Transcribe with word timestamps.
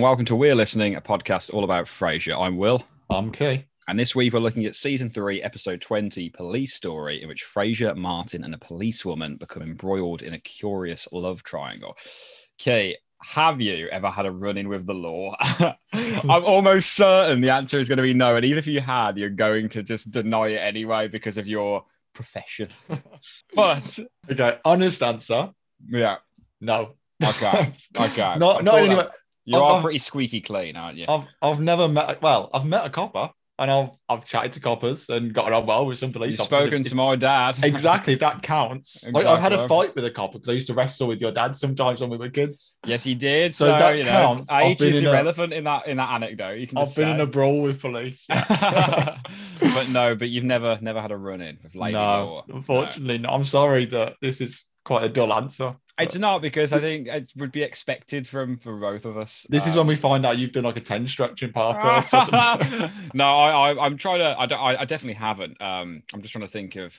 and 0.00 0.04
welcome 0.06 0.24
to 0.24 0.34
We're 0.34 0.54
Listening, 0.54 0.94
a 0.94 1.00
podcast 1.02 1.52
all 1.52 1.62
about 1.62 1.84
Frasier. 1.84 2.40
I'm 2.40 2.56
Will, 2.56 2.82
I'm 3.10 3.30
Key. 3.30 3.66
and 3.86 3.98
this 3.98 4.14
week 4.14 4.32
we're 4.32 4.40
looking 4.40 4.64
at 4.64 4.74
season 4.74 5.10
three, 5.10 5.42
episode 5.42 5.82
20, 5.82 6.30
Police 6.30 6.72
Story, 6.72 7.20
in 7.22 7.28
which 7.28 7.44
Frasier, 7.44 7.94
Martin, 7.94 8.42
and 8.42 8.54
a 8.54 8.58
policewoman 8.58 9.36
become 9.36 9.62
embroiled 9.62 10.22
in 10.22 10.32
a 10.32 10.38
curious 10.38 11.06
love 11.12 11.42
triangle. 11.42 11.98
Okay, 12.58 12.96
have 13.22 13.60
you 13.60 13.88
ever 13.88 14.08
had 14.08 14.24
a 14.24 14.32
run 14.32 14.56
in 14.56 14.70
with 14.70 14.86
the 14.86 14.94
law? 14.94 15.34
I'm 15.92 16.44
almost 16.46 16.94
certain 16.94 17.42
the 17.42 17.50
answer 17.50 17.78
is 17.78 17.86
going 17.86 17.98
to 17.98 18.02
be 18.02 18.14
no. 18.14 18.36
And 18.36 18.44
even 18.46 18.58
if 18.58 18.66
you 18.66 18.80
had, 18.80 19.18
you're 19.18 19.28
going 19.28 19.68
to 19.68 19.82
just 19.82 20.10
deny 20.10 20.46
it 20.48 20.60
anyway 20.60 21.08
because 21.08 21.36
of 21.36 21.46
your 21.46 21.84
profession. 22.14 22.70
but 23.54 23.98
Okay, 24.30 24.58
honest 24.64 25.02
answer. 25.02 25.50
yeah, 25.90 26.16
No. 26.58 26.94
okay, 27.22 27.70
okay. 28.00 28.38
Not 28.38 28.64
not 28.64 28.76
anyway. 28.76 29.04
You 29.50 29.62
I've- 29.62 29.76
are 29.78 29.82
pretty 29.82 29.98
squeaky 29.98 30.40
clean, 30.40 30.76
aren't 30.76 30.96
you? 30.98 31.06
I've 31.08 31.26
I've 31.42 31.60
never 31.60 31.88
met 31.88 32.22
well, 32.22 32.50
I've 32.54 32.66
met 32.66 32.86
a 32.86 32.90
copper 32.90 33.30
and 33.58 33.70
I've 33.70 33.90
I've 34.08 34.24
chatted 34.24 34.52
to 34.52 34.60
coppers 34.60 35.10
and 35.10 35.34
gotten 35.34 35.52
on 35.52 35.66
well 35.66 35.84
with 35.84 35.98
some 35.98 36.12
police 36.12 36.38
You've 36.38 36.40
officers. 36.50 36.62
spoken 36.68 36.82
to 36.84 36.94
my 36.94 37.14
dad. 37.16 37.58
Exactly, 37.64 38.14
that 38.14 38.40
counts. 38.42 39.06
Like, 39.12 39.26
I've 39.26 39.40
had 39.40 39.52
a 39.52 39.68
fight 39.68 39.94
with 39.94 40.04
a 40.06 40.10
copper 40.10 40.38
because 40.38 40.48
I 40.48 40.52
used 40.52 40.68
to 40.68 40.74
wrestle 40.74 41.08
with 41.08 41.20
your 41.20 41.30
dad 41.30 41.54
sometimes 41.54 42.00
when 42.00 42.08
we 42.08 42.16
were 42.16 42.30
kids. 42.30 42.78
Yes, 42.86 43.04
he 43.04 43.14
did. 43.14 43.52
So, 43.52 43.66
So 43.66 43.72
that 43.72 43.98
you 43.98 44.04
know, 44.04 44.10
counts. 44.10 44.50
Age 44.52 44.80
is 44.80 45.00
in 45.00 45.06
a- 45.06 45.10
irrelevant 45.10 45.52
in 45.52 45.64
that 45.64 45.86
in 45.86 45.98
that 45.98 46.08
anecdote. 46.10 46.54
You 46.58 46.66
can 46.66 46.78
I've 46.78 46.94
been 46.96 47.08
in 47.10 47.20
a 47.20 47.26
brawl 47.26 47.60
with 47.60 47.80
police. 47.82 48.26
but 48.28 49.88
no, 49.90 50.14
but 50.14 50.28
you've 50.30 50.44
never 50.44 50.78
never 50.80 51.00
had 51.02 51.10
a 51.10 51.16
run 51.16 51.40
in 51.40 51.58
with 51.62 51.74
lady 51.74 51.94
no, 51.94 52.00
law. 52.00 52.44
unfortunately, 52.48 53.18
no. 53.18 53.28
I'm 53.28 53.44
sorry 53.44 53.84
that 53.86 54.14
this 54.22 54.40
is 54.40 54.64
quite 54.84 55.04
a 55.04 55.08
dull 55.08 55.32
answer. 55.32 55.76
It's 55.98 56.16
not 56.16 56.40
because 56.40 56.72
I 56.72 56.80
think 56.80 57.08
it 57.08 57.30
would 57.36 57.52
be 57.52 57.62
expected 57.62 58.26
from 58.26 58.56
for 58.56 58.76
both 58.78 59.04
of 59.04 59.18
us. 59.18 59.46
This 59.50 59.66
is 59.66 59.74
Um, 59.74 59.80
when 59.80 59.86
we 59.88 59.96
find 59.96 60.24
out 60.24 60.38
you've 60.38 60.52
done 60.52 60.64
like 60.64 60.78
a 60.78 60.80
10 60.80 61.06
stretch 61.08 61.42
in 61.42 61.52
Parkhurst 61.52 62.12
no, 63.14 63.24
I, 63.24 63.72
I 63.72 63.84
I'm 63.84 63.98
trying 63.98 64.20
to. 64.20 64.34
I, 64.38 64.46
don't, 64.46 64.58
I 64.58 64.80
I 64.80 64.84
definitely 64.86 65.14
haven't. 65.14 65.60
Um, 65.60 66.02
I'm 66.14 66.22
just 66.22 66.32
trying 66.32 66.46
to 66.46 66.50
think 66.50 66.76
of, 66.76 66.98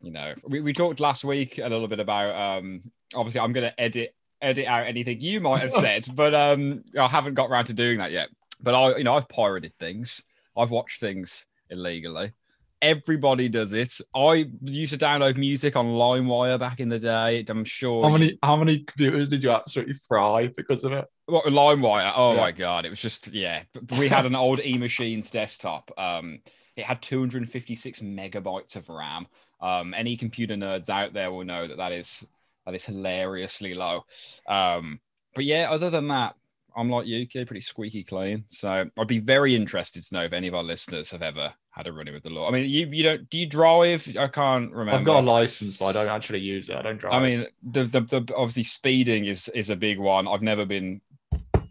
you 0.00 0.10
know, 0.10 0.34
we, 0.44 0.60
we 0.60 0.72
talked 0.72 0.98
last 0.98 1.24
week 1.24 1.58
a 1.58 1.68
little 1.68 1.86
bit 1.86 2.00
about. 2.00 2.58
Um, 2.58 2.90
obviously, 3.14 3.40
I'm 3.40 3.52
going 3.52 3.70
to 3.70 3.80
edit 3.80 4.14
edit 4.42 4.66
out 4.66 4.86
anything 4.86 5.20
you 5.20 5.40
might 5.40 5.60
have 5.60 5.72
said, 5.72 6.08
but 6.14 6.34
um, 6.34 6.82
I 6.98 7.06
haven't 7.06 7.34
got 7.34 7.50
around 7.50 7.66
to 7.66 7.72
doing 7.72 7.98
that 7.98 8.10
yet. 8.10 8.30
But 8.60 8.74
I, 8.74 8.96
you 8.96 9.04
know, 9.04 9.14
I've 9.14 9.28
pirated 9.28 9.74
things. 9.78 10.24
I've 10.56 10.70
watched 10.70 10.98
things 11.00 11.46
illegally. 11.70 12.32
Everybody 12.80 13.48
does 13.48 13.72
it. 13.72 14.00
I 14.14 14.48
used 14.62 14.92
to 14.92 14.98
download 14.98 15.36
music 15.36 15.74
on 15.76 15.86
LimeWire 15.86 16.58
back 16.58 16.80
in 16.80 16.88
the 16.88 16.98
day. 16.98 17.44
I'm 17.48 17.64
sure. 17.64 18.04
How 18.04 18.10
many 18.10 18.38
how 18.42 18.56
many 18.56 18.78
computers 18.80 19.28
did 19.28 19.42
you 19.42 19.50
absolutely 19.50 19.94
fry 19.94 20.48
because 20.56 20.84
of 20.84 20.92
it? 20.92 21.04
what 21.26 21.44
LimeWire? 21.46 22.12
Oh 22.16 22.32
Yeah. 22.34 22.40
my 22.40 22.52
god, 22.52 22.86
it 22.86 22.90
was 22.90 23.00
just 23.00 23.32
yeah. 23.32 23.62
We 23.98 24.08
had 24.08 24.26
an 24.26 24.34
old 24.34 24.60
E 24.64 24.78
Machines 24.78 25.30
desktop. 25.30 25.90
Um, 25.98 26.40
it 26.76 26.84
had 26.84 27.02
256 27.02 28.00
megabytes 28.00 28.76
of 28.76 28.88
RAM. 28.88 29.26
Um, 29.60 29.92
any 29.94 30.16
computer 30.16 30.54
nerds 30.54 30.88
out 30.88 31.12
there 31.12 31.32
will 31.32 31.44
know 31.44 31.66
that 31.66 31.78
that 31.78 31.92
is 31.92 32.24
that 32.64 32.74
is 32.74 32.84
hilariously 32.84 33.74
low. 33.74 34.04
Um, 34.46 35.00
but 35.34 35.44
yeah, 35.44 35.68
other 35.70 35.90
than 35.90 36.08
that, 36.08 36.36
I'm 36.76 36.88
like 36.90 37.06
you, 37.06 37.26
pretty 37.26 37.60
squeaky 37.60 38.04
clean. 38.04 38.44
So 38.46 38.88
I'd 38.96 39.08
be 39.08 39.18
very 39.18 39.54
interested 39.54 40.04
to 40.04 40.14
know 40.14 40.24
if 40.24 40.32
any 40.32 40.46
of 40.48 40.54
our 40.54 40.62
listeners 40.62 41.10
have 41.10 41.22
ever 41.22 41.52
had 41.70 41.86
a 41.86 41.92
run 41.92 42.08
in 42.08 42.14
with 42.14 42.24
the 42.24 42.30
law. 42.30 42.48
I 42.48 42.50
mean, 42.50 42.68
you 42.68 42.86
you 42.86 43.02
don't 43.02 43.28
do 43.30 43.38
you 43.38 43.46
drive? 43.46 44.08
I 44.18 44.26
can't 44.28 44.72
remember. 44.72 44.98
I've 44.98 45.04
got 45.04 45.22
a 45.22 45.26
license, 45.26 45.76
but 45.76 45.86
I 45.86 45.92
don't 45.92 46.08
actually 46.08 46.40
use 46.40 46.68
it. 46.68 46.76
I 46.76 46.82
don't 46.82 46.98
drive. 46.98 47.14
I 47.14 47.24
mean, 47.24 47.46
the, 47.62 47.84
the 47.84 48.00
the 48.00 48.34
obviously 48.36 48.64
speeding 48.64 49.26
is 49.26 49.48
is 49.50 49.70
a 49.70 49.76
big 49.76 49.98
one. 49.98 50.26
I've 50.26 50.42
never 50.42 50.64
been 50.64 51.00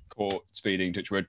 caught 0.10 0.46
speeding. 0.52 0.94
Touchwood. 0.94 1.28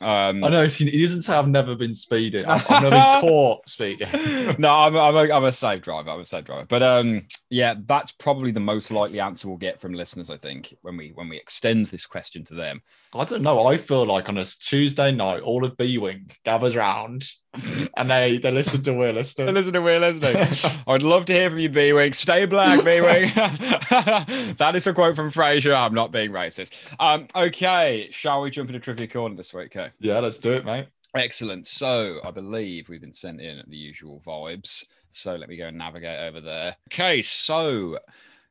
Um, 0.00 0.44
I 0.44 0.48
know 0.50 0.66
he 0.66 1.00
doesn't 1.00 1.22
say 1.22 1.34
I've 1.34 1.48
never 1.48 1.74
been 1.74 1.94
speeding. 1.94 2.44
I've, 2.44 2.64
I've 2.70 2.82
never 2.84 2.90
been 2.90 3.20
caught 3.20 3.68
speeding. 3.68 4.08
no, 4.58 4.70
I'm 4.70 4.94
a, 4.94 5.00
I'm 5.00 5.16
a 5.16 5.34
I'm 5.34 5.44
a 5.44 5.52
safe 5.52 5.82
driver. 5.82 6.10
I'm 6.10 6.20
a 6.20 6.24
safe 6.24 6.44
driver. 6.44 6.66
But 6.68 6.82
um, 6.82 7.26
yeah, 7.50 7.74
that's 7.86 8.12
probably 8.12 8.52
the 8.52 8.60
most 8.60 8.90
likely 8.92 9.20
answer 9.20 9.48
we'll 9.48 9.56
get 9.56 9.80
from 9.80 9.94
listeners. 9.94 10.30
I 10.30 10.36
think 10.36 10.76
when 10.82 10.96
we 10.96 11.10
when 11.14 11.28
we 11.28 11.36
extend 11.36 11.86
this 11.86 12.06
question 12.06 12.44
to 12.44 12.54
them. 12.54 12.80
I 13.12 13.24
don't 13.24 13.42
know. 13.42 13.66
I 13.66 13.76
feel 13.76 14.06
like 14.06 14.28
on 14.28 14.38
a 14.38 14.44
Tuesday 14.44 15.10
night, 15.10 15.40
all 15.40 15.64
of 15.64 15.76
B 15.76 15.98
Wing 15.98 16.30
gathers 16.44 16.76
round 16.76 17.28
and 17.96 18.10
they 18.10 18.38
they 18.38 18.50
listen 18.50 18.82
to 18.82 18.92
We're 18.92 19.12
Listening. 19.12 19.54
Listen 19.54 19.72
to 19.72 19.80
We're 19.82 20.00
Listening. 20.00 20.36
I'd 20.86 21.02
love 21.02 21.24
to 21.26 21.32
hear 21.32 21.50
from 21.50 21.58
you, 21.58 21.68
B 21.68 21.92
Wing. 21.92 22.12
Stay 22.12 22.46
black, 22.46 22.84
B 22.84 23.00
Wing. 23.00 23.30
that 24.58 24.72
is 24.74 24.86
a 24.86 24.94
quote 24.94 25.16
from 25.16 25.30
Frasier. 25.30 25.74
I'm 25.76 25.94
not 25.94 26.12
being 26.12 26.30
racist. 26.30 26.72
Um, 27.00 27.26
okay, 27.34 28.08
shall 28.12 28.40
we 28.42 28.50
jump 28.50 28.68
into 28.68 28.80
trivia 28.80 29.06
corner 29.08 29.34
this 29.36 29.52
week? 29.54 29.76
Okay. 29.76 29.90
Yeah, 30.00 30.20
let's 30.20 30.38
do 30.38 30.52
it, 30.52 30.64
mate. 30.64 30.88
Excellent. 31.14 31.66
So 31.66 32.20
I 32.24 32.30
believe 32.30 32.88
we've 32.88 33.00
been 33.00 33.12
sent 33.12 33.40
in 33.40 33.62
the 33.68 33.76
usual 33.76 34.22
vibes. 34.26 34.84
So 35.10 35.34
let 35.36 35.48
me 35.48 35.56
go 35.56 35.66
and 35.66 35.78
navigate 35.78 36.18
over 36.20 36.40
there. 36.40 36.76
Okay, 36.92 37.22
so 37.22 37.98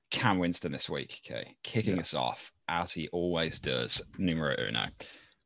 Cam 0.09 0.39
Winston 0.39 0.71
this 0.71 0.89
week, 0.89 1.21
okay, 1.25 1.55
kicking 1.63 1.95
Yeah. 1.95 2.01
us 2.01 2.13
off 2.13 2.51
as 2.67 2.91
he 2.91 3.07
always 3.09 3.59
does. 3.59 4.01
Numero 4.17 4.55
uno. 4.67 4.85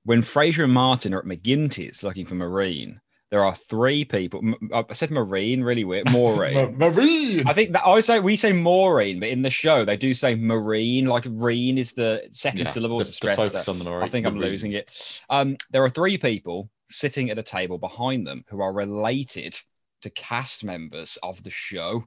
When 0.04 0.22
Frasier 0.24 0.64
and 0.64 0.74
Martin 0.74 1.14
are 1.14 1.20
at 1.20 1.26
McGinty's 1.26 2.02
looking 2.02 2.26
for 2.26 2.36
Marine, 2.36 3.00
there 3.32 3.44
are 3.46 3.56
three 3.56 4.04
people. 4.04 4.42
I 4.74 4.84
said 4.94 5.10
Marine, 5.10 5.64
really 5.64 5.86
weird. 5.86 6.12
Maureen. 6.12 6.54
Ma- 6.78 6.90
Marine. 6.90 7.48
I 7.48 7.54
think 7.54 7.72
that 7.72 7.88
I 7.88 8.00
say 8.02 8.20
we 8.20 8.36
say 8.36 8.52
Maureen, 8.52 9.20
but 9.22 9.30
in 9.30 9.42
the 9.42 9.50
show 9.50 9.86
they 9.86 9.96
do 9.98 10.14
say 10.14 10.36
Marine. 10.36 11.06
Like 11.06 11.26
Reen 11.30 11.78
is 11.78 11.94
the 11.94 12.24
second 12.30 12.60
Yeah, 12.60 12.66
syllable. 12.68 12.98
the, 13.00 13.06
the 13.06 13.12
stress 13.14 13.38
focus 13.38 13.68
on 13.70 13.80
the 13.80 13.86
I 13.86 13.90
Marine. 13.90 14.10
think 14.12 14.26
I'm 14.28 14.36
Marine. 14.36 14.50
losing 14.52 14.72
it. 14.74 15.22
Um, 15.30 15.56
there 15.72 15.84
are 15.84 15.90
three 15.90 16.18
people 16.18 16.70
sitting 16.88 17.30
at 17.30 17.40
a 17.40 17.44
table 17.44 17.78
behind 17.78 18.28
them 18.28 18.44
who 18.50 18.60
are 18.62 18.74
related 18.74 19.58
to 20.02 20.10
cast 20.10 20.64
members 20.66 21.18
of 21.24 21.42
the 21.44 21.52
show. 21.52 22.04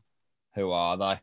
Who 0.57 0.73
are 0.73 0.97
they? 0.99 1.21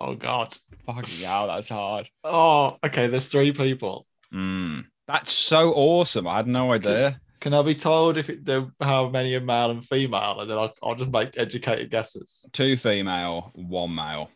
Oh 0.00 0.14
God. 0.14 0.56
Fucking 0.86 1.24
hell, 1.26 1.46
that's 1.48 1.68
hard. 1.68 2.08
Oh, 2.24 2.78
okay. 2.84 3.06
There's 3.08 3.28
three 3.28 3.52
people. 3.52 4.06
Mm, 4.32 4.86
that's 5.06 5.30
so 5.30 5.72
awesome. 5.74 6.26
I 6.26 6.36
had 6.36 6.46
no 6.46 6.72
idea. 6.72 7.20
Can 7.44 7.52
I 7.52 7.60
be 7.60 7.74
told 7.74 8.16
if 8.16 8.30
it, 8.30 8.42
the, 8.42 8.72
how 8.80 9.10
many 9.10 9.34
are 9.34 9.40
male 9.42 9.70
and 9.70 9.84
female, 9.84 10.40
and 10.40 10.50
then 10.50 10.56
I'll, 10.56 10.72
I'll 10.82 10.94
just 10.94 11.10
make 11.10 11.36
educated 11.36 11.90
guesses. 11.90 12.48
Two 12.54 12.78
female, 12.78 13.50
one 13.54 13.94
male. 13.94 14.30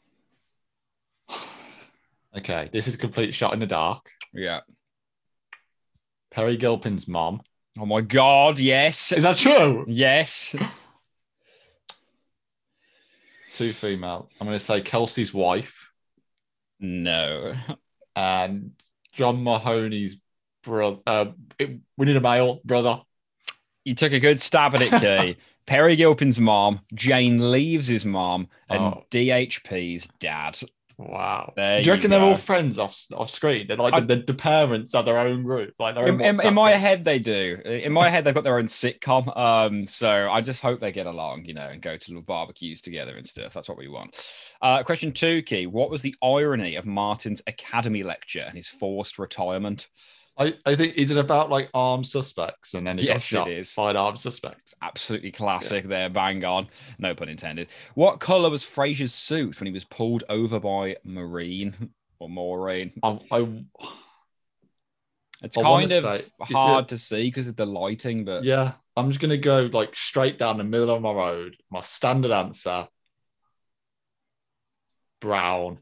Okay, 2.36 2.68
this 2.70 2.86
is 2.86 2.96
a 2.96 2.98
complete 2.98 3.32
shot 3.32 3.54
in 3.54 3.60
the 3.60 3.66
dark. 3.66 4.10
Yeah. 4.34 4.60
Peri 6.30 6.58
Gilpin's 6.58 7.08
mom. 7.08 7.40
Oh 7.78 7.86
my 7.86 8.02
god, 8.02 8.58
yes. 8.58 9.10
Is 9.12 9.22
that 9.22 9.38
true? 9.38 9.86
Yes. 9.88 10.54
Two 13.48 13.72
female. 13.72 14.28
I'm 14.38 14.46
going 14.46 14.58
to 14.58 14.64
say 14.64 14.82
Kelsey's 14.82 15.32
wife 15.32 15.90
No. 16.78 17.54
and 18.14 18.72
John 19.14 19.42
Mahoney's 19.42 20.18
brother. 20.68 20.98
Uh, 21.06 21.26
it- 21.58 21.80
we 21.96 22.06
need 22.06 22.16
a 22.16 22.20
male 22.20 22.60
brother. 22.64 23.00
You 23.84 23.94
took 23.94 24.12
a 24.12 24.20
good 24.20 24.40
stab 24.40 24.74
at 24.74 24.82
it, 24.82 24.92
Key. 25.34 25.36
Peri 25.66 25.96
Gilpin's 25.96 26.40
mom, 26.40 26.80
Jane 26.94 27.50
Leeves 27.50 27.88
his 27.88 28.06
mom, 28.06 28.48
and 28.70 28.80
Oh. 28.80 29.04
DHP's 29.10 30.06
dad. 30.18 30.58
Wow. 30.96 31.52
There 31.54 31.78
Do 31.80 31.86
you 31.86 31.86
you 31.86 31.92
reckon 31.92 32.10
they're 32.10 32.20
all 32.20 32.36
friends 32.36 32.76
off 32.78 33.00
off 33.14 33.30
screen? 33.30 33.68
They're 33.68 33.76
like 33.76 33.94
I- 33.94 34.00
the, 34.00 34.16
the 34.16 34.34
parents 34.34 34.94
are 34.96 35.02
their 35.04 35.18
own 35.18 35.44
group. 35.44 35.74
Like 35.78 35.94
they're 35.94 36.08
In, 36.08 36.20
in, 36.20 36.44
in 36.44 36.54
my 36.54 36.72
head, 36.72 37.04
they 37.04 37.18
do. 37.20 37.60
In 37.64 37.92
my 37.92 38.08
head, 38.08 38.24
they've 38.24 38.34
got 38.34 38.42
their 38.44 38.58
own 38.58 38.66
sitcom. 38.66 39.34
Um, 39.36 39.86
so 39.86 40.28
I 40.28 40.40
just 40.40 40.60
hope 40.60 40.80
they 40.80 40.90
get 40.90 41.06
along, 41.06 41.44
you 41.44 41.54
know, 41.54 41.68
and 41.68 41.80
go 41.80 41.96
to 41.96 42.10
little 42.10 42.22
barbecues 42.22 42.82
together 42.82 43.14
and 43.16 43.24
stuff. 43.24 43.52
That's 43.52 43.68
what 43.68 43.78
we 43.78 43.86
want. 43.88 44.16
Uh, 44.60 44.82
question 44.82 45.12
two, 45.12 45.42
Key. 45.42 45.66
What 45.66 45.88
was 45.90 46.02
the 46.02 46.14
irony 46.22 46.74
of 46.76 46.84
Martin's 46.84 47.42
academy 47.46 48.02
lecture 48.02 48.44
and 48.46 48.56
his 48.56 48.68
forced 48.68 49.18
retirement? 49.20 49.86
I, 50.38 50.54
I 50.64 50.76
think 50.76 50.96
is 50.96 51.10
it 51.10 51.16
about 51.16 51.50
like 51.50 51.68
armed 51.74 52.06
suspects 52.06 52.74
and 52.74 52.86
then 52.86 52.96
he 52.98 53.06
Yes, 53.06 53.32
it 53.32 53.48
is. 53.48 53.74
by 53.74 53.90
an 53.90 53.96
armed 53.96 54.20
suspect. 54.20 54.74
Absolutely 54.80 55.32
classic 55.32 55.84
there, 55.84 56.08
bang 56.08 56.44
on. 56.44 56.68
No 56.98 57.14
pun 57.14 57.28
intended. 57.28 57.68
What 57.94 58.20
color 58.20 58.48
was 58.48 58.64
Frasier's 58.64 59.12
suit 59.12 59.58
when 59.60 59.66
he 59.66 59.72
was 59.72 59.84
pulled 59.84 60.22
over 60.28 60.60
by 60.60 60.96
Marine 61.04 61.90
or 62.20 62.28
Maureen? 62.28 62.92
I, 63.02 63.18
I 63.32 63.64
It's 65.42 65.58
I 65.58 65.62
kind 65.62 65.90
of 65.90 66.02
say, 66.02 66.24
hard 66.40 66.84
it- 66.84 66.88
to 66.88 66.98
see 66.98 67.24
because 67.24 67.48
of 67.48 67.56
the 67.56 67.66
lighting, 67.66 68.24
but 68.24 68.44
yeah, 68.44 68.74
I'm 68.96 69.08
just 69.10 69.20
gonna 69.20 69.38
go 69.38 69.68
like 69.72 69.96
straight 69.96 70.38
down 70.38 70.58
the 70.58 70.64
middle 70.64 70.94
of 70.94 71.02
my 71.02 71.12
road. 71.12 71.56
My 71.70 71.80
standard 71.80 72.30
answer: 72.30 72.86
brown. 75.20 75.78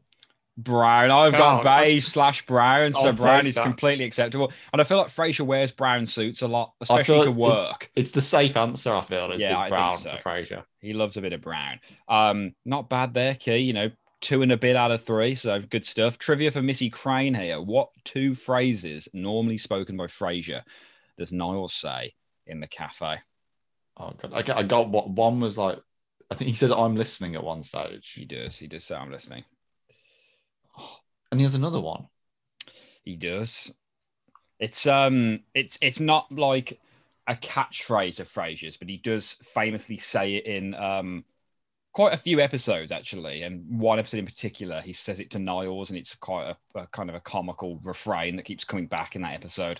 Brown. 0.57 1.11
I've 1.11 1.33
got 1.33 1.63
beige 1.63 2.05
slash 2.05 2.45
brown, 2.47 2.91
so 2.93 3.07
I'll 3.07 3.13
brown 3.13 3.45
is 3.45 3.55
that. 3.55 3.63
completely 3.63 4.05
acceptable. 4.05 4.51
And 4.73 4.81
I 4.81 4.85
feel 4.85 4.97
like 4.97 5.07
Frasier 5.09 5.45
wears 5.45 5.71
brown 5.71 6.05
suits 6.07 6.41
a 6.41 6.47
lot, 6.47 6.73
especially 6.81 7.21
to 7.25 7.29
it- 7.29 7.35
work. 7.35 7.91
It's 7.95 8.11
the 8.11 8.21
safe 8.21 8.57
answer. 8.57 8.93
I 8.93 9.01
feel 9.01 9.31
is, 9.31 9.39
Yeah, 9.41 9.63
is 9.65 9.69
brown 9.69 9.95
so. 9.95 10.15
for 10.15 10.29
Frasier. 10.29 10.63
He 10.79 10.93
loves 10.93 11.15
a 11.15 11.21
bit 11.21 11.33
of 11.33 11.41
brown. 11.41 11.79
Um, 12.07 12.55
not 12.65 12.89
bad 12.89 13.13
there, 13.13 13.35
Key. 13.35 13.57
You 13.57 13.73
know, 13.73 13.91
two 14.21 14.41
and 14.41 14.51
a 14.51 14.57
bit 14.57 14.75
out 14.75 14.89
of 14.89 15.03
three. 15.03 15.35
So 15.35 15.61
good 15.61 15.85
stuff. 15.85 16.17
Trivia 16.17 16.49
for 16.49 16.63
Missy 16.63 16.89
Crane 16.89 17.35
here. 17.35 17.61
What 17.61 17.89
two 18.03 18.33
phrases 18.33 19.07
normally 19.13 19.57
spoken 19.59 19.95
by 19.95 20.07
Frasier 20.07 20.63
does 21.19 21.31
Niles 21.31 21.73
say 21.73 22.15
in 22.47 22.59
the 22.61 22.67
cafe? 22.67 23.17
Oh 23.99 24.11
god, 24.19 24.31
I 24.33 24.41
got, 24.41 24.57
I 24.57 24.63
got 24.63 24.89
what 24.89 25.07
one 25.09 25.39
was 25.39 25.55
like. 25.57 25.79
I 26.31 26.35
think 26.35 26.49
he 26.49 26.55
says 26.55 26.71
I'm 26.71 26.95
listening 26.95 27.35
at 27.35 27.43
one 27.43 27.61
stage, 27.63 28.11
He 28.15 28.25
does. 28.25 28.57
He 28.57 28.65
does 28.67 28.83
say 28.83 28.95
I'm 28.95 29.11
listening. 29.11 29.43
And 31.31 31.39
he 31.39 31.43
has 31.43 31.55
another 31.55 31.79
one. 31.79 32.07
He 33.03 33.15
does. 33.15 33.71
It's 34.59 34.87
um 34.87 35.41
it's 35.53 35.77
it's 35.81 35.99
not 35.99 36.31
like 36.31 36.79
a 37.27 37.35
catchphrase 37.35 38.19
of 38.19 38.27
Frasier's, 38.27 38.77
but 38.77 38.89
he 38.89 38.97
does 38.97 39.33
famously 39.43 39.97
say 39.97 40.35
it 40.35 40.45
in 40.45 40.73
um 40.75 41.23
quite 41.93 42.13
a 42.13 42.17
few 42.17 42.39
episodes 42.39 42.91
actually, 42.91 43.43
and 43.43 43.79
one 43.79 43.99
episode 43.99 44.19
in 44.19 44.25
particular, 44.25 44.81
he 44.81 44.93
says 44.93 45.19
it 45.19 45.31
to 45.31 45.39
Niles, 45.39 45.89
and 45.89 45.97
it's 45.97 46.15
quite 46.15 46.47
a, 46.75 46.79
a 46.79 46.87
kind 46.87 47.09
of 47.09 47.15
a 47.15 47.19
comical 47.19 47.79
refrain 47.83 48.35
that 48.35 48.43
keeps 48.45 48.65
coming 48.65 48.87
back 48.87 49.15
in 49.15 49.21
that 49.23 49.33
episode. 49.33 49.79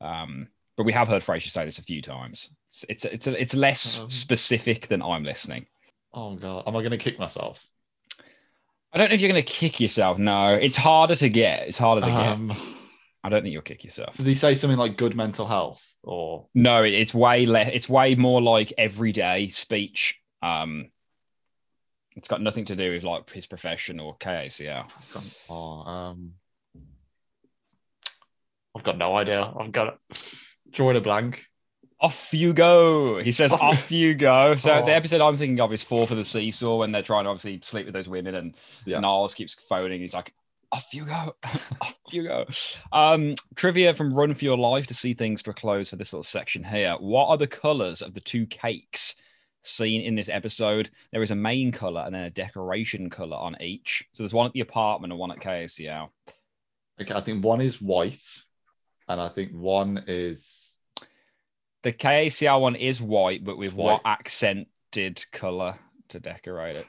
Um, 0.00 0.48
but 0.76 0.84
we 0.84 0.92
have 0.92 1.08
heard 1.08 1.22
Frasier 1.22 1.50
say 1.50 1.64
this 1.64 1.78
a 1.78 1.82
few 1.82 2.02
times. 2.02 2.50
It's 2.68 2.84
it's 2.84 3.04
it's, 3.04 3.26
it's 3.26 3.54
less 3.54 4.00
Um. 4.00 4.10
specific 4.10 4.88
than 4.88 5.02
I'm 5.02 5.24
listening. 5.24 5.66
Oh 6.12 6.34
god, 6.36 6.64
am 6.66 6.76
I 6.76 6.80
going 6.80 6.90
to 6.90 6.98
kick 6.98 7.18
myself? 7.18 7.64
I 8.92 8.98
don't 8.98 9.10
know 9.10 9.14
if 9.14 9.20
you're 9.20 9.30
going 9.30 9.44
to 9.44 9.52
kick 9.52 9.80
yourself. 9.80 10.18
No, 10.18 10.54
it's 10.54 10.76
harder 10.76 11.14
to 11.16 11.28
get. 11.28 11.68
It's 11.68 11.78
harder 11.78 12.00
to 12.00 12.06
get. 12.06 12.16
Um, 12.16 12.56
I 13.22 13.28
don't 13.28 13.42
think 13.42 13.52
you'll 13.52 13.62
kick 13.62 13.84
yourself. 13.84 14.16
does 14.16 14.26
he 14.26 14.34
say 14.34 14.54
something 14.54 14.78
like 14.78 14.96
good 14.96 15.14
mental 15.14 15.46
health 15.46 15.86
or 16.02 16.46
No, 16.54 16.82
it's 16.82 17.12
way 17.12 17.44
less. 17.46 17.70
It's 17.72 17.88
way 17.88 18.14
more 18.14 18.40
like 18.40 18.72
everyday 18.78 19.48
speech. 19.48 20.18
Um, 20.40 20.90
it's 22.16 22.28
got 22.28 22.40
nothing 22.40 22.64
to 22.66 22.76
do 22.76 22.92
with 22.92 23.02
like 23.02 23.30
his 23.30 23.46
profession 23.46 24.00
or 24.00 24.16
KACL. 24.16 24.88
oh, 25.50 25.54
um, 25.54 26.32
I've 28.74 28.84
got 28.84 28.96
no 28.96 29.16
idea. 29.16 29.52
I've 29.58 29.72
got 29.72 29.98
drawing 30.70 30.96
a 30.96 31.00
blank. 31.00 31.46
Off 32.00 32.32
you 32.32 32.52
go. 32.52 33.18
He 33.18 33.32
says, 33.32 33.52
Off- 33.52 33.60
"Off 33.62 33.90
you 33.90 34.14
go." 34.14 34.54
So 34.56 34.72
Oh. 34.82 34.86
the 34.86 34.94
episode 34.94 35.20
I'm 35.20 35.36
thinking 35.36 35.60
of 35.60 35.72
is 35.72 35.82
Four 35.82 36.06
for 36.06 36.14
the 36.14 36.24
Seesaw 36.24 36.76
when 36.76 36.92
they're 36.92 37.02
trying 37.02 37.24
to 37.24 37.30
obviously 37.30 37.60
sleep 37.62 37.86
with 37.86 37.94
those 37.94 38.08
women, 38.08 38.34
and 38.36 38.54
Yeah. 38.84 39.00
Niles 39.00 39.34
keeps 39.34 39.54
phoning. 39.68 40.00
He's 40.00 40.14
like, 40.14 40.32
"Off 40.70 40.86
you 40.92 41.04
go, 41.06 41.34
off 41.80 41.96
you 42.12 42.22
go." 42.22 42.46
Um, 42.92 43.34
trivia 43.56 43.94
from 43.94 44.14
Run 44.14 44.34
for 44.34 44.44
Your 44.44 44.56
Life 44.58 44.86
to 44.88 44.94
see 44.94 45.12
things 45.14 45.42
to 45.42 45.50
a 45.50 45.54
close 45.54 45.90
for 45.90 45.96
this 45.96 46.12
little 46.12 46.22
section 46.22 46.62
here. 46.62 46.94
What 47.00 47.26
are 47.28 47.36
the 47.36 47.48
colors 47.48 48.00
of 48.00 48.14
the 48.14 48.20
two 48.20 48.46
cakes 48.46 49.16
seen 49.62 50.00
in 50.02 50.14
this 50.14 50.28
episode? 50.28 50.90
There 51.10 51.22
is 51.22 51.32
a 51.32 51.36
main 51.36 51.72
color 51.72 52.02
and 52.02 52.14
then 52.14 52.22
a 52.22 52.30
decoration 52.30 53.10
color 53.10 53.36
on 53.36 53.56
each. 53.60 54.04
So 54.12 54.22
there's 54.22 54.32
one 54.34 54.46
at 54.46 54.52
the 54.52 54.60
apartment 54.60 55.12
and 55.12 55.18
one 55.18 55.32
at 55.32 55.38
KACL. 55.40 56.10
Okay, 57.00 57.14
I 57.14 57.20
think 57.22 57.44
one 57.44 57.60
is 57.60 57.82
white, 57.82 58.22
and 59.08 59.20
I 59.20 59.28
think 59.28 59.50
one 59.52 60.04
is 60.06 60.67
The 61.82 61.92
KACL 61.92 62.60
one 62.60 62.74
is 62.74 63.00
white, 63.00 63.44
but 63.44 63.56
with 63.56 63.72
what 63.72 64.02
accented 64.04 65.24
color 65.32 65.78
to 66.08 66.20
decorate 66.20 66.76
it? 66.76 66.86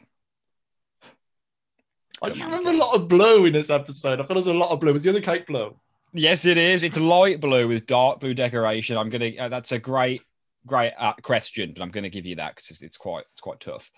I 2.21 2.29
just 2.29 2.43
remember 2.43 2.71
a 2.71 2.73
lot 2.73 2.95
of 2.95 3.07
blue 3.07 3.45
in 3.45 3.53
this 3.53 3.69
episode. 3.69 4.19
I 4.19 4.23
thought 4.23 4.29
there 4.29 4.35
was 4.35 4.47
a 4.47 4.53
lot 4.53 4.71
of 4.71 4.79
blue. 4.79 4.91
Was 4.91 5.03
the 5.03 5.09
other 5.09 5.21
cake 5.21 5.47
blue? 5.47 5.75
Yes, 6.11 6.45
it 6.45 6.57
is. 6.57 6.83
It's 6.83 6.97
light 6.97 7.39
blue 7.39 7.67
with 7.67 7.85
dark 7.85 8.19
blue 8.19 8.33
decoration. 8.33 8.97
I'm 8.97 9.09
gonna. 9.09 9.31
Uh, 9.39 9.47
that's 9.47 9.71
a 9.71 9.79
great, 9.79 10.21
great 10.65 10.93
uh, 10.97 11.13
question, 11.21 11.71
but 11.73 11.81
I'm 11.81 11.91
gonna 11.91 12.09
give 12.09 12.25
you 12.25 12.35
that 12.37 12.55
because 12.55 12.71
it's, 12.71 12.81
it's 12.81 12.97
quite, 12.97 13.23
it's 13.31 13.41
quite 13.41 13.59
tough. 13.59 13.89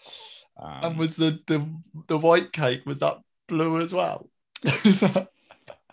Um, 0.62 0.80
And 0.84 0.98
was 0.98 1.16
the 1.16 1.40
the 1.48 1.68
the 2.08 2.18
white 2.18 2.52
cake 2.52 2.86
was 2.86 3.00
that 3.00 3.18
blue 3.48 3.80
as 3.80 3.94
well? 3.94 4.30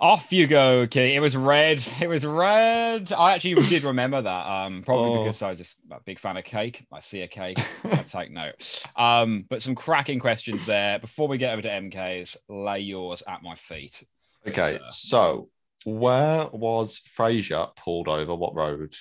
Off 0.00 0.32
you 0.32 0.46
go, 0.46 0.86
Kitty. 0.86 1.16
It 1.16 1.20
was 1.20 1.36
red. 1.36 1.84
It 2.00 2.06
was 2.08 2.24
red. 2.24 3.12
I 3.12 3.32
actually 3.34 3.54
did 3.68 3.82
remember 3.82 4.22
that. 4.22 4.46
Um, 4.46 4.82
probably 4.84 5.18
Oh. 5.18 5.24
because 5.24 5.42
I 5.42 5.54
just 5.56 5.76
a 5.90 5.98
big 6.04 6.20
fan 6.20 6.36
of 6.36 6.44
cake. 6.44 6.86
I 6.92 7.00
see 7.00 7.22
a 7.22 7.28
cake, 7.28 7.58
I 7.84 7.96
take 8.04 8.30
note. 8.30 8.84
Um, 8.94 9.44
but 9.50 9.60
some 9.60 9.74
cracking 9.74 10.20
questions 10.20 10.64
there. 10.66 11.00
Before 11.00 11.26
we 11.26 11.36
get 11.36 11.52
over 11.52 11.62
to 11.62 11.68
MK's, 11.68 12.36
lay 12.48 12.78
yours 12.80 13.24
at 13.26 13.42
my 13.42 13.56
feet. 13.56 14.04
okay, 14.46 14.78
So- 14.90 14.92
so 14.92 15.48
where 15.84 16.48
was 16.52 17.00
Frasier 17.00 17.74
pulled 17.76 18.08
over? 18.08 18.34
What 18.34 18.54
road? 18.54 18.94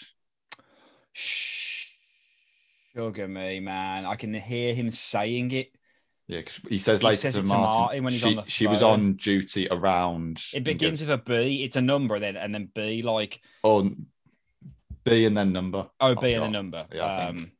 Sugar 1.13 3.27
me, 3.27 3.59
man. 3.59 4.05
I 4.05 4.15
can 4.15 4.33
hear 4.33 4.73
him 4.73 4.91
saying 4.91 5.51
it. 5.51 5.71
Yeah, 6.27 6.41
he 6.67 6.77
says 6.77 6.99
He 6.99 7.05
later 7.05 7.17
says 7.17 7.33
to, 7.35 7.39
it 7.39 7.43
to 7.43 7.47
Martin, 7.47 7.63
Martin 7.63 8.03
when 8.03 8.13
he's 8.13 8.21
she, 8.21 8.27
on 8.27 8.35
the 8.35 8.51
she 8.51 8.67
was 8.67 8.83
on 8.83 9.13
duty 9.13 9.67
around. 9.71 10.43
It 10.53 10.65
begins 10.65 10.99
with 10.99 11.09
a 11.09 11.17
B. 11.17 11.63
It's 11.63 11.77
a 11.77 11.81
number 11.81 12.19
then, 12.19 12.35
and 12.35 12.53
then 12.53 12.69
B 12.75 13.01
like 13.01 13.41
oh 13.63 13.89
B 15.05 15.25
and 15.25 15.37
then 15.37 15.53
number. 15.53 15.87
oh 16.01 16.15
B 16.15 16.33
and 16.33 16.43
the 16.43 16.49
number. 16.49 16.85
yeah, 16.93 17.05
I 17.05 17.17
think. 17.17 17.29
um, 17.29 17.51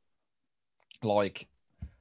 like 1.02 1.48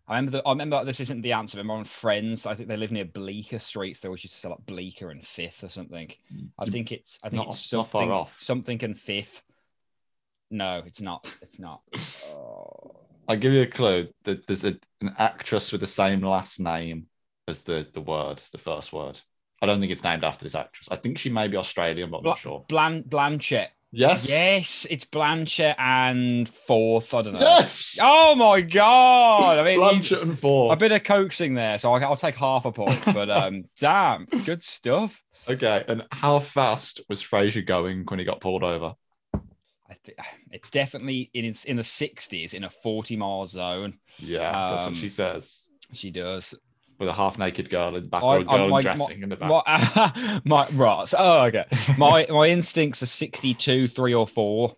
I 0.08 0.16
remember. 0.16 0.38
The, 0.38 0.46
I 0.46 0.50
remember 0.50 0.84
this 0.84 0.98
isn't 1.00 1.22
the 1.22 1.34
answer. 1.34 1.58
I 1.58 1.60
remember 1.60 1.78
on 1.78 1.84
Friends. 1.84 2.46
I 2.46 2.56
think 2.56 2.68
they 2.68 2.76
live 2.76 2.90
near 2.90 3.04
Bleecker 3.04 3.60
Street. 3.60 3.96
So 3.96 4.00
they 4.02 4.08
always 4.08 4.24
used 4.24 4.34
to 4.34 4.40
sell 4.40 4.50
like 4.50 4.66
Bleecker 4.66 5.10
and 5.10 5.24
Fifth 5.24 5.62
or 5.62 5.68
something. 5.68 6.12
I 6.58 6.64
think 6.64 6.90
it's. 6.90 7.20
I 7.22 7.28
think 7.28 7.44
not- 7.44 7.54
it's 7.54 7.72
not 7.72 7.88
far 7.88 8.02
something. 8.02 8.12
off. 8.12 8.34
Something 8.38 8.82
and 8.84 8.98
Fifth. 8.98 9.42
No, 10.50 10.82
it's 10.84 11.00
not. 11.00 11.32
It's 11.42 11.60
not. 11.60 11.82
Oh. 12.32 12.96
I'll 13.28 13.36
give 13.36 13.52
you 13.52 13.62
a 13.62 13.66
clue. 13.66 14.08
That 14.24 14.46
there's 14.46 14.64
a, 14.64 14.76
an 15.00 15.14
actress 15.18 15.72
with 15.72 15.80
the 15.80 15.86
same 15.86 16.20
last 16.20 16.60
name 16.60 17.06
as 17.48 17.62
the 17.62 17.86
the 17.92 18.00
word, 18.00 18.40
the 18.52 18.58
first 18.58 18.92
word. 18.92 19.20
I 19.62 19.66
don't 19.66 19.80
think 19.80 19.92
it's 19.92 20.04
named 20.04 20.24
after 20.24 20.44
this 20.44 20.54
actress. 20.54 20.88
I 20.90 20.96
think 20.96 21.18
she 21.18 21.30
may 21.30 21.48
be 21.48 21.56
Australian, 21.56 22.10
but 22.10 22.18
I'm 22.18 22.22
Bla- 22.24 22.30
not 22.32 22.38
sure. 22.38 22.64
Blan- 22.68 23.04
Blanchett. 23.04 23.68
Yes. 23.92 24.28
Yes, 24.28 24.86
it's 24.90 25.04
Blanchett 25.06 25.76
and 25.78 26.48
Fourth. 26.48 27.14
I 27.14 27.22
don't 27.22 27.34
know. 27.34 27.40
Yes. 27.40 27.98
Oh 28.02 28.34
my 28.34 28.60
god! 28.60 29.58
I 29.58 29.62
mean, 29.62 29.80
Blanchett 29.80 30.20
and 30.22 30.38
four. 30.38 30.72
a 30.72 30.76
bit 30.76 30.92
of 30.92 31.02
coaxing 31.04 31.54
there, 31.54 31.78
so 31.78 31.94
I'll, 31.94 32.04
I'll 32.04 32.16
take 32.16 32.36
half 32.36 32.64
a 32.66 32.72
point. 32.72 33.00
But 33.14 33.30
um, 33.30 33.64
damn, 33.78 34.26
good 34.44 34.62
stuff. 34.62 35.22
Okay. 35.48 35.84
And 35.88 36.02
how 36.10 36.40
fast 36.40 37.00
was 37.08 37.22
Frasier 37.22 37.64
going 37.64 38.04
when 38.08 38.18
he 38.18 38.24
got 38.24 38.40
pulled 38.40 38.64
over? 38.64 38.94
I 39.90 39.96
it's 40.52 40.70
definitely 40.70 41.30
in 41.34 41.44
its 41.44 41.64
in 41.64 41.76
the 41.76 41.84
sixties 41.84 42.54
in 42.54 42.64
a 42.64 42.70
forty 42.70 43.16
mile 43.16 43.46
zone. 43.46 43.98
Yeah, 44.18 44.70
that's 44.70 44.82
Um, 44.86 44.92
what 44.92 45.00
she 45.00 45.08
says. 45.08 45.68
She 45.92 46.10
does. 46.10 46.54
With 46.98 47.08
a 47.10 47.12
half 47.12 47.36
naked 47.38 47.68
girl 47.68 47.88
in 47.88 47.94
the 48.04 48.08
back 48.08 48.22
I- 48.22 48.26
or 48.26 48.36
a 48.38 48.40
I- 48.40 48.56
girl 48.56 48.68
my- 48.68 48.78
in 48.78 48.82
dressing 48.82 49.22
in 49.22 49.28
the 49.28 49.36
back. 49.36 49.50
My, 49.50 50.40
my 50.44 50.68
right. 50.70 51.14
Oh, 51.16 51.42
okay. 51.42 51.64
My 51.98 52.26
my 52.30 52.46
instincts 52.48 53.02
are 53.02 53.06
sixty 53.06 53.52
two, 53.54 53.86
three 53.86 54.14
or 54.14 54.26
four. 54.26 54.76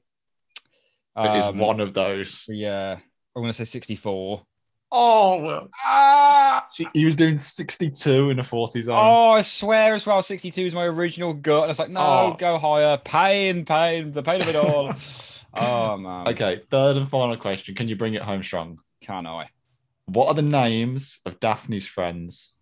it 1.16 1.37
is 1.38 1.47
Um, 1.47 1.59
one 1.59 1.80
of 1.80 1.94
those. 1.94 2.44
Yeah, 2.49 2.99
I'm 3.37 3.42
gonna 3.42 3.52
say 3.52 3.64
sixty 3.64 3.97
four. 3.97 4.44
Oh, 4.90 5.42
well. 5.42 5.68
Ah! 5.85 6.66
She, 6.73 6.87
he 6.95 7.04
was 7.04 7.14
doing 7.14 7.37
62 7.37 8.30
in 8.30 8.38
a 8.38 8.42
40 8.42 8.80
zone. 8.83 8.97
Oh, 8.99 9.30
I 9.33 9.42
swear 9.42 9.95
as 9.95 10.07
well, 10.07 10.23
62 10.23 10.62
is 10.62 10.75
my 10.75 10.85
original 10.85 11.35
gut. 11.35 11.64
And 11.64 11.68
was 11.68 11.78
like, 11.78 11.90
no, 11.90 12.00
Oh. 12.00 12.37
go 12.38 12.59
higher. 12.59 12.97
Pain, 12.99 13.64
pain, 13.66 14.12
the 14.12 14.23
pain 14.23 14.40
of 14.40 14.49
it 14.49 14.57
all. 14.57 14.95
oh, 15.54 15.97
man. 15.99 16.28
Okay, 16.28 16.62
third 16.71 16.97
and 16.97 17.09
final 17.09 17.37
question. 17.37 17.75
Can 17.75 17.87
you 17.88 17.97
bring 17.97 18.14
it 18.14 18.23
home 18.23 18.42
strong? 18.42 18.78
Can 19.02 19.26
I? 19.26 19.50
What 20.07 20.28
are 20.28 20.35
the 20.35 20.42
names 20.42 21.21
of 21.26 21.38
Daphne's 21.38 21.87
friends? 21.87 22.54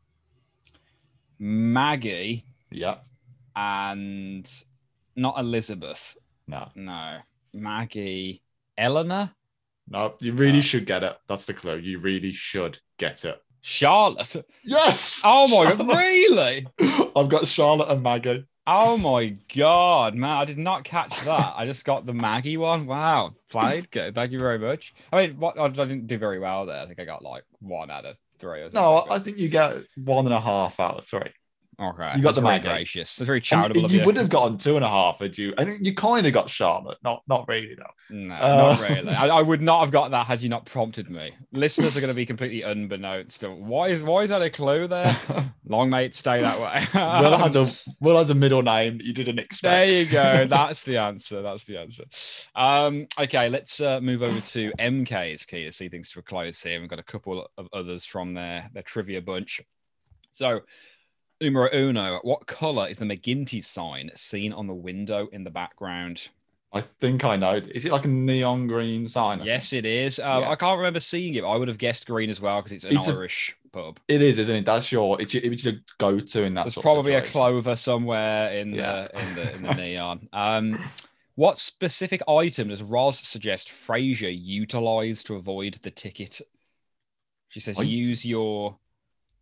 Maggie 1.39 2.45
Yep. 2.71 3.05
and 3.55 4.51
not 5.15 5.39
Elizabeth. 5.39 6.17
No. 6.49 6.69
No. 6.75 7.19
Maggie. 7.53 8.43
Eleanor? 8.77 9.31
No, 9.89 10.15
you 10.21 10.33
really 10.33 10.59
Uh, 10.59 10.63
should 10.63 10.87
get 10.87 11.03
it. 11.05 11.17
That's 11.29 11.45
the 11.45 11.55
clue. 11.55 11.77
You 11.79 11.99
really 11.99 12.33
should 12.33 12.79
get 12.99 13.25
it. 13.25 13.41
Charlotte. 13.63 14.45
Yes. 14.65 15.23
Oh, 15.25 15.47
my 15.49 15.75
God. 15.75 15.89
Really? 15.89 16.67
I've 17.17 17.29
got 17.29 17.47
Charlotte 17.47 17.91
and 17.91 18.03
Maggie. 18.03 18.45
Oh, 18.69 18.97
my 18.97 19.37
God, 19.55 20.15
man. 20.17 20.39
I 20.39 20.45
did 20.45 20.59
not 20.59 20.83
catch 20.85 21.21
that. 21.25 21.55
I 21.57 21.67
just 21.67 21.85
got 21.85 22.05
the 22.05 22.13
Maggie 22.13 22.57
one. 22.57 22.87
Wow. 22.87 23.35
Played 23.51 23.91
good. 23.93 24.15
Thank 24.15 24.33
you 24.33 24.41
very 24.41 24.59
much. 24.59 24.93
I 25.13 25.27
mean, 25.27 25.39
what 25.39 25.59
I 25.59 25.69
didn't 25.69 26.09
do 26.09 26.19
very 26.19 26.39
well 26.41 26.67
there. 26.67 26.81
I 26.81 26.87
think 26.87 26.99
I 26.99 27.05
got 27.05 27.23
like 27.23 27.45
one 27.61 27.91
out 27.91 28.05
of 28.05 28.17
three 28.39 28.61
or 28.61 28.71
something. 28.71 28.81
No, 28.81 29.07
I 29.09 29.19
think 29.21 29.37
you 29.39 29.49
get 29.49 29.77
one 29.97 30.27
and 30.27 30.35
a 30.35 30.41
half 30.41 30.81
out 30.81 30.99
of 30.99 31.05
three. 31.05 31.31
Okay. 31.79 32.13
You 32.17 32.23
got 32.23 32.29
That's 32.31 32.35
the 32.37 32.41
very 32.41 32.55
Maggie. 32.55 32.69
gracious. 32.69 33.17
That's 33.17 33.27
very 33.27 33.41
charitable 33.41 33.85
of 33.85 33.93
you 33.93 34.01
you. 34.01 34.07
would 34.07 34.17
have 34.17 34.31
gotten 34.31 34.57
two 34.57 34.77
and 34.77 34.85
a 34.85 34.89
half, 34.89 35.19
had 35.19 35.37
you? 35.37 35.53
And 35.59 35.85
you 35.85 35.95
kind 35.95 36.27
of 36.27 36.33
got 36.33 36.49
Charlotte. 36.49 36.97
Not, 37.05 37.23
not 37.29 37.47
really 37.49 37.75
though. 37.75 38.17
No, 38.17 38.35
Uh, 38.35 38.57
not 38.79 38.81
really. 38.89 39.09
I, 39.15 39.29
I 39.29 39.43
would 39.43 39.61
not 39.61 39.81
have 39.83 39.91
got 39.91 40.11
that 40.13 40.27
had 40.27 40.41
you 40.41 40.49
not 40.49 40.65
prompted 40.65 41.11
me. 41.11 41.33
Listeners 41.53 41.95
are 41.95 42.01
going 42.01 42.09
to 42.09 42.15
be 42.15 42.25
completely 42.25 42.63
unbeknownst. 42.63 43.43
Why 43.43 43.89
is 43.89 44.03
why 44.03 44.23
is 44.23 44.31
that 44.31 44.41
a 44.41 44.49
clue 44.49 44.87
there? 44.89 45.15
Long 45.67 45.91
may 45.91 46.07
it 46.07 46.15
stay 46.15 46.41
that 46.41 46.59
way. 46.59 46.83
Will 47.21 47.37
has 47.37 47.57
a 47.57 47.67
Will 48.01 48.17
has 48.17 48.31
a 48.31 48.35
middle 48.35 48.63
name 48.63 48.97
that 48.97 49.05
you 49.05 49.13
didn't 49.13 49.39
expect. 49.39 49.71
there 49.73 49.87
you 49.87 50.07
go. 50.07 50.47
That's 50.47 50.83
the 50.83 50.97
answer. 50.97 51.43
That's 51.43 51.65
the 51.67 51.79
answer. 51.79 52.05
Um, 52.55 53.07
okay, 53.21 53.51
let's 53.51 53.83
uh, 53.83 54.01
move 54.01 54.23
over 54.23 54.41
to 54.41 54.73
MK's 54.79 55.45
key 55.45 55.65
to 55.65 55.73
see 55.73 55.91
things 55.91 56.09
to 56.13 56.21
a 56.21 56.23
close 56.23 56.63
here. 56.63 56.81
We've 56.81 56.89
got 56.89 56.99
a 57.01 57.03
couple 57.05 57.47
of 57.59 57.69
others 57.75 58.07
from 58.07 58.33
their 58.33 58.71
their 58.73 58.83
trivia 58.83 59.21
bunch. 59.21 59.61
So, 60.33 60.61
numero 61.41 61.69
uno, 61.75 62.21
what 62.23 62.47
color 62.47 62.89
is 62.89 62.99
the 62.99 63.05
McGinty 63.05 63.63
sign 63.63 64.11
seen 64.15 64.53
on 64.53 64.67
the 64.67 64.75
window 64.75 65.29
in 65.33 65.45
the 65.45 65.51
background? 65.51 66.29
I 66.73 66.81
think 66.81 67.25
I 67.25 67.37
know. 67.37 67.57
Is 67.75 67.85
it 67.87 67.93
like 67.93 68.05
a 68.05 68.09
neon 68.09 68.67
green 68.67 69.07
sign? 69.07 69.41
Yes, 69.45 69.73
it 69.73 69.87
is. 69.87 70.19
Um, 70.19 70.43
Yeah. 70.43 70.51
I 70.51 70.57
can't 70.57 70.77
remember 70.77 71.01
seeing 71.01 71.35
it. 71.35 71.45
I 71.45 71.57
would 71.57 71.69
have 71.69 71.79
guessed 71.79 72.07
green 72.07 72.29
as 72.29 72.41
well 72.41 72.61
because 72.61 72.73
it's 72.73 72.85
an 72.85 72.97
It's 72.97 73.09
a- 73.09 73.13
Irish 73.13 73.57
pub. 73.73 73.99
It 74.09 74.21
is, 74.21 74.39
isn't 74.39 74.55
it? 74.57 74.65
That's 74.65 74.91
your. 74.93 75.21
It's 75.21 75.33
your, 75.33 75.43
it's 75.45 75.65
your 75.65 75.75
go-to 75.99 76.43
in 76.43 76.55
that. 76.55 76.65
There's 76.67 76.75
probably 76.77 77.15
a 77.15 77.23
clover 77.23 77.77
somewhere 77.77 78.53
in 78.53 78.75
Yeah. 78.75 79.09
the 79.13 79.21
in 79.21 79.35
the 79.35 79.55
in 79.55 79.63
the 79.63 79.75
neon. 79.85 80.29
Um, 80.33 80.79
what 81.37 81.59
specific 81.59 82.21
item 82.29 82.69
does 82.69 82.83
Roz 82.83 83.19
suggest 83.21 83.69
Frasier 83.69 84.35
utilize 84.37 85.23
to 85.25 85.37
avoid 85.37 85.75
the 85.83 85.91
ticket? 85.91 86.41
She 87.49 87.61
says, 87.61 87.77
What? 87.77 87.87
use 87.87 88.27
your 88.27 88.77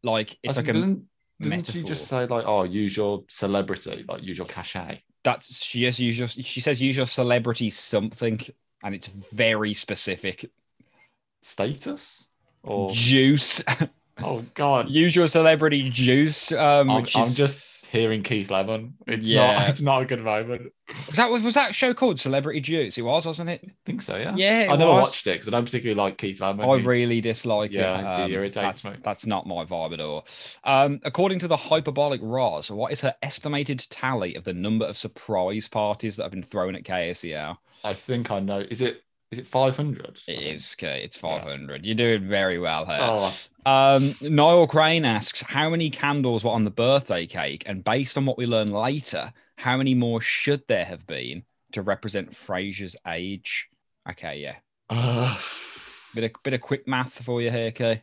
like 0.02 0.36
it's 0.42 0.58
I 0.58 0.60
like 0.60 0.74
a 0.74 0.96
doesn't, 1.40 1.58
doesn't 1.58 1.72
she 1.72 1.86
just 1.86 2.06
say 2.06 2.26
like, 2.26 2.44
oh, 2.46 2.62
use 2.62 2.96
your 2.96 3.24
celebrity, 3.28 4.04
like 4.08 4.22
use 4.22 4.38
your 4.38 4.46
cachet? 4.46 5.02
that's 5.24 5.64
she 5.64 5.80
just 5.80 5.98
use 5.98 6.18
your 6.18 6.28
she 6.28 6.60
says 6.60 6.80
use 6.80 6.96
your 6.96 7.06
celebrity 7.06 7.70
something 7.70 8.38
and 8.84 8.94
it's 8.94 9.08
very 9.32 9.74
specific. 9.74 10.50
status 11.42 12.26
or 12.62 12.90
Juice. 12.92 13.64
oh 14.22 14.44
god 14.54 14.88
use 14.88 15.16
your 15.16 15.26
celebrity 15.26 15.90
juice. 15.90 16.52
Um 16.52 16.90
I'm, 16.90 17.02
which 17.02 17.16
I'm 17.16 17.24
is 17.24 17.34
just 17.34 17.60
hearing 17.94 18.22
keith 18.22 18.50
lemon 18.50 18.94
it's 19.06 19.26
Yeah. 19.26 19.54
not 19.58 19.68
it's 19.70 19.80
not 19.80 20.02
a 20.02 20.04
good 20.04 20.22
moment 20.22 20.72
was 21.08 21.16
that 21.16 21.30
was 21.30 21.54
that 21.54 21.74
show 21.74 21.94
called 21.94 22.20
Celebrity 22.20 22.60
Juice? 22.60 22.98
It 22.98 23.02
was, 23.02 23.24
wasn't 23.24 23.48
it? 23.48 23.62
I 23.64 23.70
think 23.86 24.02
so 24.02 24.16
yeah 24.16 24.34
Yeah, 24.36 24.68
i 24.70 24.76
never 24.76 24.92
was. 24.92 25.08
watched 25.08 25.26
it 25.26 25.34
because 25.34 25.48
i 25.48 25.52
don't 25.52 25.64
particularly 25.64 25.96
like 25.98 26.18
keith 26.18 26.40
lemon 26.40 26.68
I 26.68 26.76
He- 26.78 26.82
really 26.84 27.20
dislike 27.20 27.72
Yeah, 27.72 27.96
it. 27.98 28.00
it 28.20 28.24
Um, 28.24 28.32
irritates 28.32 28.82
that's, 28.82 28.84
me. 28.84 28.92
that's 29.02 29.26
not 29.26 29.46
my 29.46 29.64
vibe 29.64 29.92
at 29.94 30.00
all. 30.00 30.26
Um, 30.64 31.00
according 31.04 31.38
to 31.38 31.48
the 31.48 31.56
hyperbolic 31.56 32.20
Roz, 32.22 32.70
what 32.70 32.92
is 32.92 33.00
her 33.00 33.14
estimated 33.22 33.78
tally 33.90 34.34
of 34.34 34.44
the 34.44 34.52
number 34.52 34.84
of 34.84 34.96
surprise 34.96 35.68
parties 35.68 36.16
that 36.16 36.24
have 36.24 36.32
been 36.32 36.42
thrown 36.42 36.74
at 36.74 36.82
KACL? 36.82 37.56
i 37.84 37.92
think 37.94 38.30
i 38.30 38.40
know 38.40 38.58
is 38.70 38.80
it 38.80 39.03
is 39.34 39.38
it 39.40 39.46
500 39.46 40.20
It 40.28 40.40
is 40.40 40.76
okay. 40.78 41.02
It's 41.04 41.16
500. 41.16 41.84
You're 41.84 41.94
doing 41.94 42.28
very 42.28 42.58
well 42.58 42.86
here. 42.86 42.98
oh 43.00 43.32
Um, 43.66 44.14
Niles 44.20 44.70
Crane 44.70 45.04
asks, 45.04 45.42
how 45.42 45.70
many 45.70 45.90
candles 45.90 46.44
were 46.44 46.50
on 46.52 46.64
the 46.64 46.70
birthday 46.70 47.26
cake? 47.26 47.64
And 47.66 47.82
based 47.84 48.16
on 48.16 48.26
what 48.26 48.38
we 48.38 48.46
learn 48.46 48.68
later, 48.72 49.32
how 49.56 49.76
many 49.76 49.94
more 49.94 50.20
should 50.20 50.62
there 50.68 50.84
have 50.84 51.06
been 51.06 51.44
to 51.72 51.82
represent 51.82 52.30
Frasier's 52.30 52.96
age? 53.06 53.68
Okay, 54.10 54.38
yeah. 54.38 54.56
uh, 54.90 55.36
Bit 56.14 56.24
of, 56.36 56.42
bit 56.44 56.54
of 56.54 56.60
quick 56.60 56.86
math 56.86 57.24
for 57.24 57.42
you 57.42 57.50
here, 57.50 57.72
Kay. 57.72 58.00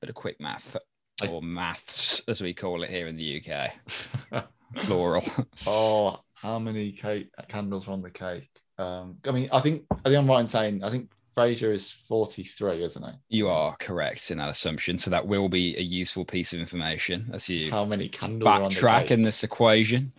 Bit 0.00 0.10
of 0.10 0.14
quick 0.14 0.40
math, 0.40 0.76
I- 1.20 1.26
or 1.26 1.42
maths, 1.42 2.22
as 2.28 2.40
we 2.40 2.54
call 2.54 2.84
it 2.84 2.90
here 2.90 3.08
in 3.08 3.16
the 3.16 3.42
UK. 3.42 4.44
Plural. 4.76 5.24
oh 5.66 6.20
how 6.34 6.58
many 6.58 6.90
cake 6.92 7.28
candles 7.48 7.86
are 7.88 7.92
on 7.92 8.02
the 8.02 8.10
cake 8.10 8.50
um 8.78 9.16
i 9.26 9.30
mean 9.30 9.48
i 9.52 9.60
think 9.60 9.84
i 9.92 9.94
think 10.08 10.16
i'm 10.16 10.26
right 10.28 10.40
in 10.40 10.48
saying 10.48 10.82
i 10.82 10.90
think 10.90 11.08
Frasier 11.36 11.74
is 11.74 11.90
43 11.90 12.84
isn't 12.84 13.04
he 13.04 13.38
you 13.38 13.48
are 13.48 13.74
correct 13.80 14.30
in 14.30 14.38
that 14.38 14.50
assumption. 14.50 14.98
So 14.98 15.10
that 15.10 15.26
will 15.26 15.48
be 15.48 15.76
a 15.76 15.80
useful 15.80 16.24
piece 16.24 16.52
of 16.52 16.60
information 16.60 17.28
as 17.32 17.48
you 17.48 17.72
how 17.72 17.84
many 17.84 18.08
candles 18.08 18.46
are 18.46 18.62
on 18.62 18.70
the 18.70 18.76
backtrack 18.76 19.10
in 19.10 19.22
this 19.22 19.42
equation. 19.42 20.12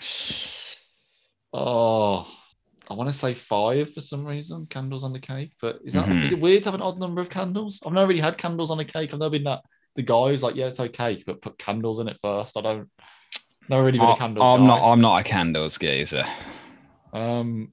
Oh, 1.53 2.27
I 2.89 2.93
want 2.93 3.09
to 3.09 3.15
say 3.15 3.33
five 3.33 3.93
for 3.93 4.01
some 4.01 4.25
reason. 4.25 4.65
Candles 4.65 5.03
on 5.05 5.13
the 5.13 5.19
cake, 5.19 5.53
but 5.62 5.79
is 5.85 5.93
that 5.93 6.09
is 6.09 6.31
Mhm. 6.31 6.31
it 6.33 6.39
weird 6.41 6.63
to 6.63 6.67
have 6.71 6.75
an 6.75 6.81
odd 6.81 7.00
number 7.00 7.21
of 7.21 7.29
candles? 7.29 7.79
I've 7.85 7.93
never 7.93 8.07
really 8.07 8.19
had 8.19 8.38
candles 8.38 8.69
on 8.71 8.79
a 8.79 8.85
cake. 8.85 9.13
I've 9.13 9.19
never 9.19 9.29
been 9.31 9.45
that 9.45 9.62
the 9.95 10.03
guy 10.03 10.27
who's 10.29 10.43
like, 10.43 10.55
yeah, 10.55 10.65
it's 10.67 10.79
okay, 10.81 11.24
but 11.25 11.41
put 11.41 11.57
candles 11.57 12.00
in 12.01 12.09
it 12.09 12.17
first. 12.21 12.57
I 12.57 12.62
don't. 12.62 12.89
Never 13.69 13.85
really 13.85 14.00
been 14.00 14.09
a 14.09 14.13
I- 14.13 14.17
candles 14.17 14.45
I'm 14.45 14.62
guy. 14.62 14.67
not. 14.67 14.91
I'm 14.91 15.01
not 15.01 15.21
a 15.21 15.24
candles 15.24 15.77
geezer. 15.77 16.25
Um. 17.13 17.71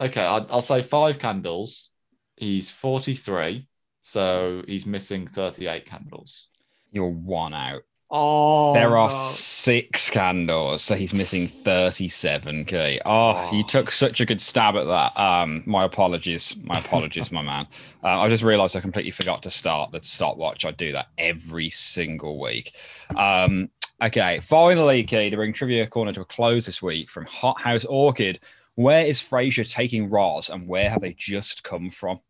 Okay, 0.00 0.22
I'll, 0.24 0.46
I'll 0.50 0.60
say 0.60 0.82
five 0.82 1.18
candles. 1.18 1.90
He's 2.36 2.70
forty-three, 2.70 3.66
so 4.00 4.62
he's 4.66 4.86
missing 4.86 5.26
thirty-eight 5.26 5.86
candles. 5.86 6.48
You're 6.92 7.08
one 7.10 7.54
out. 7.54 7.82
Oh, 8.08 8.72
there 8.72 8.96
are 8.96 9.10
no. 9.10 9.16
six 9.16 10.10
candles, 10.10 10.82
so 10.84 10.94
he's 10.94 11.12
missing 11.12 11.48
37k. 11.48 13.00
Oh, 13.04 13.50
you 13.52 13.64
Oh. 13.64 13.66
took 13.66 13.90
such 13.90 14.20
a 14.20 14.24
good 14.26 14.40
stab 14.40 14.76
at 14.76 14.84
that. 14.84 15.18
Um, 15.20 15.64
my 15.66 15.82
apologies. 15.84 16.56
My 16.62 16.78
apologies, 16.78 17.32
my 17.32 17.42
man. 17.42 17.66
Uh, 18.04 18.20
I 18.20 18.28
just 18.28 18.44
realized 18.44 18.76
I 18.76 18.80
completely 18.80 19.10
forgot 19.10 19.42
to 19.42 19.50
start 19.50 19.90
the 19.90 20.00
stopwatch. 20.04 20.64
I 20.64 20.70
do 20.70 20.92
that 20.92 21.08
every 21.18 21.68
single 21.68 22.38
week. 22.40 22.76
Um, 23.16 23.70
okay, 24.00 24.38
finally, 24.40 25.02
Key, 25.02 25.28
to 25.30 25.36
bring 25.36 25.52
Trivia 25.52 25.88
Corner 25.88 26.12
to 26.12 26.20
a 26.20 26.24
close 26.24 26.64
this 26.66 26.80
week 26.80 27.10
from 27.10 27.26
Hot 27.26 27.60
House 27.60 27.84
Orchid. 27.84 28.38
Where 28.76 29.04
is 29.04 29.20
Frasier 29.20 29.68
taking 29.70 30.08
Roz 30.10 30.48
and 30.50 30.68
where 30.68 30.88
have 30.88 31.00
they 31.00 31.14
just 31.14 31.64
come 31.64 31.90
from? 31.90 32.20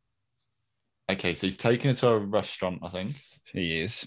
Okay, 1.10 1.34
so 1.34 1.46
he's 1.46 1.56
taken 1.56 1.90
it 1.90 1.96
to 1.98 2.08
a 2.08 2.18
restaurant. 2.18 2.80
I 2.82 2.88
think 2.88 3.16
He 3.52 3.80
is. 3.80 4.06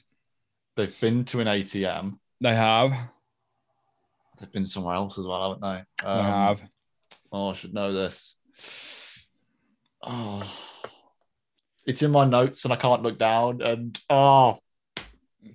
they've 0.76 1.00
been 1.02 1.26
to 1.26 1.42
an 1.42 1.48
ATM. 1.48 2.18
They 2.42 2.56
have. 2.56 2.94
They've 4.40 4.52
been 4.52 4.66
somewhere 4.66 4.96
else 4.96 5.18
as 5.20 5.26
well, 5.28 5.54
haven't 5.62 5.62
they? 5.62 6.04
They 6.06 6.10
Um, 6.10 6.26
have. 6.26 6.62
Oh, 7.32 7.50
I 7.50 7.54
should 7.54 7.74
know 7.74 7.94
this. 7.94 8.36
Oh, 10.02 10.42
it's 11.86 12.02
in 12.04 12.12
my 12.12 12.24
notes 12.24 12.64
and 12.64 12.72
I 12.74 12.78
can't 12.78 13.04
look 13.04 13.20
down. 13.20 13.62
And 13.62 14.00
oh, 14.10 14.60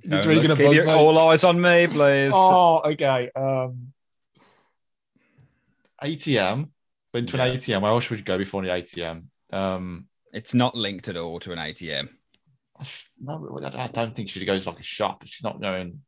it's 0.02 0.26
really 0.26 0.42
gonna 0.46 0.54
bug 0.56 0.74
your- 0.74 0.84
me. 0.84 0.92
all 0.92 1.18
eyes 1.18 1.44
on 1.44 1.58
me, 1.60 1.86
please. 1.86 2.32
oh, 2.34 2.82
okay. 2.84 3.30
Um, 3.34 3.93
ATM. 6.04 6.68
Been 7.12 7.26
to 7.26 7.40
an 7.40 7.48
Yeah. 7.52 7.56
ATM. 7.56 7.82
Where 7.82 7.92
else 7.92 8.10
would 8.10 8.18
you 8.18 8.24
go 8.24 8.38
before 8.38 8.62
the 8.62 8.68
ATM? 8.70 9.24
Um, 9.52 10.08
It's 10.32 10.52
not 10.54 10.74
linked 10.74 11.08
at 11.08 11.16
all 11.16 11.38
to 11.40 11.52
an 11.52 11.58
ATM. 11.58 12.08
I 12.78 12.84
no, 13.20 13.60
I 13.62 13.86
don't 13.86 14.14
think 14.14 14.28
she 14.28 14.44
goes 14.44 14.66
like 14.66 14.80
a 14.80 14.82
shop. 14.82 15.22
She's 15.24 15.44
not 15.44 15.60
going. 15.60 16.00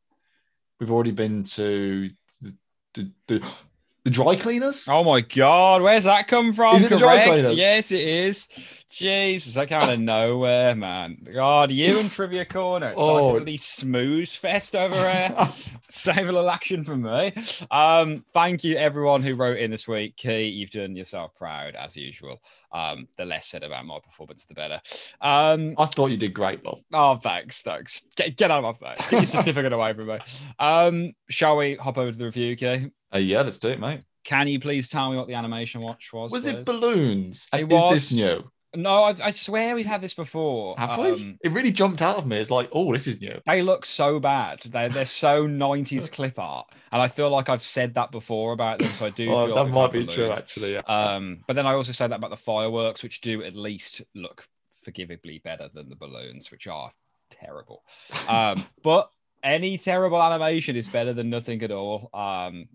We've 0.79 0.91
already 0.91 1.11
been 1.11 1.43
to 1.43 2.09
the 2.41 2.55
the, 2.93 3.11
the, 3.27 3.51
the 4.03 4.09
dry 4.09 4.35
cleaners. 4.35 4.87
Oh 4.89 5.03
my 5.03 5.21
god, 5.21 5.81
where's 5.81 6.03
that 6.03 6.27
come 6.27 6.53
from? 6.53 6.75
Is 6.75 6.83
it 6.83 6.89
the 6.89 6.97
dry 6.99 7.23
cleaners? 7.23 7.55
Yes, 7.57 7.91
it 7.91 8.05
is. 8.05 8.47
Jesus, 8.89 9.55
that 9.55 9.67
came 9.67 9.81
out 9.81 9.89
of 9.89 9.99
nowhere, 9.99 10.73
man. 10.75 11.17
God, 11.33 11.71
you 11.71 11.99
and 11.99 12.09
Trivia 12.09 12.45
Corner. 12.45 12.89
It's 12.91 12.99
Oh. 12.99 13.25
like 13.27 13.35
a 13.35 13.39
really 13.39 13.57
smooth 13.57 14.29
fest 14.29 14.75
over 14.75 14.95
here. 14.95 15.35
Save 15.89 16.17
a 16.29 16.31
little 16.31 16.49
action 16.49 16.83
for 16.85 16.95
me. 16.95 17.33
Um, 17.69 18.23
thank 18.33 18.63
you 18.63 18.77
everyone 18.77 19.23
who 19.23 19.35
wrote 19.35 19.57
in 19.57 19.71
this 19.71 19.87
week. 19.87 20.15
Key, 20.15 20.43
you've 20.45 20.69
done 20.71 20.95
yourself 20.95 21.35
proud 21.35 21.75
as 21.75 21.95
usual. 21.97 22.41
Um, 22.71 23.07
the 23.17 23.25
less 23.25 23.47
said 23.47 23.63
about 23.63 23.85
my 23.85 23.99
performance, 23.99 24.45
the 24.45 24.53
better. 24.53 24.79
Um, 25.21 25.75
I 25.77 25.85
thought 25.85 26.11
you 26.11 26.17
did 26.17 26.33
great, 26.33 26.63
love. 26.65 26.81
Oh, 26.93 27.15
thanks, 27.15 27.61
thanks. 27.63 28.01
Get, 28.15 28.37
get 28.37 28.51
out 28.51 28.63
of 28.63 28.79
my 28.81 28.95
face. 28.95 29.09
Get 29.09 29.17
your 29.19 29.25
certificate 29.25 29.73
away 29.73 29.93
from 29.93 30.07
me. 30.07 30.19
Um, 30.59 31.13
shall 31.29 31.57
we 31.57 31.75
hop 31.75 31.97
over 31.97 32.11
to 32.11 32.17
the 32.17 32.25
review, 32.25 32.55
Kay? 32.55 32.89
Uh, 33.13 33.17
yeah, 33.19 33.41
let's 33.41 33.57
do 33.57 33.69
it, 33.69 33.79
mate. 33.79 34.03
Can 34.23 34.47
you 34.49 34.59
please 34.59 34.89
tell 34.89 35.09
me 35.09 35.15
what 35.17 35.27
the 35.27 35.35
animation 35.35 35.79
watch 35.81 36.11
was? 36.11 36.31
Was 36.31 36.43
please? 36.43 36.53
it 36.53 36.65
balloons? 36.65 37.47
It 37.53 37.61
Is 37.61 37.67
was. 37.67 37.93
this 37.93 38.11
new? 38.13 38.43
No, 38.77 39.03
I, 39.03 39.15
I 39.23 39.31
swear 39.31 39.73
we've 39.75 39.85
had 39.87 40.01
this 40.01 40.13
before. 40.13 40.75
Have 40.77 40.91
Um, 40.99 41.03
we? 41.03 41.37
It 41.43 41.51
really 41.51 41.71
jumped 41.71 42.01
out 42.01 42.17
of 42.17 42.27
me. 42.27 42.37
It's 42.37 42.51
like, 42.51 42.69
oh, 42.71 42.93
this 42.93 43.07
is 43.07 43.19
new. 43.19 43.41
They 43.45 43.61
look 43.63 43.85
so 43.85 44.19
bad. 44.19 44.61
They're, 44.61 44.89
they're 44.89 45.05
so 45.05 45.47
90s 45.47 46.11
clip 46.11 46.37
art. 46.37 46.67
And 46.91 47.01
I 47.01 47.07
feel 47.07 47.29
like 47.29 47.49
I've 47.49 47.63
said 47.63 47.95
that 47.95 48.11
before 48.11 48.53
about 48.53 48.79
them. 48.79 48.89
So 48.91 49.07
I 49.07 49.09
do 49.09 49.29
Oh, 49.31 49.45
feel 49.47 49.55
that 49.55 49.63
like 49.65 49.73
might 49.73 49.91
be 49.91 50.05
true, 50.05 50.31
actually. 50.31 50.73
Yeah. 50.73 50.81
Um, 50.81 51.43
but 51.47 51.55
then 51.55 51.65
I 51.65 51.73
also 51.73 51.91
said 51.91 52.11
that 52.11 52.17
about 52.17 52.29
the 52.29 52.37
fireworks, 52.37 53.01
which 53.03 53.21
do 53.21 53.43
at 53.43 53.55
least 53.55 54.03
look 54.13 54.47
forgivably 54.85 55.43
better 55.43 55.69
than 55.73 55.89
the 55.89 55.95
balloons, 55.95 56.51
which 56.51 56.67
are 56.67 56.91
terrible. 57.31 57.83
Um, 58.29 58.65
but 58.83 59.09
any 59.43 59.77
terrible 59.77 60.21
animation 60.21 60.75
is 60.75 60.89
better 60.89 61.13
than 61.13 61.29
nothing 61.29 61.63
at 61.63 61.71
all. 61.71 62.09
Um, 62.13 62.67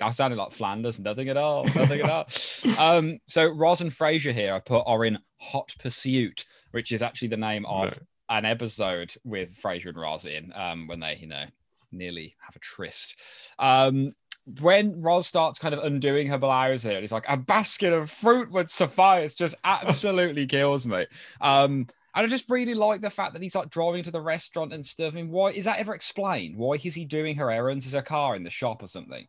I 0.00 0.10
sounded 0.10 0.36
like 0.36 0.52
Flanders, 0.52 1.00
nothing 1.00 1.28
at 1.28 1.36
all, 1.36 1.64
nothing 1.74 2.00
at 2.00 2.10
all. 2.10 2.28
Um, 2.78 3.18
so 3.26 3.46
Roz 3.46 3.80
and 3.80 3.90
Frasier 3.90 4.32
here 4.32 4.54
I 4.54 4.60
put 4.60 4.82
are 4.86 5.04
in 5.04 5.18
Hot 5.40 5.74
Pursuit, 5.78 6.44
which 6.70 6.92
is 6.92 7.02
actually 7.02 7.28
the 7.28 7.36
name 7.36 7.66
of 7.66 7.98
an 8.28 8.44
episode 8.44 9.14
with 9.24 9.56
Frasier 9.60 9.88
and 9.88 9.98
Roz 9.98 10.26
in 10.26 10.52
um, 10.54 10.86
when 10.86 11.00
they, 11.00 11.16
you 11.16 11.26
know, 11.26 11.44
nearly 11.90 12.36
have 12.44 12.56
a 12.56 12.60
tryst. 12.60 13.16
Um, 13.58 14.12
when 14.60 15.02
Roz 15.02 15.26
starts 15.26 15.58
kind 15.58 15.74
of 15.74 15.84
undoing 15.84 16.28
her 16.28 16.38
blouse 16.38 16.82
here, 16.82 16.94
and 16.94 17.04
it's 17.04 17.12
like 17.12 17.28
a 17.28 17.36
basket 17.36 17.92
of 17.92 18.10
fruit 18.10 18.50
would 18.50 18.70
suffice, 18.70 19.34
just 19.34 19.54
absolutely 19.64 20.46
kills 20.46 20.86
me. 20.86 21.06
Um, 21.40 21.86
and 22.14 22.26
I 22.26 22.26
just 22.26 22.50
really 22.50 22.74
like 22.74 23.00
the 23.00 23.10
fact 23.10 23.34
that 23.34 23.42
he's 23.42 23.54
like 23.54 23.70
driving 23.70 24.02
to 24.04 24.10
the 24.10 24.20
restaurant 24.20 24.72
and 24.72 24.84
stuff. 24.84 25.12
I 25.12 25.16
mean, 25.16 25.30
why 25.30 25.50
is 25.50 25.66
that 25.66 25.78
ever 25.78 25.94
explained? 25.94 26.56
Why 26.56 26.74
is 26.74 26.94
he 26.94 27.04
doing 27.04 27.36
her 27.36 27.50
errands? 27.50 27.86
Is 27.86 27.92
her 27.92 28.02
car 28.02 28.34
in 28.34 28.42
the 28.42 28.50
shop 28.50 28.82
or 28.82 28.88
something? 28.88 29.26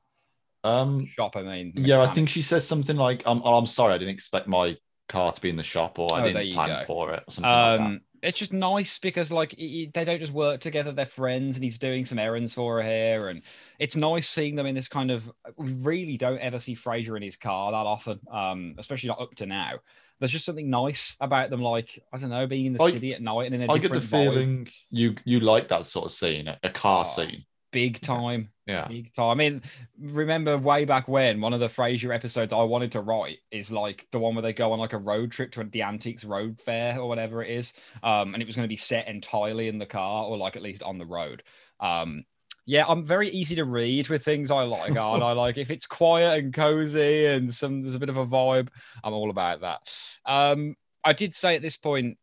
Um, 0.64 1.06
Shop, 1.08 1.36
I 1.36 1.44
mean. 1.44 1.74
yeah, 1.76 2.02
I 2.02 2.08
think 2.08 2.30
she 2.30 2.42
says 2.42 2.68
something 2.68 2.98
like, 2.98 3.26
um, 3.26 3.42
oh, 3.46 3.56
"I'm 3.58 3.68
sorry, 3.68 3.94
I 3.94 3.98
didn't 3.98 4.14
expect 4.14 4.48
my 4.48 4.76
car 5.08 5.32
to 5.32 5.42
be 5.42 5.50
in 5.50 5.56
the 5.56 5.64
shop, 5.64 5.98
or 6.00 6.14
I 6.14 6.22
Oh, 6.22 6.28
didn't 6.34 6.54
plan 6.54 6.80
go. 6.80 6.86
for 6.86 7.14
it, 7.14 7.24
or 7.28 7.32
something 7.32 7.50
like 7.52 7.80
Um, 7.80 8.02
it's 8.22 8.38
just 8.38 8.52
nice 8.52 9.00
because 9.00 9.32
like 9.32 9.52
they 9.58 9.90
don't 9.94 10.20
just 10.20 10.34
work 10.34 10.60
together; 10.60 10.92
they're 10.92 11.06
friends, 11.06 11.56
and 11.56 11.64
he's 11.64 11.78
doing 11.78 12.06
some 12.06 12.20
errands 12.20 12.54
for 12.54 12.82
her 12.82 12.88
here, 12.88 13.30
and 13.30 13.42
it's 13.80 13.96
nice 13.96 14.30
seeing 14.30 14.56
them 14.56 14.66
in 14.66 14.76
this 14.76 14.90
kind 14.90 15.10
of. 15.12 15.32
We 15.56 15.72
really 15.74 16.18
don't 16.18 16.40
ever 16.40 16.60
see 16.60 16.76
Frasier 16.76 17.16
in 17.16 17.24
his 17.24 17.38
car 17.38 17.72
that 17.72 17.78
often, 17.78 18.20
um, 18.32 18.76
especially 18.78 19.08
not 19.08 19.22
up 19.22 19.34
to 19.36 19.46
now. 19.46 19.80
There's 20.20 20.34
just 20.34 20.44
something 20.44 20.70
nice 20.70 21.16
about 21.22 21.50
them, 21.50 21.62
like 21.62 22.04
I 22.12 22.18
don't 22.18 22.30
know, 22.30 22.46
being 22.46 22.66
in 22.66 22.74
the 22.74 22.84
I- 22.84 22.92
city 22.92 23.14
at 23.14 23.22
night 23.22 23.46
and 23.46 23.56
in 23.56 23.62
a 23.70 23.72
I 23.72 23.78
get 23.78 23.84
different 23.84 24.04
the 24.04 24.18
vibe. 24.18 24.32
feeling 24.32 24.68
you 24.92 25.16
you 25.24 25.40
like 25.40 25.70
that 25.70 25.86
sort 25.86 26.08
of 26.08 26.12
scene, 26.12 26.50
a- 26.50 26.60
a 26.62 26.70
car 26.70 27.06
Oh. 27.08 27.10
scene. 27.10 27.46
Big 27.72 28.02
time. 28.02 28.50
Yeah. 28.66 28.88
Big 28.88 29.14
time. 29.14 29.30
I 29.30 29.34
mean, 29.34 29.62
remember 30.00 30.58
way 30.58 30.86
back 30.86 31.08
when 31.08 31.42
one 31.42 31.54
of 31.54 31.60
the 31.60 31.68
Frasier 31.68 32.14
episodes 32.14 32.54
I 32.54 32.62
wanted 32.64 32.92
to 32.94 33.02
write 33.02 33.40
is 33.52 33.72
like 33.72 34.08
the 34.12 34.20
one 34.20 34.36
where 34.36 34.42
they 34.42 34.54
go 34.54 34.72
on 34.72 34.80
like 34.80 34.94
a 34.94 34.98
road 34.98 35.32
trip 35.32 35.52
to 35.54 35.64
the 35.64 35.84
Antiques 35.84 36.24
Road 36.24 36.60
Fair 36.60 37.00
or 37.00 37.08
whatever 37.08 37.44
it 37.44 37.52
is. 37.52 37.74
Um, 38.04 38.34
and 38.34 38.44
it 38.44 38.46
was 38.46 38.56
going 38.56 38.66
to 38.66 38.70
be 38.70 38.78
set 38.78 39.08
entirely 39.08 39.68
in 39.68 39.80
the 39.80 39.86
car 39.86 40.26
or 40.26 40.38
like 40.38 40.56
at 40.56 40.62
least 40.62 40.84
on 40.84 40.98
the 40.98 41.06
road. 41.06 41.44
Um, 41.80 42.26
yeah, 42.66 42.86
I'm 42.88 43.04
very 43.04 43.30
easy 43.30 43.56
to 43.56 43.66
read 43.66 44.10
with 44.10 44.24
things 44.24 44.52
I 44.52 44.64
like. 44.64 44.90
and 44.90 45.00
I 45.00 45.14
like 45.32 45.58
if 45.58 45.72
it's 45.72 45.88
quiet 45.88 46.44
and 46.44 46.54
cozy 46.54 47.26
and 47.26 47.54
some 47.54 47.82
there's 47.82 47.96
a 47.96 48.00
bit 48.00 48.10
of 48.10 48.18
a 48.18 48.28
vibe, 48.28 48.70
I'm 49.04 49.14
all 49.14 49.32
about 49.32 49.62
that. 49.62 49.92
Um, 50.26 50.76
I 51.04 51.14
did 51.14 51.34
say 51.34 51.56
at 51.56 51.64
this 51.64 51.78
point, 51.78 52.20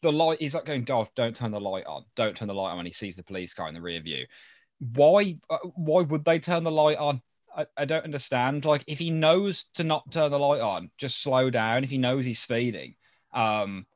the 0.00 0.12
light 0.12 0.40
he's 0.40 0.54
like 0.54 0.64
going, 0.64 0.84
Dov, 0.84 1.10
don't 1.14 1.36
turn 1.36 1.50
the 1.50 1.60
light 1.60 1.84
on. 1.86 2.04
Don't 2.14 2.36
turn 2.36 2.48
the 2.48 2.54
light 2.54 2.70
on 2.70 2.78
when 2.78 2.86
he 2.86 2.92
sees 2.92 3.16
the 3.16 3.22
police 3.22 3.52
car 3.52 3.68
in 3.68 3.74
the 3.74 3.80
rear 3.80 4.00
view 4.00 4.24
why 4.78 5.38
uh, 5.50 5.58
why 5.76 6.02
would 6.02 6.24
they 6.24 6.38
turn 6.38 6.64
the 6.64 6.70
light 6.70 6.98
on 6.98 7.20
I, 7.56 7.66
I 7.76 7.84
don't 7.84 8.04
understand 8.04 8.64
like 8.64 8.84
if 8.86 8.98
he 8.98 9.10
knows 9.10 9.66
to 9.74 9.84
not 9.84 10.10
turn 10.10 10.30
the 10.30 10.38
light 10.38 10.60
on 10.60 10.90
just 10.98 11.22
slow 11.22 11.50
down 11.50 11.84
if 11.84 11.90
he 11.90 11.98
knows 11.98 12.24
he's 12.24 12.40
speeding 12.40 12.94
um 13.32 13.86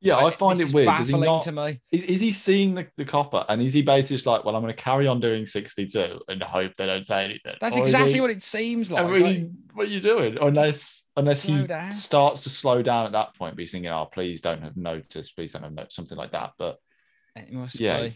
Yeah, 0.00 0.16
I 0.16 0.30
find 0.30 0.56
this 0.56 0.60
it 0.60 0.68
is 0.68 0.74
weird. 0.74 0.96
Does 0.96 1.08
he 1.08 1.14
baffling 1.14 1.24
not, 1.24 1.44
to 1.44 1.52
me 1.52 1.80
is, 1.90 2.02
is 2.04 2.20
he 2.20 2.32
seeing 2.32 2.74
the, 2.74 2.86
the 2.96 3.04
copper 3.04 3.44
and 3.48 3.60
is 3.60 3.74
he 3.74 3.82
basically 3.82 4.16
just 4.16 4.26
like, 4.26 4.44
well, 4.44 4.54
I'm 4.54 4.62
going 4.62 4.74
to 4.74 4.82
carry 4.82 5.06
on 5.06 5.20
doing 5.20 5.46
62 5.46 6.20
and 6.28 6.42
hope 6.42 6.76
they 6.76 6.86
don't 6.86 7.04
say 7.04 7.24
anything? 7.24 7.56
that's 7.60 7.76
Or 7.76 7.80
exactly 7.80 8.14
he- 8.14 8.20
what 8.20 8.30
it 8.30 8.42
seems 8.42 8.90
like, 8.90 9.04
I 9.04 9.08
like, 9.08 9.48
what 9.74 9.88
are 9.88 9.90
you 9.90 10.00
doing? 10.00 10.38
Unless 10.40 11.04
unless 11.16 11.42
he 11.42 11.66
down. 11.66 11.90
starts 11.90 12.42
to 12.42 12.50
slow 12.50 12.82
down 12.82 13.06
at 13.06 13.12
that 13.12 13.34
point, 13.34 13.56
but 13.56 13.60
he's 13.60 13.72
thinking, 13.72 13.90
oh, 13.90 14.06
please 14.06 14.40
don't 14.40 14.62
have 14.62 14.76
noticed, 14.76 15.34
please 15.34 15.52
don't 15.52 15.62
have 15.62 15.72
noticed, 15.72 15.96
something 15.96 16.16
like 16.18 16.32
that. 16.32 16.52
But 16.58 16.78
yeah, 17.74 18.04
be. 18.04 18.10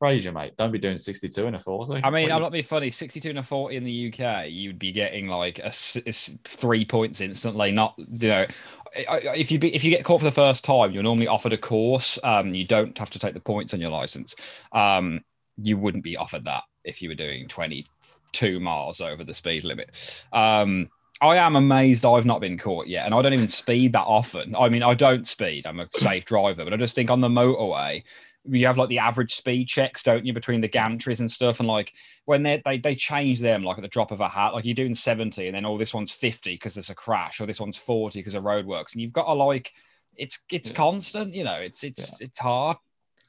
Frasier, 0.00 0.32
mate, 0.32 0.54
don't 0.56 0.70
be 0.70 0.78
doing 0.78 0.96
62 0.96 1.46
in 1.46 1.54
a 1.56 1.58
40. 1.58 2.02
I 2.04 2.10
mean, 2.10 2.30
I'm 2.30 2.40
not 2.40 2.52
being 2.52 2.64
funny. 2.64 2.90
62 2.90 3.30
and 3.30 3.38
a 3.40 3.42
40 3.42 3.76
in 3.76 3.84
the 3.84 4.12
UK, 4.12 4.46
you'd 4.48 4.78
be 4.78 4.92
getting 4.92 5.28
like 5.28 5.58
a, 5.58 5.72
a 6.06 6.12
three 6.44 6.84
points 6.84 7.20
instantly. 7.20 7.72
Not, 7.72 7.94
you 7.98 8.28
know, 8.28 8.46
if 8.94 9.50
you 9.50 9.58
be, 9.58 9.74
if 9.74 9.82
you 9.82 9.90
get 9.90 10.04
caught 10.04 10.20
for 10.20 10.24
the 10.24 10.30
first 10.30 10.64
time, 10.64 10.92
you're 10.92 11.02
normally 11.02 11.26
offered 11.26 11.52
a 11.52 11.58
course. 11.58 12.16
Um, 12.22 12.54
you 12.54 12.64
don't 12.64 12.96
have 12.96 13.10
to 13.10 13.18
take 13.18 13.34
the 13.34 13.40
points 13.40 13.74
on 13.74 13.80
your 13.80 13.90
license. 13.90 14.36
Um, 14.72 15.24
you 15.60 15.76
wouldn't 15.76 16.04
be 16.04 16.16
offered 16.16 16.44
that 16.44 16.62
if 16.84 17.02
you 17.02 17.08
were 17.08 17.16
doing 17.16 17.48
22 17.48 18.60
miles 18.60 19.00
over 19.00 19.24
the 19.24 19.34
speed 19.34 19.64
limit. 19.64 20.24
Um, 20.32 20.90
I 21.20 21.36
am 21.36 21.56
amazed 21.56 22.04
I've 22.04 22.24
not 22.24 22.40
been 22.40 22.56
caught 22.56 22.86
yet, 22.86 23.04
and 23.04 23.14
I 23.14 23.22
don't 23.22 23.32
even 23.32 23.48
speed 23.48 23.92
that 23.94 24.04
often. 24.04 24.54
I 24.54 24.68
mean, 24.68 24.84
I 24.84 24.94
don't 24.94 25.26
speed. 25.26 25.66
I'm 25.66 25.80
a 25.80 25.88
safe 25.96 26.24
driver, 26.24 26.62
but 26.62 26.72
I 26.72 26.76
just 26.76 26.94
think 26.94 27.10
on 27.10 27.20
the 27.20 27.28
motorway, 27.28 28.04
you 28.50 28.66
have 28.66 28.78
like 28.78 28.88
the 28.88 28.98
average 28.98 29.34
speed 29.34 29.68
checks, 29.68 30.02
don't 30.02 30.24
you, 30.24 30.32
between 30.32 30.60
the 30.60 30.68
gantries 30.68 31.20
and 31.20 31.30
stuff, 31.30 31.60
and 31.60 31.68
like 31.68 31.92
when 32.24 32.42
they 32.42 32.62
they 32.64 32.78
they 32.78 32.94
change 32.94 33.40
them 33.40 33.62
like 33.62 33.78
at 33.78 33.82
the 33.82 33.88
drop 33.88 34.10
of 34.10 34.20
a 34.20 34.28
hat, 34.28 34.54
like 34.54 34.64
you're 34.64 34.74
doing 34.74 34.94
70, 34.94 35.46
and 35.46 35.54
then 35.56 35.64
oh 35.64 35.78
this 35.78 35.94
one's 35.94 36.12
50 36.12 36.54
because 36.54 36.74
there's 36.74 36.90
a 36.90 36.94
crash, 36.94 37.40
or 37.40 37.46
this 37.46 37.60
one's 37.60 37.76
40 37.76 38.18
because 38.18 38.34
of 38.34 38.44
roadworks, 38.44 38.92
and 38.92 39.02
you've 39.02 39.12
got 39.12 39.26
to 39.26 39.32
like 39.32 39.72
it's 40.16 40.38
it's 40.50 40.70
Yeah. 40.70 40.76
constant, 40.76 41.34
you 41.34 41.44
know, 41.44 41.54
it's 41.60 41.84
it's 41.84 42.20
it's 42.20 42.38
hard. 42.38 42.76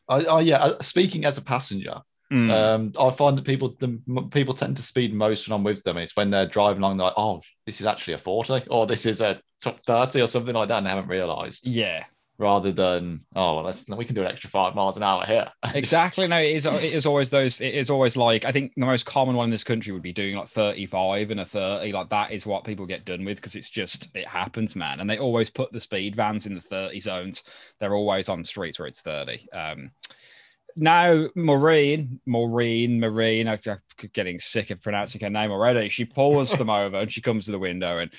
I, 0.07 0.25
oh 0.25 0.39
yeah. 0.39 0.57
uh, 0.57 0.81
Speaking 0.81 1.25
as 1.25 1.37
a 1.37 1.41
passenger, 1.41 2.01
Mm. 2.31 2.51
um, 2.51 2.91
I 2.99 3.09
find 3.09 3.35
that 3.35 3.43
people 3.43 3.75
the 3.79 3.99
people 4.29 4.53
tend 4.53 4.77
to 4.77 4.83
speed 4.83 5.15
most 5.15 5.47
when 5.47 5.55
I'm 5.55 5.63
with 5.63 5.83
them. 5.83 5.97
It's 5.97 6.15
when 6.15 6.29
they're 6.29 6.45
driving 6.45 6.83
along, 6.83 6.97
they're 6.97 7.07
like, 7.07 7.15
oh, 7.17 7.41
this 7.65 7.81
is 7.81 7.87
actually 7.87 8.13
a 8.13 8.19
40, 8.19 8.67
or 8.69 8.85
this 8.85 9.07
is 9.07 9.19
a 9.21 9.41
top 9.63 9.83
30, 9.83 10.21
or 10.21 10.27
something 10.27 10.53
like 10.53 10.67
that, 10.69 10.77
and 10.77 10.85
they 10.85 10.91
haven't 10.91 11.07
realised. 11.09 11.65
yeah, 11.65 12.03
Rather 12.39 12.71
than 12.71 13.19
oh, 13.35 13.55
well, 13.55 13.65
let's 13.65 13.85
we 13.89 14.05
can 14.05 14.15
do 14.15 14.21
an 14.21 14.31
extra 14.31 14.49
five 14.49 14.73
miles 14.73 14.95
an 14.95 15.03
hour 15.03 15.25
here. 15.25 15.49
exactly. 15.75 16.25
No, 16.25 16.39
it 16.39 16.55
is. 16.55 16.65
It 16.65 16.85
is 16.85 17.05
always 17.05 17.29
those. 17.29 17.59
It 17.59 17.73
is 17.73 17.89
always 17.89 18.15
like 18.15 18.45
I 18.45 18.53
think 18.53 18.71
the 18.77 18.85
most 18.85 19.05
common 19.05 19.35
one 19.35 19.43
in 19.43 19.49
this 19.51 19.65
country 19.65 19.91
would 19.91 20.01
be 20.01 20.13
doing 20.13 20.37
like 20.37 20.47
thirty-five 20.47 21.31
and 21.31 21.41
a 21.41 21.45
thirty. 21.45 21.91
Like 21.91 22.07
that 22.11 22.31
is 22.31 22.45
what 22.45 22.63
people 22.63 22.85
get 22.85 23.03
done 23.03 23.25
with 23.25 23.35
because 23.35 23.57
it's 23.57 23.69
just 23.69 24.07
it 24.15 24.25
happens, 24.25 24.73
man. 24.73 25.01
And 25.01 25.09
they 25.09 25.19
always 25.19 25.49
put 25.49 25.73
the 25.73 25.81
speed 25.81 26.15
vans 26.15 26.45
in 26.45 26.55
the 26.55 26.61
thirty 26.61 27.01
zones. 27.01 27.43
They're 27.81 27.93
always 27.93 28.29
on 28.29 28.45
streets 28.45 28.79
where 28.79 28.87
it's 28.87 29.01
thirty. 29.01 29.45
Um, 29.51 29.91
now 30.77 31.27
Maureen, 31.35 32.21
Maureen, 32.25 33.01
Maureen. 33.01 33.49
I'm 33.49 33.59
getting 34.13 34.39
sick 34.39 34.69
of 34.69 34.81
pronouncing 34.81 35.19
her 35.19 35.29
name 35.29 35.51
already. 35.51 35.89
She 35.89 36.05
pulls 36.05 36.53
them 36.53 36.69
over 36.69 36.95
and 36.95 37.11
she 37.11 37.19
comes 37.19 37.45
to 37.45 37.51
the 37.51 37.59
window 37.59 37.97
and. 37.97 38.11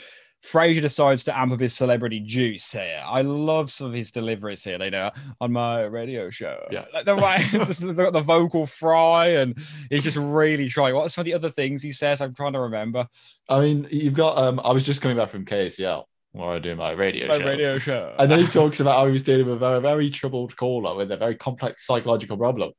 Frasier 0.43 0.81
decides 0.81 1.23
to 1.25 1.39
amp 1.39 1.53
up 1.53 1.61
his 1.61 1.75
celebrity 1.75 2.19
juice 2.21 2.73
here. 2.73 3.01
I 3.05 3.21
love 3.23 3.71
some 3.71 3.89
of 3.89 3.93
his 3.93 4.11
deliveries 4.11 4.65
here. 4.65 4.79
They 4.79 4.89
know 4.89 5.11
on 5.41 5.53
my 5.53 5.83
radio 5.83 6.31
show. 6.31 6.67
Yeah. 6.71 6.87
Like 6.95 7.05
the 7.05 7.15
way 7.17 7.39
just 7.67 7.81
they've 7.87 7.95
got 7.95 8.13
the 8.15 8.23
vocal 8.23 8.65
fry, 8.67 9.27
and 9.29 9.59
he's 9.91 10.05
just 10.05 10.17
really 10.17 10.69
trying. 10.69 10.95
What 10.95 11.05
are 11.07 11.09
some 11.11 11.23
of 11.23 11.27
the 11.27 11.35
other 11.35 11.51
things 11.51 11.83
he 11.83 11.93
says? 11.93 12.21
I'm 12.23 12.35
trying 12.35 12.55
to 12.55 12.61
remember. 12.61 13.07
I 13.49 13.61
mean, 13.61 13.87
you've 13.91 14.15
got. 14.15 14.39
Um, 14.39 14.61
I 14.65 14.73
was 14.73 14.83
just 14.83 15.03
coming 15.03 15.17
back 15.19 15.29
from 15.31 15.45
KCL 15.45 16.05
where 16.33 16.49
I 16.51 16.59
do 16.61 16.77
my 16.77 16.93
radio 16.93 17.27
My 17.27 17.39
show. 17.39 17.45
radio 17.45 17.79
show. 17.79 18.15
And 18.19 18.31
then 18.31 18.39
he 18.39 18.47
talks 18.47 18.79
about 18.81 18.93
how 18.99 19.07
he 19.07 19.13
was 19.13 19.25
dealing 19.25 19.47
with 19.47 19.57
a 19.57 19.59
very, 19.59 19.81
very 19.81 20.11
troubled 20.11 20.57
caller 20.57 20.95
with 20.95 21.11
a 21.11 21.17
very 21.17 21.35
complex 21.35 21.85
psychological 21.85 22.37
problem 22.37 22.71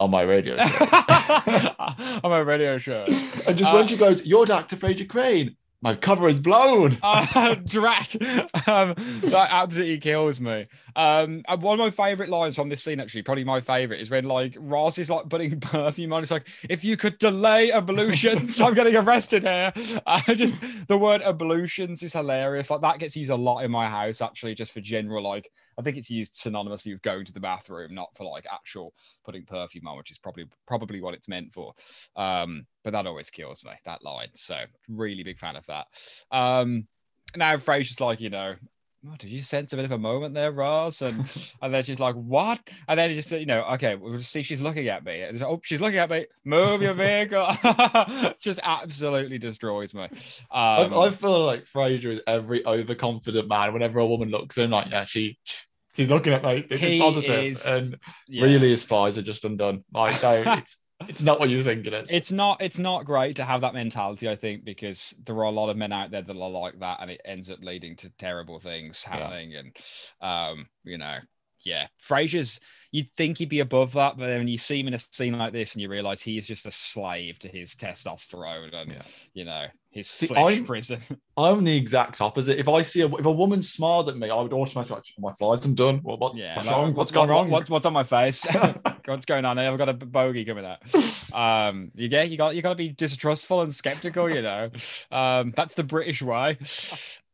on 0.00 0.10
my 0.10 0.22
radio 0.22 0.56
show. 0.56 0.86
on 2.24 2.30
my 2.30 2.38
radio 2.38 2.78
show. 2.78 3.04
and 3.46 3.58
just 3.58 3.72
Uh, 3.72 3.76
when 3.76 3.86
she 3.86 3.96
goes, 3.98 4.24
You're 4.26 4.46
Dr. 4.46 4.76
Frasier 4.76 5.06
Crane, 5.08 5.56
my 5.80 5.94
cover 5.94 6.28
is 6.28 6.40
blown. 6.40 6.98
uh, 7.02 7.54
drat. 7.64 8.14
Um, 8.66 8.94
that 9.24 9.48
absolutely 9.50 9.98
kills 9.98 10.40
me. 10.40 10.66
Um, 10.96 11.42
and 11.46 11.62
one 11.62 11.78
of 11.78 11.84
my 11.84 11.90
favorite 11.90 12.28
lines 12.28 12.56
from 12.56 12.68
this 12.68 12.82
scene, 12.82 12.98
actually, 12.98 13.22
probably 13.22 13.44
my 13.44 13.60
favorite, 13.60 14.00
is 14.00 14.10
when 14.10 14.24
like 14.24 14.56
Roz 14.58 14.98
is 14.98 15.10
like 15.10 15.28
putting 15.28 15.60
perfume 15.60 16.12
on. 16.12 16.22
It's 16.22 16.32
like, 16.32 16.48
if 16.68 16.84
you 16.84 16.96
could 16.96 17.18
delay 17.18 17.70
ablutions, 17.70 18.60
I'm 18.60 18.74
getting 18.74 18.96
arrested 18.96 19.42
here. 19.44 19.72
Uh, 20.06 20.34
just 20.34 20.56
the 20.86 20.96
word 20.96 21.20
ablutions 21.22 22.02
is 22.02 22.12
hilarious. 22.12 22.70
Like 22.70 22.80
that 22.80 22.98
gets 22.98 23.16
used 23.16 23.30
a 23.30 23.36
lot 23.36 23.64
in 23.64 23.70
my 23.70 23.86
house, 23.88 24.20
actually, 24.20 24.54
just 24.54 24.72
for 24.72 24.80
general. 24.80 25.22
Like, 25.22 25.50
I 25.78 25.82
think 25.82 25.96
it's 25.96 26.08
used 26.08 26.34
synonymously 26.34 26.92
with 26.92 27.02
going 27.02 27.24
to 27.26 27.32
the 27.32 27.40
bathroom, 27.40 27.94
not 27.94 28.08
for 28.16 28.24
like 28.24 28.46
actual 28.50 28.94
putting 29.24 29.44
perfume 29.44 29.86
on, 29.86 29.96
which 29.98 30.10
is 30.10 30.18
probably 30.18 30.46
probably 30.66 31.00
what 31.00 31.14
it's 31.14 31.28
meant 31.28 31.52
for. 31.52 31.74
Um, 32.16 32.66
but 32.84 32.92
that 32.92 33.06
always 33.06 33.30
kills 33.30 33.64
me, 33.64 33.72
that 33.84 34.04
line. 34.04 34.28
So 34.34 34.56
really 34.88 35.22
big 35.22 35.38
fan 35.38 35.56
of 35.56 35.66
that. 35.66 35.86
Um, 36.30 36.86
now 37.36 37.56
Frasier's 37.56 38.00
like, 38.00 38.20
you 38.20 38.30
know, 38.30 38.54
oh, 39.06 39.14
did 39.18 39.30
you 39.30 39.42
sense 39.42 39.72
a 39.72 39.76
bit 39.76 39.84
of 39.84 39.92
a 39.92 39.98
moment 39.98 40.34
there, 40.34 40.52
Roz? 40.52 41.02
And 41.02 41.24
and 41.62 41.72
then 41.74 41.84
she's 41.84 42.00
like, 42.00 42.14
what? 42.14 42.60
And 42.88 42.98
then 42.98 43.10
he 43.10 43.16
just, 43.16 43.30
you 43.30 43.46
know, 43.46 43.62
okay, 43.74 43.94
we'll 43.94 44.22
see 44.22 44.42
she's 44.42 44.60
looking 44.60 44.88
at 44.88 45.04
me. 45.04 45.22
And 45.22 45.36
it's, 45.36 45.44
oh, 45.44 45.60
she's 45.62 45.80
looking 45.80 45.98
at 45.98 46.10
me. 46.10 46.26
Move 46.44 46.82
your 46.82 46.94
vehicle. 46.94 47.48
just 48.40 48.60
absolutely 48.62 49.38
destroys 49.38 49.94
me. 49.94 50.08
I, 50.50 50.82
Um, 50.84 50.94
I 50.98 51.10
feel 51.10 51.44
like 51.44 51.64
Frasier 51.64 52.12
is 52.12 52.20
every 52.26 52.64
overconfident 52.64 53.48
man. 53.48 53.72
Whenever 53.72 53.98
a 53.98 54.06
woman 54.06 54.30
looks 54.30 54.58
at 54.58 54.64
him, 54.64 54.70
like, 54.70 54.90
yeah, 54.90 55.04
she, 55.04 55.38
she's 55.94 56.08
looking 56.08 56.32
at 56.32 56.42
me. 56.42 56.66
This 56.68 56.82
is 56.82 57.00
positive. 57.00 57.44
is- 57.44 57.66
and 57.66 57.96
yeah. 58.28 58.44
really, 58.44 58.70
his 58.70 58.84
thighs 58.84 59.18
are 59.18 59.22
just 59.22 59.44
undone. 59.44 59.84
Like, 59.92 60.22
no, 60.22 60.42
it's 60.46 60.76
it's 61.06 61.22
not 61.22 61.38
what 61.38 61.48
you 61.48 61.62
think 61.62 61.86
it 61.86 61.92
is. 61.92 62.10
it's 62.10 62.32
not 62.32 62.60
it's 62.60 62.78
not 62.78 63.04
great 63.04 63.36
to 63.36 63.44
have 63.44 63.60
that 63.60 63.74
mentality 63.74 64.28
i 64.28 64.34
think 64.34 64.64
because 64.64 65.14
there 65.24 65.36
are 65.36 65.44
a 65.44 65.50
lot 65.50 65.68
of 65.70 65.76
men 65.76 65.92
out 65.92 66.10
there 66.10 66.22
that 66.22 66.36
are 66.36 66.50
like 66.50 66.78
that 66.80 66.98
and 67.00 67.10
it 67.10 67.20
ends 67.24 67.48
up 67.50 67.58
leading 67.62 67.94
to 67.94 68.10
terrible 68.18 68.58
things 68.58 69.04
Yeah. 69.06 69.16
happening 69.16 69.54
and 69.54 69.76
um 70.20 70.66
you 70.84 70.98
know 70.98 71.18
yeah 71.68 71.86
Frasier's. 72.08 72.58
you'd 72.92 73.12
think 73.16 73.38
he'd 73.38 73.48
be 73.50 73.60
above 73.60 73.92
that 73.92 74.16
but 74.16 74.26
then 74.26 74.38
when 74.38 74.48
you 74.48 74.58
see 74.58 74.80
him 74.80 74.88
in 74.88 74.94
a 74.94 74.98
scene 74.98 75.36
like 75.36 75.52
this 75.52 75.74
and 75.74 75.82
you 75.82 75.88
realize 75.88 76.22
he 76.22 76.38
is 76.38 76.46
just 76.46 76.64
a 76.66 76.70
slave 76.70 77.38
to 77.40 77.48
his 77.48 77.74
testosterone 77.74 78.72
and 78.74 78.92
Yeah. 78.92 79.02
you 79.34 79.44
know 79.44 79.66
his 79.90 80.08
See, 80.08 80.26
flesh 80.26 80.54
I'm- 80.56 80.64
prison 80.64 81.00
I'm 81.36 81.62
the 81.64 81.76
exact 81.76 82.20
opposite. 82.20 82.58
If 82.58 82.68
I 82.68 82.82
see 82.82 83.00
a 83.02 83.06
if 83.06 83.24
a 83.24 83.30
woman 83.30 83.62
smiled 83.62 84.08
at 84.08 84.16
me, 84.16 84.28
I 84.28 84.40
would 84.40 84.52
automatically 84.52 84.96
like, 84.96 85.04
my 85.18 85.32
flies, 85.32 85.64
I'm 85.64 85.74
done. 85.74 86.00
Well, 86.02 86.16
what's, 86.18 86.36
yeah 86.38 86.56
what's 86.56 86.66
like, 86.66 86.76
wrong? 86.76 86.94
what's 86.94 87.12
gone 87.12 87.28
going 87.28 87.38
on 87.38 87.44
wrong? 87.44 87.50
What, 87.52 87.70
what's 87.70 87.86
on 87.86 87.92
my 87.92 88.04
face 88.04 88.44
what's 89.06 89.24
going 89.26 89.44
on 89.46 89.58
i've 89.58 89.78
got 89.78 89.88
a 89.88 89.94
bogey 89.94 90.44
coming 90.44 90.66
out 90.66 90.80
um 91.34 91.90
you 91.94 92.08
get 92.08 92.28
you 92.30 92.36
got 92.36 92.54
you 92.54 92.60
got 92.62 92.70
to 92.70 92.74
be 92.74 92.90
distrustful 92.90 93.62
and 93.62 93.74
skeptical 93.74 94.28
you 94.28 94.42
know 94.42 94.68
um 95.10 95.52
that's 95.56 95.72
the 95.74 95.82
british 95.84 96.20
way 96.20 96.58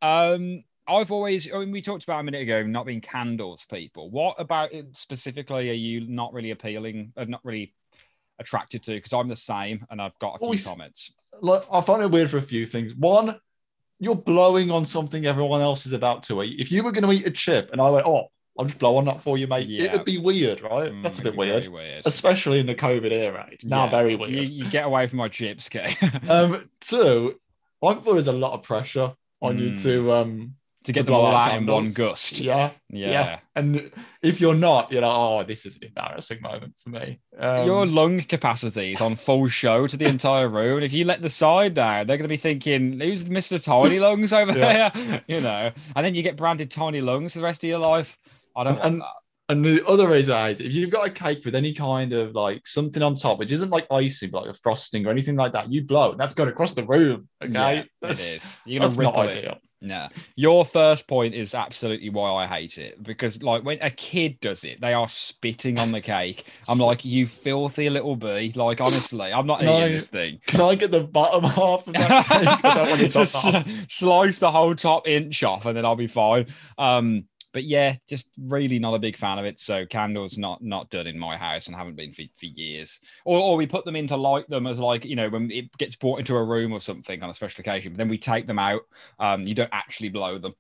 um 0.03 0.62
i've 0.88 1.11
always 1.11 1.51
I 1.53 1.59
mean, 1.59 1.70
we 1.73 1.81
talked 1.83 2.05
about 2.05 2.20
a 2.20 2.23
minute 2.23 2.42
ago 2.42 2.62
not 2.62 2.87
being 2.87 3.01
candles 3.01 3.64
people 3.70 4.11
what 4.11 4.37
about 4.38 4.73
it 4.73 4.87
specifically 4.92 5.70
are 5.70 5.75
you 5.75 6.07
not 6.09 6.33
really 6.33 6.51
appealing 6.51 7.12
uh, 7.16 7.25
not 7.25 7.40
really 7.44 7.75
attracted 8.38 8.83
to 8.85 8.90
because 8.92 9.12
i'm 9.12 9.29
the 9.29 9.37
same 9.37 9.87
and 9.90 10.01
i've 10.03 10.18
got 10.18 10.35
a 10.35 10.38
few 10.38 10.44
Always- 10.47 10.66
comments 10.66 11.12
Look, 11.42 11.66
I 11.70 11.81
find 11.81 12.01
it 12.01 12.11
weird 12.12 12.31
for 12.31 12.38
a 12.38 12.42
few 12.42 12.64
things. 12.64 12.94
One, 12.94 13.40
you're 13.99 14.14
blowing 14.14 14.70
on 14.70 14.85
something 14.85 15.27
everyone 15.27 15.61
else 15.62 15.85
is 15.85 15.92
about 15.92 16.23
to 16.25 16.44
eat. 16.44 16.61
If 16.61 16.70
you 16.70 16.85
were 16.85 16.92
going 16.92 17.03
to 17.03 17.11
eat 17.11 17.27
a 17.27 17.31
chip 17.33 17.70
and 17.73 17.81
I 17.81 17.90
went, 17.90 18.07
oh, 18.07 18.29
I'll 18.57 18.64
just 18.66 18.79
blow 18.79 18.97
on 18.99 19.05
that 19.07 19.20
for 19.20 19.37
you, 19.37 19.49
mate. 19.49 19.66
Yeah. 19.68 19.87
It'd 19.94 20.05
be 20.05 20.18
weird, 20.18 20.61
right? 20.62 20.92
Mm, 20.92 21.03
That's 21.03 21.18
a 21.18 21.23
bit 21.23 21.37
weird, 21.37 21.66
weird. 21.66 22.03
especially 22.07 22.61
in 22.61 22.66
the 22.66 22.75
COVID 22.77 23.11
era. 23.11 23.49
It's 23.51 23.64
now 23.64 23.87
Yeah. 23.87 23.90
very 23.90 24.14
weird. 24.14 24.31
You, 24.31 24.42
you 24.42 24.70
get 24.70 24.85
away 24.87 25.09
from 25.09 25.18
my 25.18 25.29
chips, 25.29 25.68
okay? 25.75 25.97
Um, 26.29 26.70
two, 26.81 27.35
I 27.83 27.94
thought 27.94 28.05
there's 28.12 28.29
a 28.29 28.33
lot 28.33 28.53
of 28.53 28.62
pressure 28.62 29.12
on 29.42 29.59
you 29.59 29.70
Mm. 29.73 29.83
to 29.83 30.12
um 30.12 30.55
to 30.85 30.92
get 30.92 31.01
to 31.01 31.07
them 31.07 31.14
all 31.14 31.27
out 31.35 31.57
in 31.57 31.66
one 31.66 31.90
gust. 31.92 32.38
yeah, 32.40 32.70
Yeah. 32.90 33.11
yeah. 33.11 33.38
And 33.57 33.90
if 34.23 34.40
you're 34.40 34.55
not, 34.55 34.92
you're 34.92 35.03
like, 35.03 35.11
oh, 35.12 35.42
this 35.44 35.64
is 35.66 35.77
an 35.77 35.85
embarrassing 35.85 36.40
moment 36.42 36.75
for 36.79 36.90
me. 36.90 37.20
Um, 37.38 37.66
Your 37.66 37.87
lung 37.87 38.20
capacity 38.23 38.92
is 38.92 39.01
on 39.01 39.16
full 39.16 39.49
show 39.49 39.87
to 39.87 39.97
the 39.97 40.07
entire 40.07 40.49
room. 40.49 40.83
If 40.83 40.92
you 40.92 41.05
let 41.05 41.23
the 41.23 41.31
side 41.31 41.75
down, 41.75 42.07
they're 42.07 42.16
going 42.18 42.25
to 42.29 42.29
be 42.29 42.37
thinking, 42.37 43.01
"Who's 43.01 43.29
Mister 43.29 43.59
Tiny 43.59 43.99
Lungs 43.99 44.33
over 44.33 44.57
Yeah. 44.57 44.90
there?" 44.90 45.25
You 45.29 45.40
know, 45.40 45.70
and 45.97 46.05
then 46.07 46.14
you 46.14 46.23
get 46.23 46.37
branded 46.37 46.70
Tiny 46.70 47.01
Lungs 47.01 47.33
for 47.33 47.38
the 47.40 47.44
rest 47.44 47.64
of 47.64 47.68
your 47.70 47.79
life. 47.79 48.18
I 48.57 48.64
don't 48.64 48.79
And- 48.81 49.03
And 49.51 49.62
the 49.62 49.85
other 49.87 50.09
reason 50.09 50.35
I 50.35 50.49
hate 50.49 50.61
it, 50.62 50.66
if 50.68 50.75
you've 50.75 50.88
got 50.88 51.07
a 51.07 51.11
cake 51.11 51.44
with 51.44 51.55
any 51.55 51.75
kind 51.75 52.14
of 52.14 52.35
like 52.35 52.66
something 52.66 53.03
on 53.03 53.14
top, 53.14 53.38
which 53.38 53.53
isn't 53.53 53.68
like 53.68 53.87
icing, 53.90 54.31
but 54.31 54.47
like 54.47 54.55
a 54.57 54.59
frosting 54.59 55.05
or 55.07 55.11
anything 55.11 55.37
like 55.37 55.53
that, 55.53 55.70
you 55.70 55.83
blow. 55.85 56.12
and 56.12 56.18
That's 56.20 56.33
going 56.33 56.49
across 56.49 56.73
the 56.73 56.83
room. 56.85 57.29
Okay. 57.42 57.53
Yeah, 57.53 57.83
that's 58.01 58.33
it 58.33 58.37
is. 58.37 58.57
You're 58.64 58.81
going 58.81 58.88
that's 58.90 58.97
to 58.97 59.03
not 59.03 59.16
it. 59.29 59.37
ideal. 59.38 59.59
No, 59.85 60.09
your 60.35 60.64
first 60.64 61.07
point 61.07 61.35
is 61.35 61.55
absolutely 61.55 62.09
why 62.09 62.31
I 62.31 62.47
hate 62.47 62.79
it 62.79 63.03
because, 63.03 63.42
like, 63.42 63.64
when 63.64 63.79
a 63.83 63.90
kid 63.90 64.40
does 64.40 64.64
it, 64.64 64.81
they 64.81 64.94
are 64.94 65.09
spitting 65.09 65.79
on 65.79 65.92
the 65.92 66.01
cake. 66.01 66.47
I'm 66.68 66.79
like, 66.79 67.05
you 67.05 67.27
filthy 67.27 67.90
little 67.90 68.16
bee. 68.16 68.53
Like, 68.57 68.81
honestly, 68.81 69.31
I'm 69.31 69.47
not 69.47 69.62
No. 69.62 69.79
eating 69.81 69.92
this 69.92 70.09
thing. 70.09 70.40
Can 70.47 70.62
I 70.62 70.75
get 70.75 70.90
the 70.90 71.01
bottom 71.01 71.44
half 71.44 71.87
of 71.87 71.92
that 71.92 72.27
cake? 72.27 72.64
I 72.64 72.75
don't 72.75 72.88
want 72.88 73.01
top 73.12 73.12
just 73.12 73.99
slice 73.99 74.38
the 74.38 74.51
whole 74.51 74.75
top 74.75 75.07
inch 75.07 75.42
off 75.42 75.66
and 75.66 75.77
then 75.77 75.85
I'll 75.85 75.97
be 75.97 76.07
fine. 76.07 76.47
Um, 76.79 77.27
but 77.54 77.64
yeah, 77.64 77.96
just 78.08 78.30
really 78.36 78.78
not 78.80 78.94
a 78.94 78.98
big 78.98 79.16
fan 79.16 79.38
of 79.38 79.46
it. 79.46 79.60
So 79.60 79.86
candles 79.86 80.36
not 80.36 80.62
not 80.62 80.90
done 80.90 81.06
in 81.06 81.18
my 81.18 81.36
house 81.36 81.68
and 81.68 81.76
haven't 81.76 81.94
been 81.94 82.12
for, 82.12 82.24
for 82.38 82.46
years. 82.46 83.00
Or, 83.24 83.38
or 83.38 83.56
we 83.56 83.66
put 83.66 83.84
them 83.86 83.96
in 83.96 84.08
to 84.08 84.16
light 84.16 84.50
them 84.50 84.66
as 84.66 84.80
like 84.80 85.04
you 85.04 85.16
know 85.16 85.30
when 85.30 85.50
it 85.50 85.74
gets 85.78 85.96
brought 85.96 86.18
into 86.18 86.36
a 86.36 86.44
room 86.44 86.72
or 86.72 86.80
something 86.80 87.22
on 87.22 87.30
a 87.30 87.34
special 87.34 87.62
occasion. 87.62 87.92
But 87.92 87.98
then 87.98 88.08
we 88.08 88.18
take 88.18 88.46
them 88.46 88.58
out. 88.58 88.82
Um, 89.20 89.44
you 89.44 89.54
don't 89.54 89.70
actually 89.72 90.08
blow 90.10 90.36
them. 90.38 90.54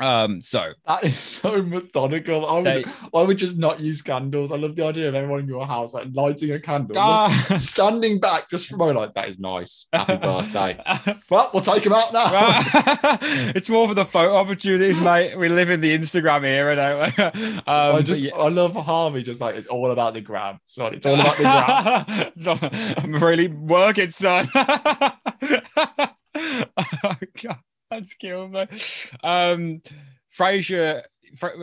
Um, 0.00 0.40
so 0.40 0.72
That 0.86 1.02
is 1.04 1.18
so 1.18 1.60
methodical. 1.62 2.46
I 2.46 2.56
would, 2.58 2.66
They- 2.66 2.84
I 3.14 3.22
would 3.22 3.36
just 3.38 3.56
not 3.56 3.80
use 3.80 4.00
candles. 4.02 4.52
I 4.52 4.56
love 4.56 4.76
the 4.76 4.84
idea 4.84 5.08
of 5.08 5.14
everyone 5.14 5.40
in 5.40 5.48
your 5.48 5.66
house 5.66 5.92
like 5.94 6.06
lighting 6.12 6.52
a 6.52 6.60
candle, 6.60 6.96
Ah. 6.98 7.54
standing 7.58 8.20
back 8.20 8.48
just 8.50 8.66
from 8.68 8.78
like 8.78 9.14
that 9.14 9.28
is 9.28 9.38
nice. 9.38 9.86
Happy 9.92 10.16
birthday. 10.22 10.80
Well, 11.30 11.50
we'll 11.52 11.62
take 11.62 11.84
him 11.84 11.92
out 11.92 12.12
now. 12.12 12.28
it's 13.54 13.68
more 13.68 13.88
for 13.88 13.94
the 13.94 14.04
photo 14.04 14.36
opportunities, 14.36 15.00
mate. 15.00 15.36
We 15.36 15.48
live 15.48 15.68
in 15.70 15.80
the 15.80 15.96
Instagram 15.96 16.44
era, 16.44 16.76
don't 16.76 17.16
we? 17.18 17.24
Um, 17.58 17.96
I 17.96 18.02
just 18.02 18.22
yeah. 18.22 18.34
I 18.36 18.48
love 18.48 18.74
Harvey. 18.74 19.22
Just 19.22 19.40
like 19.40 19.56
it's 19.56 19.68
all 19.68 19.90
about 19.90 20.14
the 20.14 20.20
gram. 20.20 20.58
Sorry, 20.64 20.96
it's 20.98 21.06
all 21.06 21.18
about 21.20 21.36
the 21.36 21.42
gram. 21.42 22.32
So, 22.38 22.56
I'm 23.02 23.14
really 23.22 23.48
working, 23.48 24.10
son. 24.10 24.48
oh, 26.34 27.14
God, 27.42 27.58
that's 27.90 28.14
killed 28.14 28.52
me. 28.52 28.66
Um. 29.22 29.82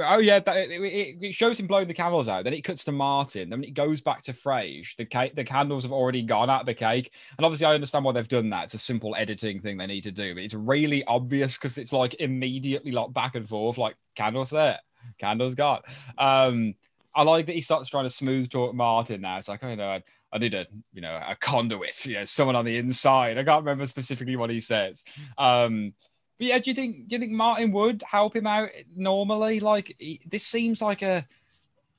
Oh 0.03 0.19
yeah, 0.19 0.39
that, 0.39 0.57
it, 0.57 0.81
it- 1.21 1.35
shows 1.35 1.59
him 1.59 1.67
blowing 1.67 1.87
the 1.87 1.93
candles 1.93 2.27
out. 2.27 2.43
Then 2.43 2.53
it 2.53 2.63
cuts 2.63 2.83
to 2.83 2.91
Martin. 2.91 3.49
Then 3.49 3.63
it 3.63 3.73
goes 3.73 4.01
back 4.01 4.21
to 4.23 4.33
Frasier. 4.33 4.95
The 4.95 5.05
cake, 5.05 5.35
the 5.35 5.43
candles 5.43 5.83
have 5.83 5.91
already 5.91 6.21
gone 6.21 6.49
out 6.49 6.61
of 6.61 6.65
the 6.67 6.73
cake. 6.73 7.11
And 7.37 7.45
obviously, 7.45 7.65
I 7.65 7.73
understand 7.73 8.05
why 8.05 8.11
they've 8.11 8.27
done 8.27 8.49
that. 8.51 8.65
It's 8.65 8.73
a 8.75 8.79
simple 8.79 9.15
editing 9.15 9.61
thing 9.61 9.77
they 9.77 9.87
need 9.87 10.03
to 10.03 10.11
do, 10.11 10.35
but 10.35 10.43
it's 10.43 10.53
really 10.53 11.03
obvious 11.05 11.57
because 11.57 11.77
it's 11.77 11.93
like 11.93 12.15
immediately 12.19 12.91
like 12.91 13.11
back 13.13 13.35
and 13.35 13.47
forth, 13.47 13.77
like 13.77 13.95
candles 14.15 14.49
there, 14.51 14.79
candles 15.17 15.55
gone. 15.55 15.81
Um, 16.17 16.75
I 17.15 17.23
like 17.23 17.45
that 17.47 17.55
he 17.55 17.61
starts 17.61 17.89
trying 17.89 18.05
to 18.05 18.09
smooth 18.09 18.49
talk 18.49 18.75
Martin 18.75 19.21
now. 19.21 19.37
It's 19.37 19.47
like, 19.47 19.63
oh, 19.63 19.69
you 19.69 19.77
know, 19.77 19.89
I, 19.89 20.03
I 20.33 20.37
need 20.37 20.53
a, 20.53 20.65
you 20.93 21.01
know, 21.01 21.19
a 21.27 21.35
conduit, 21.35 22.05
you 22.05 22.15
know, 22.15 22.25
someone 22.25 22.55
on 22.57 22.65
the 22.65 22.77
inside. 22.77 23.37
I 23.37 23.43
can't 23.43 23.63
remember 23.63 23.87
specifically 23.87 24.35
what 24.35 24.49
he 24.49 24.59
says. 24.59 25.03
Um, 25.37 25.93
but 26.37 26.47
yeah, 26.47 26.59
do 26.59 26.69
you 26.69 26.75
think, 26.75 27.07
do 27.07 27.15
you 27.15 27.19
think 27.19 27.31
Martin 27.31 27.71
would 27.71 28.03
help 28.09 28.35
him 28.35 28.47
out 28.47 28.69
normally? 28.95 29.59
Like, 29.59 29.95
he, 29.99 30.21
this 30.25 30.43
seems 30.43 30.81
like 30.81 31.01
a, 31.01 31.25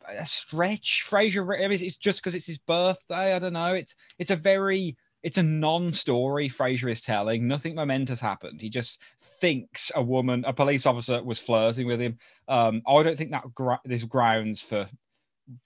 a 0.08 0.26
stretch. 0.26 1.04
Frasier, 1.08 1.46
it's 1.80 1.96
just 1.96 2.20
because 2.20 2.34
it's 2.34 2.46
his 2.46 2.58
birthday. 2.58 3.34
I 3.34 3.38
don't 3.38 3.52
know. 3.52 3.74
It's, 3.74 3.94
it's 4.18 4.30
a 4.30 4.36
very, 4.36 4.96
it's 5.22 5.38
a 5.38 5.42
non-story 5.42 6.48
Frasier 6.48 6.90
is 6.90 7.00
telling. 7.00 7.48
Nothing 7.48 7.74
momentous 7.74 8.20
happened. 8.20 8.60
He 8.60 8.70
just 8.70 9.00
thinks 9.40 9.90
a 9.94 10.02
woman, 10.02 10.44
a 10.46 10.52
police 10.52 10.86
officer, 10.86 11.22
was 11.22 11.40
flirting 11.40 11.86
with 11.86 12.00
him. 12.00 12.18
Um, 12.48 12.82
I 12.86 13.02
don't 13.02 13.16
think 13.16 13.32
that 13.32 13.54
gra- 13.54 13.80
there's 13.84 14.04
grounds 14.04 14.62
for 14.62 14.86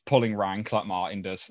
pulling 0.06 0.36
rank 0.36 0.72
like 0.72 0.86
Martin 0.86 1.22
does. 1.22 1.50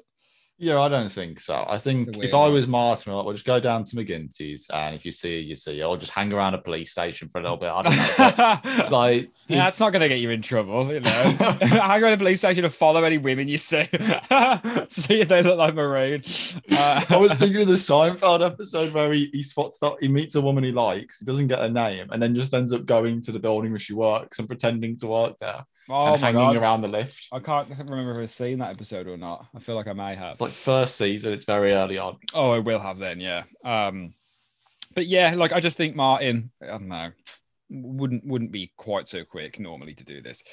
Yeah, 0.61 0.81
I 0.81 0.89
don't 0.89 1.09
think 1.09 1.39
so. 1.39 1.65
I 1.69 1.77
think 1.77 2.17
if 2.17 2.33
I 2.33 2.49
was 2.49 2.67
Martin, 2.67 3.13
I'll 3.13 3.31
just 3.31 3.45
go 3.45 3.61
down 3.61 3.85
to 3.85 3.95
McGinty's, 3.95 4.67
and 4.69 4.93
if 4.93 5.05
you 5.05 5.11
see 5.11 5.39
it, 5.39 5.45
you 5.45 5.55
see 5.55 5.79
it, 5.79 5.83
or 5.83 5.95
just 5.95 6.11
hang 6.11 6.33
around 6.33 6.53
a 6.53 6.57
police 6.57 6.91
station 6.91 7.29
for 7.29 7.39
a 7.39 7.41
little 7.41 7.55
bit. 7.55 7.69
I 7.69 7.81
don't 7.81 7.95
know. 7.95 8.81
but, 8.83 8.91
like, 8.91 9.31
yeah, 9.47 9.63
that's 9.63 9.79
not 9.79 9.93
going 9.93 10.01
to 10.01 10.09
get 10.09 10.19
you 10.19 10.31
in 10.31 10.41
trouble, 10.41 10.91
you 10.91 10.99
know. 10.99 11.09
Hang 11.61 12.03
around 12.03 12.11
a 12.11 12.17
police 12.17 12.39
station 12.39 12.63
to 12.63 12.69
follow 12.69 13.05
any 13.05 13.17
women 13.17 13.47
you 13.47 13.57
see. 13.57 13.85
see 14.89 15.21
if 15.21 15.29
they 15.29 15.41
look 15.41 15.57
like 15.57 15.75
Marine. 15.75 16.23
Uh, 16.69 17.05
I 17.09 17.15
was 17.15 17.33
thinking 17.35 17.61
of 17.61 17.67
the 17.67 17.75
Seinfeld 17.75 18.45
episode 18.45 18.93
where 18.93 19.13
he, 19.13 19.29
he 19.31 19.41
spots 19.41 19.79
that 19.79 19.95
he 20.01 20.09
meets 20.09 20.35
a 20.35 20.41
woman 20.41 20.65
he 20.65 20.73
likes, 20.73 21.19
he 21.19 21.25
doesn't 21.25 21.47
get 21.47 21.59
her 21.59 21.69
name, 21.69 22.09
and 22.11 22.21
then 22.21 22.35
just 22.35 22.53
ends 22.53 22.73
up 22.73 22.85
going 22.85 23.21
to 23.21 23.31
the 23.31 23.39
building 23.39 23.71
where 23.71 23.79
she 23.79 23.93
works 23.93 24.39
and 24.39 24.47
pretending 24.49 24.97
to 24.97 25.07
work 25.07 25.37
there 25.39 25.65
oh 25.89 26.13
and 26.13 26.21
hanging 26.21 26.39
god. 26.39 26.55
around 26.57 26.81
the 26.81 26.87
lift. 26.87 27.27
I 27.31 27.39
can't 27.39 27.67
remember 27.69 28.11
if 28.11 28.17
I've 28.17 28.31
seen 28.31 28.59
that 28.59 28.71
episode 28.71 29.07
or 29.07 29.17
not. 29.17 29.47
I 29.55 29.59
feel 29.59 29.75
like 29.75 29.87
I 29.87 29.93
may 29.93 30.15
have. 30.15 30.33
It's 30.33 30.41
like 30.41 30.51
first 30.51 30.95
season, 30.95 31.33
it's 31.33 31.45
very 31.45 31.73
early 31.73 31.97
on. 31.97 32.17
Oh, 32.33 32.51
I 32.51 32.59
will 32.59 32.79
have 32.79 32.97
then, 32.97 33.19
yeah. 33.19 33.43
Um, 33.63 34.13
but 34.95 35.05
yeah, 35.07 35.33
like 35.35 35.53
I 35.53 35.59
just 35.59 35.77
think 35.77 35.95
Martin, 35.95 36.51
I 36.61 36.67
don't 36.67 36.87
know, 36.87 37.11
wouldn't 37.69 38.25
wouldn't 38.25 38.51
be 38.51 38.71
quite 38.77 39.07
so 39.07 39.23
quick 39.23 39.59
normally 39.59 39.93
to 39.93 40.03
do 40.03 40.21
this. 40.21 40.43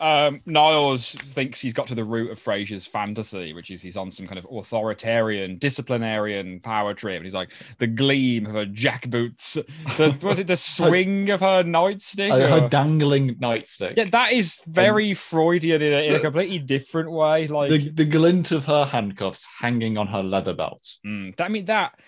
Um, 0.00 0.42
Niles 0.46 1.14
thinks 1.14 1.60
he's 1.60 1.72
got 1.72 1.86
to 1.88 1.94
the 1.94 2.04
root 2.04 2.30
of 2.30 2.38
Frasier's 2.38 2.86
fantasy, 2.86 3.52
which 3.52 3.70
is 3.70 3.82
he's 3.82 3.96
on 3.96 4.10
some 4.10 4.26
kind 4.26 4.38
of 4.38 4.46
authoritarian, 4.50 5.58
disciplinarian 5.58 6.60
power 6.60 6.94
trip. 6.94 7.16
And 7.16 7.24
he's 7.24 7.34
like 7.34 7.52
the 7.78 7.86
gleam 7.86 8.46
of 8.46 8.52
her 8.52 8.66
jackboots, 8.66 9.54
the 9.96 10.26
was 10.26 10.38
it 10.38 10.46
the 10.46 10.56
swing 10.56 11.30
of 11.30 11.40
her 11.40 11.62
nightstick? 11.62 12.30
Uh, 12.30 12.60
her 12.60 12.68
dangling 12.68 13.36
nightstick. 13.36 13.96
yeah, 13.96 14.04
that 14.04 14.32
is 14.32 14.62
very 14.66 15.14
Freudian 15.14 15.82
in 15.82 15.92
a, 15.92 16.08
in 16.08 16.14
a 16.14 16.20
completely 16.20 16.58
different 16.58 17.10
way. 17.10 17.46
Like 17.46 17.70
the, 17.70 17.90
the 17.90 18.04
glint 18.04 18.52
of 18.52 18.64
her 18.66 18.84
handcuffs 18.84 19.46
hanging 19.58 19.96
on 19.96 20.06
her 20.08 20.22
leather 20.22 20.54
belt. 20.54 20.86
Mm, 21.06 21.40
I 21.40 21.48
mean, 21.48 21.64
that 21.66 21.98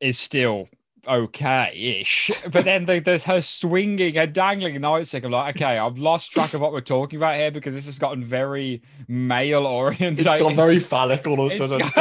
is 0.00 0.18
still 0.18 0.68
okay-ish. 1.08 2.30
But 2.50 2.64
then 2.64 2.86
the, 2.86 3.00
there's 3.00 3.24
her 3.24 3.40
swinging, 3.40 4.14
her 4.14 4.26
dangling 4.26 4.76
nightstick. 4.76 5.24
I'm 5.24 5.30
like, 5.30 5.56
okay, 5.56 5.78
I've 5.78 5.98
lost 5.98 6.32
track 6.32 6.54
of 6.54 6.60
what 6.60 6.72
we're 6.72 6.80
talking 6.80 7.16
about 7.16 7.36
here 7.36 7.50
because 7.50 7.74
this 7.74 7.86
has 7.86 7.98
gotten 7.98 8.24
very 8.24 8.82
male 9.08 9.66
oriented. 9.66 10.26
It's 10.26 10.42
got 10.42 10.54
very 10.54 10.78
phallic 10.78 11.26
all 11.26 11.46
of 11.46 11.52
a 11.52 11.56
sudden. 11.56 11.80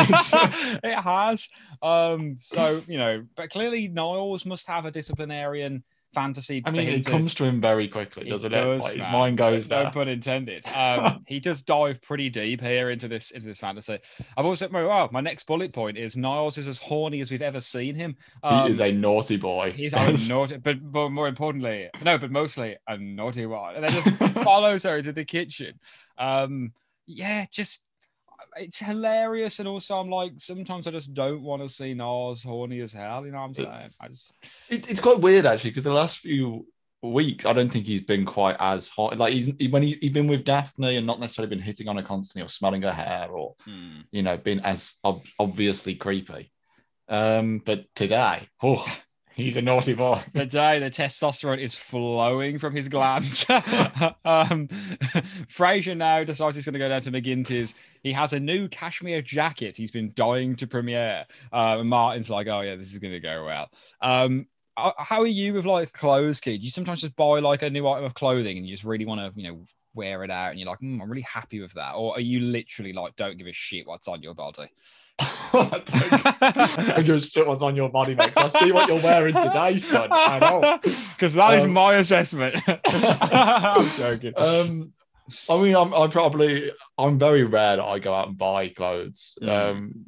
it 0.84 0.96
has. 0.96 1.48
Um, 1.82 2.38
so 2.40 2.82
you 2.88 2.98
know, 2.98 3.26
but 3.36 3.50
clearly 3.50 3.88
Niles 3.88 4.46
must 4.46 4.68
have 4.68 4.86
a 4.86 4.92
disciplinarian 4.92 5.84
fantasy. 6.14 6.62
I 6.66 6.72
mean, 6.72 6.88
it 6.88 7.04
to- 7.06 7.12
comes 7.12 7.36
to 7.36 7.44
him 7.44 7.62
very 7.62 7.88
quickly, 7.88 8.30
doesn't 8.30 8.52
does, 8.52 8.82
it? 8.82 8.84
Like, 8.84 8.94
his 8.94 9.12
mind 9.12 9.38
goes 9.38 9.70
no 9.70 9.84
there. 9.84 9.92
pun 9.92 10.08
intended. 10.08 10.66
Um, 10.78 11.24
he 11.28 11.40
does 11.40 11.62
dive 11.64 12.02
pretty 12.02 12.30
deep 12.30 12.62
here 12.62 12.92
into 12.92 13.08
this 13.08 13.32
into 13.32 13.48
this 13.48 13.58
fantasy. 13.58 13.98
I've 14.38 14.46
also 14.46 14.70
my 14.70 14.86
well, 14.86 15.10
my 15.12 15.22
next 15.22 15.46
bullet 15.48 15.74
point 15.74 15.98
is 15.98 16.16
Niles 16.16 16.58
is 16.58 16.68
as 16.68 16.78
horny 16.78 17.20
as 17.22 17.32
we've 17.32 17.42
ever 17.42 17.60
seen 17.60 17.96
him. 17.96 18.16
Um, 18.44 18.68
he 18.68 18.74
is 18.74 18.80
a 18.80 18.92
naughty 18.92 19.38
boy. 19.38 19.72
He's 19.72 19.94
a 19.94 20.12
naughty, 20.30 20.58
but, 20.58 20.78
but 20.92 21.10
more 21.10 21.28
importantly, 21.28 21.90
no, 22.04 22.18
but 22.18 22.32
mostly 22.32 22.78
a 22.88 22.98
naughty 22.98 23.46
one. 23.46 23.76
And 23.76 23.84
then 23.84 23.92
just 23.92 24.34
follows 24.44 24.84
her 24.84 24.98
into 24.98 25.12
the 25.14 25.26
kitchen. 25.26 25.80
Um, 26.18 26.74
yeah, 27.08 27.46
just 27.52 27.82
it's 28.60 28.80
hilarious. 28.80 29.60
And 29.60 29.68
also, 29.68 29.98
I'm 30.00 30.10
like, 30.10 30.34
sometimes 30.38 30.88
I 30.88 30.92
just 30.92 31.14
don't 31.14 31.42
want 31.42 31.62
to 31.62 31.70
see 31.70 31.94
Niles 31.94 32.44
horny 32.44 32.82
as 32.82 32.94
hell. 32.94 33.26
You 33.26 33.32
know 33.32 33.40
what 33.40 33.46
I'm 33.46 33.54
saying? 33.56 33.68
It's- 33.68 33.98
I 34.02 34.08
just, 34.08 34.34
It- 34.70 34.90
it's 34.90 35.02
quite 35.02 35.20
weird 35.20 35.46
actually 35.46 35.72
because 35.72 35.84
the 35.84 35.94
last 35.94 36.18
few 36.18 36.68
weeks 37.04 37.46
I 37.46 37.54
don't 37.54 37.72
think 37.72 37.86
he's 37.86 38.02
been 38.02 38.26
quite 38.26 38.58
as 38.60 38.88
hot. 38.88 39.18
Like 39.18 39.34
he's 39.34 39.52
he- 39.60 39.68
when 39.68 39.84
he, 39.84 39.98
he's 40.02 40.12
been 40.12 40.28
with 40.28 40.44
Daphne 40.44 40.98
and 40.98 41.06
not 41.06 41.20
necessarily 41.20 41.56
been 41.56 41.64
hitting 41.64 41.88
on 41.88 41.98
her 41.98 42.04
constantly 42.04 42.46
or 42.46 42.50
smelling 42.50 42.82
her 42.82 42.92
hair 42.92 43.30
or 43.30 43.56
hmm. 43.66 44.00
you 44.12 44.24
know 44.24 44.38
been 44.38 44.60
as 44.62 44.94
ob- 45.04 45.26
obviously 45.40 45.96
creepy. 45.96 46.52
Um, 47.08 47.62
but 47.64 47.86
today, 47.96 48.50
oh, 48.62 48.86
he's 49.38 49.56
a 49.56 49.62
naughty 49.62 49.94
boy. 49.94 50.22
Today, 50.34 50.80
the 50.80 50.90
testosterone 50.90 51.60
is 51.60 51.76
flowing 51.76 52.58
from 52.60 52.76
his 52.76 52.90
glands. 52.90 53.46
um, 53.50 54.68
Frasier 55.48 55.96
now 55.96 56.24
decides 56.24 56.56
he's 56.56 56.66
going 56.66 56.74
to 56.74 56.80
go 56.80 56.90
down 56.90 57.02
to 57.02 57.12
McGinty's. 57.12 57.76
He 58.04 58.12
has 58.12 58.34
a 58.34 58.40
new 58.40 58.68
cashmere 58.68 59.22
jacket 59.22 59.78
he's 59.78 59.92
been 59.92 60.12
dying 60.16 60.56
to 60.58 60.68
premiere. 60.68 61.26
Uh, 61.54 61.84
Martin's 61.84 62.30
like, 62.30 62.48
oh, 62.48 62.62
yeah, 62.62 62.76
this 62.76 62.92
is 62.92 62.98
going 62.98 63.14
to 63.14 63.20
go 63.20 63.46
well. 63.46 63.70
Um, 64.02 64.48
how 64.76 65.22
are 65.22 65.28
you 65.28 65.54
with 65.54 65.66
like 65.66 65.94
clothes, 65.94 66.40
kid? 66.40 66.62
You 66.62 66.70
sometimes 66.70 67.02
just 67.02 67.16
buy 67.16 67.40
like 67.40 67.62
a 67.62 67.70
new 67.70 67.88
item 67.88 68.06
of 68.06 68.14
clothing 68.16 68.58
and 68.58 68.66
you 68.68 68.74
just 68.74 68.84
really 68.84 69.06
want 69.06 69.22
to, 69.22 69.40
you 69.40 69.50
know, 69.50 69.66
wear 69.94 70.24
it 70.24 70.32
out 70.32 70.52
and 70.52 70.60
you're 70.60 70.70
like, 70.70 70.80
mm, 70.80 71.02
I'm 71.02 71.10
really 71.10 71.22
happy 71.24 71.60
with 71.60 71.74
that? 71.74 71.94
Or 71.94 72.14
are 72.16 72.22
you 72.22 72.40
literally 72.40 72.94
like, 72.94 73.16
don't 73.16 73.38
give 73.38 73.48
a 73.48 73.54
shit 73.54 73.88
what's 73.88 74.08
on 74.08 74.22
your 74.22 74.36
body? 74.36 74.72
I 75.20 75.82
don't, 75.86 76.88
don't 76.96 77.06
give 77.06 77.16
a 77.16 77.20
shit 77.20 77.48
what's 77.48 77.62
on 77.62 77.76
your 77.76 77.90
body, 77.90 78.16
mate. 78.16 78.34
I 78.36 78.48
see 78.50 78.72
what 78.72 78.88
you're 78.88 79.02
wearing 79.02 79.34
today, 79.34 79.78
son. 79.78 80.10
I 80.12 80.40
know. 80.40 80.80
Because 81.18 81.34
that 81.34 81.56
is 81.56 81.64
Um, 81.64 81.74
my 81.74 81.96
assessment. 81.96 82.62
I'm 82.88 83.90
joking. 83.98 84.34
Um, 84.38 84.94
I 85.50 85.58
mean, 85.62 85.76
I'm, 85.76 85.94
I'm 85.94 86.10
probably, 86.12 86.72
I'm 86.98 87.18
very 87.18 87.44
rare 87.44 87.78
that 87.78 87.84
I 87.84 88.00
go 88.00 88.14
out 88.14 88.28
and 88.30 88.38
buy 88.38 88.70
clothes. 88.70 89.38
Mm. 89.42 89.50
Um, 89.50 90.06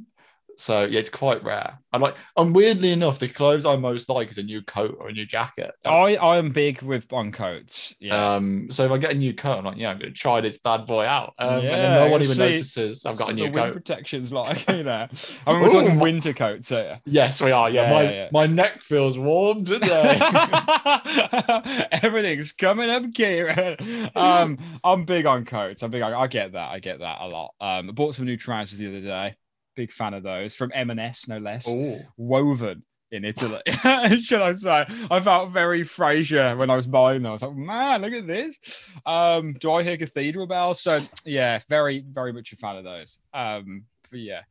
so 0.59 0.83
yeah, 0.83 0.99
it's 0.99 1.09
quite 1.09 1.41
rare. 1.41 1.79
And 1.93 2.03
like, 2.03 2.15
and 2.35 2.53
weirdly 2.53 2.91
enough, 2.91 3.17
the 3.17 3.29
clothes 3.29 3.65
I 3.65 3.77
most 3.77 4.09
like 4.09 4.29
is 4.29 4.37
a 4.37 4.43
new 4.43 4.61
coat 4.61 4.97
or 4.99 5.07
a 5.07 5.13
new 5.13 5.25
jacket. 5.25 5.71
I, 5.85 6.11
That's- 6.11 6.17
I 6.21 6.37
am 6.37 6.49
big 6.51 6.81
with 6.81 7.11
on 7.13 7.31
coats. 7.31 7.95
Yeah. 7.99 8.35
Um, 8.35 8.67
so 8.69 8.83
if 8.85 8.91
I 8.91 8.97
get 8.97 9.11
a 9.11 9.15
new 9.17 9.33
coat, 9.33 9.57
I'm 9.59 9.63
like, 9.65 9.77
yeah, 9.77 9.89
I'm 9.89 9.97
going 9.97 10.11
to 10.13 10.17
try 10.19 10.41
this 10.41 10.57
bad 10.59 10.85
boy 10.85 11.05
out. 11.05 11.33
Um, 11.39 11.59
and 11.61 11.67
then 11.67 11.93
no 12.05 12.11
one 12.11 12.21
even 12.21 12.35
see, 12.35 12.39
notices 12.41 13.05
I've 13.05 13.17
got 13.17 13.29
a 13.29 13.33
the 13.33 13.37
new 13.37 13.43
wind 13.45 13.55
coat. 13.55 13.71
protection's 13.73 14.31
like, 14.33 14.67
you 14.69 14.83
know. 14.83 15.07
I 15.47 15.53
mean, 15.53 15.61
we're 15.61 15.71
talking 15.71 15.97
Ooh. 15.97 16.01
winter 16.01 16.33
coats 16.33 16.69
here. 16.69 16.99
Yes, 17.05 17.41
we 17.41 17.51
are. 17.51 17.69
Yeah, 17.69 17.83
Yeah, 17.83 17.93
my 17.93 18.03
yeah, 18.03 18.09
yeah. 18.11 18.29
my 18.33 18.45
neck 18.45 18.83
feels 18.83 19.17
warm 19.17 19.63
today. 19.63 20.19
Everything's 21.91 22.51
coming 22.51 22.89
up, 22.89 23.03
Kieran. 23.13 24.09
Um, 24.15 24.57
I'm 24.83 25.05
big 25.05 25.25
on 25.25 25.45
coats. 25.45 25.81
I'm 25.83 25.91
big. 25.91 26.01
On, 26.01 26.13
I 26.13 26.27
get 26.27 26.51
that. 26.51 26.69
I 26.69 26.79
get 26.79 26.99
that 26.99 27.17
a 27.21 27.27
lot. 27.27 27.53
Um, 27.61 27.89
I 27.89 27.91
bought 27.93 28.15
some 28.15 28.25
new 28.25 28.37
trousers 28.37 28.77
the 28.77 28.87
other 28.87 29.01
day. 29.01 29.35
Big 29.79 29.93
fan 29.93 30.13
of 30.13 30.23
those 30.23 30.53
from 30.55 30.71
M&S, 30.75 31.29
no 31.29 31.37
less. 31.37 31.65
oh, 31.69 32.01
Woven 32.17 32.83
in 33.11 33.23
Italy. 33.23 33.61
Should 34.21 34.41
I 34.41 34.51
say? 34.53 34.85
I 35.09 35.19
felt 35.21 35.51
very 35.51 35.83
Frasier 35.83 36.57
when 36.57 36.69
I 36.69 36.75
was 36.75 36.85
buying 36.85 37.21
them. 37.21 37.29
I 37.29 37.33
was 37.33 37.41
like, 37.41 37.55
man, 37.55 38.01
look 38.01 38.11
at 38.11 38.27
this. 38.27 38.59
Um, 39.05 39.53
do 39.53 39.71
I 39.71 39.83
hear 39.83 39.95
cathedral 39.95 40.47
bells? 40.47 40.81
So 40.81 40.99
yeah, 41.23 41.61
very, 41.69 42.03
very 42.11 42.33
much 42.33 42.51
a 42.51 42.57
fan 42.57 42.75
of 42.75 42.83
those. 42.83 43.19
Um, 43.33 43.85
but 44.11 44.19
yeah. 44.19 44.41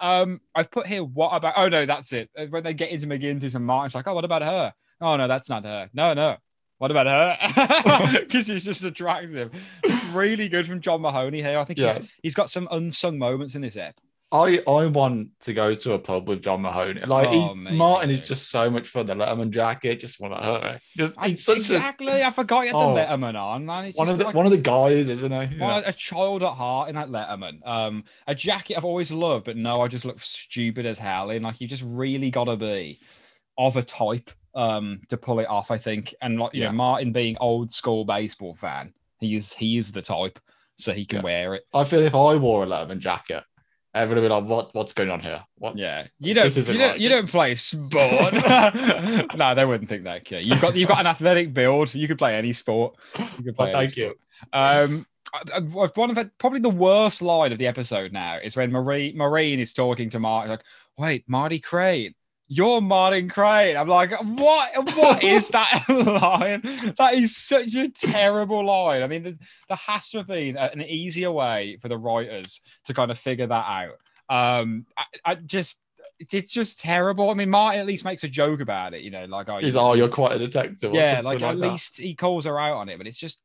Um, 0.00 0.40
I've 0.54 0.70
put 0.70 0.86
here 0.86 1.04
what 1.04 1.30
about 1.36 1.54
oh 1.58 1.68
no, 1.68 1.84
that's 1.84 2.12
it. 2.14 2.30
Uh, 2.34 2.46
When 2.46 2.64
they 2.64 2.72
get 2.72 2.88
into 2.90 3.06
McGinty's 3.06 3.54
and 3.54 3.66
Martin's 3.66 3.94
like, 3.94 4.08
oh, 4.08 4.14
what 4.14 4.24
about 4.24 4.40
her? 4.42 4.72
Oh 5.02 5.16
no, 5.16 5.28
that's 5.28 5.50
not 5.50 5.64
her. 5.64 5.90
No, 5.92 6.14
no. 6.14 6.36
What 6.78 6.90
about 6.90 7.06
her? 7.06 8.10
Because 8.20 8.46
she's 8.46 8.64
just 8.64 8.82
attractive. 8.82 9.52
It's 9.84 10.02
really 10.06 10.48
good 10.48 10.66
from 10.66 10.80
John 10.80 11.02
Mahoney 11.02 11.42
here. 11.42 11.58
I 11.58 11.64
think 11.64 11.78
Yeah. 11.78 11.92
he's 11.98 12.08
he's 12.22 12.34
got 12.34 12.48
some 12.48 12.66
unsung 12.70 13.18
moments 13.18 13.54
in 13.54 13.60
this 13.60 13.76
ep. 13.76 13.96
I 14.32 14.62
I 14.66 14.86
want 14.86 15.28
to 15.40 15.52
go 15.52 15.74
to 15.74 15.92
a 15.94 15.98
pub 15.98 16.28
with 16.28 16.42
John 16.42 16.62
Mahoney. 16.62 17.00
Like 17.04 17.28
Oh, 17.30 17.54
mate, 17.56 17.72
Martin 17.74 18.10
is 18.10 18.20
just 18.20 18.50
so 18.50 18.70
much 18.70 18.88
fun. 18.88 19.06
The 19.06 19.14
Letterman 19.14 19.50
jacket, 19.50 19.96
just 20.00 20.20
want 20.20 20.34
to 20.34 20.40
hurt. 20.40 20.80
Just 20.96 21.16
I- 21.18 21.30
he's 21.30 21.44
such 21.44 21.56
exactly. 21.58 22.22
I 22.22 22.30
forgot 22.30 22.60
you 22.60 22.66
had 22.68 22.76
Oh. 22.76 22.94
the 22.94 23.00
Letterman 23.00 23.34
on, 23.34 23.66
man. 23.66 23.84
a 23.84 23.88
It's 23.88 23.98
one 23.98 24.08
of 24.08 24.18
the 24.18 24.24
like- 24.26 24.34
one 24.34 24.46
of 24.46 24.52
the 24.52 24.58
guys, 24.58 25.08
isn't 25.08 25.32
he? 25.50 25.58
A 25.60 25.92
child 25.92 26.42
at 26.44 26.54
heart 26.54 26.88
in 26.90 26.94
that 26.94 27.08
Letterman. 27.08 27.58
Um, 27.66 28.04
a 28.28 28.34
jacket 28.34 28.76
I've 28.76 28.84
always 28.84 29.10
loved, 29.10 29.46
but 29.46 29.56
no, 29.56 29.80
I 29.82 29.88
just 29.88 30.04
look 30.04 30.20
stupid 30.20 30.86
as 30.86 30.98
hell. 30.98 31.30
And 31.30 31.44
like, 31.44 31.60
you 31.60 31.66
just 31.66 31.82
really 31.84 32.30
got 32.30 32.44
to 32.44 32.56
be 32.56 33.00
of 33.58 33.76
a 33.76 33.82
type 33.82 34.30
um 34.54 35.00
to 35.08 35.16
pull 35.16 35.40
it 35.40 35.48
off. 35.48 35.70
I 35.72 35.78
think, 35.78 36.14
and 36.22 36.38
like 36.38 36.54
you 36.54 36.62
Yeah. 36.62 36.68
know, 36.68 36.74
Martin 36.76 37.12
being 37.12 37.36
old 37.40 37.72
school 37.72 38.04
baseball 38.04 38.54
fan, 38.54 38.94
he 39.18 39.34
is 39.34 39.52
he 39.52 39.76
is 39.78 39.90
the 39.92 40.02
type, 40.02 40.38
so 40.76 40.92
he 40.92 41.04
can 41.04 41.18
Yeah. 41.18 41.22
wear 41.24 41.54
it. 41.56 41.64
I 41.74 41.82
feel 41.84 42.00
if 42.00 42.14
I 42.14 42.36
wore 42.36 42.62
a 42.64 42.66
Letterman 42.66 42.98
jacket, 43.00 43.44
everyone 43.94 44.22
would 44.22 44.28
be 44.28 44.34
like, 44.34 44.44
"What 44.44 44.74
what's 44.74 44.92
going 44.92 45.10
on 45.10 45.20
here? 45.20 45.44
What's, 45.56 45.78
Yeah, 45.78 46.04
you 46.18 46.34
don't 46.34 46.54
you 46.54 46.62
don't 46.62 46.78
right." 46.78 47.00
you 47.00 47.08
don't 47.08 47.28
play 47.28 47.54
sport. 47.54 48.32
no, 49.36 49.54
they 49.54 49.64
wouldn't 49.64 49.88
think 49.88 50.04
that. 50.04 50.24
Kid. 50.24 50.44
You've 50.44 50.60
got 50.60 50.76
you've 50.76 50.88
got 50.88 51.00
an 51.00 51.06
athletic 51.06 51.52
build. 51.52 51.94
You 51.94 52.06
could 52.08 52.18
play 52.18 52.36
any 52.36 52.52
sport. 52.52 52.96
You 53.18 53.44
could 53.44 53.56
play 53.56 53.66
Well, 53.72 53.76
any 53.76 53.86
thank 53.86 53.96
you. 53.96 54.14
Um, 54.52 55.06
one 55.94 56.10
of 56.10 56.16
the, 56.16 56.30
probably 56.38 56.60
the 56.60 56.70
worst 56.70 57.22
line 57.22 57.52
of 57.52 57.58
the 57.58 57.66
episode 57.66 58.12
now 58.12 58.38
is 58.42 58.56
when 58.56 58.72
Marie 58.72 59.12
Marine 59.14 59.60
is 59.60 59.72
talking 59.72 60.10
to 60.10 60.18
Martin 60.18 60.50
like, 60.50 60.64
"Wait, 60.98 61.24
Marty 61.28 61.60
Crane, 61.60 62.14
you're 62.52 62.80
Martin 62.82 63.28
Crane." 63.30 63.76
I'm 63.76 63.88
like, 63.88 64.10
"What? 64.22 64.96
What 64.96 65.22
is 65.36 65.48
that 65.50 65.84
line? 65.88 66.60
That 66.98 67.14
is 67.14 67.36
such 67.36 67.74
a 67.76 67.88
terrible 67.88 68.64
line." 68.64 69.02
I 69.02 69.06
mean, 69.06 69.22
there, 69.22 69.34
there 69.68 69.78
has 69.86 70.10
to 70.10 70.18
have 70.18 70.26
been 70.26 70.56
an 70.58 70.82
easier 70.82 71.30
way 71.30 71.78
for 71.80 71.88
the 71.88 71.96
writers 71.96 72.60
to 72.84 72.92
kind 72.92 73.10
of 73.10 73.18
figure 73.18 73.46
that 73.46 73.54
out. 73.66 73.94
Um, 74.28 74.84
I, 74.98 75.04
I 75.24 75.34
just. 75.36 75.78
It's 76.30 76.52
just 76.52 76.78
terrible. 76.80 77.30
I 77.30 77.34
mean, 77.34 77.48
Martin 77.48 77.80
at 77.80 77.86
least 77.86 78.04
makes 78.04 78.24
a 78.24 78.28
joke 78.28 78.60
about 78.60 78.92
it, 78.92 79.00
you 79.00 79.10
know, 79.10 79.24
like, 79.24 79.48
oh, 79.48 79.56
He's 79.56 79.72
you- 79.72 79.80
oh, 79.80 79.94
you're 79.94 80.10
quite 80.10 80.32
a 80.32 80.38
detective. 80.38 80.92
Yeah, 80.92 81.22
like, 81.24 81.40
like, 81.40 81.54
at 81.54 81.58
that. 81.58 81.70
least 81.70 81.96
he 81.96 82.14
calls 82.14 82.44
her 82.44 82.60
out 82.60 82.76
on 82.76 82.90
it, 82.90 82.98
but 82.98 83.06
it's 83.06 83.16
just 83.16 83.40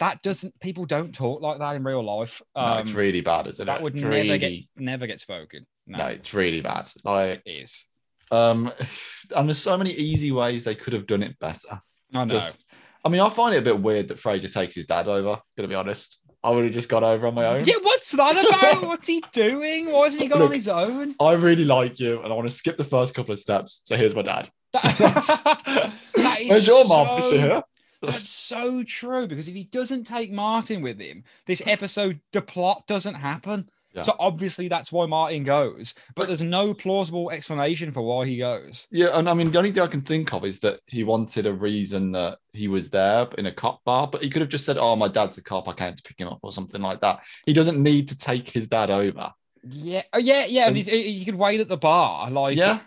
that 0.00 0.20
doesn't 0.22 0.58
people 0.58 0.84
don't 0.84 1.14
talk 1.14 1.40
like 1.42 1.60
that 1.60 1.76
in 1.76 1.84
real 1.84 2.02
life. 2.02 2.42
No, 2.56 2.62
Um, 2.62 2.78
it's 2.80 2.90
really 2.92 3.20
bad, 3.20 3.46
isn't 3.46 3.64
that 3.64 3.72
it? 3.72 3.76
That 3.76 3.82
would 3.84 3.94
It's 3.94 4.02
never 4.02 4.14
really, 4.16 4.38
get 4.38 4.52
never 4.76 5.06
get 5.06 5.20
spoken. 5.20 5.64
No, 5.86 5.98
No, 5.98 6.06
it's 6.06 6.34
really 6.34 6.60
bad. 6.60 6.90
Like, 7.04 7.40
it 7.46 7.50
is. 7.50 7.86
Um, 8.30 8.72
and 9.36 9.48
there's 9.48 9.58
so 9.58 9.76
many 9.78 9.90
easy 9.92 10.32
ways 10.32 10.64
they 10.64 10.74
could 10.74 10.92
have 10.92 11.06
done 11.06 11.22
it 11.22 11.38
better. 11.38 11.80
I 12.14 12.24
know. 12.24 12.34
Just, 12.34 12.64
I 13.04 13.08
mean, 13.08 13.20
I 13.20 13.28
find 13.28 13.54
it 13.54 13.58
a 13.58 13.62
bit 13.62 13.80
weird 13.80 14.08
that 14.08 14.18
Frasier 14.18 14.52
takes 14.52 14.74
his 14.74 14.86
dad 14.86 15.08
over. 15.08 15.40
Gonna 15.56 15.68
be 15.68 15.74
honest, 15.74 16.18
I 16.42 16.50
would 16.50 16.64
have 16.64 16.74
just 16.74 16.88
got 16.88 17.02
over 17.02 17.26
on 17.26 17.34
my 17.34 17.46
own. 17.46 17.64
yeah, 17.64 17.74
what's 17.82 18.12
that 18.12 18.44
about? 18.46 18.82
What's 18.86 19.06
he 19.08 19.22
doing? 19.32 19.90
Why 19.92 20.04
hasn't 20.04 20.22
he 20.22 20.28
gone 20.28 20.42
on 20.42 20.52
his 20.52 20.68
own? 20.68 21.14
I 21.20 21.32
really 21.32 21.64
like 21.64 21.98
you, 22.00 22.22
and 22.22 22.32
I 22.32 22.36
want 22.36 22.48
to 22.48 22.54
skip 22.54 22.76
the 22.76 22.84
first 22.84 23.14
couple 23.14 23.32
of 23.32 23.38
steps. 23.38 23.82
So 23.84 23.96
here's 23.96 24.14
my 24.14 24.22
dad. 24.22 24.50
That- 24.72 25.92
that 26.14 26.40
is 26.40 26.48
Where's 26.48 26.66
your 26.66 26.84
mom? 26.86 27.18
Is 27.18 27.28
she 27.28 27.38
here? 27.38 27.62
That's 28.00 28.28
so 28.28 28.84
true 28.84 29.26
because 29.26 29.48
if 29.48 29.54
he 29.54 29.64
doesn't 29.64 30.04
take 30.04 30.30
Martin 30.30 30.82
with 30.82 31.00
him, 31.00 31.24
this 31.46 31.62
episode, 31.66 32.20
the 32.32 32.40
plot 32.40 32.84
doesn't 32.86 33.14
happen. 33.14 33.68
Yeah. 33.98 34.02
So 34.04 34.16
obviously 34.18 34.68
that's 34.68 34.90
why 34.90 35.06
Martin 35.06 35.44
goes, 35.44 35.94
but 36.16 36.26
there's 36.26 36.40
no 36.40 36.72
plausible 36.74 37.30
explanation 37.30 37.92
for 37.92 38.02
why 38.02 38.26
he 38.26 38.38
goes. 38.38 38.86
Yeah, 38.90 39.08
and 39.18 39.28
I 39.28 39.34
mean, 39.34 39.50
the 39.50 39.58
only 39.58 39.72
thing 39.72 39.82
I 39.82 39.86
can 39.88 40.00
think 40.02 40.32
of 40.32 40.44
is 40.44 40.60
that 40.60 40.80
he 40.86 41.04
wanted 41.04 41.46
a 41.46 41.52
reason 41.52 42.12
that 42.12 42.38
he 42.52 42.68
was 42.68 42.90
there 42.90 43.28
in 43.36 43.46
a 43.46 43.52
cop 43.52 43.84
bar, 43.84 44.08
but 44.08 44.22
he 44.22 44.30
could 44.30 44.42
have 44.42 44.48
just 44.50 44.64
said, 44.64 44.78
"Oh, 44.78 44.96
my 44.96 45.08
dad's 45.08 45.38
a 45.38 45.42
cop. 45.42 45.68
I 45.68 45.72
came 45.72 45.94
to 45.94 46.02
pick 46.02 46.18
him 46.20 46.28
up," 46.28 46.40
or 46.42 46.52
something 46.52 46.80
like 46.80 47.00
that. 47.00 47.20
He 47.46 47.52
doesn't 47.52 47.82
need 47.82 48.08
to 48.08 48.16
take 48.16 48.48
his 48.48 48.66
dad 48.66 48.90
over. 48.90 49.32
Yeah, 49.68 50.02
oh, 50.12 50.18
yeah, 50.18 50.46
yeah. 50.46 50.68
And 50.68 50.68
And- 50.68 50.76
he's, 50.76 50.86
he 50.86 51.24
could 51.24 51.34
wait 51.34 51.60
at 51.60 51.68
the 51.68 51.76
bar, 51.76 52.30
like 52.30 52.56
yeah, 52.56 52.80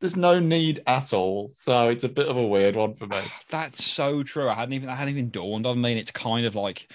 there's 0.00 0.16
no 0.16 0.38
need 0.40 0.82
at 0.86 1.12
all. 1.12 1.50
So 1.52 1.88
it's 1.88 2.04
a 2.04 2.08
bit 2.08 2.26
of 2.28 2.36
a 2.36 2.46
weird 2.46 2.76
one 2.76 2.94
for 2.94 3.06
me. 3.06 3.20
That's 3.50 3.84
so 3.84 4.22
true. 4.22 4.48
I 4.48 4.54
hadn't 4.54 4.74
even 4.74 4.88
that 4.88 4.98
hadn't 4.98 5.14
even 5.16 5.30
dawned 5.30 5.66
on 5.66 5.80
me. 5.80 5.92
And 5.92 6.00
it's 6.00 6.10
kind 6.10 6.44
of 6.44 6.54
like 6.54 6.88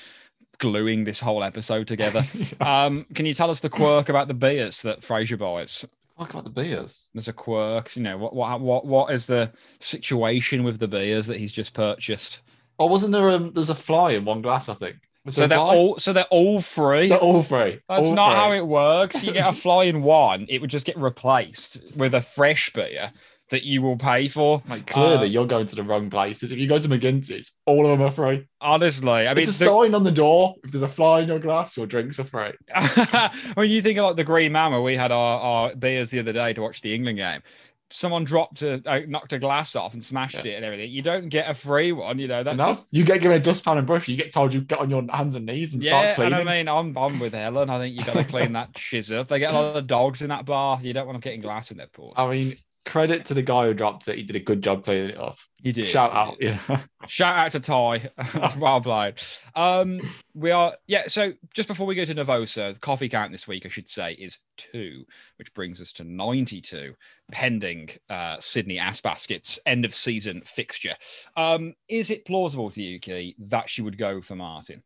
gluing 0.59 1.03
this 1.03 1.19
whole 1.19 1.43
episode 1.43 1.87
together. 1.87 2.23
um, 2.61 3.05
can 3.13 3.25
you 3.25 3.33
tell 3.33 3.49
us 3.51 3.59
the 3.59 3.69
quirk 3.69 4.09
about 4.09 4.27
the 4.27 4.33
beers 4.33 4.81
that 4.83 5.01
Frasier 5.01 5.37
buys? 5.37 5.85
Talk 6.17 6.31
about 6.31 6.45
the 6.45 6.49
beers. 6.49 7.09
There's 7.13 7.27
a 7.27 7.33
quirk. 7.33 7.95
You 7.95 8.03
know 8.03 8.17
what? 8.17 8.35
What? 8.35 8.59
What? 8.61 8.85
What 8.85 9.13
is 9.13 9.25
the 9.27 9.51
situation 9.79 10.63
with 10.63 10.79
the 10.79 10.87
beers 10.87 11.27
that 11.27 11.37
he's 11.37 11.51
just 11.51 11.73
purchased? 11.73 12.41
Oh, 12.79 12.87
wasn't 12.87 13.11
there? 13.13 13.29
Um, 13.29 13.51
there's 13.53 13.69
a 13.69 13.75
fly 13.75 14.11
in 14.11 14.25
one 14.25 14.41
glass, 14.41 14.67
I 14.69 14.73
think. 14.73 14.97
Was 15.25 15.35
So 15.35 15.45
they're 15.47 15.57
fly? 15.57 15.75
all. 15.75 15.99
So 15.99 16.13
they're 16.13 16.25
all 16.31 16.61
free. 16.61 17.09
They're 17.09 17.17
all 17.19 17.43
free. 17.43 17.79
That's 17.87 18.07
All 18.09 18.15
not 18.15 18.29
free. 18.29 18.35
how 18.35 18.51
it 18.53 18.65
works. 18.65 19.23
You 19.23 19.33
get 19.33 19.47
a 19.47 19.53
fly 19.61 19.83
in 19.85 20.01
one, 20.01 20.45
it 20.49 20.59
would 20.59 20.69
just 20.71 20.85
get 20.85 20.97
replaced 20.97 21.95
with 21.95 22.13
a 22.15 22.21
fresh 22.21 22.71
beer 22.73 23.11
that 23.49 23.63
you 23.63 23.81
will 23.81 23.95
pay 23.97 24.27
for. 24.27 24.61
Mate, 24.67 24.85
clearly, 24.85 25.15
Uh, 25.27 25.31
you're 25.31 25.47
going 25.47 25.67
to 25.67 25.75
the 25.75 25.83
wrong 25.83 26.09
places. 26.09 26.51
If 26.51 26.57
you 26.57 26.67
go 26.67 26.77
to 26.79 26.87
McGinty's, 26.89 27.51
all 27.65 27.85
of 27.89 27.97
them 27.97 28.05
are 28.05 28.11
free. 28.11 28.45
Honestly, 28.59 29.09
I 29.27 29.33
mean, 29.33 29.43
it's 29.47 29.55
a 29.55 29.63
the- 29.63 29.69
sign 29.71 29.95
on 29.95 30.03
the 30.03 30.11
door. 30.11 30.55
If 30.63 30.71
there's 30.71 30.83
a 30.83 30.87
fly 30.87 31.21
in 31.21 31.29
your 31.29 31.39
glass, 31.39 31.77
your 31.77 31.85
drinks 31.87 32.19
are 32.19 32.25
free. 32.25 32.51
when 33.53 33.69
you 33.69 33.81
think 33.81 33.99
like 33.99 34.15
the 34.15 34.23
Green 34.23 34.51
Mama, 34.51 34.81
we 34.81 34.95
had 34.95 35.11
our, 35.11 35.39
our 35.39 35.75
beers 35.75 36.09
the 36.11 36.19
other 36.19 36.33
day 36.33 36.53
to 36.53 36.61
watch 36.61 36.81
the 36.81 36.93
England 36.93 37.17
game. 37.19 37.41
Someone 37.89 38.25
dropped 38.25 38.63
a, 38.63 38.81
uh, 38.85 38.99
knocked 39.07 39.31
a 39.31 39.39
glass 39.39 39.73
off 39.73 39.93
and 39.93 40.03
smashed 40.03 40.35
Yeah. 40.43 40.51
it 40.51 40.55
and 40.57 40.65
everything. 40.65 40.91
You 40.91 41.01
don't 41.01 41.29
get 41.29 41.49
a 41.49 41.53
free 41.53 41.93
one, 41.93 42.19
you 42.19 42.27
know. 42.27 42.43
That's 42.43 42.57
no, 42.57 42.75
you 42.91 43.05
get 43.05 43.21
given 43.21 43.37
a 43.37 43.39
dustpan 43.39 43.77
and 43.77 43.87
brush. 43.87 44.09
You 44.09 44.17
get 44.17 44.33
told 44.33 44.53
you 44.53 44.59
get 44.59 44.79
on 44.79 44.89
your 44.89 45.05
hands 45.09 45.35
and 45.35 45.45
knees 45.45 45.73
and 45.73 45.81
yeah. 45.81 45.91
start 45.91 46.05
And 46.07 46.15
cleaning. 46.17 46.47
I 46.49 46.57
mean, 46.57 46.67
I'm 46.67 46.97
I'm 46.97 47.17
with 47.17 47.33
Helen. 47.33 47.69
I 47.69 47.77
think 47.79 47.97
you 47.97 48.05
got 48.05 48.15
to 48.17 48.25
clean 48.25 48.51
that 48.53 48.71
shiz 48.77 49.09
up. 49.09 49.29
They 49.29 49.39
get 49.39 49.53
a 49.53 49.57
lot 49.57 49.77
of 49.77 49.87
dogs 49.87 50.21
in 50.21 50.27
that 50.29 50.43
bar. 50.45 50.79
You 50.81 50.91
don't 50.91 51.05
want 51.07 51.15
them 51.15 51.21
getting 51.21 51.39
glass 51.39 51.71
in 51.71 51.77
their 51.77 51.87
paws. 51.87 52.15
I 52.17 52.29
mean, 52.29 52.55
credit 52.87 53.25
to 53.25 53.33
the 53.33 53.41
guy 53.43 53.65
who 53.65 53.73
dropped 53.73 54.07
it. 54.07 54.15
He 54.15 54.23
did 54.23 54.35
a 54.35 54.39
good 54.39 54.63
job 54.63 54.83
cleaning 54.83 55.11
it 55.11 55.17
off. 55.17 55.47
he 55.61 55.71
did. 55.71 55.85
Shout 55.85 56.11
he 56.11 56.17
out. 56.17 56.39
did. 56.39 56.59
Yeah. 56.69 56.81
Shout 57.07 57.35
out 57.37 57.51
to 57.51 57.59
Ty. 57.59 58.09
well 58.57 58.81
played. 58.81 59.15
Um, 59.55 60.01
we 60.33 60.51
are 60.51 60.73
yeah. 60.87 61.07
So 61.07 61.33
just 61.53 61.67
before 61.67 61.85
we 61.85 61.95
go 61.95 62.05
to 62.05 62.15
Navosa, 62.15 62.73
the 62.73 62.79
coffee 62.79 63.09
count 63.09 63.31
this 63.31 63.47
week, 63.47 63.65
I 63.65 63.69
should 63.69 63.89
say, 63.89 64.13
is 64.13 64.39
two, 64.57 65.03
which 65.37 65.53
brings 65.53 65.81
us 65.81 65.93
to 65.93 66.03
ninety-two, 66.03 66.95
pending 67.31 67.89
uh, 68.09 68.37
Sydney 68.39 68.79
Ass 68.79 69.01
Baskets 69.01 69.59
end 69.65 69.85
of 69.85 69.93
season 69.93 70.41
fixture. 70.45 70.95
Um, 71.35 71.73
is 71.89 72.09
it 72.09 72.25
plausible 72.25 72.71
to 72.71 72.81
you, 72.81 72.99
Key, 72.99 73.35
that 73.39 73.69
she 73.69 73.81
would 73.81 73.97
go 73.97 74.21
for 74.21 74.35
Martin? 74.35 74.81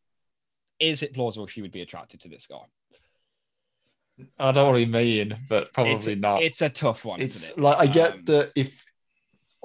Is 0.79 1.03
it 1.03 1.13
plausible 1.13 1.47
she 1.47 1.61
would 1.61 1.71
be 1.71 1.81
attracted 1.81 2.21
to 2.21 2.29
this 2.29 2.47
guy? 2.47 2.63
I 4.39 4.51
don't 4.51 4.71
really 4.71 4.85
mean, 4.85 5.37
but 5.49 5.73
probably 5.73 5.93
it's, 5.93 6.21
not. 6.21 6.41
It's 6.41 6.61
a 6.61 6.69
tough 6.69 7.05
one. 7.05 7.21
It's 7.21 7.49
isn't 7.49 7.57
it? 7.57 7.61
like 7.61 7.77
I 7.77 7.87
get 7.87 8.13
Um, 8.13 8.25
that 8.25 8.51
if 8.55 8.85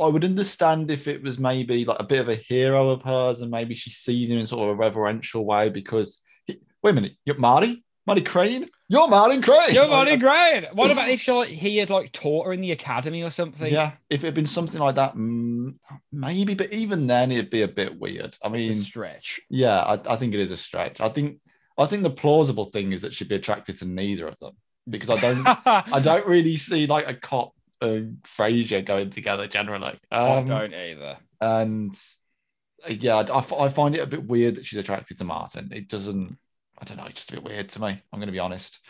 I 0.01 0.07
would 0.07 0.25
understand 0.25 0.91
if 0.91 1.09
it 1.09 1.23
was 1.23 1.39
maybe 1.39 1.85
like 1.85 2.01
a 2.01 2.05
bit 2.05 2.21
of 2.21 2.29
a 2.29 2.35
hero 2.35 2.91
of 2.91 3.03
hers, 3.03 3.41
and 3.41 3.51
maybe 3.51 3.75
she 3.75 3.91
sees 3.91 4.31
him 4.31 4.39
in 4.39 4.47
sort 4.47 4.69
of 4.69 4.75
a 4.75 4.79
reverential 4.79 5.45
way 5.45 5.71
because 5.71 6.23
he, 6.47 6.61
wait 6.83 6.91
a 6.91 6.95
minute, 6.95 7.13
you're 7.25 7.39
Marty, 7.39 7.83
Marty 8.07 8.21
Crane, 8.23 8.69
you're 8.89 9.09
Martin 9.09 9.43
Crane, 9.43 9.75
You're 9.75 9.89
Marty 9.89 10.17
Crane. 10.19 10.67
What 10.73 10.91
about 10.93 11.09
if 11.09 11.21
she, 11.23 11.33
like, 11.33 11.49
he 11.49 11.79
had 11.79 11.91
like 11.91 12.13
taught 12.13 12.47
her 12.47 12.53
in 12.53 12.61
the 12.61 12.71
academy 12.73 13.25
or 13.25 13.31
something? 13.31 13.73
Yeah, 13.73 13.93
if 14.11 14.23
it 14.23 14.29
had 14.29 14.35
been 14.35 14.47
something 14.47 14.81
like 14.81 14.95
that, 14.95 15.17
mm, 15.17 15.75
maybe, 16.13 16.55
but 16.55 16.73
even 16.73 17.07
then 17.07 17.33
it'd 17.33 17.51
be 17.51 17.63
a 17.63 17.69
bit 17.69 17.99
weird. 17.99 18.37
I 18.45 18.49
mean, 18.49 18.69
It's 18.69 18.79
a 18.79 18.85
stretch. 18.85 19.41
yeah, 19.49 19.79
I, 19.81 20.15
I 20.15 20.17
think 20.17 20.35
it 20.35 20.41
is 20.41 20.53
a 20.53 20.57
stretch. 20.57 21.01
I 21.01 21.09
think 21.09 21.41
I 21.79 21.87
think 21.87 22.03
the 22.03 22.11
plausible 22.11 22.65
thing 22.67 22.93
is 22.93 23.03
that 23.03 23.15
she'd 23.15 23.29
be 23.29 23.35
attracted 23.37 23.77
to 23.79 23.87
neither 23.87 24.27
of 24.29 24.39
them 24.39 24.53
because 24.89 25.11
I 25.11 25.17
don't 25.17 25.43
I 25.47 26.01
don't 26.01 26.27
really 26.35 26.57
see 26.57 26.87
like 26.87 27.09
a 27.09 27.15
cop 27.15 27.53
and 27.81 28.19
Frasier 28.23 28.85
going 28.85 29.11
together 29.11 29.47
generally. 29.47 29.99
I 30.11 30.39
Um, 30.39 30.47
don't 30.47 30.75
either. 30.75 31.19
and 31.41 31.95
uh, 32.89 32.95
yeah, 32.99 33.25
I 33.33 33.69
find 33.69 33.95
it 33.95 34.01
a 34.01 34.07
bit 34.07 34.25
weird 34.25 34.57
that 34.57 34.65
she's 34.65 34.79
attracted 34.79 35.19
to 35.19 35.25
Martin. 35.25 35.71
It 35.73 35.89
doesn't. 35.89 36.39
I 36.79 36.85
don't 36.85 36.99
know. 36.99 37.05
It's 37.05 37.15
just 37.15 37.31
a 37.31 37.35
bit 37.35 37.45
weird 37.45 37.69
to 37.71 37.81
me. 37.83 37.89
I'm 38.13 38.19
going 38.19 38.27
to 38.29 38.33
be 38.33 38.39
honest. 38.39 38.81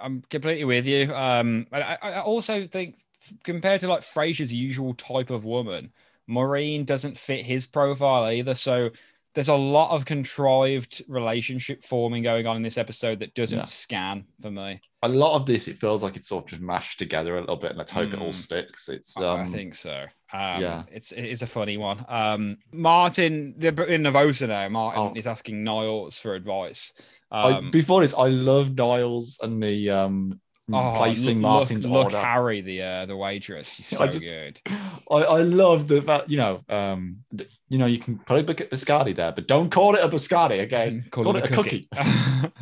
I'm 0.00 0.22
completely 0.30 0.64
with 0.64 0.86
you. 0.86 1.14
Um, 1.14 1.66
I, 1.72 1.82
I 1.82 1.94
I 2.12 2.20
also 2.22 2.66
think 2.66 2.96
compared 3.44 3.80
to 3.80 3.88
like 3.88 4.02
Frasier's 4.02 4.52
usual 4.52 4.94
type 4.94 5.30
of 5.30 5.44
woman, 5.44 5.92
Maureen 6.26 6.84
doesn't 6.84 7.18
fit 7.18 7.44
his 7.44 7.66
profile 7.66 8.30
either. 8.30 8.54
So 8.54 8.90
there's 9.36 9.48
a 9.48 9.54
lot 9.54 9.90
of 9.94 10.04
contrived 10.06 11.04
relationship 11.08 11.84
forming 11.84 12.24
going 12.24 12.46
on 12.48 12.56
in 12.56 12.62
this 12.62 12.76
episode 12.78 13.20
that 13.20 13.34
doesn't 13.34 13.58
Yeah. 13.58 13.64
scan 13.64 14.24
for 14.42 14.50
me. 14.50 14.80
A 15.02 15.08
lot 15.08 15.36
of 15.36 15.46
this, 15.46 15.68
it 15.68 15.76
feels 15.78 16.02
like 16.02 16.16
it's 16.16 16.26
sort 16.26 16.44
of 16.44 16.50
just 16.50 16.62
mashed 16.62 16.98
together 16.98 17.36
a 17.36 17.40
little 17.40 17.56
bit, 17.56 17.70
and 17.70 17.78
let's 17.78 17.92
hope 17.92 18.12
it 18.12 18.18
all 18.18 18.30
Mm. 18.30 18.34
sticks. 18.34 18.88
It's 18.88 19.16
I- 19.16 19.24
um, 19.28 19.40
I 19.42 19.50
think 19.50 19.74
so. 19.76 20.06
Um, 20.32 20.60
yeah. 20.62 20.82
it's 20.90 21.12
it 21.12 21.24
is 21.24 21.42
a 21.42 21.46
funny 21.46 21.76
one. 21.76 22.04
Um, 22.08 22.56
Martin, 22.72 23.54
the 23.58 23.68
in 23.86 24.02
Nervosa 24.02 24.48
now. 24.48 24.68
Martin 24.68 25.02
Oh. 25.02 25.12
is 25.14 25.26
asking 25.26 25.62
Niles 25.62 26.18
for 26.18 26.34
advice. 26.34 26.92
I, 27.30 27.52
Um, 27.58 27.70
before 27.70 28.00
this, 28.00 28.14
I 28.14 28.28
love 28.28 28.74
Niles 28.74 29.38
and 29.42 29.62
the 29.62 29.90
um 29.90 30.40
oh, 30.72 30.94
placing 30.96 31.36
look- 31.42 31.42
Martin's 31.42 31.84
look, 31.86 31.92
look 31.94 32.04
order. 32.06 32.20
Harry, 32.26 32.60
the 32.62 32.82
uh, 32.82 33.06
the 33.06 33.16
waitress. 33.16 33.68
She's 33.70 33.92
I 34.00 34.06
so 34.06 34.18
just- 34.18 34.24
good. 34.32 34.60
I, 35.10 35.16
I 35.38 35.40
love 35.42 35.86
the 35.88 36.02
fact, 36.02 36.28
you 36.30 36.38
know, 36.38 36.64
um, 36.68 37.18
th- 37.36 37.50
you 37.68 37.78
know, 37.78 37.86
you 37.86 37.98
can 37.98 38.18
put 38.20 38.38
a 38.38 38.44
biscotti 38.44 39.16
there, 39.16 39.32
but 39.32 39.48
don't 39.48 39.70
call 39.70 39.96
it 39.96 40.04
a 40.04 40.08
biscotti, 40.08 40.64
okay? 40.66 41.02
Call, 41.10 41.36
it 41.36 41.44
a 41.44 41.48
cookie. 41.48 41.88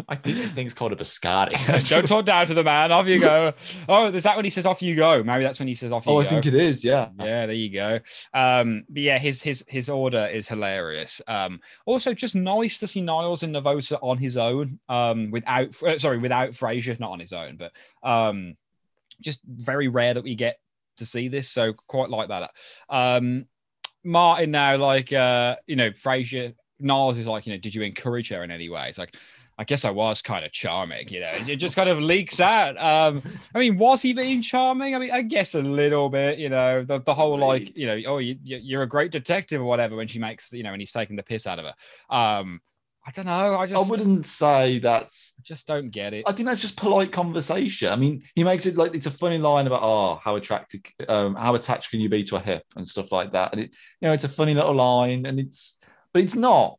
I 0.09 0.17
think 0.17 0.39
this 0.39 0.53
thing's 0.53 0.73
called 0.73 0.93
a 0.93 0.97
biscotti. 0.97 1.89
Don't 1.89 2.09
talk 2.09 2.25
down 2.25 2.47
to 2.47 2.55
the 2.55 2.65
man. 2.65 2.91
Off 2.91 3.07
you 3.07 3.21
go. 3.21 3.53
Oh, 3.89 4.07
is 4.09 4.23
that 4.23 4.37
when 4.37 4.45
he 4.45 4.51
says 4.51 4.65
off 4.65 4.81
you 4.81 4.95
go? 4.95 5.23
Maybe 5.23 5.45
that's 5.45 5.59
when 5.59 5.69
he 5.69 5.75
says 5.75 5.93
off 5.93 6.07
you 6.07 6.13
go. 6.13 6.19
oh, 6.19 6.23
go. 6.23 6.27
I 6.27 6.31
think 6.31 6.47
it 6.47 6.55
is. 6.55 6.83
Yeah. 6.85 7.09
yeah, 7.19 7.47
there 7.47 7.53
you 7.53 7.71
go. 7.71 7.99
Um, 8.33 8.85
but 8.89 9.03
yeah, 9.03 9.19
his 9.19 9.43
his 9.43 9.63
his 9.69 9.91
order 9.91 10.27
is 10.27 10.49
hilarious. 10.49 11.21
Um, 11.29 11.61
also 11.85 12.15
just 12.15 12.35
nice 12.35 12.79
to 12.79 12.87
see 12.87 13.03
Niles 13.03 13.43
and 13.43 13.55
Nervosa 13.55 13.99
on 14.01 14.17
his 14.17 14.37
own. 14.37 14.79
Um, 14.89 15.31
without 15.31 15.83
uh, 15.83 15.99
sorry, 15.99 16.19
without 16.19 16.53
Frasier, 16.53 16.99
not 16.99 17.11
on 17.11 17.21
his 17.21 17.33
own, 17.33 17.59
but 17.59 17.73
um, 18.09 18.57
just 19.21 19.41
very 19.45 19.89
rare 19.89 20.15
that 20.15 20.25
we 20.25 20.35
get 20.35 20.59
to 20.97 21.05
see 21.05 21.29
this. 21.29 21.51
So 21.51 21.75
quite 21.89 22.09
like 22.11 22.29
that. 22.29 22.53
Um, 22.89 23.47
Martin 24.05 24.51
now, 24.51 24.77
like 24.77 25.13
uh, 25.13 25.57
you 25.67 25.77
know, 25.77 25.91
Frasier, 25.91 26.55
Niles 26.79 27.19
is 27.19 27.27
like, 27.27 27.47
you 27.47 27.53
know, 27.53 27.59
did 27.59 27.75
you 27.75 27.83
encourage 27.83 28.29
her 28.31 28.45
in 28.45 28.51
any 28.51 28.69
way? 28.69 28.89
It's 28.89 28.99
like. 28.99 29.17
I 29.57 29.63
guess 29.63 29.85
I 29.85 29.91
was 29.91 30.21
kind 30.21 30.45
of 30.45 30.51
charming, 30.51 31.07
you 31.11 31.21
know. 31.21 31.31
It 31.47 31.59
just 31.59 31.77
kind 31.77 31.89
of 31.89 32.01
leaks 32.01 32.41
out. 32.41 32.77
Um, 32.77 33.23
I 33.55 33.61
mean, 33.61 33.79
was 33.79 34.03
he 34.03 34.13
being 34.13 34.43
charming? 34.43 34.97
I 34.97 34.99
mean, 34.99 35.13
I 35.13 35.23
guess 35.23 35.55
a 35.55 35.63
little 35.63 36.09
bit, 36.09 36.41
you 36.41 36.49
know. 36.49 36.83
The, 36.83 36.99
the 37.01 37.15
whole 37.15 37.39
like, 37.39 37.71
you 37.77 37.87
know, 37.87 37.97
oh, 38.09 38.19
you, 38.19 38.37
you- 38.43 38.59
you're 38.61 38.83
a 38.83 38.89
great 38.89 39.13
detective 39.13 39.61
or 39.61 39.65
whatever 39.65 39.95
when 39.95 40.09
she 40.09 40.19
makes, 40.19 40.51
you 40.53 40.65
know, 40.65 40.73
and 40.73 40.83
he's 40.83 40.91
taking 40.91 41.15
the 41.15 41.23
piss 41.23 41.47
out 41.47 41.61
of 41.61 41.67
her. 41.67 41.75
Um, 42.11 42.63
I 43.07 43.11
don't 43.11 43.27
know. 43.27 43.57
I 43.59 43.67
just 43.67 43.87
I 43.87 43.91
wouldn't 43.91 44.25
say 44.27 44.79
that's. 44.79 45.35
I 45.39 45.43
just 45.45 45.67
don't 45.67 45.91
get 45.91 46.15
it. 46.15 46.25
I 46.27 46.33
think 46.33 46.49
that's 46.49 46.61
just 46.63 46.77
polite 46.77 47.13
conversation. 47.13 47.93
I 47.93 47.97
mean, 47.97 48.23
he 48.35 48.45
makes 48.45 48.65
it 48.65 48.77
like 48.77 48.95
it's 48.95 49.07
a 49.07 49.11
funny 49.11 49.37
line 49.37 49.67
about 49.67 49.83
oh, 49.83 50.21
how 50.23 50.37
attracted, 50.37 50.87
um, 51.09 51.35
how 51.35 51.55
attached 51.55 51.91
can 51.91 52.01
you 52.01 52.09
be 52.09 52.25
to 52.25 52.37
a 52.37 52.41
hip 52.41 52.65
and 52.77 52.87
stuff 52.89 53.13
like 53.13 53.33
that. 53.33 53.53
And 53.53 53.61
it, 53.61 53.71
you 54.01 54.09
know, 54.09 54.13
it's 54.13 54.25
a 54.25 54.29
funny 54.29 54.55
little 54.55 54.75
line, 54.75 55.27
and 55.27 55.39
it's, 55.39 55.79
but 56.15 56.23
it's 56.23 56.35
not 56.35 56.79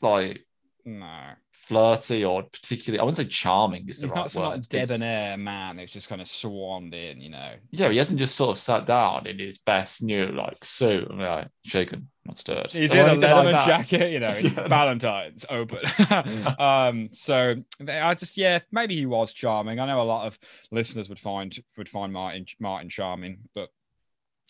like 0.00 0.46
No, 0.86 1.32
flirty 1.52 2.24
or 2.24 2.44
particularly. 2.44 3.00
I 3.00 3.02
wouldn't 3.02 3.18
say 3.18 3.26
charming 3.26 3.88
is 3.88 3.98
the 3.98 4.06
he's 4.06 4.14
right 4.14 4.34
not 4.34 4.34
word. 4.34 4.66
It's- 4.70 4.88
debonair 4.88 5.36
man 5.36 5.76
who's 5.78 5.90
just 5.90 6.08
kind 6.08 6.22
of 6.22 6.28
swanned 6.28 6.94
in, 6.94 7.20
you 7.20 7.28
know. 7.30 7.54
Yeah, 7.70 7.90
he 7.90 7.98
hasn't 7.98 8.18
just 8.20 8.36
sort 8.36 8.56
of 8.56 8.58
sat 8.58 8.86
down 8.86 9.26
in 9.26 9.38
his 9.38 9.58
best 9.58 10.02
new 10.02 10.28
like 10.28 10.64
suit 10.64 11.10
and 11.10 11.18
like 11.18 11.48
shaken, 11.64 12.08
not 12.26 12.38
stirred. 12.38 12.70
He's 12.70 12.92
in 12.92 13.08
a 13.08 13.14
like 13.14 13.66
jacket, 13.66 14.10
you 14.10 14.20
know, 14.20 14.28
it's 14.28 14.54
Yeah. 14.56 14.68
Valentine's 14.68 15.44
open. 15.48 15.80
um, 16.58 17.08
so 17.12 17.56
I 17.88 18.14
just, 18.14 18.36
yeah, 18.36 18.60
maybe 18.70 18.96
he 18.96 19.06
was 19.06 19.32
charming. 19.32 19.80
I 19.80 19.86
know 19.86 20.00
a 20.00 20.04
lot 20.04 20.26
of 20.26 20.38
listeners 20.70 21.08
would 21.08 21.18
find 21.18 21.56
would 21.76 21.88
find 21.88 22.12
Martin 22.12 22.46
Martin 22.60 22.88
charming, 22.88 23.38
but 23.54 23.68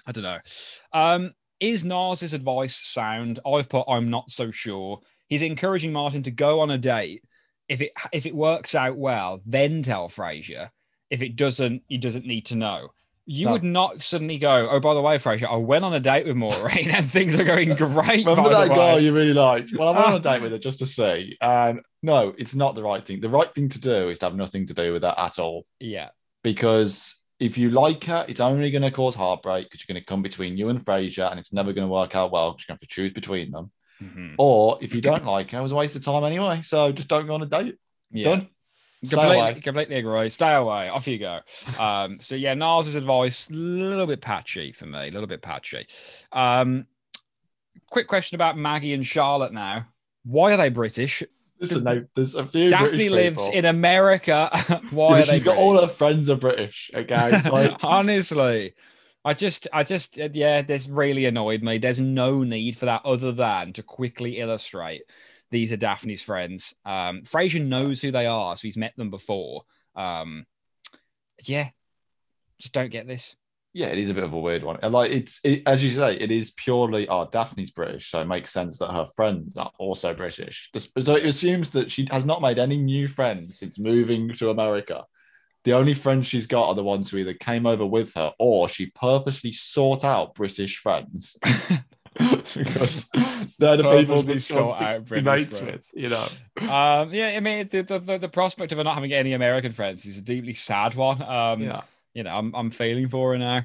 I 0.07 0.13
don't 0.13 0.25
know. 0.25 0.39
Um, 0.93 1.33
is 1.61 1.85
Niles's 1.85 2.35
advice 2.35 2.81
sound? 2.87 3.41
I've 3.47 3.69
put 3.69 3.85
I'm 3.89 4.11
not 4.11 4.31
so 4.31 4.51
sure. 4.51 5.01
He's 5.29 5.43
encouraging 5.43 5.93
Martin 5.93 6.23
to 6.25 6.31
go 6.31 6.61
on 6.61 6.71
a 6.71 6.79
date. 6.79 7.25
If 7.69 7.81
it 7.81 7.93
if 8.13 8.27
it 8.27 8.35
works 8.35 8.75
out 8.75 8.97
well, 8.97 9.41
then 9.45 9.83
tell 9.83 10.09
Frasier. 10.09 10.71
If 11.11 11.23
it 11.23 11.37
doesn't, 11.37 11.83
he 11.89 11.99
doesn't 11.99 12.27
need 12.27 12.47
to 12.47 12.57
know. 12.57 12.91
You 13.29 13.47
No. 13.47 13.53
would 13.53 13.65
not 13.65 14.03
suddenly 14.05 14.39
go, 14.39 14.69
oh, 14.71 14.79
by 14.79 14.95
the 14.95 15.03
way, 15.03 15.19
Frasier, 15.19 15.51
I 15.51 15.57
went 15.57 15.85
on 15.85 15.93
a 15.93 15.99
date 16.01 16.27
with 16.27 16.37
Maureen 16.37 16.91
and 16.93 17.11
things 17.11 17.35
are 17.39 17.45
going 17.45 17.75
great. 17.75 18.25
Remember 18.25 18.51
that 18.51 18.71
way. 18.71 19.01
you 19.01 19.13
really 19.13 19.33
liked? 19.33 19.73
Well, 19.77 19.89
I 19.89 19.93
went 19.97 20.07
on 20.07 20.15
a 20.15 20.21
date 20.21 20.43
with 20.43 20.53
her 20.53 20.59
just 20.69 20.79
to 20.79 20.87
see. 20.87 21.37
And 21.41 21.81
no, 22.05 22.35
it's 22.39 22.55
not 22.55 22.77
the 22.77 22.85
right 22.85 23.05
thing. 23.05 23.21
The 23.21 23.29
right 23.29 23.53
thing 23.53 23.69
to 23.71 23.81
do 23.81 24.11
is 24.11 24.21
to 24.21 24.27
have 24.27 24.37
nothing 24.37 24.67
to 24.67 24.75
do 24.75 24.93
with 24.93 25.03
that 25.03 25.19
at 25.21 25.41
all. 25.41 25.67
Yeah. 25.81 26.11
Because 26.45 27.17
if 27.41 27.59
you 27.59 27.71
like 27.71 28.05
her, 28.05 28.25
it's 28.29 28.41
only 28.41 28.71
going 28.71 28.83
to 28.83 28.91
cause 28.93 29.17
heartbreak 29.17 29.67
because 29.69 29.85
you're 29.87 29.93
going 29.93 30.01
to 30.01 30.07
come 30.07 30.23
between 30.23 30.57
you 30.57 30.69
and 30.69 30.79
Frasier 30.79 31.29
and 31.29 31.41
it's 31.41 31.53
never 31.53 31.73
going 31.73 31.87
to 31.87 31.93
work 31.93 32.15
out 32.15 32.31
well 32.31 32.53
because 32.53 32.65
you're 32.69 32.75
going 32.75 32.79
to 32.79 32.85
have 32.85 32.89
to 32.89 32.95
choose 32.95 33.13
between 33.13 33.51
them. 33.51 33.73
Mhm. 34.03 34.35
Or 34.39 34.79
if 34.81 34.95
you 34.95 35.01
don't 35.01 35.25
like 35.25 35.51
her, 35.51 35.59
it 35.59 35.63
was 35.63 35.73
a 35.73 35.77
waste 35.77 35.97
of 35.97 36.03
time 36.05 36.23
anyway. 36.23 36.61
So 36.63 36.93
just 36.93 37.09
don't 37.09 37.27
go 37.27 37.35
on 37.35 37.43
a 37.43 37.47
date. 37.47 37.75
Yeah. 38.13 38.25
Done. 38.25 38.49
Completely, 39.09 39.61
completely 39.61 39.97
agree. 39.97 40.29
Stay 40.31 40.55
away. 40.55 40.89
Off 40.89 41.07
you 41.09 41.19
go. 41.19 41.41
Um, 41.79 42.19
so 42.21 42.35
yeah, 42.35 42.55
Niles' 42.55 42.95
advice 42.95 43.49
a 43.51 43.53
little 43.55 44.07
bit 44.07 44.21
patchy 44.21 44.73
for 44.73 44.87
me, 44.87 44.99
a 45.09 45.11
little 45.11 45.27
bit 45.27 45.43
patchy. 45.43 45.87
Um, 46.33 46.87
quick 47.91 48.09
question 48.09 48.35
about 48.37 48.57
Maggie 48.57 48.95
and 48.95 49.07
Charlotte 49.07 49.53
now. 49.53 49.87
Why 50.25 50.53
are 50.53 50.57
they 50.57 50.69
British? 50.71 51.23
Listen, 51.61 51.85
no, 51.85 52.07
there's 52.15 52.35
a 52.35 52.47
few 52.47 52.71
Daphne 52.71 52.77
British 52.77 53.11
lives 53.11 53.49
people. 53.49 53.51
in 53.51 53.65
America. 53.65 54.51
Why 54.91 55.19
Yeah, 55.19 55.23
are 55.23 55.25
but 55.25 55.27
they? 55.27 55.39
she's 55.39 55.43
got 55.43 55.57
British? 55.57 55.59
all 55.59 55.81
her 55.81 55.89
friends 55.89 56.29
are 56.31 56.37
British. 56.37 56.91
Okay, 56.95 57.39
like, 57.49 57.77
Honestly, 57.83 58.75
I 59.25 59.35
just, 59.35 59.67
I 59.73 59.83
just, 59.85 60.17
yeah, 60.17 60.63
this 60.63 60.89
really 60.89 61.27
annoyed 61.27 61.63
me. 61.63 61.79
There's 61.79 61.99
no 61.99 62.43
need 62.43 62.77
for 62.79 62.87
that 62.87 63.03
other 63.05 63.33
than 63.33 63.73
to 63.75 63.83
quickly 63.83 64.39
illustrate 64.39 65.03
these 65.57 65.73
are 65.73 65.79
Daphne's 65.79 66.21
friends. 66.21 66.75
Um, 66.85 67.23
Frasier 67.23 67.65
knows 67.65 68.03
who 68.03 68.11
they 68.11 68.27
are, 68.27 68.55
so 68.55 68.61
he's 68.61 68.77
met 68.77 68.95
them 68.99 69.09
before. 69.09 69.63
Um, 69.95 70.45
yeah, 71.45 71.71
just 72.59 72.75
don't 72.75 72.91
get 72.91 73.07
this. 73.07 73.35
yeah, 73.73 73.87
it 73.87 73.97
is 73.97 74.11
a 74.11 74.15
bit 74.15 74.23
of 74.23 74.35
a 74.35 74.39
weird 74.39 74.63
one. 74.63 74.79
And 74.83 74.93
like 74.93 75.11
it's 75.11 75.41
it, 75.45 75.63
as 75.65 75.83
you 75.83 75.89
say, 75.89 76.15
it 76.15 76.31
is 76.31 76.51
purely 76.51 77.09
oh, 77.09 77.27
Daphne's 77.33 77.71
British, 77.71 78.11
so 78.11 78.21
it 78.21 78.27
makes 78.27 78.53
sense 78.53 78.79
that 78.81 78.93
her 78.93 79.07
friends 79.17 79.57
are 79.57 79.73
also 79.79 80.13
British. 80.13 80.71
So 80.77 81.15
it 81.15 81.25
assumes 81.25 81.71
that 81.71 81.91
she 81.91 82.07
has 82.11 82.27
not 82.27 82.43
made 82.43 82.59
any 82.59 82.77
new 82.77 83.09
friends 83.09 83.59
since 83.59 83.79
moving 83.79 84.31
to 84.35 84.51
America. 84.51 85.05
The 85.65 85.73
only 85.73 85.95
friends 85.95 86.27
she's 86.27 86.47
got 86.47 86.69
are 86.69 86.75
the 86.75 86.85
ones 86.85 87.11
who 87.11 87.17
either 87.17 87.33
came 87.33 87.65
over 87.65 87.87
with 87.87 88.13
her 88.13 88.31
or 88.39 88.69
she 88.69 88.91
purposely 88.91 89.53
sought 89.53 90.05
out 90.05 90.35
British 90.35 90.77
friends. 90.77 91.39
because 92.55 93.07
they're 93.59 93.77
the 93.77 93.97
people 93.97 94.23
Purposely 94.23 94.65
that 94.65 95.01
she 95.01 95.15
to 95.15 95.15
be 95.15 95.21
mates 95.23 95.59
friends. 95.59 95.93
with, 95.95 96.03
you 96.03 96.09
know. 96.09 96.27
Um, 96.73 97.13
yeah, 97.13 97.35
I 97.37 97.41
mean, 97.41 97.69
the, 97.71 97.83
the, 97.83 98.19
the, 98.19 98.29
prospect 98.29 98.73
of 98.73 98.79
her 98.79 98.85
not 98.85 98.95
having 98.95 99.13
any 99.13 99.35
American 99.35 99.73
friends 99.73 100.07
is 100.07 100.17
a 100.17 100.23
deeply 100.23 100.55
sad 100.55 100.95
one. 100.95 101.21
Um, 101.23 101.61
yeah. 101.61 101.83
you 102.15 102.23
know, 102.23 102.35
I'm, 102.37 102.55
I'm 102.55 102.71
feeling 102.71 103.09
for 103.09 103.33
her 103.33 103.39
now. 103.39 103.57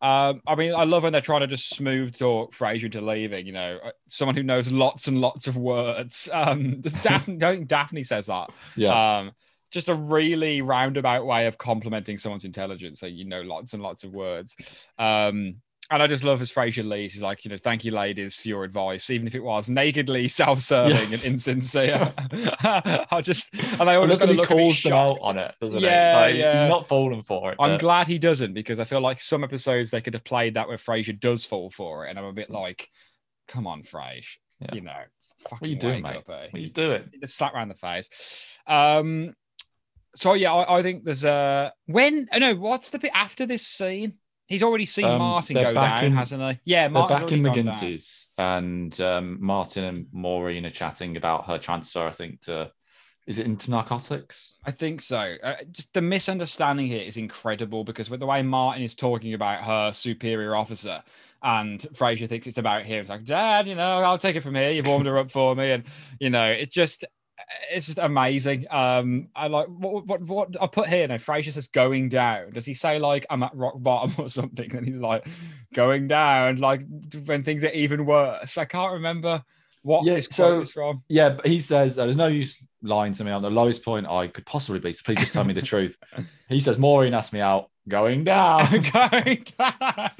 Um, 0.00 0.42
I 0.46 0.56
mean, 0.56 0.74
I 0.74 0.84
love 0.84 1.04
when 1.04 1.12
they're 1.12 1.20
trying 1.20 1.40
to 1.40 1.46
just 1.46 1.70
smooth 1.70 2.16
talk 2.16 2.52
Frasier 2.52 2.84
into 2.84 3.00
leaving. 3.00 3.46
You 3.46 3.52
know, 3.52 3.78
uh, 3.84 3.90
someone 4.08 4.34
who 4.34 4.42
knows 4.42 4.70
lots 4.70 5.06
and 5.06 5.20
lots 5.20 5.46
of 5.46 5.56
words. 5.56 6.28
Um, 6.40 6.80
does 6.80 6.94
Daphne? 6.94 7.42
I 7.44 7.54
think 7.54 7.68
Daphne 7.68 8.02
says 8.02 8.26
that. 8.26 8.50
Yeah. 8.74 9.18
Um, 9.18 9.32
just 9.70 9.88
a 9.88 9.94
really 9.94 10.62
roundabout 10.62 11.26
way 11.26 11.46
of 11.46 11.58
complimenting 11.58 12.18
someone's 12.18 12.44
intelligence. 12.44 12.98
So 13.00 13.06
you 13.06 13.24
know 13.24 13.42
lots 13.42 13.72
and 13.72 13.82
lots 13.82 14.04
of 14.04 14.12
words. 14.12 14.56
Um, 14.98 15.60
and 15.90 16.02
I 16.02 16.06
just 16.06 16.22
love 16.24 16.40
as 16.40 16.52
Frasier 16.52 16.88
leaves. 16.88 17.14
He's 17.14 17.22
like, 17.22 17.44
you 17.44 17.50
know, 17.50 17.56
thank 17.56 17.84
you, 17.84 17.90
ladies, 17.90 18.36
for 18.36 18.48
your 18.48 18.64
advice, 18.64 19.10
even 19.10 19.26
if 19.26 19.34
it 19.34 19.40
was 19.42 19.68
nakedly 19.68 20.28
self-serving 20.40 21.10
Yes. 21.10 21.24
and 21.24 21.32
insincere. 21.34 22.12
I 22.30 23.20
just 23.22 23.52
and 23.54 23.90
I 23.90 23.96
always 23.96 24.10
look 24.10 24.18
at 24.18 24.26
gotta 24.26 24.32
he 24.32 24.38
look 24.38 24.48
calls 24.48 24.82
them 24.82 24.92
out 24.92 25.18
on 25.22 25.36
it, 25.38 25.54
doesn't 25.60 25.80
Yeah, 25.80 26.26
he? 26.28 26.32
Like, 26.34 26.40
yeah. 26.40 26.60
He's 26.62 26.68
not 26.68 26.86
falling 26.86 27.22
for 27.22 27.50
it. 27.52 27.56
I'm 27.58 27.72
but- 27.72 27.80
glad 27.80 28.06
he 28.06 28.18
doesn't 28.18 28.54
because 28.54 28.78
I 28.80 28.84
feel 28.84 29.00
like 29.00 29.20
some 29.20 29.42
episodes 29.44 29.90
they 29.90 30.00
could 30.00 30.14
have 30.14 30.24
played 30.24 30.54
that 30.54 30.68
where 30.68 30.76
Frasier 30.76 31.18
does 31.18 31.44
fall 31.44 31.70
for 31.70 32.06
it, 32.06 32.10
and 32.10 32.18
I'm 32.18 32.24
a 32.26 32.32
bit 32.32 32.50
like, 32.50 32.88
come 33.48 33.66
on, 33.66 33.82
Frasier, 33.82 34.22
Yeah. 34.60 34.74
you 34.74 34.80
know, 34.82 34.92
fucking 35.48 35.58
What 35.58 35.62
are 35.62 35.66
you 35.70 35.76
doing, 35.76 36.02
mate? 36.02 36.16
up, 36.18 36.28
eh? 36.28 36.46
What 36.50 36.54
are 36.54 36.58
you 36.58 36.70
doing? 36.70 37.10
Just 37.20 37.36
slap 37.36 37.54
around 37.54 37.68
the 37.68 37.74
face. 37.74 38.56
Um, 38.66 39.34
so 40.16 40.34
yeah, 40.34 40.52
I, 40.52 40.78
I 40.78 40.82
think 40.82 41.04
there's 41.04 41.24
a 41.24 41.72
when. 41.86 42.28
I 42.32 42.38
know 42.38 42.54
what's 42.54 42.90
the 42.90 42.98
bit 42.98 43.12
after 43.14 43.44
this 43.46 43.66
scene. 43.66 44.14
He's 44.50 44.62
already 44.62 44.84
seen 44.84 45.06
Um, 45.06 45.18
Martin 45.18 45.54
go 45.54 45.72
back 45.72 46.00
down, 46.00 46.04
in- 46.04 46.12
hasn't 46.12 46.42
he? 46.42 46.60
Yeah, 46.64 46.88
Martin's 46.88 47.20
back 47.20 47.32
in 47.32 47.46
already 47.46 47.62
gone 47.62 47.72
down. 47.72 47.82
McGinty's, 47.82 48.26
and 48.36 49.00
um, 49.00 49.38
Martin 49.40 49.84
and 49.84 50.06
Maureen 50.12 50.66
are 50.66 50.70
chatting 50.70 51.16
about 51.16 51.46
her 51.46 51.56
transfer. 51.56 52.06
I 52.06 52.12
think 52.12 52.42
to 52.42 52.70
is 53.26 53.38
it 53.38 53.46
into 53.46 53.70
narcotics? 53.70 54.56
I 54.64 54.72
think 54.72 55.02
so. 55.02 55.36
Uh, 55.42 55.54
just 55.70 55.94
the 55.94 56.02
misunderstanding 56.02 56.88
here 56.88 57.02
is 57.02 57.16
incredible 57.16 57.84
because 57.84 58.10
with 58.10 58.18
the 58.18 58.26
way 58.26 58.42
Martin 58.42 58.82
is 58.82 58.94
talking 58.94 59.34
about 59.34 59.62
her 59.62 59.92
superior 59.92 60.56
officer, 60.56 61.00
and 61.42 61.80
Frasier 61.94 62.28
thinks 62.28 62.48
it's 62.48 62.58
about 62.58 62.82
him. 62.84 63.00
It's 63.00 63.08
like, 63.10 63.24
Dad, 63.24 63.68
you 63.68 63.76
know, 63.76 64.02
I'll 64.02 64.18
take 64.18 64.34
it 64.36 64.40
from 64.42 64.56
here. 64.56 64.70
You've 64.72 64.88
warmed 64.88 65.06
her 65.06 65.16
up 65.16 65.30
for 65.30 65.54
me, 65.54 65.70
and 65.70 65.84
you 66.18 66.28
know, 66.28 66.46
it's 66.46 66.74
just, 66.74 67.04
it's 67.70 67.86
just 67.86 67.98
amazing. 67.98 68.66
Um, 68.70 69.28
I 69.34 69.48
like 69.48 69.66
what 69.68 70.06
what 70.06 70.22
what 70.22 70.62
I 70.62 70.66
put 70.66 70.88
here. 70.88 71.06
Now, 71.08 71.16
Frasier 71.16 71.52
says 71.52 71.68
going 71.68 72.08
down. 72.08 72.52
Does 72.52 72.66
he 72.66 72.74
say 72.74 72.98
like 72.98 73.26
I'm 73.30 73.42
at 73.42 73.54
rock 73.54 73.74
bottom 73.76 74.14
or 74.24 74.28
something? 74.28 74.74
And 74.74 74.86
he's 74.86 74.96
like 74.98 75.26
going 75.74 76.08
down, 76.08 76.56
like 76.56 76.82
when 77.24 77.42
things 77.42 77.64
are 77.64 77.70
even 77.70 78.06
worse. 78.06 78.58
I 78.58 78.64
can't 78.64 78.92
remember 78.92 79.42
what 79.82 80.04
Yeah, 80.04 80.14
this 80.14 80.26
quote 80.26 80.36
so- 80.36 80.60
is 80.60 80.70
from. 80.72 81.02
Yeah, 81.08 81.30
but 81.30 81.46
he 81.46 81.58
says 81.60 81.98
uh, 81.98 82.04
there's 82.04 82.16
no 82.16 82.26
use 82.26 82.64
lying 82.82 83.12
to 83.14 83.24
me 83.24 83.30
on 83.30 83.42
the 83.42 83.50
lowest 83.50 83.84
point 83.84 84.06
I 84.06 84.26
could 84.26 84.46
possibly 84.46 84.80
be. 84.80 84.92
So 84.92 85.02
please 85.04 85.18
just 85.18 85.32
tell 85.32 85.44
me 85.44 85.52
the 85.54 85.62
truth. 85.62 85.96
He 86.48 86.58
says 86.58 86.78
Maureen 86.78 87.14
asked 87.14 87.32
me 87.32 87.40
out, 87.40 87.70
going 87.90 88.24
down. 88.24 88.66
going 88.92 89.44
down. 89.58 90.10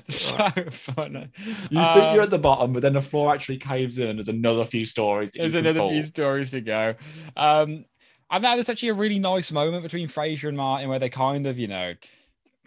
so 0.08 0.48
funny. 0.70 1.28
You 1.70 1.80
Um, 1.80 1.94
think 1.94 2.14
you're 2.14 2.22
at 2.22 2.30
the 2.30 2.38
bottom, 2.38 2.72
but 2.72 2.82
then 2.82 2.92
the 2.94 3.02
floor 3.02 3.32
actually 3.34 3.58
caves 3.58 3.98
in, 3.98 4.08
and 4.08 4.18
there's 4.18 4.28
another 4.28 4.64
few 4.64 4.84
stories. 4.84 5.30
There's 5.32 5.54
another 5.54 5.88
few 5.88 6.02
stories 6.02 6.50
to 6.50 6.60
go. 6.60 6.94
Um, 7.36 7.84
and 8.30 8.42
now 8.42 8.54
there's 8.54 8.68
actually 8.68 8.90
a 8.90 8.94
really 8.94 9.18
nice 9.18 9.50
moment 9.50 9.82
between 9.82 10.08
Frasier 10.08 10.48
and 10.48 10.56
Martin 10.56 10.88
where 10.88 10.98
they 10.98 11.08
kind 11.08 11.46
of, 11.46 11.58
you 11.58 11.66
know, 11.68 11.94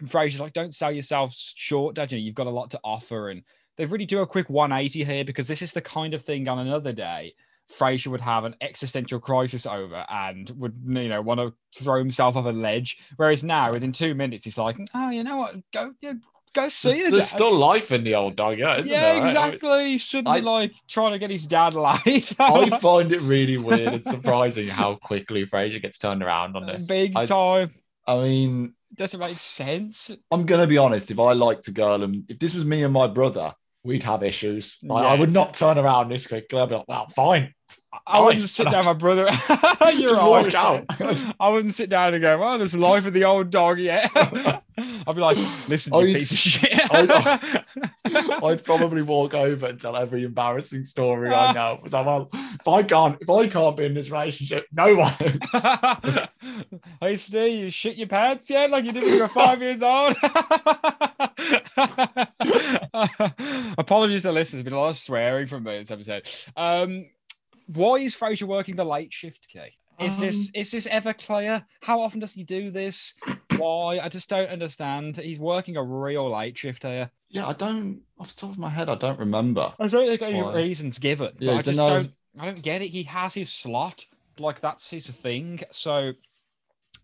Frasier's 0.02 0.40
like, 0.40 0.52
"Don't 0.52 0.74
sell 0.74 0.92
yourself 0.92 1.34
short, 1.34 1.94
Dad. 1.94 2.12
You 2.12 2.18
know, 2.18 2.24
you've 2.24 2.34
got 2.34 2.46
a 2.46 2.50
lot 2.50 2.70
to 2.72 2.80
offer." 2.84 3.30
And 3.30 3.42
they 3.76 3.86
really 3.86 4.06
do 4.06 4.20
a 4.20 4.26
quick 4.26 4.50
180 4.50 5.04
here 5.04 5.24
because 5.24 5.46
this 5.48 5.62
is 5.62 5.72
the 5.72 5.80
kind 5.80 6.14
of 6.14 6.22
thing 6.22 6.48
on 6.48 6.58
another 6.58 6.92
day. 6.92 7.34
Frasier 7.78 8.08
would 8.08 8.20
have 8.20 8.44
an 8.44 8.54
existential 8.60 9.18
crisis 9.18 9.66
over 9.66 10.04
and 10.08 10.50
would, 10.50 10.74
you 10.86 11.08
know, 11.08 11.22
want 11.22 11.40
to 11.40 11.54
throw 11.82 11.98
himself 11.98 12.36
off 12.36 12.44
a 12.44 12.50
ledge. 12.50 12.98
Whereas 13.16 13.42
now, 13.42 13.72
within 13.72 13.92
two 13.92 14.14
minutes, 14.14 14.44
he's 14.44 14.58
like, 14.58 14.76
"Oh, 14.94 15.10
you 15.10 15.24
know 15.24 15.38
what? 15.38 15.56
Go, 15.72 15.92
you 16.00 16.12
know, 16.14 16.20
go 16.52 16.68
see 16.68 16.90
There's, 16.90 17.06
it." 17.06 17.10
there's 17.12 17.28
still 17.28 17.54
life 17.56 17.90
in 17.90 18.04
the 18.04 18.14
old 18.14 18.36
dog, 18.36 18.58
yeah, 18.58 18.76
isn't 18.76 18.90
yeah, 18.90 19.14
there? 19.14 19.22
right? 19.22 19.30
exactly. 19.30 19.98
Shouldn't 19.98 20.28
I- 20.28 20.40
like 20.40 20.72
trying 20.88 21.12
to 21.12 21.18
get 21.18 21.30
his 21.30 21.46
dad 21.46 21.74
light. 21.74 22.32
I 22.38 22.70
find 22.78 23.10
it 23.12 23.20
really 23.22 23.56
weird 23.56 23.94
and 23.94 24.04
surprising 24.04 24.68
how 24.68 24.96
quickly 24.96 25.46
Frasier 25.46 25.80
gets 25.80 25.98
turned 25.98 26.22
around 26.22 26.56
on 26.56 26.66
this. 26.66 26.86
Big 26.86 27.12
I, 27.16 27.24
time. 27.24 27.72
I 28.06 28.16
mean, 28.22 28.74
Doesn't 28.94 29.18
make 29.18 29.38
sense. 29.38 30.10
I'm 30.30 30.44
gonna 30.44 30.66
be 30.66 30.78
honest. 30.78 31.10
If 31.10 31.18
I 31.18 31.32
liked 31.32 31.66
a 31.68 31.72
girl, 31.72 32.02
and 32.02 32.24
if 32.28 32.38
this 32.38 32.54
was 32.54 32.64
me 32.64 32.82
and 32.82 32.92
my 32.92 33.06
brother, 33.08 33.54
we'd 33.84 34.02
have 34.02 34.22
issues. 34.22 34.78
I, 34.90 34.94
I 34.94 35.14
would 35.14 35.32
not 35.32 35.54
turn 35.54 35.78
around 35.78 36.08
this 36.08 36.26
quickly. 36.26 36.60
I'd 36.60 36.68
be 36.68 36.74
like, 36.76 36.88
"Well, 36.88 37.06
fine." 37.08 37.54
I 38.06 38.20
wouldn't 38.20 38.48
sit 38.48 38.70
down, 38.70 38.84
my 38.84 38.92
brother. 38.92 39.22
You're 39.94 40.16
right. 40.16 40.54
out. 40.54 40.84
I 41.40 41.48
wouldn't 41.48 41.74
sit 41.74 41.88
down 41.88 42.12
and 42.12 42.20
go, 42.20 42.38
"Well, 42.38 42.58
there's 42.58 42.72
the 42.72 42.78
life 42.78 43.06
of 43.06 43.12
the 43.12 43.24
old 43.24 43.50
dog." 43.50 43.78
Yeah, 43.78 44.08
I'd 44.76 45.14
be 45.14 45.20
like, 45.20 45.38
"Listen, 45.68 45.94
you 45.94 46.00
I'd- 46.00 46.14
piece 46.14 46.32
of 46.32 46.38
shit." 46.38 46.72
I'd- 46.92 47.10
uh, 47.12 47.38
I'd 48.44 48.64
probably 48.64 49.02
walk 49.02 49.34
over 49.34 49.66
and 49.66 49.80
tell 49.80 49.96
every 49.96 50.24
embarrassing 50.24 50.84
story 50.84 51.30
I 51.32 51.52
know. 51.52 51.80
So, 51.86 52.02
well, 52.02 52.28
if 52.32 52.68
I 52.68 52.82
can't, 52.82 53.16
if 53.20 53.30
I 53.30 53.48
can't 53.48 53.76
be 53.76 53.84
in 53.86 53.94
this 53.94 54.10
relationship, 54.10 54.66
no 54.72 54.94
one. 54.96 55.14
is. 55.20 56.28
hey, 57.00 57.16
Steve, 57.16 57.64
you 57.64 57.70
shit 57.70 57.96
your 57.96 58.08
pants 58.08 58.50
yet? 58.50 58.70
Like 58.70 58.84
you 58.84 58.92
did 58.92 59.02
when 59.04 59.14
you 59.14 59.20
were 59.20 59.28
five 59.28 59.62
years 59.62 59.82
old? 59.82 60.14
Apologies 63.78 64.22
to 64.22 64.32
listeners. 64.32 64.62
There's 64.62 64.64
been 64.64 64.72
a 64.72 64.80
lot 64.80 64.90
of 64.90 64.96
swearing 64.96 65.46
from 65.46 65.64
me 65.64 65.78
this 65.78 65.90
episode. 65.90 66.28
Um, 66.56 67.06
why 67.66 67.96
is 67.96 68.14
Frasier 68.14 68.44
working 68.46 68.76
the 68.76 68.84
late 68.84 69.12
shift, 69.12 69.48
Key? 69.48 69.76
Is 70.00 70.18
this 70.18 70.46
Um, 70.48 70.50
is 70.54 70.70
this 70.72 70.86
ever 70.88 71.12
clear? 71.12 71.64
How 71.82 72.00
often 72.00 72.20
does 72.20 72.32
he 72.32 72.42
do 72.42 72.70
this? 72.70 73.14
Why? 73.56 74.00
I 74.00 74.08
just 74.08 74.28
don't 74.28 74.48
understand. 74.50 75.16
He's 75.16 75.38
working 75.38 75.76
a 75.76 75.82
real 75.82 76.30
late 76.30 76.58
shift 76.58 76.82
here. 76.82 77.10
yeah, 77.30 77.46
I 77.46 77.52
don't. 77.52 78.00
Off 78.18 78.34
the 78.34 78.40
top 78.40 78.50
of 78.50 78.58
my 78.58 78.70
head, 78.70 78.88
I 78.88 78.96
don't 78.96 79.18
remember. 79.18 79.72
I 79.78 79.86
don't 79.88 80.06
think 80.06 80.22
any 80.22 80.42
Why? 80.42 80.54
reasons 80.54 80.98
given. 80.98 81.32
Yeah, 81.38 81.54
I 81.54 81.62
just 81.62 81.76
no- 81.78 81.88
don't. 81.88 82.12
I 82.38 82.46
don't 82.46 82.62
get 82.62 82.82
it. 82.82 82.88
He 82.88 83.04
has 83.04 83.34
his 83.34 83.52
slot, 83.52 84.04
like 84.40 84.60
that's 84.60 84.90
his 84.90 85.08
thing. 85.08 85.60
So 85.70 86.12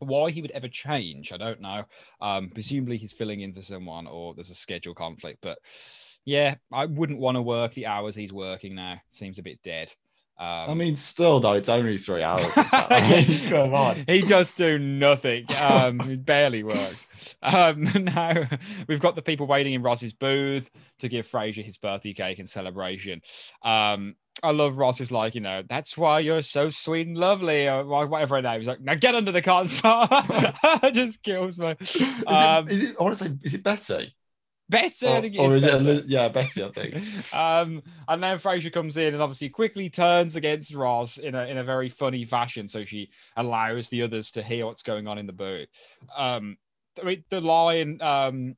why 0.00 0.30
he 0.30 0.42
would 0.42 0.50
ever 0.50 0.68
change, 0.68 1.32
I 1.32 1.36
don't 1.36 1.60
know. 1.60 1.84
Um, 2.20 2.50
presumably 2.50 2.96
he's 2.96 3.12
filling 3.12 3.40
in 3.40 3.54
for 3.54 3.62
someone, 3.62 4.06
or 4.06 4.34
there's 4.34 4.50
a 4.50 4.54
schedule 4.54 4.94
conflict. 4.94 5.38
But 5.40 5.58
yeah, 6.24 6.56
I 6.72 6.86
wouldn't 6.86 7.20
want 7.20 7.36
to 7.36 7.42
work 7.42 7.74
the 7.74 7.86
hours 7.86 8.14
he's 8.14 8.32
working 8.32 8.74
now. 8.74 8.96
Seems 9.08 9.38
a 9.38 9.42
bit 9.42 9.60
dead. 9.62 9.92
Um, 10.40 10.70
I 10.70 10.74
mean, 10.74 10.96
still 10.96 11.38
though, 11.38 11.52
it's 11.52 11.68
only 11.68 11.98
three 11.98 12.22
hours. 12.22 12.42
so. 12.54 12.62
I 12.72 13.24
mean, 13.28 13.48
come 13.50 13.74
on. 13.74 14.04
He 14.08 14.22
does 14.22 14.50
do 14.52 14.78
nothing. 14.78 15.44
Um, 15.58 16.00
it 16.00 16.24
barely 16.24 16.62
works. 16.62 17.34
Um, 17.42 17.82
now 18.04 18.48
we've 18.88 19.00
got 19.00 19.16
the 19.16 19.22
people 19.22 19.46
waiting 19.46 19.74
in 19.74 19.82
Roz's 19.82 20.14
booth 20.14 20.70
to 21.00 21.08
give 21.10 21.28
Frasier 21.28 21.62
his 21.62 21.76
birthday 21.76 22.14
cake 22.14 22.38
and 22.38 22.48
celebration. 22.48 23.20
Um, 23.62 24.16
I 24.42 24.52
love 24.52 24.78
Roz 24.78 25.02
is 25.02 25.12
like, 25.12 25.34
you 25.34 25.42
know, 25.42 25.62
that's 25.68 25.98
why 25.98 26.20
you're 26.20 26.40
so 26.40 26.70
sweet 26.70 27.06
and 27.06 27.18
lovely, 27.18 27.68
or 27.68 27.84
whatever 27.84 28.36
her 28.36 28.42
name. 28.42 28.60
He's 28.60 28.68
like, 28.68 28.80
now 28.80 28.94
get 28.94 29.14
under 29.14 29.32
the 29.32 29.42
console. 29.42 30.06
it 30.10 30.94
just 30.94 31.22
kills 31.22 31.60
me. 31.60 31.74
Is, 31.80 32.24
Um, 32.26 32.66
it, 32.66 32.72
is 32.72 32.82
it? 32.84 32.96
I 32.98 33.02
want 33.02 33.18
to 33.18 33.24
say, 33.24 33.30
is 33.42 33.52
it 33.52 33.62
Betty? 33.62 34.14
Better, 34.70 35.08
I 35.08 35.18
Or, 35.18 35.20
think 35.20 35.38
or 35.38 35.56
it's 35.56 35.64
is 35.64 35.64
it? 35.64 35.84
better. 35.84 36.02
Yeah, 36.06 36.28
Betty. 36.28 36.62
I 36.64 36.68
think. 36.70 37.34
um, 37.34 37.82
and 38.08 38.22
then 38.22 38.38
Frasier 38.38 38.72
comes 38.72 38.96
in 38.96 39.12
and 39.14 39.22
obviously 39.22 39.48
quickly 39.48 39.90
turns 39.90 40.36
against 40.36 40.72
Roz 40.74 41.18
in 41.18 41.34
a 41.34 41.44
in 41.44 41.58
a 41.58 41.64
very 41.64 41.88
funny 41.88 42.24
fashion. 42.24 42.68
So 42.68 42.84
she 42.84 43.10
allows 43.36 43.88
the 43.88 44.02
others 44.02 44.30
to 44.32 44.42
hear 44.42 44.66
what's 44.66 44.82
going 44.82 45.08
on 45.08 45.18
in 45.18 45.26
the 45.26 45.32
booth. 45.32 45.68
Um, 46.16 46.56
I 47.00 47.04
mean, 47.04 47.24
the 47.30 47.40
line, 47.40 47.98
um, 48.00 48.56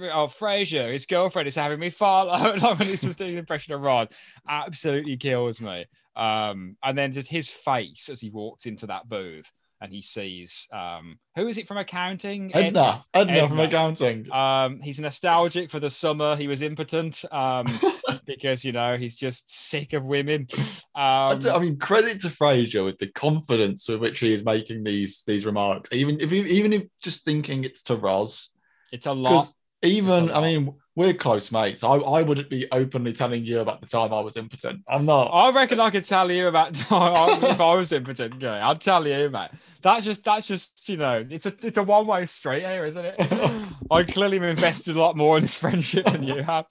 oh 0.00 0.26
Frasier, 0.26 0.92
his 0.92 1.06
girlfriend 1.06 1.46
is 1.48 1.54
having 1.54 1.78
me 1.78 1.90
follow. 1.90 2.32
like 2.56 2.78
when 2.78 2.88
he's 2.88 3.02
just 3.02 3.18
doing 3.18 3.32
an 3.32 3.38
impression 3.38 3.72
of 3.74 3.80
Roz, 3.82 4.08
absolutely 4.48 5.16
kills 5.16 5.60
me. 5.60 5.86
Um, 6.16 6.76
and 6.82 6.98
then 6.98 7.12
just 7.12 7.28
his 7.28 7.48
face 7.48 8.08
as 8.10 8.20
he 8.20 8.28
walks 8.30 8.66
into 8.66 8.86
that 8.88 9.08
booth 9.08 9.50
and 9.82 9.92
he 9.92 10.00
sees 10.00 10.68
um, 10.72 11.18
who 11.36 11.48
is 11.48 11.58
it 11.58 11.66
from 11.66 11.76
accounting? 11.78 12.54
Ed- 12.54 12.66
Edna. 12.66 13.04
Edna, 13.12 13.48
from 13.48 13.60
accounting. 13.60 14.30
um, 14.32 14.80
he's 14.80 15.00
nostalgic 15.00 15.70
for 15.70 15.80
the 15.80 15.90
summer 15.90 16.36
he 16.36 16.46
was 16.46 16.62
impotent 16.62 17.24
um, 17.32 17.66
because 18.26 18.64
you 18.64 18.72
know 18.72 18.96
he's 18.96 19.16
just 19.16 19.50
sick 19.50 19.92
of 19.92 20.04
women. 20.04 20.46
I 20.94 21.32
Um, 21.32 21.40
I 21.52 21.58
mean, 21.58 21.78
credit 21.78 22.20
to 22.20 22.28
Frasier 22.28 22.84
with 22.84 22.98
the 22.98 23.08
confidence 23.08 23.88
with 23.88 24.00
which 24.00 24.18
he 24.20 24.32
is 24.32 24.44
making 24.44 24.84
these 24.84 25.24
these 25.26 25.44
remarks. 25.44 25.90
Even 25.92 26.20
if 26.20 26.32
even 26.32 26.72
if 26.72 26.84
just 27.02 27.24
thinking 27.24 27.64
it's 27.64 27.82
to 27.84 27.96
Roz, 27.96 28.50
it's 28.92 29.06
a 29.06 29.12
lot. 29.12 29.50
even 29.82 30.28
a 30.28 30.32
I 30.32 30.38
lot. 30.38 30.42
mean, 30.42 30.74
we're 30.94 31.14
close 31.14 31.50
mates. 31.50 31.82
I, 31.82 31.94
I 31.94 32.22
wouldn't 32.22 32.50
be 32.50 32.66
openly 32.70 33.14
telling 33.14 33.44
you 33.44 33.60
about 33.60 33.80
the 33.80 33.86
time 33.86 34.12
I 34.12 34.20
was 34.20 34.36
impotent. 34.36 34.82
I'm 34.86 35.06
not. 35.06 35.28
I 35.28 35.50
reckon 35.50 35.80
I 35.80 35.90
could 35.90 36.04
tell 36.04 36.30
you 36.30 36.48
about 36.48 36.70
if 36.80 36.92
I 36.92 37.74
was 37.74 37.92
impotent. 37.92 38.34
Okay, 38.34 38.46
I'll 38.46 38.76
tell 38.76 39.06
you, 39.06 39.30
mate. 39.30 39.50
That's 39.80 40.04
just 40.04 40.22
that's 40.24 40.46
just 40.46 40.86
you 40.88 40.98
know, 40.98 41.24
it's 41.28 41.46
a 41.46 41.54
it's 41.62 41.78
a 41.78 41.82
one 41.82 42.06
way 42.06 42.26
street 42.26 42.62
here, 42.62 42.84
isn't 42.84 43.04
it? 43.04 43.16
I 43.90 44.04
clearly 44.04 44.38
have 44.38 44.48
invested 44.48 44.96
a 44.96 45.00
lot 45.00 45.16
more 45.16 45.38
in 45.38 45.42
this 45.42 45.54
friendship 45.54 46.06
than 46.06 46.22
you 46.22 46.42
have, 46.42 46.66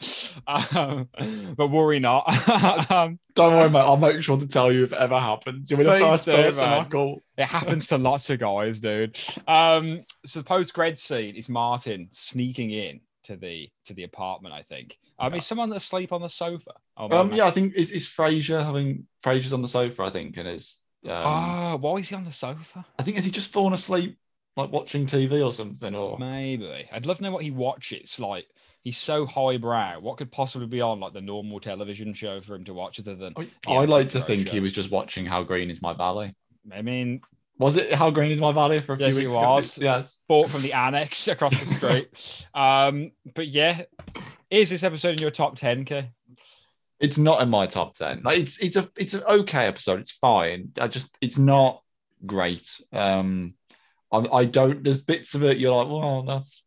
um, 0.47 1.09
but 1.55 1.67
worry 1.67 1.99
not. 1.99 2.25
um, 2.91 3.19
Don't 3.33 3.53
worry, 3.53 3.69
mate. 3.69 3.79
I'll 3.79 3.97
make 3.97 4.21
sure 4.21 4.37
to 4.37 4.47
tell 4.47 4.71
you 4.71 4.83
if 4.83 4.93
it 4.93 4.99
ever 4.99 5.19
happens. 5.19 5.69
You'll 5.69 5.79
be 5.79 5.83
the 5.83 5.99
first 5.99 6.25
do, 6.25 6.31
person 6.31 6.63
I 6.63 6.83
call. 6.83 7.21
It 7.37 7.45
happens 7.45 7.87
to 7.87 7.97
lots 7.97 8.29
of 8.29 8.39
guys, 8.39 8.79
dude. 8.79 9.17
Um, 9.47 10.01
so 10.25 10.39
the 10.39 10.45
post 10.45 10.73
grad 10.73 10.99
scene 10.99 11.35
is 11.35 11.49
Martin 11.49 12.07
sneaking 12.11 12.71
in 12.71 13.01
to 13.23 13.35
the 13.35 13.69
to 13.85 13.93
the 13.93 14.03
apartment. 14.03 14.53
I 14.53 14.63
think. 14.63 14.97
Um, 15.19 15.33
Yeah. 15.33 15.37
is 15.37 15.45
someone 15.45 15.71
asleep 15.73 16.11
on 16.11 16.21
the 16.21 16.29
sofa? 16.29 16.71
Oh, 16.97 17.09
Um, 17.11 17.33
yeah, 17.33 17.45
I 17.45 17.51
think 17.51 17.75
is 17.75 17.91
is 17.91 18.07
Frasier 18.07 18.63
having 18.63 19.07
Frasier's 19.23 19.53
on 19.53 19.61
the 19.61 19.67
sofa. 19.67 20.03
I 20.03 20.09
think, 20.09 20.37
and 20.37 20.47
is 20.47 20.79
um, 21.05 21.11
Oh, 21.13 21.77
why 21.77 21.95
is 21.97 22.09
he 22.09 22.15
on 22.15 22.25
the 22.25 22.31
sofa? 22.31 22.85
I 22.99 23.03
think 23.03 23.17
is 23.17 23.25
he 23.25 23.31
just 23.31 23.51
fallen 23.51 23.73
asleep 23.73 24.17
like 24.57 24.71
watching 24.71 25.07
TV 25.07 25.43
or 25.45 25.51
something, 25.51 25.95
or 25.95 26.19
Maybe. 26.19 26.87
I'd 26.91 27.05
love 27.05 27.17
to 27.17 27.23
know 27.23 27.31
what 27.31 27.43
he 27.43 27.51
watches. 27.51 28.19
Like, 28.19 28.45
he's 28.83 28.97
so 28.97 29.25
highbrow. 29.25 29.99
What 30.01 30.17
could 30.17 30.31
possibly 30.31 30.67
be 30.67 30.81
on 30.81 30.99
like 30.99 31.13
the 31.13 31.21
normal 31.21 31.59
television 31.61 32.13
show 32.13 32.41
for 32.41 32.55
him 32.55 32.65
to 32.65 32.73
watch 32.73 32.99
other 32.99 33.15
than? 33.15 33.33
I, 33.37 33.71
I 33.73 33.85
like 33.85 34.09
to 34.09 34.21
think 34.21 34.47
Roadshow? 34.47 34.51
he 34.51 34.59
was 34.59 34.73
just 34.73 34.91
watching 34.91 35.25
How 35.25 35.43
Green 35.43 35.69
Is 35.71 35.81
My 35.81 35.93
Valley. 35.93 36.33
I 36.71 36.81
mean, 36.81 37.21
Was 37.61 37.77
it 37.77 37.93
How 37.93 38.09
Green 38.09 38.31
Is 38.31 38.39
My 38.41 38.51
Valley 38.51 38.81
for 38.81 38.93
a 38.93 38.97
few 38.97 39.05
Yes, 39.05 39.15
it 39.17 39.19
weeks? 39.19 39.33
ago? 39.33 39.41
was. 39.41 39.77
Yes. 39.77 40.19
bought 40.27 40.49
from 40.49 40.63
the 40.63 40.73
annex 40.73 41.27
across 41.27 41.57
the 41.59 41.65
street. 41.67 42.45
um, 42.55 43.11
but 43.35 43.47
yeah, 43.47 43.81
is 44.49 44.71
this 44.71 44.83
episode 44.83 45.11
in 45.11 45.19
your 45.19 45.29
top 45.31 45.55
ten, 45.55 45.85
K? 45.85 46.09
It's 46.99 47.17
not 47.19 47.41
in 47.41 47.49
my 47.49 47.67
top 47.67 47.93
ten. 47.93 48.21
Like 48.23 48.39
it's 48.39 48.57
it's 48.57 48.75
a 48.77 48.89
it's 48.97 49.13
an 49.13 49.21
okay 49.29 49.67
episode. 49.67 49.99
It's 49.99 50.11
fine. 50.11 50.71
I 50.79 50.87
just 50.87 51.15
it's 51.21 51.37
not 51.37 51.83
great. 52.25 52.67
Um, 52.91 53.53
I, 54.11 54.17
I 54.33 54.45
don't. 54.45 54.83
There's 54.83 55.03
bits 55.03 55.35
of 55.35 55.43
it 55.43 55.57
you're 55.59 55.75
like, 55.75 55.87
well, 55.87 56.23
that's 56.23 56.63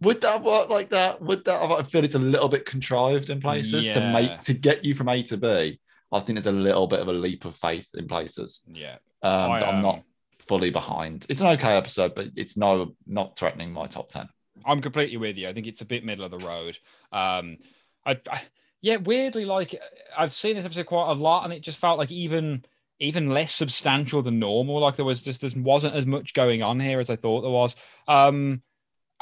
would 0.00 0.20
that 0.22 0.42
work 0.42 0.68
like 0.68 0.90
that? 0.90 1.22
Would 1.22 1.44
that? 1.44 1.60
I 1.62 1.82
feel 1.84 2.02
it's 2.04 2.14
a 2.16 2.18
little 2.18 2.48
bit 2.48 2.66
contrived 2.66 3.30
in 3.30 3.40
places 3.40 3.88
to 3.90 4.00
make 4.12 4.42
to 4.42 4.52
get 4.52 4.84
you 4.84 4.94
from 4.94 5.08
A 5.08 5.22
to 5.24 5.36
B. 5.36 5.78
I 6.12 6.18
think 6.20 6.36
there's 6.36 6.46
a 6.46 6.52
little 6.52 6.86
bit 6.88 7.00
of 7.00 7.06
a 7.08 7.12
leap 7.12 7.44
of 7.44 7.56
faith 7.56 7.88
in 7.94 8.06
places. 8.08 8.60
Yeah, 8.72 8.96
Um, 9.22 9.50
I, 9.52 9.60
I'm 9.64 9.82
not 9.82 9.94
um, 9.96 10.02
fully 10.48 10.70
behind. 10.70 11.26
It's 11.28 11.40
an 11.40 11.48
okay 11.48 11.76
episode, 11.76 12.14
but 12.14 12.28
it's 12.36 12.56
no 12.56 12.94
not 13.06 13.36
threatening 13.36 13.72
my 13.72 13.86
top 13.86 14.10
ten. 14.10 14.28
I'm 14.64 14.80
completely 14.80 15.16
with 15.16 15.36
you. 15.36 15.48
I 15.48 15.52
think 15.52 15.66
it's 15.66 15.80
a 15.80 15.86
bit 15.86 16.04
middle 16.04 16.24
of 16.24 16.30
the 16.30 16.38
road. 16.38 16.78
Um, 17.12 17.58
I, 18.06 18.20
I 18.30 18.42
yeah, 18.80 18.96
weirdly, 18.96 19.44
like 19.44 19.80
I've 20.16 20.32
seen 20.32 20.56
this 20.56 20.64
episode 20.64 20.86
quite 20.86 21.10
a 21.10 21.14
lot, 21.14 21.44
and 21.44 21.52
it 21.52 21.62
just 21.62 21.78
felt 21.78 21.98
like 21.98 22.12
even 22.12 22.64
even 23.00 23.30
less 23.30 23.52
substantial 23.54 24.22
than 24.22 24.38
normal. 24.38 24.80
Like 24.80 24.96
there 24.96 25.04
was 25.04 25.24
just 25.24 25.40
there 25.40 25.50
wasn't 25.56 25.94
as 25.94 26.06
much 26.06 26.34
going 26.34 26.62
on 26.62 26.80
here 26.80 27.00
as 27.00 27.10
I 27.10 27.16
thought 27.16 27.42
there 27.42 27.50
was. 27.50 27.76
Um, 28.06 28.62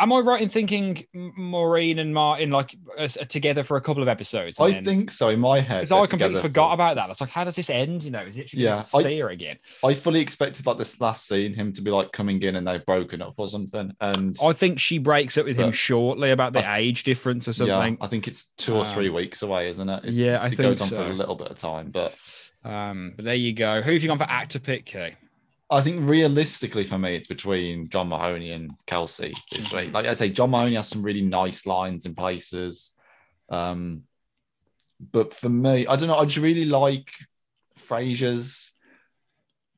am 0.02 0.12
I 0.12 0.18
right 0.20 0.42
in 0.42 0.48
thinking 0.48 1.04
Maureen 1.14 1.98
and 1.98 2.12
Martin 2.12 2.50
like 2.50 2.76
are, 2.98 3.04
are 3.04 3.24
together 3.26 3.62
for 3.62 3.76
a 3.76 3.80
couple 3.80 4.02
of 4.02 4.08
episodes? 4.08 4.58
I 4.60 4.70
then- 4.72 4.84
think 4.84 5.10
so. 5.10 5.28
In 5.28 5.40
my 5.40 5.60
head, 5.60 5.80
Because 5.88 5.92
I 5.92 6.06
completely 6.06 6.40
forgot 6.40 6.70
for- 6.70 6.74
about 6.74 6.96
that. 6.96 7.10
It's 7.10 7.20
like, 7.20 7.30
how 7.30 7.44
does 7.44 7.56
this 7.56 7.70
end? 7.70 8.02
You 8.02 8.10
know, 8.10 8.22
is 8.22 8.36
it 8.36 8.52
Yeah, 8.52 8.84
I- 8.94 9.02
see 9.02 9.18
her 9.20 9.30
again? 9.30 9.58
I 9.84 9.94
fully 9.94 10.20
expected 10.20 10.66
like 10.66 10.78
this 10.78 11.00
last 11.00 11.26
scene 11.28 11.54
him 11.54 11.72
to 11.74 11.82
be 11.82 11.90
like 11.90 12.12
coming 12.12 12.42
in 12.42 12.56
and 12.56 12.66
they've 12.66 12.84
broken 12.84 13.22
up 13.22 13.34
or 13.36 13.48
something. 13.48 13.92
And 14.00 14.36
I 14.42 14.52
think 14.52 14.80
she 14.80 14.98
breaks 14.98 15.38
up 15.38 15.46
with 15.46 15.56
him 15.56 15.72
shortly 15.72 16.30
about 16.30 16.52
the 16.52 16.74
age 16.74 17.04
difference 17.04 17.46
or 17.48 17.52
something. 17.52 17.94
yeah. 17.98 18.04
I 18.04 18.06
think 18.08 18.28
it's 18.28 18.46
two 18.58 18.74
or 18.74 18.84
Um, 18.86 18.92
three 18.92 19.08
weeks 19.08 19.42
away, 19.42 19.68
isn't 19.70 19.88
it? 19.88 20.04
It, 20.04 20.14
Yeah, 20.14 20.38
I 20.40 20.46
it 20.46 20.48
think 20.50 20.60
goes 20.60 20.80
on 20.80 20.88
so. 20.88 20.96
for 20.96 21.02
a 21.10 21.14
little 21.14 21.34
bit 21.36 21.48
of 21.48 21.56
time, 21.56 21.90
but 21.90 22.14
Um, 22.64 23.14
but 23.16 23.24
there 23.24 23.34
you 23.34 23.52
go. 23.52 23.82
Who 23.82 23.92
have 23.92 24.02
you 24.02 24.08
gone 24.08 24.18
for 24.18 24.24
actor 24.30 24.58
pick, 24.60 24.84
Kay? 24.86 25.14
I 25.72 25.80
think 25.80 26.08
realistically 26.08 26.84
for 26.84 26.98
me, 26.98 27.16
it's 27.16 27.28
between 27.28 27.88
John 27.88 28.08
Mahoney 28.08 28.52
and 28.52 28.70
Kelsey 28.86 29.34
this 29.50 29.68
Mhm. 29.68 29.76
week. 29.84 29.92
Like 29.92 30.06
I 30.06 30.14
say, 30.14 30.28
John 30.30 30.50
Mahoney 30.50 30.76
has 30.76 30.88
some 30.88 31.02
really 31.02 31.22
nice 31.22 31.66
lines 31.66 32.04
and 32.06 32.16
places. 32.16 32.92
Um, 33.48 34.02
but 35.00 35.34
for 35.34 35.48
me, 35.48 35.86
I 35.86 35.96
don't 35.96 36.08
know. 36.08 36.16
I 36.18 36.24
just 36.26 36.36
really 36.38 36.64
like 36.66 37.10
Frasier's. 37.88 38.72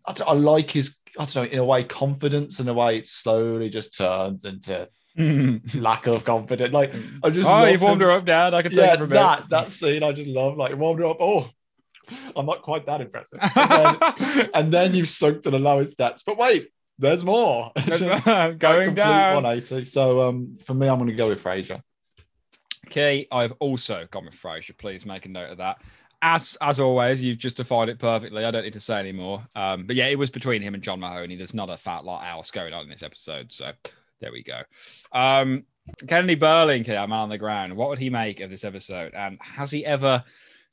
I, 0.06 0.14
I 0.26 0.32
like 0.34 0.70
his. 0.70 0.98
I 1.18 1.24
don't 1.24 1.36
know. 1.36 1.44
In 1.44 1.58
a 1.58 1.64
way, 1.64 1.84
confidence. 1.84 2.60
In 2.60 2.68
a 2.68 2.74
way, 2.74 2.98
it 2.98 3.06
slowly 3.06 3.70
just 3.70 3.96
turns 3.96 4.44
into 4.44 4.88
lack 5.74 6.06
of 6.06 6.24
confidence. 6.24 6.72
Like 6.72 6.92
I 7.22 7.30
just. 7.30 7.48
oh, 7.48 7.64
you've 7.64 7.80
warmed 7.82 8.02
her 8.02 8.10
up, 8.10 8.24
Dad. 8.26 8.52
I 8.52 8.62
can 8.62 8.70
take 8.72 8.80
Yeah, 8.80 8.92
it 8.94 8.98
from 8.98 9.10
that 9.10 9.48
that 9.50 9.70
scene 9.70 10.02
I 10.02 10.12
just 10.12 10.28
love. 10.28 10.56
Like 10.56 10.76
warmed 10.76 11.00
her 11.00 11.06
up. 11.06 11.18
Oh, 11.20 11.48
I'm 12.36 12.46
not 12.46 12.62
quite 12.62 12.86
that 12.86 13.00
impressive. 13.00 13.38
And 13.42 13.70
then, 13.70 14.50
and 14.54 14.72
then 14.72 14.94
you've 14.94 15.08
sunk 15.08 15.42
to 15.42 15.50
the 15.50 15.58
lowest 15.58 15.98
depths. 15.98 16.22
But 16.24 16.38
wait, 16.38 16.70
there's 16.98 17.24
more. 17.24 17.72
Going 17.86 18.94
down. 18.94 19.42
180. 19.42 19.84
So 19.84 20.28
um, 20.28 20.58
for 20.64 20.74
me, 20.74 20.88
I'm 20.88 20.98
going 20.98 21.10
to 21.10 21.16
go 21.16 21.28
with 21.28 21.42
Frasier. 21.42 21.82
Okay, 22.86 23.26
I've 23.32 23.52
also 23.60 24.06
gone 24.10 24.26
with 24.26 24.40
Frasier. 24.40 24.76
Please 24.76 25.06
make 25.06 25.26
a 25.26 25.28
note 25.28 25.50
of 25.50 25.58
that. 25.58 25.78
As 26.22 26.56
as 26.62 26.80
always, 26.80 27.22
you've 27.22 27.38
justified 27.38 27.88
it 27.88 27.98
perfectly. 27.98 28.44
I 28.44 28.50
don't 28.50 28.62
need 28.62 28.72
to 28.74 28.80
say 28.80 28.98
anymore. 28.98 29.46
Um, 29.54 29.86
but 29.86 29.96
yeah, 29.96 30.06
it 30.06 30.18
was 30.18 30.30
between 30.30 30.62
him 30.62 30.74
and 30.74 30.82
John 30.82 31.00
Mahoney. 31.00 31.36
There's 31.36 31.54
not 31.54 31.68
a 31.68 31.76
fat 31.76 32.04
lot 32.04 32.24
else 32.24 32.50
going 32.50 32.72
on 32.72 32.84
in 32.84 32.90
this 32.90 33.02
episode. 33.02 33.52
So 33.52 33.72
there 34.20 34.32
we 34.32 34.42
go. 34.42 34.62
Um, 35.12 35.64
Kennedy 36.08 36.34
Burling 36.34 36.84
man 36.86 37.12
on 37.12 37.28
the 37.28 37.38
ground. 37.38 37.76
What 37.76 37.90
would 37.90 37.98
he 37.98 38.10
make 38.10 38.40
of 38.40 38.50
this 38.50 38.64
episode? 38.64 39.14
And 39.14 39.38
has 39.40 39.70
he 39.70 39.84
ever 39.84 40.24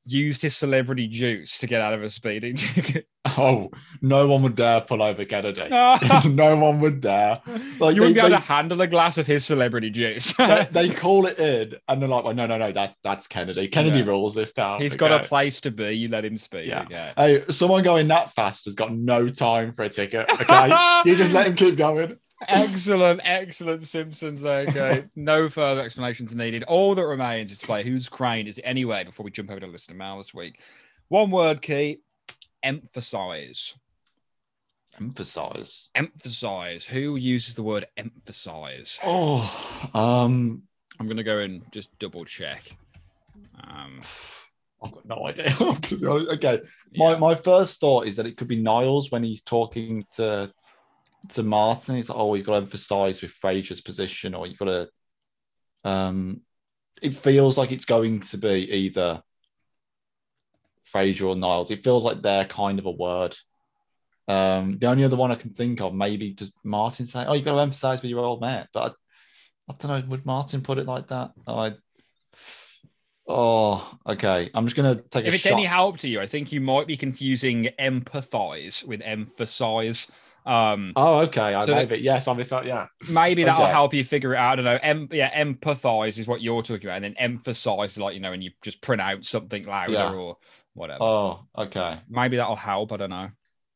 used 0.03 0.41
his 0.41 0.55
celebrity 0.55 1.07
juice 1.07 1.57
to 1.59 1.67
get 1.67 1.81
out 1.81 1.93
of 1.93 2.03
a 2.03 2.09
speeding 2.09 2.55
ticket? 2.55 3.07
Oh, 3.37 3.69
no 4.01 4.27
one 4.27 4.41
would 4.41 4.55
dare 4.55 4.81
pull 4.81 5.03
over 5.03 5.23
Kennedy. 5.25 5.69
no 6.27 6.57
one 6.57 6.79
would 6.79 7.01
dare. 7.01 7.39
Like 7.79 7.95
you 7.95 8.01
wouldn't 8.01 8.01
they, 8.01 8.13
be 8.13 8.19
able 8.19 8.29
they, 8.29 8.35
to 8.35 8.41
handle 8.41 8.81
a 8.81 8.87
glass 8.87 9.19
of 9.19 9.27
his 9.27 9.45
celebrity 9.45 9.91
juice. 9.91 10.33
they, 10.33 10.67
they 10.71 10.89
call 10.89 11.27
it 11.27 11.37
in, 11.37 11.75
and 11.87 12.01
they're 12.01 12.09
like, 12.09 12.23
"Well, 12.23 12.33
no, 12.33 12.47
no, 12.47 12.57
no, 12.57 12.71
that 12.71 12.95
that's 13.03 13.27
Kennedy. 13.27 13.67
Kennedy 13.67 13.99
Yeah. 13.99 14.05
rules 14.05 14.33
this 14.33 14.53
town. 14.53 14.81
He's 14.81 14.95
got 14.95 15.11
a 15.11 15.27
place 15.27 15.61
to 15.61 15.71
be. 15.71 15.91
You 15.91 16.07
let 16.07 16.25
him 16.25 16.35
speak. 16.35 16.67
Yeah. 16.67 16.81
Okay. 16.81 17.13
Hey, 17.15 17.43
someone 17.51 17.83
going 17.83 18.07
that 18.07 18.31
fast 18.31 18.65
has 18.65 18.73
got 18.73 18.91
no 18.91 19.29
time 19.29 19.71
for 19.71 19.83
a 19.83 19.89
ticket. 19.89 20.27
Okay, 20.27 21.01
you 21.05 21.15
just 21.15 21.31
let 21.31 21.45
him 21.45 21.55
keep 21.55 21.77
going. 21.77 22.17
Excellent, 22.47 23.21
excellent 23.23 23.81
Simpsons 23.83 24.41
there. 24.41 24.61
Okay. 24.67 25.05
no 25.15 25.49
further 25.49 25.81
explanations 25.81 26.35
needed. 26.35 26.63
All 26.63 26.95
that 26.95 27.05
remains 27.05 27.51
is 27.51 27.59
to 27.59 27.65
play 27.65 27.83
Who's 27.83 28.09
Crane 28.09 28.47
Is 28.47 28.57
It 28.57 28.63
Anyway 28.63 29.03
before 29.03 29.23
we 29.23 29.31
jump 29.31 29.51
over 29.51 29.59
to 29.59 29.67
listener 29.67 29.95
mail 29.95 30.17
this 30.17 30.33
week. 30.33 30.61
One 31.09 31.31
word 31.31 31.61
key 31.61 31.99
emphasize. 32.63 33.75
Emphasize. 34.99 35.89
Emphasize. 35.95 36.85
Who 36.85 37.15
uses 37.15 37.55
the 37.55 37.63
word 37.63 37.87
emphasize? 37.97 38.99
Oh, 39.03 39.89
um, 39.93 40.63
I'm 40.99 41.05
going 41.07 41.17
to 41.17 41.23
go 41.23 41.39
and 41.39 41.63
just 41.71 41.89
double 41.99 42.25
check. 42.25 42.75
Um, 43.63 44.01
I've 44.83 44.91
got 44.91 45.05
no 45.05 45.27
idea. 45.27 45.47
I'm 45.59 45.75
gonna 45.75 45.97
be 45.97 46.07
honest. 46.07 46.31
okay, 46.33 46.61
my 46.95 47.11
yeah. 47.11 47.17
my 47.17 47.35
first 47.35 47.79
thought 47.79 48.07
is 48.07 48.15
that 48.15 48.25
it 48.25 48.37
could 48.37 48.47
be 48.47 48.61
Niles 48.61 49.11
when 49.11 49.23
he's 49.23 49.43
talking 49.43 50.05
to 50.15 50.51
to 51.29 51.43
Martin. 51.43 51.95
He's 51.95 52.09
like, 52.09 52.17
"Oh, 52.17 52.33
you've 52.35 52.45
got 52.45 52.53
to 52.53 52.65
emphasize 52.65 53.21
with 53.21 53.31
Frasier's 53.31 53.81
position, 53.81 54.33
or 54.35 54.47
you've 54.47 54.59
got 54.59 54.65
to." 54.65 54.89
Um, 55.83 56.41
it 57.01 57.15
feels 57.15 57.57
like 57.57 57.71
it's 57.71 57.85
going 57.85 58.21
to 58.21 58.37
be 58.37 58.69
either 58.71 59.21
Frasier 60.93 61.29
or 61.29 61.35
Niles. 61.35 61.71
It 61.71 61.83
feels 61.83 62.05
like 62.05 62.21
they're 62.21 62.45
kind 62.45 62.79
of 62.79 62.85
a 62.85 62.91
word. 62.91 63.35
Um, 64.27 64.77
the 64.79 64.87
only 64.87 65.03
other 65.03 65.17
one 65.17 65.31
I 65.31 65.35
can 65.35 65.53
think 65.53 65.81
of, 65.81 65.93
maybe 65.93 66.31
just 66.31 66.53
Martin 66.63 67.05
saying, 67.05 67.27
"Oh, 67.27 67.33
you've 67.33 67.45
got 67.45 67.55
to 67.55 67.61
emphasize 67.61 68.01
with 68.01 68.11
your 68.11 68.23
old 68.23 68.41
mate," 68.41 68.67
but 68.73 68.95
I, 69.69 69.73
I 69.73 69.75
don't 69.77 70.01
know. 70.01 70.09
Would 70.09 70.25
Martin 70.25 70.61
put 70.61 70.77
it 70.77 70.85
like 70.85 71.07
that? 71.09 71.31
I. 71.47 71.73
Oh, 73.27 73.97
okay. 74.05 74.49
I'm 74.53 74.65
just 74.65 74.75
gonna 74.75 74.95
take 74.95 75.25
a 75.25 75.29
if 75.29 75.35
it's 75.35 75.43
shot. 75.43 75.53
any 75.53 75.63
help 75.63 75.99
to 75.99 76.09
you, 76.09 76.19
I 76.19 76.27
think 76.27 76.51
you 76.51 76.61
might 76.61 76.87
be 76.87 76.97
confusing 76.97 77.69
empathize 77.79 78.85
with 78.85 79.01
emphasize. 79.01 80.07
Um, 80.45 80.93
Oh, 80.95 81.19
okay. 81.19 81.53
I 81.53 81.65
So- 81.65 81.75
maybe 81.75 81.97
yes. 81.99 82.27
Obviously, 82.27 82.67
yeah. 82.67 82.87
maybe 83.09 83.43
that'll 83.43 83.63
Okay. 83.63 83.71
help 83.71 83.93
you 83.93 84.03
figure 84.03 84.33
it 84.33 84.37
out. 84.37 84.53
I 84.53 84.55
don't 84.55 84.65
know. 84.65 84.79
Em- 84.81 85.09
yeah, 85.11 85.43
empathize 85.43 86.17
is 86.19 86.27
what 86.27 86.41
you're 86.41 86.61
talking 86.63 86.87
about, 86.87 86.95
and 86.97 87.05
then 87.05 87.15
emphasize 87.17 87.97
like 87.97 88.13
you 88.15 88.19
know, 88.19 88.31
when 88.31 88.41
you 88.41 88.51
just 88.61 88.81
pronounce 88.81 89.29
something 89.29 89.63
louder 89.65 89.93
Yeah. 89.93 90.11
or 90.13 90.37
whatever. 90.73 91.03
Oh, 91.03 91.39
okay. 91.57 91.99
Maybe 92.09 92.37
that'll 92.37 92.55
help. 92.55 92.91
I 92.91 92.97
don't 92.97 93.09
know. 93.09 93.29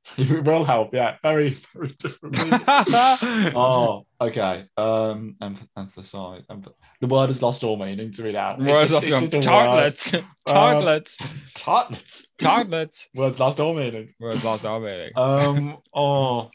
It 0.18 0.44
will 0.44 0.64
help. 0.64 0.94
Yeah. 0.94 1.18
Very, 1.24 1.50
very 1.74 1.90
different. 2.00 2.38
oh, 3.56 4.06
okay. 4.22 4.66
Um, 4.78 5.36
em- 5.42 5.58
emphasize. 5.76 6.44
Em- 6.50 6.64
the 7.02 7.08
word 7.08 7.28
has 7.28 7.42
lost 7.42 7.64
all 7.64 7.76
meaning 7.78 8.12
to 8.14 8.24
read 8.24 8.36
out. 8.36 8.60
It's 8.60 8.68
Words 8.68 8.92
lost 8.94 9.06
it's 9.06 9.10
your 9.10 9.20
just 9.22 9.34
a 9.34 9.42
tartlets, 9.42 10.12
tartlets, 10.48 11.18
Tartlets. 11.56 12.28
tartlets. 12.38 13.10
Words 13.16 13.40
lost 13.40 13.60
all 13.60 13.74
meaning. 13.74 14.14
Words 14.20 14.44
lost 14.44 14.66
all 14.66 14.80
meaning. 14.80 15.12
Um. 15.16 15.78
Oh. 15.94 16.50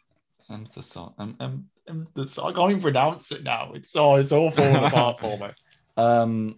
Emphasize. 0.49 1.11
Em- 1.19 1.37
em- 1.41 1.69
emphasize. 1.89 2.45
I 2.45 2.53
can't 2.53 2.71
even 2.71 2.83
pronounce 2.83 3.33
it 3.33 3.43
now. 3.43 3.73
It's 3.75 3.95
oh, 3.97 4.15
it's 4.17 4.33
all 4.33 4.51
falling 4.51 4.77
apart 4.77 5.19
for 5.21 5.37
me. 5.39 5.49
Um. 5.97 6.57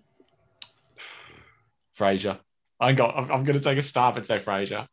Frasier. 1.99 2.39
I 2.79 2.93
got. 2.93 3.17
I'm, 3.17 3.31
I'm 3.31 3.45
going 3.45 3.59
to 3.59 3.65
take 3.65 3.79
a 3.79 3.83
stab 3.83 4.17
and 4.17 4.27
say 4.27 4.39
Frasier. 4.41 4.87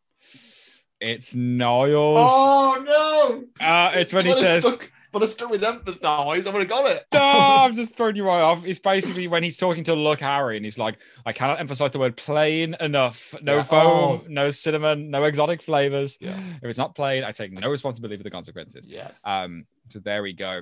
It's 1.01 1.33
Niles. 1.33 2.29
Oh 2.31 3.43
no! 3.59 3.65
Uh, 3.65 3.91
it's 3.95 4.13
when 4.13 4.25
he 4.25 4.33
says, 4.33 4.65
stuck, 4.65 4.91
I'd 5.13 5.21
have 5.21 5.29
stuck 5.29 5.49
with 5.49 5.63
emphasize, 5.63 6.45
I 6.45 6.49
would 6.51 6.59
have 6.59 6.67
got 6.69 6.89
it. 6.89 7.05
No, 7.13 7.19
I'm 7.23 7.73
just 7.73 7.95
throwing 7.95 8.15
you 8.17 8.25
right 8.25 8.41
off. 8.41 8.65
It's 8.65 8.79
basically 8.79 9.27
when 9.27 9.41
he's 9.41 9.55
talking 9.57 9.83
to 9.85 9.95
Luck 9.95 10.19
Harry 10.19 10.57
and 10.57 10.65
he's 10.65 10.77
like, 10.77 10.97
I 11.25 11.31
cannot 11.31 11.59
emphasize 11.59 11.91
the 11.91 11.99
word 11.99 12.17
plain 12.17 12.75
enough. 12.81 13.33
No 13.41 13.57
Yeah. 13.57 13.63
foam, 13.63 14.21
Oh. 14.23 14.25
no 14.27 14.51
cinnamon, 14.51 15.09
no 15.09 15.23
exotic 15.23 15.61
flavors. 15.63 16.17
Yeah. 16.19 16.37
If 16.61 16.63
it's 16.65 16.77
not 16.77 16.95
plain, 16.95 17.23
I 17.23 17.31
take 17.31 17.53
no 17.53 17.69
responsibility 17.69 18.17
for 18.17 18.23
the 18.23 18.31
consequences. 18.31 18.85
Yes. 18.85 19.19
Um, 19.23 19.65
so 19.89 19.99
there 19.99 20.21
we 20.21 20.33
go. 20.33 20.61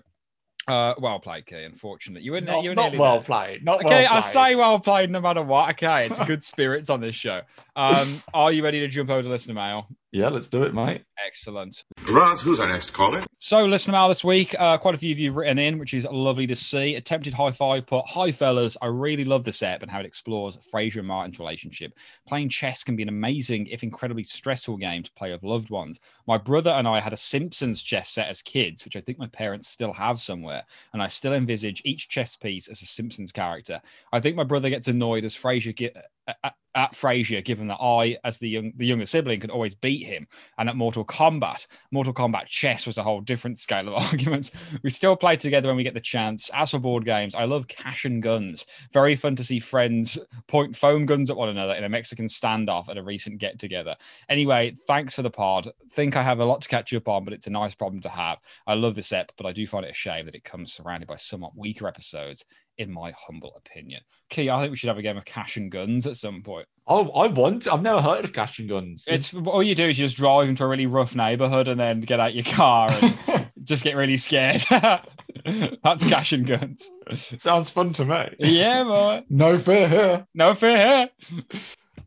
Uh, 0.67 0.93
well 0.99 1.17
played, 1.19 1.45
Key. 1.45 1.63
Unfortunate. 1.63 2.21
You 2.23 2.33
were, 2.33 2.41
not 2.41 2.61
you 2.61 2.71
were 2.71 2.75
not 2.75 2.93
well 2.97 3.15
there. 3.15 3.23
played. 3.23 3.63
Not 3.63 3.85
Okay, 3.85 4.03
well 4.03 4.13
I 4.17 4.19
say 4.19 4.55
well 4.57 4.79
played 4.81 5.09
no 5.09 5.21
matter 5.21 5.41
what. 5.41 5.69
Okay, 5.71 6.05
it's 6.07 6.19
good 6.25 6.43
spirits 6.43 6.89
on 6.89 6.99
this 6.99 7.15
show. 7.15 7.41
Um, 7.77 8.21
are 8.33 8.51
you 8.51 8.63
ready 8.63 8.81
to 8.81 8.87
jump 8.89 9.09
over 9.09 9.21
to 9.23 9.29
listener 9.29 9.53
mail? 9.53 9.87
Yeah, 10.13 10.29
let's 10.29 10.47
do 10.47 10.63
it, 10.63 10.73
mate. 10.73 11.03
Excellent. 11.25 11.83
Roz, 12.09 12.41
who's 12.41 12.61
our 12.61 12.67
next 12.69 12.93
caller? 12.93 13.25
So, 13.39 13.65
listener 13.65 13.91
mail 13.91 14.07
this 14.07 14.23
week, 14.23 14.55
uh, 14.57 14.77
quite 14.77 14.95
a 14.95 14.97
few 14.97 15.11
of 15.11 15.19
you 15.19 15.29
have 15.29 15.35
written 15.35 15.59
in, 15.59 15.77
which 15.77 15.93
is 15.93 16.05
lovely 16.05 16.47
to 16.47 16.55
see. 16.55 16.95
Attempted 16.95 17.33
high 17.33 17.51
five 17.51 17.85
put, 17.85 18.05
Hi, 18.07 18.31
fellas. 18.31 18.77
I 18.81 18.87
really 18.87 19.25
love 19.25 19.43
this 19.43 19.61
app 19.61 19.81
and 19.81 19.91
how 19.91 19.99
it 19.99 20.05
explores 20.05 20.57
Frasier 20.73 20.99
and 20.99 21.07
Martin's 21.07 21.39
relationship. 21.39 21.93
Playing 22.25 22.47
chess 22.47 22.85
can 22.85 22.95
be 22.95 23.03
an 23.03 23.09
amazing, 23.09 23.67
if 23.67 23.83
incredibly 23.83 24.23
stressful 24.23 24.77
game 24.77 25.03
to 25.03 25.11
play 25.11 25.31
with 25.31 25.43
loved 25.43 25.69
ones. 25.69 25.99
My 26.25 26.37
brother 26.37 26.71
and 26.71 26.87
I 26.87 27.01
had 27.01 27.13
a 27.13 27.17
Simpsons 27.17 27.83
chess 27.83 28.09
set 28.09 28.29
as 28.29 28.41
kids, 28.41 28.85
which 28.85 28.95
I 28.95 29.01
think 29.01 29.19
my 29.19 29.27
parents 29.27 29.67
still 29.67 29.91
have 29.93 30.21
somewhere, 30.21 30.63
and 30.93 31.01
I 31.01 31.07
still 31.07 31.33
envisage 31.33 31.81
each 31.83 32.07
chess 32.07 32.35
piece 32.35 32.69
as 32.69 32.81
a 32.81 32.85
Simpsons 32.85 33.33
character. 33.33 33.81
I 34.13 34.21
think 34.21 34.37
my 34.37 34.45
brother 34.45 34.69
gets 34.69 34.87
annoyed 34.87 35.25
as 35.25 35.35
Frasier 35.35 35.75
get, 35.75 35.97
at, 36.27 36.53
at 36.75 36.93
Frasier, 36.93 37.43
given 37.43 37.67
that 37.67 37.79
I, 37.81 38.17
as 38.23 38.37
the 38.37 38.49
young 38.49 38.71
the 38.75 38.85
younger 38.85 39.05
sibling, 39.05 39.39
could 39.39 39.49
always 39.49 39.73
beat 39.73 40.05
him. 40.05 40.27
And 40.57 40.69
at 40.69 40.75
Mortal 40.75 41.03
Kombat, 41.03 41.67
Mortal 41.91 42.13
Kombat 42.13 42.45
chess 42.45 42.85
was 42.85 42.97
a 42.97 43.03
whole 43.03 43.21
different 43.21 43.57
scale 43.57 43.87
of 43.87 43.93
arguments. 44.11 44.51
We 44.83 44.89
still 44.89 45.15
play 45.15 45.37
together 45.37 45.67
when 45.67 45.77
we 45.77 45.83
get 45.83 45.93
the 45.93 45.99
chance. 45.99 46.51
As 46.53 46.71
for 46.71 46.79
board 46.79 47.05
games, 47.05 47.33
I 47.33 47.45
love 47.45 47.67
cash 47.67 48.05
and 48.05 48.21
guns. 48.21 48.67
Very 48.91 49.15
fun 49.15 49.35
to 49.37 49.43
see 49.43 49.59
friends 49.59 50.17
point 50.47 50.75
foam 50.75 51.05
guns 51.05 51.29
at 51.29 51.37
one 51.37 51.49
another 51.49 51.73
in 51.73 51.83
a 51.83 51.89
Mexican 51.89 52.27
standoff 52.27 52.89
at 52.89 52.97
a 52.97 53.03
recent 53.03 53.39
get 53.39 53.59
together. 53.59 53.95
Anyway, 54.29 54.77
thanks 54.87 55.15
for 55.15 55.23
the 55.23 55.31
pod. 55.31 55.69
Think 55.91 56.15
I 56.15 56.23
have 56.23 56.39
a 56.39 56.45
lot 56.45 56.61
to 56.61 56.69
catch 56.69 56.93
up 56.93 57.07
on, 57.07 57.23
but 57.23 57.33
it's 57.33 57.47
a 57.47 57.51
nice 57.51 57.73
problem 57.73 58.01
to 58.01 58.09
have. 58.09 58.39
I 58.67 58.75
love 58.75 58.95
this 58.95 59.11
ep, 59.11 59.31
but 59.37 59.45
I 59.45 59.51
do 59.51 59.65
find 59.65 59.85
it 59.85 59.91
a 59.91 59.95
shame 59.95 60.25
that 60.25 60.35
it 60.35 60.43
comes 60.43 60.73
surrounded 60.73 61.07
by 61.07 61.15
somewhat 61.15 61.57
weaker 61.57 61.87
episodes 61.87 62.45
in 62.77 62.91
my 62.91 63.11
humble 63.17 63.53
opinion. 63.57 64.01
Key, 64.29 64.49
I 64.49 64.59
think 64.59 64.71
we 64.71 64.77
should 64.77 64.89
have 64.89 64.97
a 64.97 65.01
game 65.01 65.17
of 65.17 65.25
cash 65.25 65.57
and 65.57 65.71
guns 65.71 66.05
at 66.05 66.17
some 66.17 66.41
point. 66.43 66.67
Oh, 66.85 67.09
I 67.11 67.27
want. 67.27 67.67
I've 67.71 67.81
never 67.81 68.01
heard 68.01 68.23
of 68.25 68.33
cash 68.33 68.59
and 68.59 68.69
guns. 68.69 69.05
It's 69.07 69.33
all 69.33 69.63
you 69.63 69.75
do 69.75 69.87
is 69.89 69.97
you 69.97 70.05
just 70.05 70.17
drive 70.17 70.47
into 70.49 70.63
a 70.63 70.67
really 70.67 70.85
rough 70.85 71.15
neighborhood 71.15 71.67
and 71.67 71.79
then 71.79 72.01
get 72.01 72.19
out 72.19 72.33
your 72.33 72.43
car 72.45 72.89
and 72.91 73.49
just 73.63 73.83
get 73.83 73.95
really 73.95 74.17
scared. 74.17 74.63
That's 75.83 76.03
cash 76.05 76.33
and 76.33 76.45
guns. 76.45 76.89
Sounds 77.37 77.69
fun 77.69 77.89
to 77.93 78.05
me. 78.05 78.35
Yeah, 78.39 78.83
boy. 78.83 79.23
No 79.29 79.57
fear 79.57 79.87
here. 79.87 80.27
No 80.33 80.53
fear 80.55 80.77
here. 80.77 81.09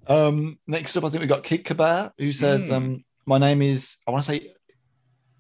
Um, 0.07 0.59
next 0.67 0.97
up, 0.97 1.05
I 1.05 1.09
think 1.09 1.21
we've 1.21 1.29
got 1.29 1.45
Kid 1.45 1.65
Kabar, 1.65 2.13
who 2.19 2.33
says, 2.33 2.69
Mm. 2.69 2.73
um, 2.73 3.05
"My 3.27 3.39
name 3.39 3.63
is. 3.63 3.97
I 4.07 4.11
want 4.11 4.25
to 4.25 4.31
say, 4.31 4.53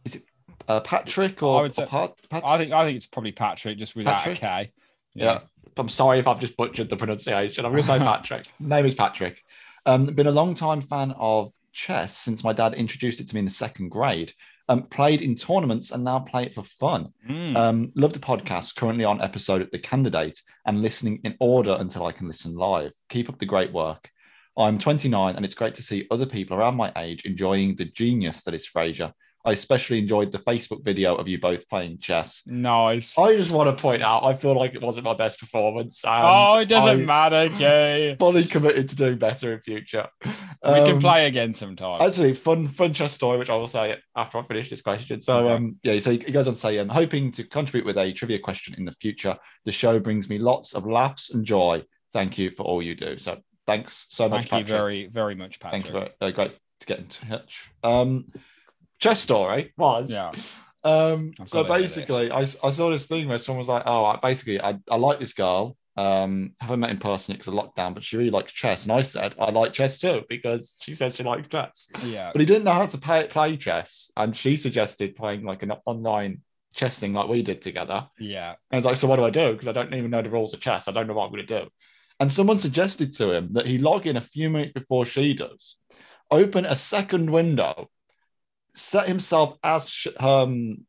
is 0.04 0.16
it 0.16 0.22
uh, 0.68 0.80
Patrick 0.80 1.42
I 1.42 1.46
or, 1.46 1.62
would 1.62 1.74
say- 1.74 1.86
Pat, 1.86 2.12
Patrick? 2.30 2.48
I 2.48 2.58
think 2.58 2.72
I 2.72 2.84
think 2.84 2.96
it's 2.96 3.06
probably 3.06 3.32
Patrick 3.32 3.78
just 3.78 3.96
without 3.96 4.18
Patrick? 4.18 4.38
a 4.38 4.40
K. 4.40 4.72
Yeah. 5.14 5.40
I'm 5.76 5.88
sorry 5.88 6.18
if 6.18 6.26
I've 6.26 6.40
just 6.40 6.56
butchered 6.56 6.90
the 6.90 6.96
pronunciation. 6.96 7.64
I'm 7.64 7.72
going 7.72 7.82
to 7.82 7.86
say 7.86 7.98
Patrick. 8.10 8.46
Name 8.58 8.86
is 8.86 8.94
Patrick. 8.94 9.42
Um, 9.86 10.06
been 10.06 10.26
a 10.26 10.32
long 10.32 10.54
time 10.54 10.82
fan 10.82 11.12
of 11.12 11.52
chess 11.72 12.16
since 12.16 12.44
my 12.44 12.52
dad 12.52 12.74
introduced 12.74 13.20
it 13.20 13.28
to 13.28 13.34
me 13.34 13.40
in 13.40 13.44
the 13.46 13.50
second 13.50 13.90
grade. 13.90 14.32
Um, 14.68 14.84
played 14.84 15.20
in 15.20 15.34
tournaments 15.34 15.90
and 15.90 16.04
now 16.04 16.20
play 16.20 16.44
it 16.44 16.54
for 16.54 16.62
fun. 16.62 17.12
Mm. 17.28 17.56
Um, 17.56 17.92
love 17.96 18.12
the 18.12 18.20
podcast. 18.20 18.76
Currently 18.76 19.04
on 19.04 19.20
episode 19.20 19.62
at 19.62 19.72
the 19.72 19.78
candidate 19.78 20.40
and 20.64 20.82
listening 20.82 21.20
in 21.24 21.34
order 21.40 21.76
until 21.80 22.06
I 22.06 22.12
can 22.12 22.28
listen 22.28 22.54
live. 22.54 22.92
Keep 23.08 23.28
up 23.28 23.38
the 23.38 23.46
great 23.46 23.72
work. 23.72 24.10
I'm 24.56 24.78
29 24.78 25.36
and 25.36 25.44
it's 25.44 25.54
great 25.54 25.74
to 25.76 25.82
see 25.82 26.06
other 26.10 26.26
people 26.26 26.56
around 26.56 26.76
my 26.76 26.92
age 26.96 27.24
enjoying 27.24 27.76
the 27.76 27.84
genius 27.86 28.42
that 28.44 28.54
is 28.54 28.68
Frasier. 28.68 29.12
I 29.44 29.52
especially 29.52 29.98
enjoyed 29.98 30.32
the 30.32 30.38
Facebook 30.38 30.84
video 30.84 31.14
of 31.16 31.26
you 31.26 31.38
both 31.40 31.68
playing 31.68 31.98
chess. 31.98 32.42
nice. 32.46 33.16
I 33.18 33.36
just 33.36 33.50
want 33.50 33.74
to 33.76 33.80
point 33.82 34.02
out, 34.02 34.24
I 34.24 34.34
feel 34.34 34.54
like 34.54 34.74
it 34.74 34.82
wasn't 34.82 35.04
my 35.04 35.14
best 35.14 35.40
performance. 35.40 36.02
oh, 36.06 36.58
it 36.58 36.66
doesn't 36.66 37.02
I 37.02 37.04
matter, 37.04 37.48
Kay. 37.56 38.16
Fully 38.18 38.44
committed 38.44 38.88
to 38.90 38.96
doing 38.96 39.18
better 39.18 39.54
in 39.54 39.60
future. 39.60 40.06
we 40.24 40.30
can 40.62 40.96
Um, 40.96 41.00
play 41.00 41.26
again 41.26 41.52
sometime. 41.54 42.02
Actually, 42.02 42.34
fun, 42.34 42.68
fun 42.68 42.92
chess 42.92 43.14
story, 43.14 43.38
which 43.38 43.48
I 43.50 43.54
will 43.56 43.66
say 43.66 43.96
after 44.14 44.38
I 44.38 44.42
finish 44.42 44.68
this 44.68 44.82
question. 44.82 45.20
So, 45.22 45.38
Okay. 45.38 45.54
um, 45.54 45.76
yeah, 45.82 45.98
so 45.98 46.10
he 46.10 46.18
goes 46.18 46.46
on 46.48 46.54
to 46.54 46.60
say, 46.60 46.76
I'm 46.78 46.88
hoping 46.88 47.32
to 47.32 47.44
contribute 47.44 47.86
with 47.86 47.96
a 47.96 48.12
trivia 48.12 48.38
question 48.38 48.74
in 48.76 48.84
the 48.84 48.92
future. 48.92 49.36
The 49.64 49.72
show 49.72 49.98
brings 49.98 50.28
me 50.28 50.38
lots 50.38 50.74
of 50.74 50.86
laughs 50.86 51.30
and 51.32 51.44
joy. 51.46 51.82
Thank 52.12 52.36
you 52.38 52.50
for 52.50 52.64
all 52.64 52.82
you 52.82 52.94
do. 52.94 53.18
So, 53.18 53.38
thanks 53.66 54.06
so 54.10 54.28
much, 54.28 54.40
Thank 54.42 54.44
you 54.46 54.50
Patrick. 54.50 54.68
very, 54.68 55.06
very 55.06 55.34
much, 55.34 55.60
Patrick. 55.60 55.82
Thank 55.84 55.94
you. 55.94 56.00
Very, 56.00 56.10
uh, 56.20 56.30
great 56.34 56.52
to 56.80 56.86
get 56.86 56.98
in 56.98 57.06
touch. 57.06 57.70
Um, 57.82 58.26
chess 59.00 59.20
story 59.20 59.72
was. 59.76 60.10
Yeah. 60.10 60.32
Um, 60.82 61.32
so 61.46 61.64
basically, 61.64 62.30
I, 62.30 62.40
I 62.40 62.70
saw 62.70 62.90
this 62.90 63.06
thing 63.06 63.28
where 63.28 63.38
someone 63.38 63.60
was 63.60 63.68
like, 63.68 63.82
"Oh, 63.86 64.04
I, 64.04 64.18
basically, 64.22 64.60
I, 64.60 64.78
I 64.90 64.96
like 64.96 65.18
this 65.18 65.32
girl. 65.32 65.76
Um, 65.96 66.52
haven't 66.60 66.80
met 66.80 66.90
in 66.90 66.98
person 66.98 67.34
because 67.34 67.48
of 67.48 67.54
lockdown, 67.54 67.92
but 67.92 68.02
she 68.04 68.16
really 68.16 68.30
likes 68.30 68.52
chess." 68.52 68.84
And 68.84 68.92
I 68.92 69.02
said, 69.02 69.34
"I 69.38 69.50
like 69.50 69.72
chess 69.72 69.98
too," 69.98 70.22
because 70.28 70.76
she 70.80 70.94
said 70.94 71.14
she 71.14 71.22
likes 71.22 71.48
chess. 71.48 71.88
Yeah. 72.02 72.30
But 72.32 72.40
he 72.40 72.46
didn't 72.46 72.64
know 72.64 72.72
how 72.72 72.86
to 72.86 72.98
play, 72.98 73.26
play 73.28 73.56
chess, 73.56 74.10
and 74.16 74.34
she 74.34 74.56
suggested 74.56 75.16
playing 75.16 75.44
like 75.44 75.62
an 75.62 75.72
online 75.84 76.40
chess 76.74 76.98
thing 76.98 77.12
like 77.12 77.28
we 77.28 77.42
did 77.42 77.60
together. 77.60 78.08
Yeah. 78.18 78.50
And 78.70 78.72
I 78.72 78.76
was 78.76 78.84
like, 78.86 78.96
"So 78.96 79.08
what 79.08 79.16
do 79.16 79.24
I 79.24 79.30
do?" 79.30 79.52
Because 79.52 79.68
I 79.68 79.72
don't 79.72 79.92
even 79.92 80.10
know 80.10 80.22
the 80.22 80.30
rules 80.30 80.54
of 80.54 80.60
chess. 80.60 80.88
I 80.88 80.92
don't 80.92 81.06
know 81.06 81.14
what 81.14 81.26
I'm 81.26 81.32
going 81.32 81.46
to 81.46 81.60
do. 81.62 81.68
And 82.20 82.32
someone 82.32 82.58
suggested 82.58 83.14
to 83.16 83.32
him 83.32 83.48
that 83.52 83.66
he 83.66 83.78
log 83.78 84.06
in 84.06 84.16
a 84.16 84.20
few 84.20 84.50
minutes 84.50 84.72
before 84.72 85.06
she 85.06 85.32
does, 85.32 85.76
open 86.30 86.66
a 86.66 86.76
second 86.76 87.30
window, 87.30 87.88
set 88.74 89.06
himself 89.08 89.56
as 89.62 89.88
sh- 89.88 90.06
um, 90.18 90.84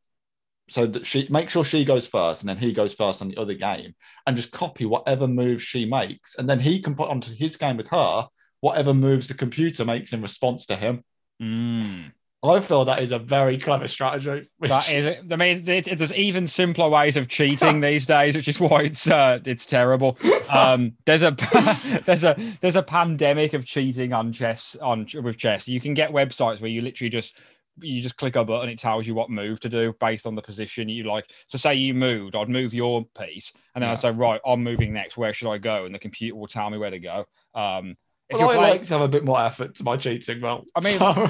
so 0.69 0.85
that 0.85 1.05
she 1.05 1.27
make 1.29 1.49
sure 1.49 1.63
she 1.65 1.83
goes 1.83 2.07
first, 2.07 2.41
and 2.41 2.49
then 2.49 2.57
he 2.57 2.71
goes 2.73 2.93
first 2.93 3.21
on 3.21 3.27
the 3.29 3.37
other 3.37 3.53
game, 3.53 3.93
and 4.25 4.35
just 4.35 4.51
copy 4.51 4.85
whatever 4.85 5.27
moves 5.27 5.63
she 5.63 5.85
makes, 5.85 6.35
and 6.35 6.49
then 6.49 6.59
he 6.59 6.81
can 6.81 6.95
put 6.95 7.09
onto 7.09 7.33
his 7.33 7.57
game 7.57 7.77
with 7.77 7.87
her 7.89 8.27
whatever 8.61 8.93
moves 8.93 9.27
the 9.27 9.33
computer 9.33 9.83
makes 9.83 10.13
in 10.13 10.21
response 10.21 10.67
to 10.67 10.75
him. 10.75 11.03
Mm. 11.41 12.11
I 12.43 12.59
feel 12.59 12.85
that 12.85 13.01
is 13.01 13.11
a 13.11 13.17
very 13.19 13.57
clever 13.57 13.87
strategy. 13.87 14.47
which- 14.59 14.69
That 14.69 14.91
is, 14.91 15.31
I 15.31 15.35
mean, 15.35 15.67
it, 15.67 15.87
it- 15.87 15.97
there's 15.97 16.13
even 16.13 16.45
simpler 16.47 16.87
ways 16.89 17.17
of 17.17 17.27
cheating 17.27 17.81
these 17.81 18.05
days, 18.05 18.35
which 18.35 18.47
is 18.47 18.59
why 18.59 18.83
it's 18.83 19.09
uh, 19.09 19.39
it's 19.45 19.65
terrible. 19.65 20.17
Um, 20.47 20.93
there's 21.05 21.23
a 21.23 21.31
there's 22.05 22.23
a 22.23 22.35
there's 22.61 22.75
a 22.75 22.83
pandemic 22.83 23.53
of 23.53 23.65
cheating 23.65 24.13
on 24.13 24.31
chess 24.31 24.75
on 24.81 25.07
with 25.23 25.37
chess. 25.37 25.67
You 25.67 25.81
can 25.81 25.93
get 25.95 26.11
websites 26.11 26.61
where 26.61 26.69
you 26.71 26.81
literally 26.81 27.09
just 27.09 27.35
you 27.79 28.01
just 28.01 28.17
click 28.17 28.35
a 28.35 28.43
button, 28.43 28.69
it 28.69 28.79
tells 28.79 29.07
you 29.07 29.15
what 29.15 29.29
move 29.29 29.59
to 29.61 29.69
do 29.69 29.93
based 29.99 30.25
on 30.27 30.35
the 30.35 30.41
position 30.41 30.89
you 30.89 31.03
like. 31.05 31.25
So 31.47 31.57
say 31.57 31.75
you 31.75 31.93
moved, 31.93 32.35
I'd 32.35 32.49
move 32.49 32.73
your 32.73 33.05
piece, 33.17 33.53
and 33.75 33.81
then 33.81 33.87
Yeah. 33.89 33.93
I'd 33.93 33.99
say, 33.99 34.11
right, 34.11 34.41
I'm 34.45 34.63
moving 34.63 34.93
next. 34.93 35.17
Where 35.17 35.33
should 35.33 35.49
I 35.51 35.57
go? 35.57 35.85
And 35.85 35.95
the 35.95 35.99
computer 35.99 36.35
will 36.35 36.47
tell 36.47 36.69
me 36.69 36.77
where 36.77 36.89
to 36.91 36.99
go. 36.99 37.25
Um, 37.55 37.95
if 38.29 38.37
Well, 38.39 38.49
I 38.49 38.55
playing- 38.55 38.71
like 38.77 38.83
to 38.83 38.93
have 38.93 39.01
a 39.01 39.07
bit 39.09 39.25
more 39.25 39.41
effort 39.41 39.75
to 39.75 39.83
my 39.83 39.97
cheating. 39.97 40.39
Well, 40.39 40.63
I 40.75 40.79
mean, 40.81 40.97
so- 40.99 41.29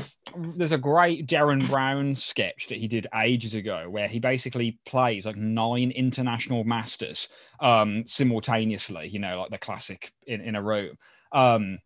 there's 0.55 0.71
a 0.71 0.77
great 0.77 1.25
Derren 1.27 1.67
Brown 1.67 2.13
sketch 2.15 2.67
that 2.67 2.77
he 2.77 2.87
did 2.87 3.07
ages 3.15 3.55
ago 3.55 3.89
where 3.89 4.07
he 4.07 4.19
basically 4.19 4.79
plays 4.85 5.25
like 5.25 5.35
nine 5.35 5.89
international 5.91 6.63
masters 6.63 7.27
um 7.59 8.05
simultaneously, 8.05 9.07
you 9.07 9.19
know, 9.19 9.39
like 9.39 9.49
the 9.49 9.57
classic 9.57 10.11
in, 10.27 10.41
in 10.41 10.55
a 10.55 10.61
room. 10.61 10.95
Um 11.31 11.79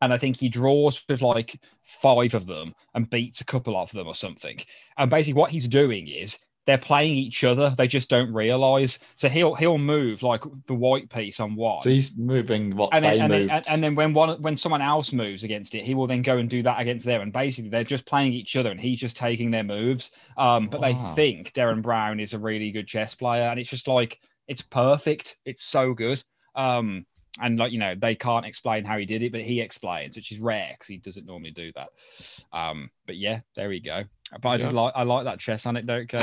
and 0.00 0.12
I 0.12 0.18
think 0.18 0.38
he 0.38 0.48
draws 0.48 1.02
with 1.08 1.22
like 1.22 1.60
five 1.82 2.34
of 2.34 2.46
them 2.46 2.74
and 2.94 3.10
beats 3.10 3.40
a 3.40 3.44
couple 3.44 3.76
of 3.76 3.92
them 3.92 4.06
or 4.06 4.14
something. 4.14 4.60
And 4.96 5.10
basically 5.10 5.38
what 5.38 5.50
he's 5.50 5.68
doing 5.68 6.08
is 6.08 6.38
they're 6.66 6.78
playing 6.78 7.16
each 7.16 7.42
other. 7.42 7.74
They 7.76 7.88
just 7.88 8.08
don't 8.08 8.32
realize. 8.32 8.98
So 9.16 9.28
he'll 9.28 9.54
he'll 9.54 9.78
move 9.78 10.22
like 10.22 10.42
the 10.66 10.74
white 10.74 11.10
piece 11.10 11.40
on 11.40 11.56
one 11.56 11.80
So 11.80 11.90
he's 11.90 12.16
moving 12.16 12.76
what 12.76 12.90
and 12.92 13.04
they 13.04 13.18
and, 13.18 13.32
then, 13.32 13.40
moved. 13.40 13.52
and, 13.52 13.68
and 13.68 13.84
then 13.84 13.94
when 13.94 14.12
one 14.12 14.40
when 14.42 14.56
someone 14.56 14.82
else 14.82 15.12
moves 15.12 15.42
against 15.42 15.74
it, 15.74 15.82
he 15.82 15.94
will 15.94 16.06
then 16.06 16.22
go 16.22 16.38
and 16.38 16.48
do 16.48 16.62
that 16.62 16.80
against 16.80 17.04
them. 17.04 17.22
And 17.22 17.32
basically, 17.32 17.70
they're 17.70 17.84
just 17.84 18.06
playing 18.06 18.34
each 18.34 18.56
other, 18.56 18.70
and 18.70 18.80
he's 18.80 19.00
just 19.00 19.16
taking 19.16 19.50
their 19.50 19.64
moves. 19.64 20.10
Um, 20.36 20.68
but 20.68 20.80
they 20.80 20.94
think 21.14 21.52
Derren 21.52 21.82
Brown 21.82 22.20
is 22.20 22.34
a 22.34 22.38
really 22.38 22.70
good 22.70 22.86
chess 22.86 23.14
player, 23.14 23.48
and 23.48 23.58
it's 23.58 23.70
just 23.70 23.88
like 23.88 24.20
it's 24.46 24.62
perfect. 24.62 25.38
It's 25.44 25.64
so 25.64 25.94
good. 25.94 26.22
Um, 26.54 27.06
and 27.40 27.58
like 27.58 27.72
you 27.72 27.78
know, 27.78 27.94
they 27.94 28.14
can't 28.14 28.46
explain 28.46 28.84
how 28.84 28.98
he 28.98 29.06
did 29.06 29.22
it, 29.22 29.32
but 29.32 29.40
he 29.40 29.60
explains, 29.60 30.16
which 30.16 30.32
is 30.32 30.38
rare 30.38 30.70
because 30.72 30.86
he 30.86 30.98
doesn't 30.98 31.26
normally 31.26 31.50
do 31.50 31.72
that. 31.74 31.88
Um, 32.52 32.90
but 33.06 33.16
yeah, 33.16 33.40
there 33.56 33.68
we 33.68 33.80
go. 33.80 34.04
But 34.40 34.48
I 34.48 34.56
did 34.58 34.72
like 34.72 34.92
I 34.94 35.02
like 35.02 35.24
that 35.24 35.40
chess 35.40 35.66
anecdote. 35.66 36.12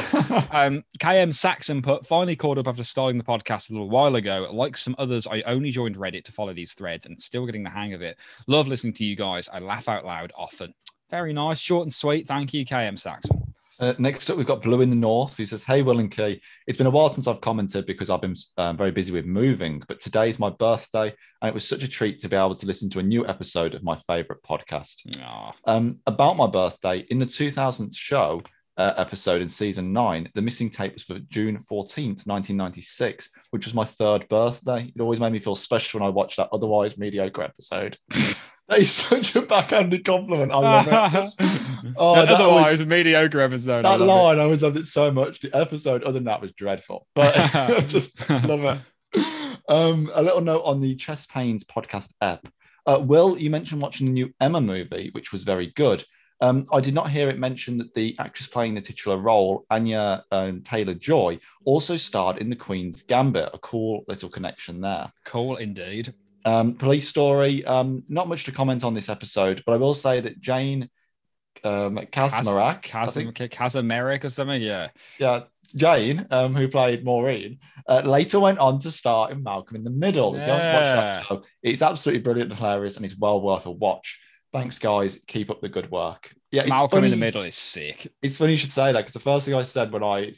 Um, 0.51 0.84
KM 0.99 1.34
Saxon 1.34 1.82
put 1.82 2.05
finally 2.05 2.36
caught 2.36 2.57
up 2.57 2.68
after 2.68 2.84
starting 2.84 3.18
the 3.18 3.24
podcast 3.24 3.70
a 3.70 3.74
little 3.74 3.89
while 3.89 4.15
ago. 4.15 4.49
Like 4.51 4.78
some 4.78 4.95
others, 4.97 5.28
I 5.28 5.41
only 5.41 5.72
joined 5.72 5.97
Reddit 5.97 6.24
to 6.26 6.32
follow 6.32 6.53
these 6.53 6.74
threads 6.74 7.05
and 7.05 7.20
still 7.20 7.45
getting 7.45 7.63
the 7.63 7.70
hang 7.70 7.93
of 7.93 8.01
it. 8.01 8.18
Love 8.47 8.68
listening 8.68 8.93
to 8.93 9.05
you 9.05 9.15
guys. 9.15 9.49
I 9.49 9.59
laugh 9.59 9.89
out 9.89 10.05
loud 10.05 10.32
often. 10.36 10.74
Very 11.09 11.34
nice, 11.34 11.59
short 11.59 11.84
and 11.84 11.93
sweet. 11.93 12.28
Thank 12.28 12.53
you, 12.53 12.65
KM 12.65 12.97
Saxon. 12.97 13.47
Uh, 13.80 13.93
next 13.99 14.30
up, 14.30 14.38
we've 14.38 14.47
got 14.47 14.61
Blue 14.61 14.82
in 14.82 14.89
the 14.89 14.95
North. 14.95 15.38
He 15.38 15.45
says, 15.45 15.63
Hey, 15.63 15.82
Will 15.82 15.99
and 15.99 16.11
Key. 16.11 16.41
It's 16.65 16.78
been 16.78 16.88
a 16.88 16.91
while 16.91 17.09
since 17.09 17.28
I've 17.28 17.41
commented 17.41 17.86
because 17.86 18.09
I've 18.09 18.21
been 18.21 18.36
um, 18.57 18.78
very 18.78 18.91
busy 18.91 19.11
with 19.11 19.25
moving, 19.25 19.84
but 19.88 19.99
today 19.99 20.30
is 20.30 20.39
my 20.39 20.49
birthday, 20.49 21.13
and 21.41 21.49
it 21.49 21.53
was 21.53 21.67
such 21.67 21.84
a 21.84 21.88
treat 21.88 22.19
to 22.19 22.30
be 22.30 22.36
able 22.36 22.55
to 22.55 22.65
listen 22.65 22.89
to 22.91 22.99
a 22.99 23.03
new 23.03 23.28
episode 23.28 23.75
of 23.75 23.84
my 23.84 23.97
favorite 24.07 24.43
podcast. 24.43 25.05
Um, 25.65 25.99
about 26.07 26.38
my 26.38 26.47
birthday, 26.47 27.05
in 27.09 27.19
the 27.19 27.25
2000th 27.25 27.95
show 27.95 28.41
uh, 28.78 28.93
episode 28.97 29.41
in 29.41 29.49
season 29.49 29.93
nine, 29.93 30.30
the 30.36 30.41
missing 30.41 30.69
tape 30.69 30.93
was 30.93 31.03
for 31.03 31.19
June 31.30 31.57
14th, 31.57 32.25
1996, 32.25 33.30
which 33.51 33.65
was 33.65 33.73
my 33.73 33.86
third 33.86 34.28
birthday. 34.30 34.91
It 34.95 35.01
always 35.01 35.19
made 35.19 35.34
me 35.34 35.39
feel 35.39 35.55
special 35.55 35.99
when 35.99 36.07
I 36.07 36.11
watched 36.11 36.38
that 36.38 36.49
otherwise 36.51 36.97
mediocre 36.97 37.43
episode. 37.43 37.97
that 38.70 38.80
is 38.80 38.91
such 38.91 39.36
a 39.36 39.41
backhanded 39.41 40.03
compliment. 40.05 40.51
I 40.51 40.57
love 40.57 40.88
it. 41.13 41.36
Oh, 41.95 42.15
that 42.15 42.28
Otherwise, 42.30 42.74
was- 42.74 42.82
a 42.82 42.86
mediocre 42.86 43.39
episode. 43.39 43.86
I 43.86 43.97
that 43.97 44.03
it. 44.03 44.07
line, 44.07 44.39
I 44.39 44.43
always 44.43 44.61
loved 44.61 44.78
it 44.78 44.86
so 44.86 45.09
much. 45.11 45.39
The 45.39 45.55
episode, 45.55 46.03
other 46.03 46.13
than 46.13 46.26
that, 46.26 46.41
was 46.41 46.51
dreadful, 46.51 47.07
but 47.15 47.36
I 47.55 47.80
just 47.82 48.30
love 48.30 48.63
it. 49.15 49.26
Um, 49.70 50.11
a 50.13 50.22
little 50.22 50.41
note 50.41 50.63
on 50.63 50.82
the 50.82 50.95
Chess 50.95 51.26
Pains 51.26 51.63
podcast 51.63 52.13
app. 52.22 52.47
Uh, 52.86 52.99
Will, 52.99 53.38
you 53.38 53.49
mentioned 53.49 53.82
watching 53.82 54.07
the 54.07 54.13
new 54.13 54.34
Emma 54.41 54.59
movie, 54.61 55.09
which 55.13 55.32
was 55.32 55.43
very 55.43 55.72
good. 55.76 56.03
Um, 56.41 56.65
I 56.72 56.82
did 56.82 56.93
not 56.93 57.09
hear 57.09 57.30
it 57.30 57.39
mentioned 57.39 57.80
that 57.80 57.93
the 57.95 58.15
actress 58.20 58.47
playing 58.47 58.76
the 58.76 58.82
titular 58.82 59.18
role, 59.18 59.65
Anya 59.72 60.24
um, 60.32 60.61
Taylor 60.61 60.93
Joy, 60.93 61.39
also 61.65 61.97
starred 61.97 62.38
in 62.38 62.49
The 62.49 62.55
Queen's 62.55 63.01
Gambit. 63.01 63.49
A 63.53 63.59
cool 63.59 64.03
little 64.07 64.30
connection 64.30 64.82
there. 64.82 65.11
Cool 65.26 65.55
indeed. 65.57 66.13
Um, 66.46 66.76
police 66.76 67.10
story. 67.10 67.66
Um, 67.66 68.04
not 68.08 68.30
much 68.30 68.46
to 68.46 68.52
comment 68.52 68.84
on 68.84 68.94
this 68.94 69.10
episode, 69.10 69.64
but 69.66 69.74
I 69.74 69.78
will 69.78 69.94
say 69.94 70.22
that 70.22 70.40
Jane 70.40 70.90
um, 71.64 71.98
I 71.98 72.06
think- 72.06 72.12
or 74.26 74.30
something. 74.30 74.62
Yeah. 74.62 74.90
yeah, 75.20 75.44
Jane, 75.76 76.26
um, 76.32 76.56
who 76.56 76.68
played 76.68 77.04
Maureen, 77.04 77.60
uh, 77.88 78.02
later 78.06 78.40
went 78.40 78.60
on 78.60 78.80
to 78.80 78.92
star 78.92 79.32
in 79.32 79.44
Malcolm 79.44 79.76
in 79.76 79.84
the 79.84 79.90
Middle. 79.90 80.36
If 80.36 80.46
you 80.46 80.52
haven't 80.54 80.74
watched 80.74 80.86
Yeah. 80.86 80.96
that 80.96 81.26
show, 81.28 81.44
it's 81.64 81.82
absolutely 81.82 82.22
brilliant 82.22 82.52
and 82.52 82.60
hilarious, 82.60 82.96
and 82.96 83.06
it's 83.06 83.18
well 83.18 83.42
worth 83.42 83.66
a 83.66 83.72
watch. 83.72 84.20
Thanks, 84.54 84.80
guys. 84.80 85.20
Keep 85.28 85.50
up 85.50 85.62
the 85.62 85.70
good 85.70 85.92
work. 85.92 86.34
Yeah, 86.52 86.66
Malcolm 86.68 87.04
in 87.04 87.12
the 87.12 87.18
Middle 87.18 87.44
is 87.44 87.56
sick. 87.56 88.08
It's 88.22 88.38
funny 88.38 88.54
you 88.54 88.58
should 88.58 88.72
say 88.72 88.94
that 88.94 89.00
because 89.00 89.14
the 89.14 89.20
first 89.20 89.46
thing 89.46 89.56
I 89.56 89.64
said 89.64 89.92
when 89.92 90.04
I 90.04 90.34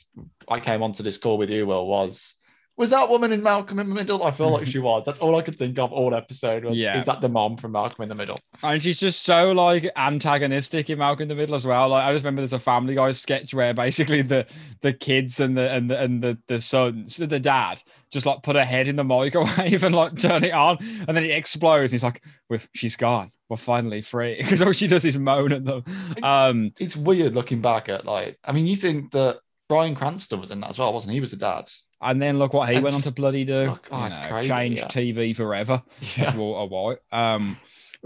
I 0.48 0.60
came 0.60 0.82
onto 0.82 1.04
this 1.04 1.18
call 1.20 1.38
with 1.38 1.52
you, 1.52 1.68
Will, 1.68 1.86
was 1.86 2.34
was 2.80 2.90
that 2.92 3.10
woman 3.10 3.34
in 3.34 3.44
Malcolm 3.44 3.78
in 3.78 3.90
the 3.90 3.94
Middle? 3.94 4.24
I 4.24 4.32
feel 4.32 4.50
like 4.52 4.66
she 4.66 4.80
was. 4.90 5.04
That's 5.06 5.20
all 5.20 5.36
I 5.36 5.42
could 5.42 5.58
think 5.60 5.78
of 5.78 5.92
all 5.92 6.16
episode 6.16 6.64
was 6.64 6.80
Yeah. 6.80 6.98
is 6.98 7.04
that 7.06 7.20
the 7.20 7.28
mom 7.28 7.58
from 7.58 7.74
Malcolm 7.74 8.04
in 8.04 8.10
the 8.10 8.16
Middle? 8.16 8.40
And 8.64 8.82
she's 8.82 8.98
just 9.00 9.24
so 9.24 9.52
like 9.52 9.92
antagonistic 9.98 10.90
in 10.90 10.98
Malcolm 10.98 11.24
in 11.24 11.28
the 11.28 11.36
Middle 11.36 11.56
as 11.56 11.66
well. 11.66 11.90
Like 11.90 12.06
I 12.06 12.14
just 12.14 12.24
remember 12.24 12.42
there's 12.42 12.54
a 12.54 12.60
Family 12.60 12.96
Guy 12.96 13.12
sketch 13.12 13.54
where 13.54 13.74
basically 13.74 14.22
the 14.22 14.48
the 14.82 14.94
kids 14.94 15.42
and 15.42 15.58
the 15.58 15.70
and 15.70 15.90
the 15.92 16.00
and 16.00 16.24
the, 16.24 16.38
the 16.48 16.62
sons, 16.62 17.18
the 17.18 17.40
dad, 17.40 17.84
just 18.12 18.26
like 18.26 18.44
put 18.44 18.56
her 18.56 18.66
head 18.66 18.88
in 18.88 18.96
the 18.96 19.04
microwave 19.04 19.84
and 19.84 19.94
like 19.94 20.18
turn 20.18 20.46
it 20.46 20.54
on, 20.54 20.78
and 21.08 21.16
then 21.18 21.26
it 21.26 21.32
explodes. 21.32 21.92
And 21.92 21.92
he's 21.92 22.04
like, 22.04 22.24
"We're 22.50 22.62
she's 22.74 22.96
gone. 22.96 23.32
We're 23.50 23.58
finally 23.58 24.02
free." 24.02 24.36
Because 24.38 24.62
all 24.62 24.72
she 24.72 24.88
does 24.88 25.04
is 25.04 25.18
moan 25.18 25.52
at 25.52 25.66
them. 25.66 25.84
Um, 26.24 26.72
It's 26.80 26.96
weird 26.96 27.36
looking 27.36 27.62
back 27.62 27.90
at 27.90 28.06
like 28.06 28.38
I 28.46 28.54
mean, 28.54 28.68
you 28.68 28.78
think 28.78 29.12
that 29.12 29.40
Bryan 29.68 29.96
Cranston 29.96 30.40
was 30.40 30.50
in 30.52 30.62
that 30.62 30.70
as 30.70 30.80
well, 30.80 30.94
wasn't 30.94 31.12
he? 31.12 31.18
He 31.18 31.22
was 31.22 31.32
the 31.32 31.38
dad. 31.38 31.70
And 32.02 32.22
then 32.22 32.40
look 32.40 32.54
what 32.54 32.70
he 32.70 32.80
went 32.80 32.96
on 32.96 33.02
to 33.02 33.12
bloody 33.12 33.46
do. 33.46 33.66
Look, 33.66 33.90
oh, 33.92 34.04
You 34.06 34.10
know, 34.10 34.28
crazy, 34.30 34.48
Change 34.50 34.78
yeah. 34.78 34.88
TV 34.88 35.36
forever. 35.36 35.82
Yeah. 36.18 36.36
Walter 36.36 36.74
White. 36.74 36.98
Um, 37.12 37.58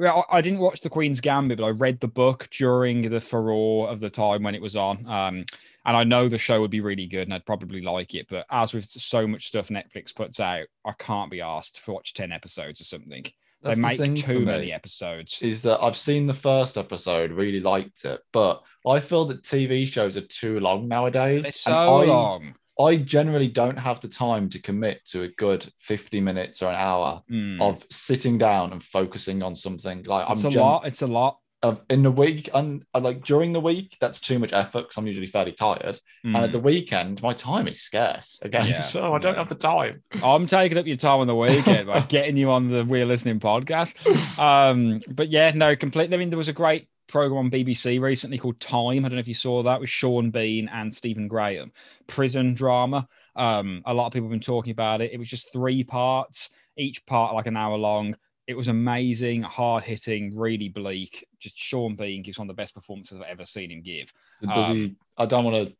I 0.01 0.23
I 0.31 0.41
didn't 0.41 0.59
watch 0.59 0.81
The 0.81 0.89
Queen's 0.89 1.21
Gambit, 1.21 1.59
but 1.59 1.65
I 1.65 1.69
read 1.69 1.99
the 1.99 2.07
book 2.07 2.47
during 2.51 3.09
the 3.09 3.21
furore 3.21 3.89
of 3.89 3.99
the 3.99 4.09
time 4.09 4.43
when 4.43 4.55
it 4.55 4.61
was 4.61 4.75
on. 4.75 5.05
Um, 5.07 5.45
and 5.85 5.97
I 5.97 6.03
know 6.03 6.29
the 6.29 6.37
show 6.37 6.61
would 6.61 6.71
be 6.71 6.81
really 6.81 7.07
good 7.07 7.27
and 7.27 7.33
I'd 7.33 7.45
probably 7.45 7.81
like 7.81 8.15
it. 8.15 8.27
But 8.29 8.45
as 8.49 8.73
with 8.73 8.85
so 8.85 9.27
much 9.27 9.47
stuff 9.47 9.67
Netflix 9.67 10.15
puts 10.15 10.39
out, 10.39 10.65
I 10.85 10.93
can't 10.97 11.29
be 11.29 11.41
asked 11.41 11.83
to 11.83 11.91
watch 11.91 12.13
10 12.13 12.31
episodes 12.31 12.79
or 12.79 12.85
something. 12.85 13.23
That's 13.61 13.75
they 13.75 13.81
the 13.81 13.87
make 13.87 13.97
thing 13.97 14.15
too 14.15 14.39
many 14.41 14.71
episodes. 14.73 15.39
is 15.41 15.61
that 15.63 15.81
I've 15.81 15.97
seen 15.97 16.27
the 16.27 16.33
first 16.33 16.77
episode, 16.77 17.31
really 17.31 17.61
liked 17.61 18.03
it, 18.05 18.21
but 18.33 18.61
I 18.87 18.99
feel 18.99 19.25
that 19.25 19.43
TV 19.43 19.87
shows 19.87 20.17
are 20.17 20.21
too 20.21 20.59
long 20.59 20.87
nowadays. 20.87 21.43
They're 21.43 21.51
so 21.51 21.71
I, 21.71 22.05
long. 22.05 22.55
I 22.83 22.97
generally 22.97 23.47
don't 23.47 23.77
have 23.77 23.99
the 24.01 24.07
time 24.07 24.49
to 24.49 24.59
commit 24.61 25.05
to 25.11 25.23
a 25.23 25.27
good 25.29 25.71
50 25.79 26.21
minutes 26.21 26.61
or 26.61 26.69
an 26.69 26.75
hour 26.75 27.21
Mm. 27.31 27.61
of 27.61 27.85
sitting 27.89 28.37
down 28.37 28.71
and 28.73 28.83
focusing 28.83 29.41
on 29.43 29.55
something. 29.55 30.03
Like 30.03 30.29
It's 30.29 30.41
I'm 30.43 30.47
a 30.47 30.51
gen- 30.51 30.61
lot. 30.61 30.85
It's 30.85 31.01
a 31.01 31.07
lot. 31.07 31.37
of 31.63 31.79
in 31.89 32.03
the 32.03 32.11
week 32.11 32.49
and 32.53 32.83
uh, 32.93 32.99
like 32.99 33.23
during 33.23 33.53
the 33.53 33.59
week, 33.61 33.95
that's 34.01 34.19
too 34.19 34.37
much 34.37 34.51
effort 34.51 34.81
because 34.81 34.97
I'm 34.97 35.07
usually 35.07 35.27
fairly 35.27 35.53
tired. 35.53 35.97
And 36.25 36.35
Mm. 36.35 36.43
at 36.43 36.51
the 36.51 36.59
weekend, 36.59 37.21
my 37.23 37.33
time 37.33 37.69
is 37.69 37.79
scarce 37.81 38.37
again. 38.41 38.67
Yeah, 38.67 38.81
so 38.93 39.13
I 39.15 39.19
don't 39.19 39.35
yeah. 39.35 39.39
have 39.39 39.47
the 39.47 39.55
time. 39.55 40.03
I'm 40.21 40.45
taking 40.45 40.77
up 40.77 40.85
your 40.85 40.97
time 40.97 41.19
on 41.21 41.27
the 41.27 41.35
weekend 41.35 41.87
by 41.87 42.01
getting 42.17 42.35
you 42.35 42.51
on 42.51 42.69
the 42.69 42.83
We're 42.83 43.05
Listening 43.05 43.39
podcast. 43.39 43.91
Um, 44.37 44.99
but 45.09 45.29
yeah, 45.29 45.51
no, 45.55 45.73
completely. 45.77 46.17
I 46.17 46.19
mean, 46.19 46.29
there 46.31 46.37
was 46.37 46.49
a 46.49 46.53
great 46.63 46.89
program 47.07 47.45
on 47.45 47.51
BBC 47.51 47.99
recently 48.01 48.37
called 48.37 48.59
Time. 48.59 48.99
I 49.05 49.09
don't 49.09 49.13
know 49.13 49.19
if 49.19 49.27
you 49.27 49.33
saw 49.33 49.63
that 49.63 49.79
with 49.79 49.89
Sean 49.89 50.31
Bean 50.31 50.69
and 50.71 50.93
Stephen 50.93 51.27
Graham. 51.27 51.71
Prison 52.07 52.53
drama. 52.53 53.07
Um, 53.35 53.81
a 53.85 53.93
lot 53.93 54.07
of 54.07 54.13
people 54.13 54.27
have 54.27 54.31
been 54.31 54.39
talking 54.39 54.71
about 54.71 55.01
it. 55.01 55.11
It 55.11 55.17
was 55.17 55.27
just 55.27 55.51
three 55.51 55.83
parts, 55.83 56.49
each 56.77 57.05
part 57.05 57.33
like 57.33 57.47
an 57.47 57.57
hour 57.57 57.77
long. 57.77 58.15
It 58.45 58.55
was 58.55 58.67
amazing, 58.67 59.41
hard 59.41 59.83
hitting, 59.85 60.37
really 60.37 60.67
bleak. 60.69 61.25
Just 61.39 61.57
Sean 61.57 61.95
Bean 61.95 62.23
gives 62.23 62.37
one 62.37 62.49
of 62.49 62.55
the 62.55 62.61
best 62.61 62.73
performances 62.75 63.17
I've 63.19 63.25
ever 63.27 63.45
seen 63.45 63.71
him 63.71 63.81
give. 63.81 64.11
Does 64.53 64.69
Um, 64.69 64.75
he? 64.75 64.95
I 65.17 65.25
don't 65.25 65.45
want 65.45 65.67
to. 65.69 65.75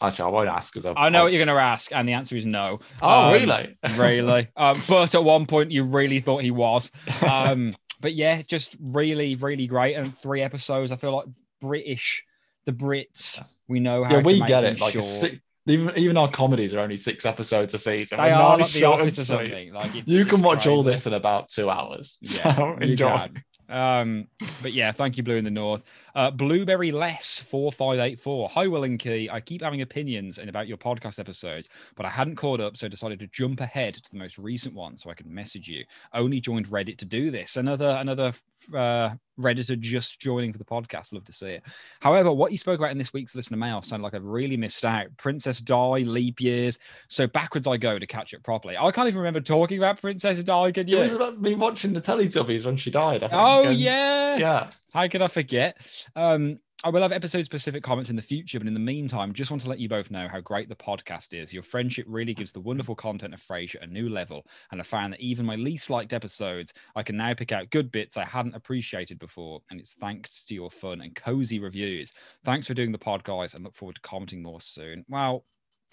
Actually, 0.00 0.24
I 0.24 0.28
won't 0.30 0.48
ask 0.48 0.72
because 0.72 0.90
I 0.96 1.10
know 1.10 1.24
what 1.24 1.32
you're 1.32 1.44
going 1.44 1.54
to 1.54 1.62
ask, 1.62 1.92
and 1.92 2.08
the 2.08 2.14
answer 2.14 2.34
is 2.34 2.46
no. 2.46 2.78
Oh, 3.02 3.26
Um, 3.26 3.32
really? 3.34 3.76
really. 3.98 4.48
Um, 4.56 4.80
but 4.88 5.14
at 5.14 5.22
one 5.22 5.44
point, 5.44 5.70
you 5.70 5.82
really 5.82 6.20
thought 6.20 6.40
he 6.42 6.50
was. 6.50 6.90
Um, 7.28 7.74
but 8.00 8.14
yeah, 8.14 8.42
just 8.42 8.76
really, 8.80 9.36
really 9.36 9.66
great. 9.66 9.94
And 9.94 10.16
three 10.16 10.42
episodes. 10.42 10.92
I 10.92 10.96
feel 10.96 11.16
like 11.16 11.26
British, 11.60 12.22
the 12.64 12.72
Brits, 12.72 13.40
we 13.68 13.80
know 13.80 14.04
how. 14.04 14.10
yeah, 14.14 14.20
to 14.20 14.26
we 14.26 14.40
make 14.40 14.48
get 14.48 14.64
it. 14.64 14.80
Like 14.80 15.02
six, 15.02 15.36
even 15.66 15.96
even 15.96 16.16
our 16.16 16.30
comedies 16.30 16.74
are 16.74 16.80
only 16.80 16.96
six 16.96 17.26
episodes 17.26 17.74
a 17.74 17.78
season. 17.78 18.18
They 18.18 18.24
We're 18.24 18.34
are 18.34 18.58
like 18.58 18.70
the 18.70 18.78
short, 18.78 19.00
and 19.00 19.02
office 19.02 19.18
or 19.18 19.24
something. 19.24 19.72
Like 19.72 19.90
You 20.06 20.24
can 20.24 20.42
watch 20.42 20.66
all 20.66 20.82
this 20.82 21.06
in 21.06 21.12
about 21.12 21.48
two 21.48 21.70
hours. 21.70 22.18
Yeah, 22.22 22.54
So 22.56 22.76
enjoy. 22.80 23.30
Um, 23.68 24.28
but 24.62 24.72
yeah, 24.72 24.92
thank 24.92 25.16
you, 25.16 25.22
Blue 25.24 25.36
in 25.36 25.44
the 25.44 25.50
North. 25.50 25.82
Uh, 26.16 26.30
Blueberry 26.30 26.90
Less 26.90 27.40
four 27.40 27.70
five 27.70 27.98
eight 28.00 28.18
four. 28.18 28.48
Hi, 28.48 28.66
Will 28.66 28.84
and 28.84 28.98
Key. 28.98 29.28
I 29.30 29.38
keep 29.38 29.60
having 29.60 29.82
opinions 29.82 30.38
and 30.38 30.48
about 30.48 30.66
your 30.66 30.78
podcast 30.78 31.18
episodes, 31.20 31.68
but 31.94 32.06
I 32.06 32.10
hadn't 32.10 32.36
caught 32.36 32.58
up, 32.58 32.74
so 32.78 32.88
decided 32.88 33.18
to 33.20 33.26
jump 33.26 33.60
ahead 33.60 33.92
to 33.94 34.10
the 34.10 34.16
most 34.16 34.38
recent 34.38 34.74
one 34.74 34.96
so 34.96 35.10
I 35.10 35.14
could 35.14 35.26
message 35.26 35.68
you. 35.68 35.84
Only 36.14 36.40
joined 36.40 36.68
Reddit 36.68 36.96
to 36.98 37.04
do 37.04 37.30
this. 37.30 37.58
Another 37.58 37.98
another 38.00 38.32
uh, 38.74 39.10
Redditor 39.38 39.78
just 39.78 40.18
joining 40.18 40.52
for 40.52 40.58
the 40.58 40.64
podcast. 40.64 41.12
Love 41.12 41.24
to 41.26 41.32
see 41.32 41.48
it. 41.48 41.62
However, 42.00 42.32
what 42.32 42.50
you 42.50 42.56
spoke 42.56 42.80
about 42.80 42.92
in 42.92 42.98
this 42.98 43.12
week's 43.12 43.36
listener 43.36 43.58
mail 43.58 43.82
sounded 43.82 44.02
like 44.02 44.14
I've 44.14 44.26
really 44.26 44.56
missed 44.56 44.86
out. 44.86 45.08
Princess 45.18 45.60
Di, 45.60 45.98
leap 45.98 46.40
years. 46.40 46.78
So 47.08 47.26
backwards 47.26 47.66
I 47.66 47.76
go 47.76 47.98
to 47.98 48.06
catch 48.06 48.32
it 48.32 48.42
properly. 48.42 48.74
I 48.78 48.90
can't 48.90 49.06
even 49.06 49.18
remember 49.18 49.42
talking 49.42 49.76
about 49.76 50.00
Princess 50.00 50.42
Di. 50.42 50.72
Can 50.72 50.88
It 50.88 50.92
you? 50.92 50.98
was 50.98 51.12
about 51.14 51.42
me 51.42 51.54
watching 51.54 51.92
the 51.92 52.00
Teletubbies 52.00 52.64
when 52.64 52.78
she 52.78 52.90
died. 52.90 53.22
I 53.22 53.28
think. 53.28 53.32
Oh 53.40 53.68
and- 53.68 53.78
yeah. 53.78 54.36
yeah. 54.38 54.70
How 54.96 55.06
could 55.08 55.20
I 55.20 55.28
forget? 55.28 55.76
Um, 56.14 56.58
I 56.82 56.88
will 56.88 57.02
have 57.02 57.12
episode 57.12 57.44
specific 57.44 57.82
comments 57.82 58.08
in 58.08 58.16
the 58.16 58.22
future, 58.22 58.58
but 58.58 58.66
in 58.66 58.72
the 58.72 58.80
meantime, 58.80 59.34
just 59.34 59.50
want 59.50 59.62
to 59.64 59.68
let 59.68 59.78
you 59.78 59.90
both 59.90 60.10
know 60.10 60.26
how 60.26 60.40
great 60.40 60.70
the 60.70 60.74
podcast 60.74 61.38
is. 61.38 61.52
Your 61.52 61.62
friendship 61.62 62.06
really 62.08 62.32
gives 62.32 62.50
the 62.50 62.62
wonderful 62.62 62.94
content 62.94 63.34
of 63.34 63.42
Frasier 63.42 63.82
a 63.82 63.86
new 63.86 64.08
level, 64.08 64.46
and 64.72 64.80
I 64.80 64.84
found 64.84 65.12
that 65.12 65.20
even 65.20 65.44
my 65.44 65.56
least 65.56 65.90
liked 65.90 66.14
episodes, 66.14 66.72
I 66.94 67.02
can 67.02 67.18
now 67.18 67.34
pick 67.34 67.52
out 67.52 67.68
good 67.68 67.92
bits 67.92 68.16
I 68.16 68.24
hadn't 68.24 68.54
appreciated 68.54 69.18
before, 69.18 69.60
and 69.68 69.78
it's 69.78 69.96
thanks 69.96 70.46
to 70.46 70.54
your 70.54 70.70
fun 70.70 71.02
and 71.02 71.14
cozy 71.14 71.58
reviews. 71.58 72.14
Thanks 72.46 72.66
for 72.66 72.72
doing 72.72 72.90
the 72.90 72.96
pod, 72.96 73.22
guys, 73.22 73.52
and 73.52 73.64
look 73.64 73.74
forward 73.74 73.96
to 73.96 74.00
commenting 74.00 74.42
more 74.42 74.62
soon. 74.62 75.04
Wow, 75.10 75.42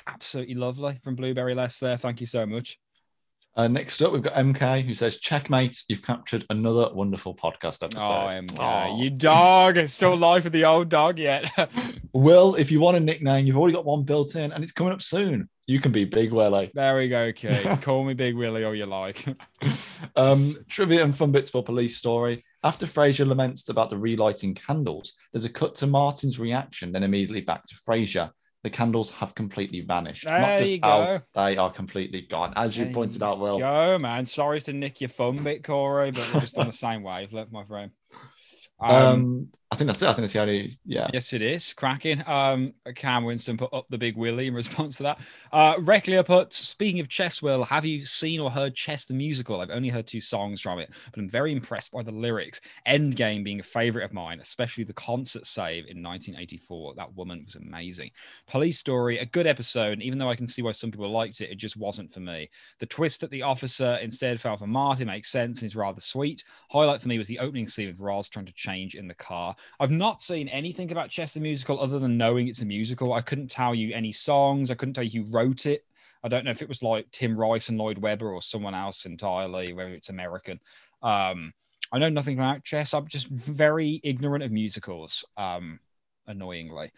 absolutely 0.07 0.55
lovely 0.55 0.97
from 1.03 1.17
Blueberry 1.17 1.55
Les 1.55 1.77
there. 1.77 1.97
Thank 1.97 2.21
you 2.21 2.27
so 2.27 2.45
much. 2.45 2.79
Uh, 3.55 3.67
next 3.67 4.01
up, 4.01 4.11
we've 4.11 4.23
got 4.23 4.33
MK 4.33 4.83
who 4.83 4.93
says, 4.95 5.17
"Checkmate, 5.17 5.83
you've 5.87 6.01
captured 6.01 6.43
another 6.49 6.89
wonderful 6.93 7.35
podcast 7.35 7.83
episode." 7.83 7.99
Oh, 8.01 8.29
MK, 8.31 8.59
Aw. 8.59 8.97
you 8.97 9.11
dog. 9.11 9.77
It's 9.77 9.93
Still 9.93 10.17
life 10.17 10.43
with 10.43 10.53
the 10.53 10.65
old 10.65 10.89
dog 10.89 11.19
yet. 11.19 11.51
Will, 12.13 12.55
if 12.55 12.71
you 12.71 12.79
want 12.79 12.97
a 12.97 12.99
nickname, 12.99 13.45
you've 13.45 13.57
already 13.57 13.75
got 13.75 13.85
one 13.85 14.03
built 14.03 14.35
in, 14.35 14.51
and 14.51 14.63
it's 14.63 14.73
coming 14.73 14.91
up 14.91 15.03
soon. 15.03 15.49
You 15.67 15.79
can 15.79 15.91
be 15.91 16.03
Big 16.03 16.33
Willie. 16.33 16.71
There 16.73 16.97
we 16.97 17.07
go, 17.07 17.31
Kate. 17.31 17.63
Call 17.81 18.03
me 18.03 18.13
Big 18.13 18.35
Willie 18.35 18.65
all 18.65 18.75
you 18.75 18.85
like. 18.85 19.25
um, 20.15 20.57
trivia 20.67 21.03
and 21.03 21.15
fun 21.15 21.31
bits 21.31 21.51
for 21.51 21.63
police 21.63 21.95
story. 21.95 22.43
After 22.63 22.85
Frasier 22.85 23.27
laments 23.27 23.69
about 23.69 23.89
the 23.89 23.97
relighting 23.97 24.55
candles, 24.55 25.13
there's 25.31 25.45
a 25.45 25.49
cut 25.49 25.75
to 25.75 25.87
Martin's 25.87 26.39
reaction, 26.39 26.91
then 26.91 27.03
immediately 27.03 27.41
back 27.41 27.63
to 27.65 27.75
Frasier. 27.75 28.31
The 28.63 28.69
candles 28.69 29.11
have 29.11 29.35
completely 29.35 29.81
vanished. 29.81 30.23
There 30.25 30.39
Not 30.39 30.59
just 30.59 30.83
out, 30.83 31.21
they 31.35 31.57
are 31.57 31.71
completely 31.71 32.21
gone. 32.21 32.53
As 32.55 32.77
you 32.77 32.85
There 32.85 32.93
pointed 32.93 33.21
out, 33.21 33.39
Will. 33.39 33.59
Go, 33.59 33.99
man. 33.99 34.25
Sorry 34.25 34.61
to 34.61 34.73
nick 34.73 35.01
your 35.01 35.09
fun 35.09 35.43
bit, 35.43 35.65
Corey, 35.65 36.11
but 36.11 36.33
we're 36.33 36.39
just 36.39 36.57
on 36.57 36.67
the 36.67 36.71
same 36.71 37.03
wavelength, 37.03 37.51
my 37.51 37.65
friend. 37.65 37.91
Um, 38.79 38.91
Um, 38.91 39.47
I 39.73 39.75
think 39.75 39.87
that's 39.87 40.03
it. 40.03 40.07
I 40.07 40.13
think 40.13 40.21
that's 40.21 40.33
the 40.33 40.41
only, 40.41 40.77
yeah. 40.85 41.07
Yes, 41.11 41.33
it 41.33 41.41
is. 41.41 41.73
Cracking. 41.73 42.23
Um, 42.27 42.75
Cam 42.95 43.23
Winston 43.23 43.57
put 43.57 43.73
up 43.73 43.87
the 43.89 43.97
big 43.97 44.15
Willie 44.15 44.45
in 44.45 44.53
response 44.63 44.97
to 44.97 45.03
that. 45.03 45.19
Uh, 45.51 45.73
Recklia 45.77 46.23
put, 46.23 46.53
speaking 46.53 46.99
of 46.99 47.09
Chess, 47.09 47.41
Will, 47.41 47.63
have 47.63 47.83
you 47.83 48.05
seen 48.05 48.39
or 48.39 48.51
heard 48.51 48.75
Chess 48.75 49.05
the 49.05 49.15
musical? 49.15 49.61
I've 49.61 49.71
only 49.71 49.89
heard 49.89 50.05
two 50.05 50.21
songs 50.21 50.61
from 50.61 50.77
it, 50.77 50.91
but 51.09 51.19
I'm 51.19 51.27
very 51.27 51.51
impressed 51.51 51.91
by 51.91 52.03
the 52.03 52.11
lyrics. 52.11 52.61
Endgame 52.87 53.43
being 53.43 53.61
a 53.61 53.63
favorite 53.63 54.03
of 54.03 54.13
mine, 54.13 54.39
especially 54.39 54.83
the 54.83 54.93
concert 54.93 55.47
save 55.47 55.85
in 55.87 56.03
1984. 56.03 56.93
That 56.93 57.15
woman 57.15 57.41
was 57.43 57.55
amazing. 57.55 58.11
Police 58.45 58.77
Story, 58.77 59.17
a 59.17 59.25
good 59.25 59.47
episode. 59.47 59.93
and 59.93 60.03
Even 60.03 60.19
though 60.19 60.29
I 60.29 60.35
can 60.35 60.45
see 60.47 60.61
why 60.61 60.71
some 60.71 60.91
people 60.91 61.09
liked 61.09 61.41
it, 61.41 61.49
it 61.49 61.55
just 61.55 61.77
wasn't 61.77 62.13
for 62.13 62.19
me. 62.19 62.47
The 62.77 62.85
twist 62.85 63.21
that 63.21 63.31
the 63.31 63.41
officer 63.41 63.97
instead 64.03 64.39
fell 64.39 64.57
for 64.57 64.67
Marty 64.67 65.03
makes 65.03 65.31
sense 65.31 65.61
and 65.61 65.65
is 65.65 65.75
rather 65.75 65.99
sweet. 65.99 66.43
Highlight 66.69 67.01
for 67.01 67.07
me 67.07 67.17
was 67.17 67.27
the 67.27 67.39
opening 67.39 67.67
scene 67.67 67.87
with 67.87 67.99
Roz 67.99 68.29
trying 68.29 68.45
to 68.45 68.53
change 68.53 68.93
in 68.93 69.07
the 69.07 69.15
car. 69.15 69.55
I've 69.79 69.91
not 69.91 70.21
seen 70.21 70.47
anything 70.47 70.91
about 70.91 71.09
Chess 71.09 71.33
the 71.33 71.39
musical 71.39 71.79
other 71.79 71.99
than 71.99 72.17
knowing 72.17 72.47
it's 72.47 72.61
a 72.61 72.65
musical. 72.65 73.13
I 73.13 73.21
couldn't 73.21 73.51
tell 73.51 73.75
you 73.75 73.93
any 73.93 74.11
songs. 74.11 74.71
I 74.71 74.75
couldn't 74.75 74.93
tell 74.93 75.03
you 75.03 75.23
who 75.23 75.31
wrote 75.31 75.65
it. 75.65 75.85
I 76.23 76.29
don't 76.29 76.45
know 76.45 76.51
if 76.51 76.61
it 76.61 76.69
was 76.69 76.81
like 76.81 77.11
Tim 77.11 77.37
Rice 77.37 77.69
and 77.69 77.77
Lloyd 77.77 77.97
Webber 77.97 78.31
or 78.31 78.41
someone 78.41 78.75
else 78.75 79.05
entirely, 79.05 79.73
whether 79.73 79.93
it's 79.93 80.09
American. 80.09 80.59
Um, 81.01 81.53
I 81.91 81.99
know 81.99 82.09
nothing 82.09 82.37
about 82.37 82.63
chess. 82.63 82.93
I'm 82.93 83.07
just 83.07 83.27
very 83.27 83.99
ignorant 84.03 84.43
of 84.43 84.51
musicals. 84.51 85.25
Um, 85.37 85.79
annoyingly. 86.27 86.91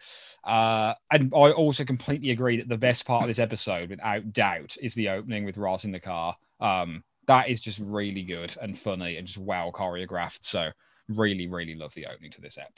Uh, 0.44 0.94
and 1.10 1.32
I 1.34 1.50
also 1.50 1.84
completely 1.84 2.30
agree 2.30 2.56
that 2.58 2.68
the 2.68 2.78
best 2.78 3.04
part 3.04 3.22
of 3.22 3.28
this 3.28 3.38
episode, 3.38 3.90
without 3.90 4.32
doubt, 4.32 4.76
is 4.80 4.94
the 4.94 5.08
opening 5.08 5.44
with 5.44 5.56
Roz 5.56 5.84
in 5.84 5.92
the 5.92 6.00
car. 6.00 6.36
Um, 6.60 7.02
that 7.26 7.48
is 7.48 7.60
just 7.60 7.80
really 7.80 8.22
good 8.22 8.56
and 8.60 8.78
funny 8.78 9.16
and 9.16 9.26
just 9.26 9.38
well 9.38 9.72
choreographed. 9.72 10.44
So 10.44 10.70
really, 11.08 11.46
really 11.46 11.74
love 11.74 11.94
the 11.94 12.06
opening 12.06 12.30
to 12.32 12.40
this 12.40 12.58
app. 12.58 12.72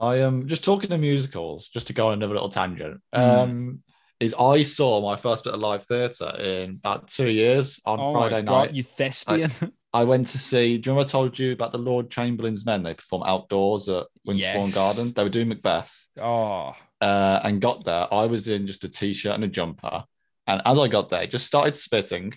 I 0.00 0.16
am 0.16 0.42
um, 0.42 0.46
just 0.48 0.64
talking 0.64 0.90
to 0.90 0.98
musicals, 0.98 1.68
just 1.68 1.88
to 1.88 1.92
go 1.92 2.08
on 2.08 2.14
another 2.14 2.34
little 2.34 2.48
tangent. 2.50 3.00
Hmm. 3.12 3.20
Um, 3.20 3.82
is 4.20 4.34
I 4.38 4.62
saw 4.62 5.00
my 5.00 5.16
first 5.16 5.44
bit 5.44 5.54
of 5.54 5.60
live 5.60 5.86
theatre 5.86 6.30
in 6.40 6.70
about 6.70 7.06
two 7.08 7.30
years 7.30 7.80
on 7.84 8.00
Oh 8.00 8.12
Friday 8.12 8.42
God, 8.42 8.66
night. 8.66 8.74
you 8.74 8.82
thespian. 8.82 9.50
I 9.92 10.04
went 10.04 10.26
to 10.28 10.38
see. 10.38 10.76
Do 10.78 10.90
you 10.90 10.94
remember 10.94 11.08
I 11.08 11.10
told 11.10 11.38
you 11.38 11.52
about 11.52 11.72
the 11.72 11.78
Lord 11.78 12.10
Chamberlain's 12.10 12.66
Men? 12.66 12.82
They 12.82 12.94
perform 12.94 13.22
outdoors 13.24 13.88
at 13.88 14.06
Winterbourne 14.26 14.66
Yes. 14.66 14.74
Garden. 14.74 15.12
They 15.12 15.22
were 15.22 15.28
doing 15.28 15.48
Macbeth. 15.48 16.06
oh, 16.20 16.74
uh, 17.00 17.40
and 17.44 17.60
got 17.60 17.84
there. 17.84 18.12
I 18.12 18.26
was 18.26 18.48
in 18.48 18.66
just 18.66 18.84
a 18.84 18.88
t-shirt 18.88 19.34
and 19.34 19.44
a 19.44 19.48
jumper, 19.48 20.04
and 20.46 20.60
as 20.66 20.78
I 20.78 20.88
got 20.88 21.08
there, 21.08 21.26
just 21.26 21.46
started 21.46 21.74
spitting. 21.76 22.34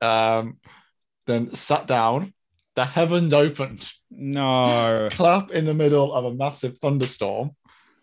Um, 0.00 0.58
then 1.26 1.52
sat 1.52 1.86
down. 1.86 2.32
The 2.78 2.84
heavens 2.84 3.34
opened. 3.34 3.90
no. 4.08 5.08
Clap 5.12 5.50
in 5.50 5.64
the 5.64 5.74
middle 5.74 6.14
of 6.14 6.24
a 6.26 6.32
massive 6.32 6.78
thunderstorm. 6.78 7.50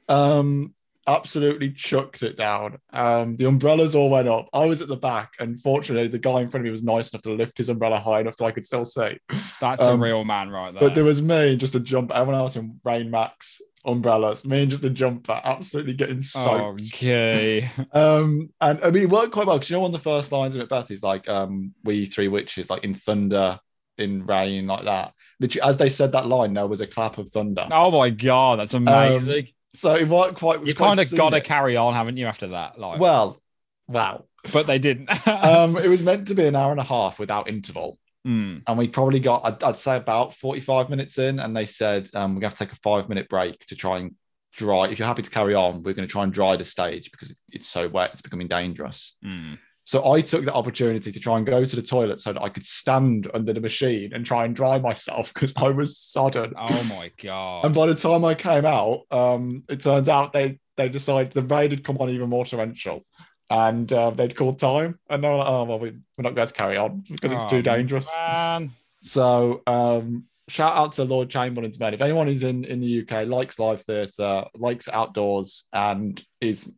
Um, 0.09 0.75
absolutely 1.07 1.71
chucked 1.71 2.23
it 2.23 2.35
down. 2.35 2.79
Um, 2.91 3.37
the 3.37 3.45
umbrellas 3.45 3.95
all 3.95 4.09
went 4.09 4.27
up. 4.27 4.49
I 4.51 4.65
was 4.65 4.81
at 4.81 4.89
the 4.89 4.97
back, 4.97 5.31
and 5.39 5.57
fortunately, 5.61 6.09
the 6.09 6.19
guy 6.19 6.41
in 6.41 6.49
front 6.49 6.61
of 6.61 6.65
me 6.65 6.71
was 6.71 6.83
nice 6.83 7.13
enough 7.13 7.21
to 7.21 7.31
lift 7.31 7.57
his 7.57 7.69
umbrella 7.69 7.99
high 7.99 8.19
enough 8.19 8.35
that 8.35 8.43
I 8.43 8.51
could 8.51 8.65
still 8.65 8.83
see. 8.83 9.17
That's 9.61 9.81
Um, 9.81 10.01
a 10.01 10.03
real 10.03 10.25
man 10.25 10.49
right 10.49 10.73
there. 10.73 10.81
But 10.81 10.93
there 10.93 11.05
was 11.05 11.21
me, 11.21 11.55
just 11.55 11.75
a 11.75 11.79
jump. 11.79 12.11
Everyone 12.13 12.41
else 12.41 12.57
in 12.57 12.77
Rain 12.83 13.09
Max 13.09 13.61
umbrellas. 13.85 14.43
Me 14.43 14.63
and 14.63 14.69
just 14.71 14.83
a 14.83 14.89
jumper, 14.89 15.39
absolutely 15.45 15.93
getting 15.93 16.21
soaked. 16.21 16.81
okay. 16.93 17.69
Um, 17.93 18.49
and 18.59 18.83
I 18.83 18.91
mean, 18.91 19.03
it 19.03 19.09
worked 19.09 19.31
quite 19.31 19.47
well 19.47 19.57
because 19.57 19.69
you 19.69 19.77
know, 19.77 19.81
one 19.83 19.95
of 19.95 20.03
the 20.03 20.09
first 20.09 20.33
lines 20.33 20.57
of 20.57 20.59
Macbeth 20.59 20.91
is 20.91 21.01
like, 21.01 21.29
um, 21.29 21.73
"We 21.85 22.05
three 22.05 22.27
witches, 22.27 22.69
like 22.69 22.83
in 22.83 22.93
thunder, 22.93 23.57
in 23.97 24.25
rain, 24.25 24.67
like 24.67 24.85
that." 24.85 25.13
Literally, 25.39 25.67
as 25.69 25.77
they 25.77 25.89
said 25.89 26.11
that 26.13 26.27
line, 26.27 26.53
there 26.53 26.67
was 26.67 26.81
a 26.81 26.87
clap 26.87 27.17
of 27.17 27.29
thunder. 27.29 27.67
Oh 27.71 27.91
my 27.91 28.09
god, 28.09 28.59
that's 28.59 28.73
amazing. 28.73 29.49
So 29.71 29.95
it 29.95 30.07
worked 30.07 30.37
quite. 30.37 30.61
it 30.61 30.67
you 30.67 30.75
kind 30.75 30.99
of 30.99 31.13
got 31.15 31.31
to 31.31 31.41
carry 31.41 31.75
on, 31.75 31.93
haven't 31.93 32.17
you? 32.17 32.25
After 32.27 32.47
that, 32.49 32.79
like, 32.79 32.99
Well, 32.99 33.41
well, 33.87 34.27
but 34.53 34.67
they 34.67 34.79
didn't. 34.79 35.09
um, 35.27 35.75
it 35.83 35.87
was 35.87 36.01
meant 36.01 36.27
to 36.29 36.35
be 36.35 36.45
an 36.45 36.55
hour 36.55 36.71
and 36.71 36.79
a 36.79 36.83
half 36.83 37.19
without 37.19 37.49
interval, 37.49 37.99
Hmm. 38.23 38.59
and 38.65 38.77
we 38.77 38.87
probably 38.87 39.19
got, 39.19 39.45
I'd, 39.45 39.63
I'd 39.63 39.77
say, 39.77 39.97
about 39.97 40.33
forty-five 40.35 40.89
minutes 40.89 41.17
in, 41.17 41.39
and 41.39 41.55
they 41.55 41.65
said 41.65 42.09
um, 42.13 42.35
we're 42.35 42.41
gonna 42.41 42.49
have 42.51 42.57
to 42.59 42.65
take 42.65 42.73
a 42.73 42.77
five-minute 42.77 43.29
break 43.29 43.65
to 43.67 43.75
try 43.75 43.99
and 43.99 44.15
dry. 44.53 44.87
If 44.87 44.97
you're 44.97 45.07
happy 45.07 45.21
to 45.21 45.29
carry 45.29 45.53
on, 45.53 45.83
we're 45.83 45.93
going 45.93 46.07
to 46.07 46.11
try 46.11 46.23
and 46.23 46.31
dry 46.31 46.55
the 46.55 46.63
stage 46.63 47.11
because 47.11 47.29
it's, 47.29 47.43
it's 47.51 47.67
so 47.67 47.89
wet, 47.89 48.11
it's 48.13 48.21
becoming 48.21 48.47
dangerous. 48.47 49.17
Hmm. 49.21 49.55
So 49.85 50.11
I 50.11 50.21
took 50.21 50.45
the 50.45 50.53
opportunity 50.53 51.11
to 51.11 51.19
try 51.19 51.37
and 51.37 51.45
go 51.45 51.63
to 51.63 51.75
the 51.75 51.81
toilet 51.81 52.19
so 52.19 52.33
that 52.33 52.41
I 52.41 52.49
could 52.49 52.63
stand 52.63 53.29
under 53.35 53.53
the 53.53 53.61
machine 53.61 54.13
and 54.13 54.25
try 54.25 54.43
and 54.45 54.55
dry 54.55 54.79
myself 54.79 55.31
because 55.33 55.53
I 55.55 55.69
was 55.69 55.97
sodden. 55.97 56.53
Oh 56.57 56.83
my 56.89 57.11
god. 57.21 57.65
And 57.65 57.75
by 57.75 57.85
the 57.85 57.95
time 57.95 58.25
I 58.25 58.33
came 58.33 58.65
out, 58.65 59.03
um, 59.11 59.63
it 59.69 59.81
turns 59.81 60.09
out 60.09 60.33
they 60.33 60.59
they 60.75 60.89
decided 60.89 61.33
the 61.33 61.43
rain 61.43 61.69
had 61.69 61.83
come 61.83 61.97
on 61.99 62.09
even 62.09 62.29
more 62.29 62.45
torrential, 62.45 63.05
and 63.49 63.91
uh, 63.93 64.09
they'd 64.09 64.35
called 64.35 64.57
time, 64.59 64.99
and 65.09 65.23
they 65.23 65.29
were 65.29 65.35
like, 65.35 65.47
"Oh 65.47 65.63
well, 65.65 65.79
we, 65.79 65.91
we're 65.91 66.23
not 66.23 66.35
going 66.35 66.47
to 66.47 66.53
carry 66.53 66.77
on 66.77 67.03
because 67.07 67.31
it's 67.31 67.43
Oh, 67.43 67.47
too 67.47 67.61
dangerous." 67.61 68.09
Man. 68.15 68.71
So 69.01 69.61
um, 69.67 70.25
shout 70.49 70.75
out 70.75 70.93
to 70.93 71.03
Lord 71.03 71.29
Chamberlain's 71.29 71.79
men. 71.79 71.93
If 71.93 72.01
anyone 72.01 72.27
is 72.27 72.43
in 72.43 72.65
in 72.65 72.81
the 72.81 73.01
UK 73.07 73.27
likes 73.27 73.59
live 73.59 73.83
theatre, 73.83 74.45
likes 74.55 74.89
outdoors, 74.89 75.65
and 75.71 76.21
is 76.41 76.71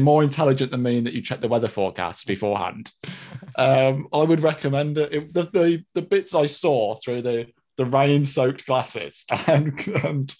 more 0.00 0.22
intelligent 0.22 0.70
than 0.70 0.82
me 0.82 0.98
in 0.98 1.04
that 1.04 1.14
you 1.14 1.22
check 1.22 1.40
the 1.40 1.48
weather 1.48 1.68
forecast 1.68 2.26
beforehand, 2.26 2.90
um, 3.56 4.08
I 4.12 4.22
would 4.22 4.40
recommend 4.40 4.98
it. 4.98 5.12
It- 5.12 5.34
the, 5.34 5.44
the 5.44 5.84
the 5.94 6.02
bits 6.02 6.34
I 6.34 6.46
saw 6.46 6.96
through 6.96 7.22
the 7.22 7.46
the 7.76 7.86
rain 7.86 8.24
soaked 8.24 8.66
glasses 8.66 9.24
and 9.46 9.86
and 10.04 10.34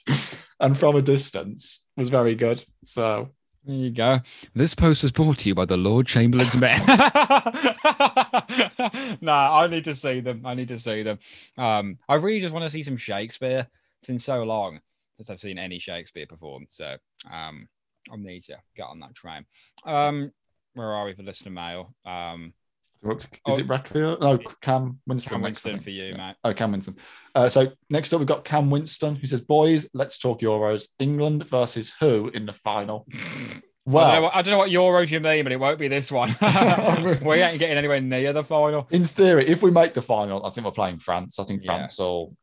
and 0.61 0.79
from 0.79 0.97
a 0.97 1.03
distance 1.03 1.85
was 1.97 2.09
very 2.09 2.35
good. 2.35 2.65
So 2.83 3.31
There 3.65 3.77
you 3.77 3.91
go. 3.91 4.21
This 4.55 4.75
post 4.75 5.05
is 5.05 5.13
brought 5.13 5.39
to 5.39 5.49
you 5.49 5.55
by 5.55 5.65
the 5.65 5.77
Lord 5.77 6.07
Chamberlain's 6.07 6.57
men. 6.57 6.79
nah, 9.21 9.61
I 9.61 9.67
need 9.69 9.85
to 9.85 9.97
see 9.97 10.21
them. 10.21 10.43
I 10.45 10.55
need 10.55 10.69
to 10.69 10.79
see 10.79 11.03
them. 11.03 11.19
Um, 11.59 11.99
I 12.09 12.17
really 12.17 12.41
just 12.41 12.53
want 12.55 12.65
to 12.65 12.71
see 12.71 12.83
some 12.83 12.97
Shakespeare. 12.97 13.67
It's 13.99 14.07
been 14.07 14.19
so 14.19 14.43
long 14.43 14.81
since 15.17 15.31
I've 15.31 15.41
seen 15.41 15.59
any 15.59 15.79
Shakespeare 15.79 16.27
performed. 16.27 16.67
So 16.71 16.97
um, 17.33 17.69
I 18.13 18.17
need 18.17 18.41
to 18.45 18.57
get 18.77 18.85
on 18.85 19.01
that 19.01 19.15
train. 19.15 19.45
Um, 19.85 20.33
where 20.75 20.89
are 20.93 21.05
we 21.05 21.15
for 21.15 21.23
listener 21.23 21.53
mail? 21.53 21.95
Um, 22.05 22.53
is 23.07 23.29
Oh. 23.45 23.59
it 23.59 23.69
Reckley? 23.69 24.01
No, 24.01 24.39
Cam 24.63 24.99
Winston. 25.07 25.31
Cam 25.31 25.43
Winston 25.43 25.73
think. 25.73 25.85
for 25.85 25.91
you, 25.91 26.05
Yeah. 26.05 26.17
mate. 26.17 26.37
Oh, 26.43 26.55
Cam 26.55 26.73
Winston. 26.73 26.97
Uh, 27.35 27.49
so 27.51 27.71
next 27.91 28.13
up, 28.13 28.19
we've 28.19 28.27
got 28.27 28.45
Cam 28.45 28.71
Winston, 28.71 29.15
who 29.17 29.27
says, 29.27 29.43
"Boys, 29.43 29.89
let's 29.93 30.19
talk 30.19 30.41
Euros. 30.41 30.89
England 30.99 31.47
versus 31.47 31.93
who 32.01 32.31
in 32.33 32.47
the 32.47 32.53
final?" 32.53 33.07
I, 33.87 33.91
don't 33.91 33.93
know 33.93 34.01
Well, 34.23 34.31
I 34.33 34.41
don't 34.41 34.53
know 34.53 34.59
what 34.59 34.71
Euros 34.71 35.11
you 35.11 35.21
mean, 35.21 35.45
but 35.45 35.53
it 35.53 35.61
won't 35.61 35.79
be 35.79 35.89
this 35.89 36.11
one. 36.11 36.31
we 37.23 37.35
ain't 37.43 37.59
getting 37.59 37.77
anywhere 37.77 38.01
near 38.01 38.33
the 38.33 38.43
final. 38.43 38.89
in 38.91 39.05
theory, 39.05 39.47
if 39.47 39.63
we 39.63 39.71
make 39.71 39.93
the 39.93 40.01
final, 40.01 40.45
I 40.47 40.49
think 40.49 40.65
we're 40.65 40.71
playing 40.71 41.01
France. 41.01 41.39
I 41.39 41.45
think 41.45 41.63
Yeah. 41.63 41.67
France 41.77 41.99
will 41.99 42.35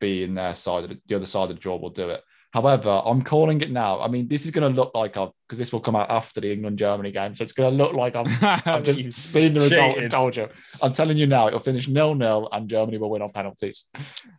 be 0.00 0.24
in 0.24 0.34
their 0.34 0.56
side. 0.56 0.82
Of 0.84 0.90
the, 0.90 1.00
the 1.06 1.14
other 1.14 1.26
side 1.26 1.44
of 1.44 1.48
the 1.50 1.54
draw 1.54 1.76
will 1.76 1.90
do 1.90 2.08
it. 2.10 2.24
However, 2.52 3.02
I'm 3.04 3.22
calling 3.22 3.60
it 3.60 3.70
now. 3.70 4.00
I 4.00 4.08
mean, 4.08 4.26
this 4.26 4.44
is 4.46 4.50
going 4.50 4.72
to 4.72 4.80
look 4.80 4.92
like 4.94 5.16
I've 5.18 5.30
because 5.46 5.58
this 5.58 5.72
will 5.72 5.80
come 5.80 5.96
out 5.96 6.10
after 6.10 6.40
the 6.40 6.52
England 6.52 6.78
Germany 6.78 7.10
game, 7.12 7.34
so 7.34 7.44
it's 7.44 7.52
going 7.52 7.70
to 7.70 7.76
look 7.84 7.92
like 7.94 8.16
I'm 8.16 8.26
I've 8.66 8.84
just 8.84 9.12
seen 9.12 9.54
the 9.54 9.60
result 9.60 9.88
cheated. 9.96 10.02
and 10.04 10.10
told 10.10 10.36
you. 10.36 10.48
I'm 10.82 10.92
telling 10.92 11.16
you 11.18 11.26
now, 11.26 11.48
it'll 11.48 11.60
finish 11.60 11.88
nil 11.88 12.14
nil, 12.14 12.48
and 12.52 12.68
Germany 12.68 12.98
will 12.98 13.10
win 13.10 13.22
on 13.22 13.30
penalties. 13.32 13.86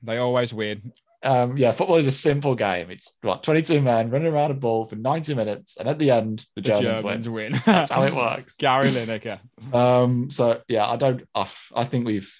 They 0.03 0.17
always 0.17 0.53
win. 0.53 0.91
Um, 1.21 1.57
yeah, 1.57 1.71
football 1.71 1.97
is 1.97 2.07
a 2.07 2.11
simple 2.11 2.55
game. 2.55 2.89
It's 2.89 3.17
what 3.21 3.43
22 3.43 3.81
men 3.81 4.09
running 4.09 4.31
around 4.31 4.51
a 4.51 4.53
ball 4.53 4.85
for 4.85 4.95
90 4.95 5.33
minutes, 5.35 5.77
and 5.77 5.87
at 5.89 5.99
the 5.99 6.11
end, 6.11 6.45
the, 6.55 6.61
The 6.61 6.67
Germans, 6.69 7.01
Germans 7.01 7.29
win. 7.29 7.51
win. 7.51 7.61
That's 7.65 7.91
how 7.91 8.03
it 8.03 8.13
works. 8.15 8.53
Gary 8.55 8.89
Lineker. 8.89 9.39
Um, 9.73 10.31
so 10.31 10.61
yeah, 10.67 10.87
I 10.87 10.95
don't. 10.95 11.27
I, 11.35 11.45
I 11.75 11.83
think 11.83 12.05
we've 12.05 12.33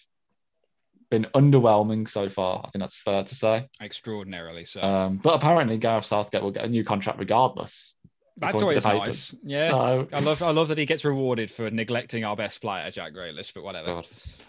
been 1.09 1.25
underwhelming 1.35 2.07
so 2.07 2.29
far. 2.29 2.61
I 2.63 2.69
think 2.69 2.81
that's 2.81 2.97
fair 2.97 3.23
to 3.23 3.35
say. 3.35 3.67
Extraordinarily 3.81 4.65
so. 4.65 4.81
Um, 4.81 5.17
but 5.17 5.35
apparently, 5.35 5.77
Gareth 5.77 6.05
Southgate 6.05 6.41
will 6.41 6.51
get 6.51 6.65
a 6.65 6.69
new 6.69 6.83
contract 6.83 7.19
regardless. 7.19 7.93
That's 8.37 8.55
always 8.55 8.83
nice. 8.83 9.35
Yeah. 9.43 9.69
So, 9.69 10.07
I 10.13 10.19
love 10.21 10.41
I 10.41 10.51
love 10.51 10.69
that 10.69 10.77
he 10.77 10.85
gets 10.85 11.03
rewarded 11.03 11.51
for 11.51 11.69
neglecting 11.69 12.23
our 12.23 12.35
best 12.35 12.61
player, 12.61 12.89
Jack 12.89 13.13
Grealish, 13.13 13.53
but 13.53 13.63
whatever. 13.63 13.87
God. 13.87 14.07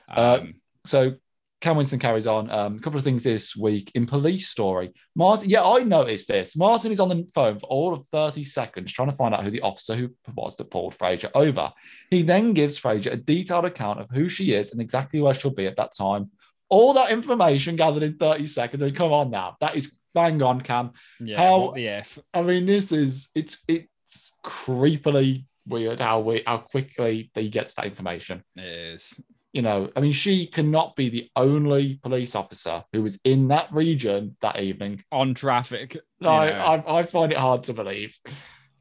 Uh, 0.08 0.38
Um, 0.40 0.54
so 0.86 1.14
Cam 1.60 1.76
Winston 1.76 1.98
carries 1.98 2.26
on. 2.26 2.50
Um, 2.50 2.76
a 2.76 2.80
couple 2.80 2.98
of 2.98 3.04
things 3.04 3.22
this 3.22 3.54
week 3.54 3.90
in 3.94 4.06
police 4.06 4.48
story. 4.48 4.92
Martin, 5.14 5.50
yeah, 5.50 5.62
I 5.62 5.82
noticed 5.82 6.28
this. 6.28 6.56
Martin 6.56 6.90
is 6.90 7.00
on 7.00 7.08
the 7.08 7.28
phone 7.34 7.58
for 7.58 7.66
all 7.66 7.92
of 7.92 8.06
30 8.06 8.44
seconds 8.44 8.92
trying 8.92 9.10
to 9.10 9.16
find 9.16 9.34
out 9.34 9.44
who 9.44 9.50
the 9.50 9.60
officer 9.60 9.94
who 9.94 10.10
was 10.34 10.56
that 10.56 10.70
pulled 10.70 10.94
Frasier 10.94 11.30
over. 11.34 11.70
He 12.10 12.22
then 12.22 12.54
gives 12.54 12.80
Frasier 12.80 13.12
a 13.12 13.16
detailed 13.16 13.66
account 13.66 14.00
of 14.00 14.08
who 14.10 14.28
she 14.28 14.54
is 14.54 14.72
and 14.72 14.80
exactly 14.80 15.20
where 15.20 15.34
she'll 15.34 15.50
be 15.50 15.66
at 15.66 15.76
that 15.76 15.94
time. 15.94 16.30
All 16.70 16.94
that 16.94 17.10
information 17.12 17.76
gathered 17.76 18.02
in 18.02 18.14
30 18.16 18.46
seconds. 18.46 18.82
I 18.82 18.86
mean, 18.86 18.94
come 18.94 19.12
on 19.12 19.30
now. 19.30 19.56
That 19.60 19.76
is 19.76 19.98
bang 20.14 20.42
on, 20.42 20.60
Cam. 20.60 20.92
yeah, 21.20 21.36
how- 21.36 21.60
what 21.60 21.74
the 21.74 21.88
F? 21.88 22.18
I 22.32 22.42
mean, 22.42 22.64
this 22.66 22.92
is 22.92 23.28
it's 23.34 23.62
it's 23.68 24.32
creepily 24.44 25.44
weird 25.66 26.00
how 26.00 26.20
we 26.20 26.42
how 26.46 26.58
quickly 26.58 27.30
he 27.34 27.48
gets 27.48 27.74
that 27.74 27.84
information 27.84 28.42
is. 28.56 29.14
you 29.52 29.62
know, 29.62 29.90
I 29.96 30.00
mean, 30.00 30.12
she 30.12 30.46
cannot 30.46 30.94
be 30.96 31.08
the 31.10 31.28
only 31.36 31.98
police 32.02 32.34
officer 32.36 32.84
who 32.92 33.02
was 33.02 33.20
in 33.24 33.48
that 33.48 33.72
region 33.72 34.36
that 34.40 34.60
evening. 34.60 35.02
On 35.10 35.34
traffic. 35.34 35.96
No, 36.20 36.46
know. 36.46 36.52
I, 36.86 37.00
I 37.00 37.02
find 37.02 37.32
it 37.32 37.38
hard 37.38 37.64
to 37.64 37.72
believe. 37.72 38.16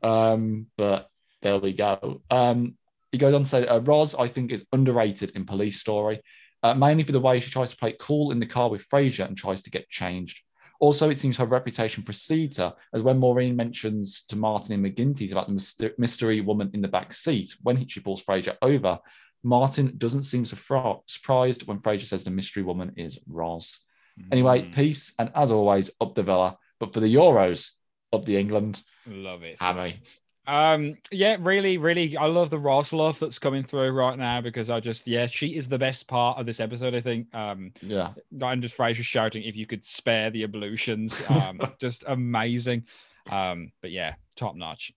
Um, 0.04 0.68
but 0.78 1.10
there 1.42 1.58
we 1.58 1.74
go. 1.74 2.22
Um, 2.30 2.76
he 3.12 3.18
goes 3.18 3.34
on 3.34 3.44
to 3.44 3.50
say, 3.50 3.66
uh, 3.66 3.80
Roz, 3.80 4.14
I 4.14 4.28
think, 4.28 4.52
is 4.52 4.64
underrated 4.72 5.32
in 5.36 5.46
police 5.46 5.80
story, 5.82 6.22
uh, 6.64 6.74
mainly 6.74 7.04
for 7.04 7.12
the 7.12 7.20
way 7.20 7.40
she 7.40 7.52
tries 7.52 7.72
to 7.72 7.78
play 7.78 7.96
cool 8.00 8.32
in 8.32 8.40
the 8.40 8.46
car 8.46 8.70
with 8.70 8.88
Frasier 8.88 9.26
and 9.28 9.38
tries 9.38 9.62
to 9.64 9.70
get 9.70 9.90
changed. 9.90 10.42
Also, 10.82 11.10
it 11.10 11.18
seems 11.18 11.36
her 11.38 11.46
reputation 11.46 12.04
precedes 12.04 12.58
her, 12.58 12.74
as 12.94 13.04
when 13.04 13.18
Maureen 13.20 13.56
mentions 13.56 14.24
to 14.28 14.38
Martin 14.38 14.74
and 14.74 14.86
McGinty's 14.86 15.32
about 15.34 15.48
the 15.48 15.54
myster- 15.54 15.98
mystery 15.98 16.40
woman 16.40 16.70
in 16.74 16.82
the 16.82 16.88
back 16.88 17.12
seat 17.12 17.54
when 17.64 17.86
she 17.88 18.00
pulls 18.00 18.24
Frasier 18.24 18.56
over, 18.62 18.98
Martin 19.44 19.94
doesn't 19.98 20.24
seem 20.24 20.44
surpri- 20.44 21.02
surprised 21.08 21.68
when 21.68 21.80
Frasier 21.80 22.06
says 22.06 22.24
the 22.24 22.32
mystery 22.32 22.64
woman 22.64 22.94
is 22.96 23.20
Roz. 23.28 23.80
Anyway, 24.32 24.64
Mm. 24.64 24.74
peace, 24.74 25.14
and 25.20 25.32
as 25.36 25.52
always, 25.52 25.92
up 26.02 26.14
the 26.16 26.24
villa. 26.24 26.58
But 26.80 26.94
for 26.94 27.00
the 27.02 27.14
Euros, 27.14 27.72
up 28.14 28.26
the 28.26 28.36
England, 28.38 28.82
Love 29.08 29.44
it. 29.44 29.58
Hammy. 29.62 30.02
Um, 30.50 30.98
yeah, 31.12 31.38
really, 31.40 31.78
really, 31.78 32.18
I 32.18 32.26
love 32.26 32.50
the 32.50 32.58
Roz 32.58 32.92
love 32.92 33.20
that's 33.20 33.38
coming 33.38 33.64
through 33.64 33.92
right 33.92 34.18
now 34.18 34.42
because 34.42 34.70
I 34.70 34.80
just, 34.80 35.06
yeah, 35.06 35.28
she 35.28 35.56
is 35.56 35.70
the 35.70 35.78
best 35.78 36.08
part 36.08 36.40
of 36.40 36.46
this 36.48 36.60
episode. 36.60 36.96
I 36.96 37.02
think. 37.02 37.34
Um, 37.36 37.72
Yeah. 37.82 38.14
and 38.42 38.62
just 38.62 38.76
Frasier 38.76 39.04
shouting, 39.04 39.44
"If 39.44 39.56
you 39.56 39.68
could 39.68 39.86
spare 39.86 40.32
the 40.32 40.44
ablutions," 40.44 41.22
um, 41.30 41.62
just 41.80 42.04
amazing. 42.08 42.86
Um, 43.30 43.72
but 43.82 43.92
yeah, 43.92 44.16
top 44.36 44.56
notch. 44.56 44.92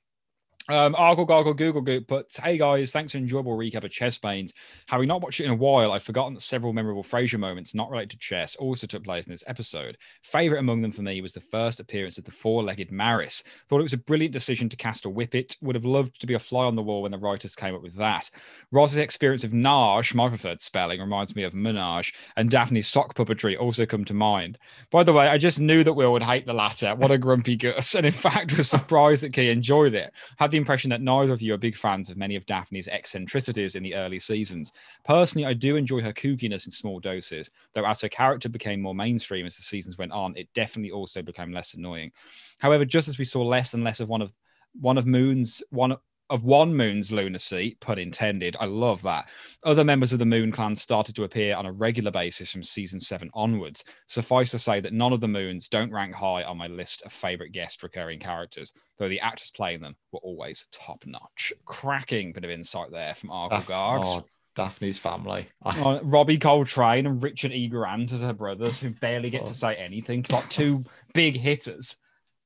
Um, 0.69 0.95
Argle 0.97 1.25
Goggle 1.25 1.55
Google 1.55 1.81
Goop 1.81 2.07
puts, 2.07 2.37
Hey 2.37 2.57
guys, 2.57 2.93
thanks 2.93 3.13
for 3.13 3.19
an 3.19 3.25
enjoyable 3.25 3.59
recap 3.59 3.83
of 3.83 3.91
Chess 3.91 4.17
Pains. 4.17 4.55
Having 4.87 5.09
not 5.09 5.21
watched 5.21 5.41
it 5.41 5.47
in 5.47 5.51
a 5.51 5.57
while, 5.57 5.91
I've 5.91 6.05
forgotten 6.05 6.39
several 6.39 6.73
memorable 6.73 7.03
Frasier 7.03 7.39
moments 7.39 7.75
not 7.75 7.91
related 7.91 8.11
to 8.11 8.19
chess 8.19 8.55
also 8.55 8.87
took 8.87 9.03
place 9.03 9.27
in 9.27 9.33
this 9.33 9.43
episode. 9.49 9.99
Favorite 10.23 10.61
among 10.61 10.81
them 10.81 10.93
for 10.93 11.03
me 11.03 11.21
was 11.21 11.33
the 11.33 11.41
first 11.41 11.81
appearance 11.81 12.17
of 12.17 12.25
the 12.25 12.31
four 12.31 12.63
legged 12.63 12.93
Maris. 12.93 13.43
Thought 13.69 13.81
it 13.81 13.83
was 13.83 13.93
a 13.93 13.99
brilliant 13.99 14.33
decision 14.33 14.69
to 14.69 14.77
cast 14.77 15.05
a 15.05 15.11
whippet. 15.11 15.57
Would 15.63 15.75
have 15.75 15.85
loved 15.85 16.21
to 16.21 16.29
be 16.29 16.35
a 16.35 16.39
fly 16.39 16.65
on 16.65 16.77
the 16.77 16.83
wall 16.83 17.03
when 17.03 17.11
the 17.11 17.19
writers 17.19 17.57
came 17.57 17.75
up 17.75 17.83
with 17.83 17.97
that. 17.97 18.31
Roz's 18.71 18.99
experience 18.99 19.43
of 19.43 19.51
Nage, 19.51 20.15
my 20.15 20.29
preferred 20.29 20.61
spelling, 20.61 21.01
reminds 21.01 21.35
me 21.35 21.43
of 21.43 21.55
Menage, 21.55 22.15
and 22.37 22.49
Daphne's 22.49 22.87
sock 22.87 23.17
puppetry 23.17 23.59
also 23.59 23.85
come 23.85 24.05
to 24.05 24.15
mind. 24.15 24.59
By 24.93 25.03
the 25.03 25.13
way, 25.13 25.27
I 25.27 25.39
just 25.39 25.59
knew 25.59 25.83
that 25.83 25.95
Will 25.95 26.13
would 26.13 26.23
hate 26.23 26.47
the 26.47 26.55
latter. 26.55 26.95
What 26.95 27.11
a 27.11 27.19
grumpy 27.19 27.57
Gus. 27.57 27.97
And 27.97 28.07
in 28.07 28.13
fact, 28.13 28.57
was 28.57 28.71
surprised 28.71 29.25
that 29.25 29.33
Key 29.33 29.51
enjoyed 29.51 29.95
it. 29.95 30.13
Had 30.39 30.52
the 30.53 30.59
impression 30.59 30.89
that 30.91 31.03
neither 31.03 31.33
of 31.33 31.43
you 31.43 31.55
are 31.55 31.59
big 31.59 31.77
fans 31.77 32.11
of 32.11 32.17
many 32.17 32.37
of 32.37 32.47
Daphne's 32.47 32.87
eccentricities 32.89 33.75
in 33.75 33.83
the 33.83 33.95
early 33.95 34.19
seasons. 34.19 34.73
Personally, 35.05 35.47
I 35.47 35.53
do 35.53 35.77
enjoy 35.77 36.01
her 36.03 36.13
kookiness 36.13 36.67
in 36.67 36.73
small 36.73 37.01
doses, 37.01 37.51
though 37.73 37.85
as 37.85 38.01
her 38.03 38.09
character 38.09 38.49
became 38.49 38.81
more 38.81 38.95
mainstream 38.95 39.47
as 39.47 39.57
the 39.57 39.63
seasons 39.63 39.99
went 39.99 40.13
on, 40.13 40.37
it 40.37 40.49
definitely 40.55 40.93
also 40.93 41.23
became 41.23 41.53
less 41.53 41.75
annoying. 41.75 42.13
However, 42.59 42.85
just 42.85 43.09
as 43.09 43.19
we 43.19 43.25
saw 43.25 43.43
less 43.43 43.75
and 43.75 43.83
less 43.83 44.01
of 44.01 44.09
one 44.09 44.23
of 44.23 44.33
one 44.81 44.97
of 44.97 45.07
Moon's 45.07 45.63
one 45.71 45.97
of 46.33 46.45
one 46.45 46.75
Moon's 46.75 47.13
lunacy, 47.13 47.77
pun 47.81 47.99
intended. 47.99 48.57
I 48.59 48.65
love 48.65 49.03
that. 49.03 49.29
Other 49.65 49.85
members 49.85 50.13
of 50.13 50.19
the 50.19 50.25
Moon 50.27 50.51
clan 50.51 50.75
started 50.75 51.15
to 51.17 51.25
appear 51.25 51.55
on 51.55 51.67
a 51.67 51.73
regular 51.73 52.11
basis 52.11 52.51
from 52.51 52.63
season 52.63 52.99
seven 52.99 53.31
onwards. 53.35 53.85
Suffice 54.07 54.51
to 54.53 54.59
say 54.59 54.81
that 54.81 54.93
none 54.93 55.13
of 55.13 55.21
the 55.21 55.29
Moons 55.29 55.69
don't 55.69 55.93
rank 55.93 56.15
high 56.15 56.43
on 56.43 56.57
my 56.57 56.67
list 56.67 57.03
of 57.03 57.13
favorite 57.13 57.53
guest 57.53 57.83
recurring 57.83 58.19
characters, 58.19 58.73
though 58.99 59.09
the 59.09 59.21
actors 59.21 59.53
playing 59.55 59.81
them 59.81 59.95
were 60.11 60.21
always 60.21 60.67
top 60.73 61.05
notch. 61.07 61.53
Cracking 61.65 62.33
bit 62.33 62.45
of 62.45 62.51
insight 62.51 62.91
there 62.91 63.15
from 63.15 63.31
Argle 63.31 63.59
Daph- 63.59 63.69
Gargs. 63.69 64.03
oh, 64.07 64.25
Daphne's 64.57 64.99
family. 64.99 65.49
Uh, 65.65 66.01
Robbie 66.03 66.39
Coltrane 66.39 67.07
and 67.07 67.23
Richard 67.23 67.53
E. 67.53 67.69
Grant 67.69 68.13
as 68.13 68.21
her 68.21 68.33
brothers, 68.33 68.81
who 68.81 68.91
barely 68.91 69.31
get 69.31 69.43
Oh. 69.43 69.47
to 69.47 69.55
say 69.55 69.75
anything, 69.77 70.25
like 70.31 70.49
two 70.51 70.85
big 71.15 71.37
hitters, 71.37 71.97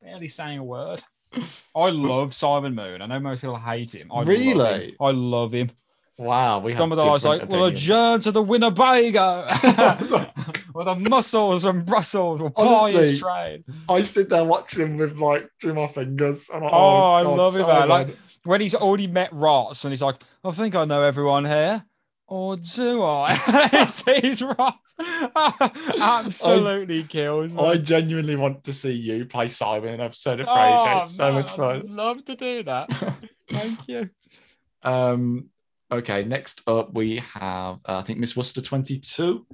barely 0.02 0.28
saying 0.28 0.58
a 0.58 0.64
word. 0.64 1.02
I 1.74 1.90
love 1.90 2.34
Simon 2.34 2.74
Moon. 2.74 3.02
I 3.02 3.06
know 3.06 3.20
most 3.20 3.40
people 3.40 3.56
hate 3.58 3.94
him. 3.94 4.10
I 4.12 4.18
Love 4.18 4.28
Really? 4.28 4.86
him. 4.90 4.96
I 5.00 5.10
love 5.10 5.52
him. 5.52 5.70
wow, 6.18 6.58
we 6.60 6.72
Some 6.74 6.92
of 6.92 6.96
the 6.96 7.04
guys 7.04 7.24
like, 7.24 7.40
different 7.40 7.52
well, 7.60 7.64
opinions. 7.66 7.82
adjourn 7.84 8.20
to 8.20 8.32
the 8.32 8.42
Winnebago. 8.42 9.46
well, 10.74 10.84
the 10.86 10.94
muscles 11.10 11.64
and 11.64 11.84
Brussels 11.84 12.40
will 12.40 12.50
ply 12.50 12.66
Honestly, 12.92 13.10
his 13.10 13.20
trade. 13.20 13.64
I 13.88 14.02
sit 14.02 14.28
there 14.30 14.44
watching 14.44 14.82
him 14.86 14.96
with 14.96 15.16
like 15.18 15.48
through 15.60 15.74
my 15.74 15.88
fingers. 15.88 16.48
I'm 16.52 16.62
like, 16.62 16.72
oh, 16.72 16.76
oh, 16.76 17.12
I 17.12 17.22
God, 17.22 17.36
love 17.36 17.56
it, 17.56 17.66
man. 17.66 17.88
Like, 17.88 18.16
when 18.44 18.60
he's 18.60 18.74
already 18.74 19.06
met 19.08 19.32
Roz 19.32 19.84
and 19.84 19.92
he's 19.92 20.00
like, 20.02 20.16
I 20.44 20.52
think 20.52 20.74
I 20.74 20.84
know 20.86 21.02
everyone 21.02 21.44
here. 21.44 21.84
Or 22.28 22.56
do 22.56 23.02
I? 23.04 23.34
he's 24.20 24.42
right. 24.42 24.74
Absolutely 26.00 27.04
kills 27.04 27.52
me. 27.52 27.60
I 27.62 27.76
genuinely 27.76 28.34
want 28.36 28.64
to 28.64 28.72
see 28.72 28.92
you 28.92 29.24
play 29.26 29.48
Simon 29.48 29.90
in 29.90 29.94
an 29.96 30.00
episode 30.00 30.40
of 30.40 30.48
Oh, 30.50 31.02
It's 31.02 31.12
so 31.14 31.32
man, 31.32 31.42
much 31.42 31.50
I'd 31.52 31.56
fun. 31.56 31.82
love 31.86 32.24
to 32.24 32.34
do 32.34 32.62
that. 32.64 32.90
Thank 33.50 33.78
you. 33.88 34.10
Um, 34.82 35.50
okay, 35.90 36.24
next 36.24 36.62
up 36.66 36.92
we 36.94 37.18
have 37.34 37.76
uh, 37.86 37.98
I 37.98 38.02
think 38.02 38.18
Miss 38.18 38.36
Worcester 38.36 38.60
twenty 38.60 38.98
two, 38.98 39.46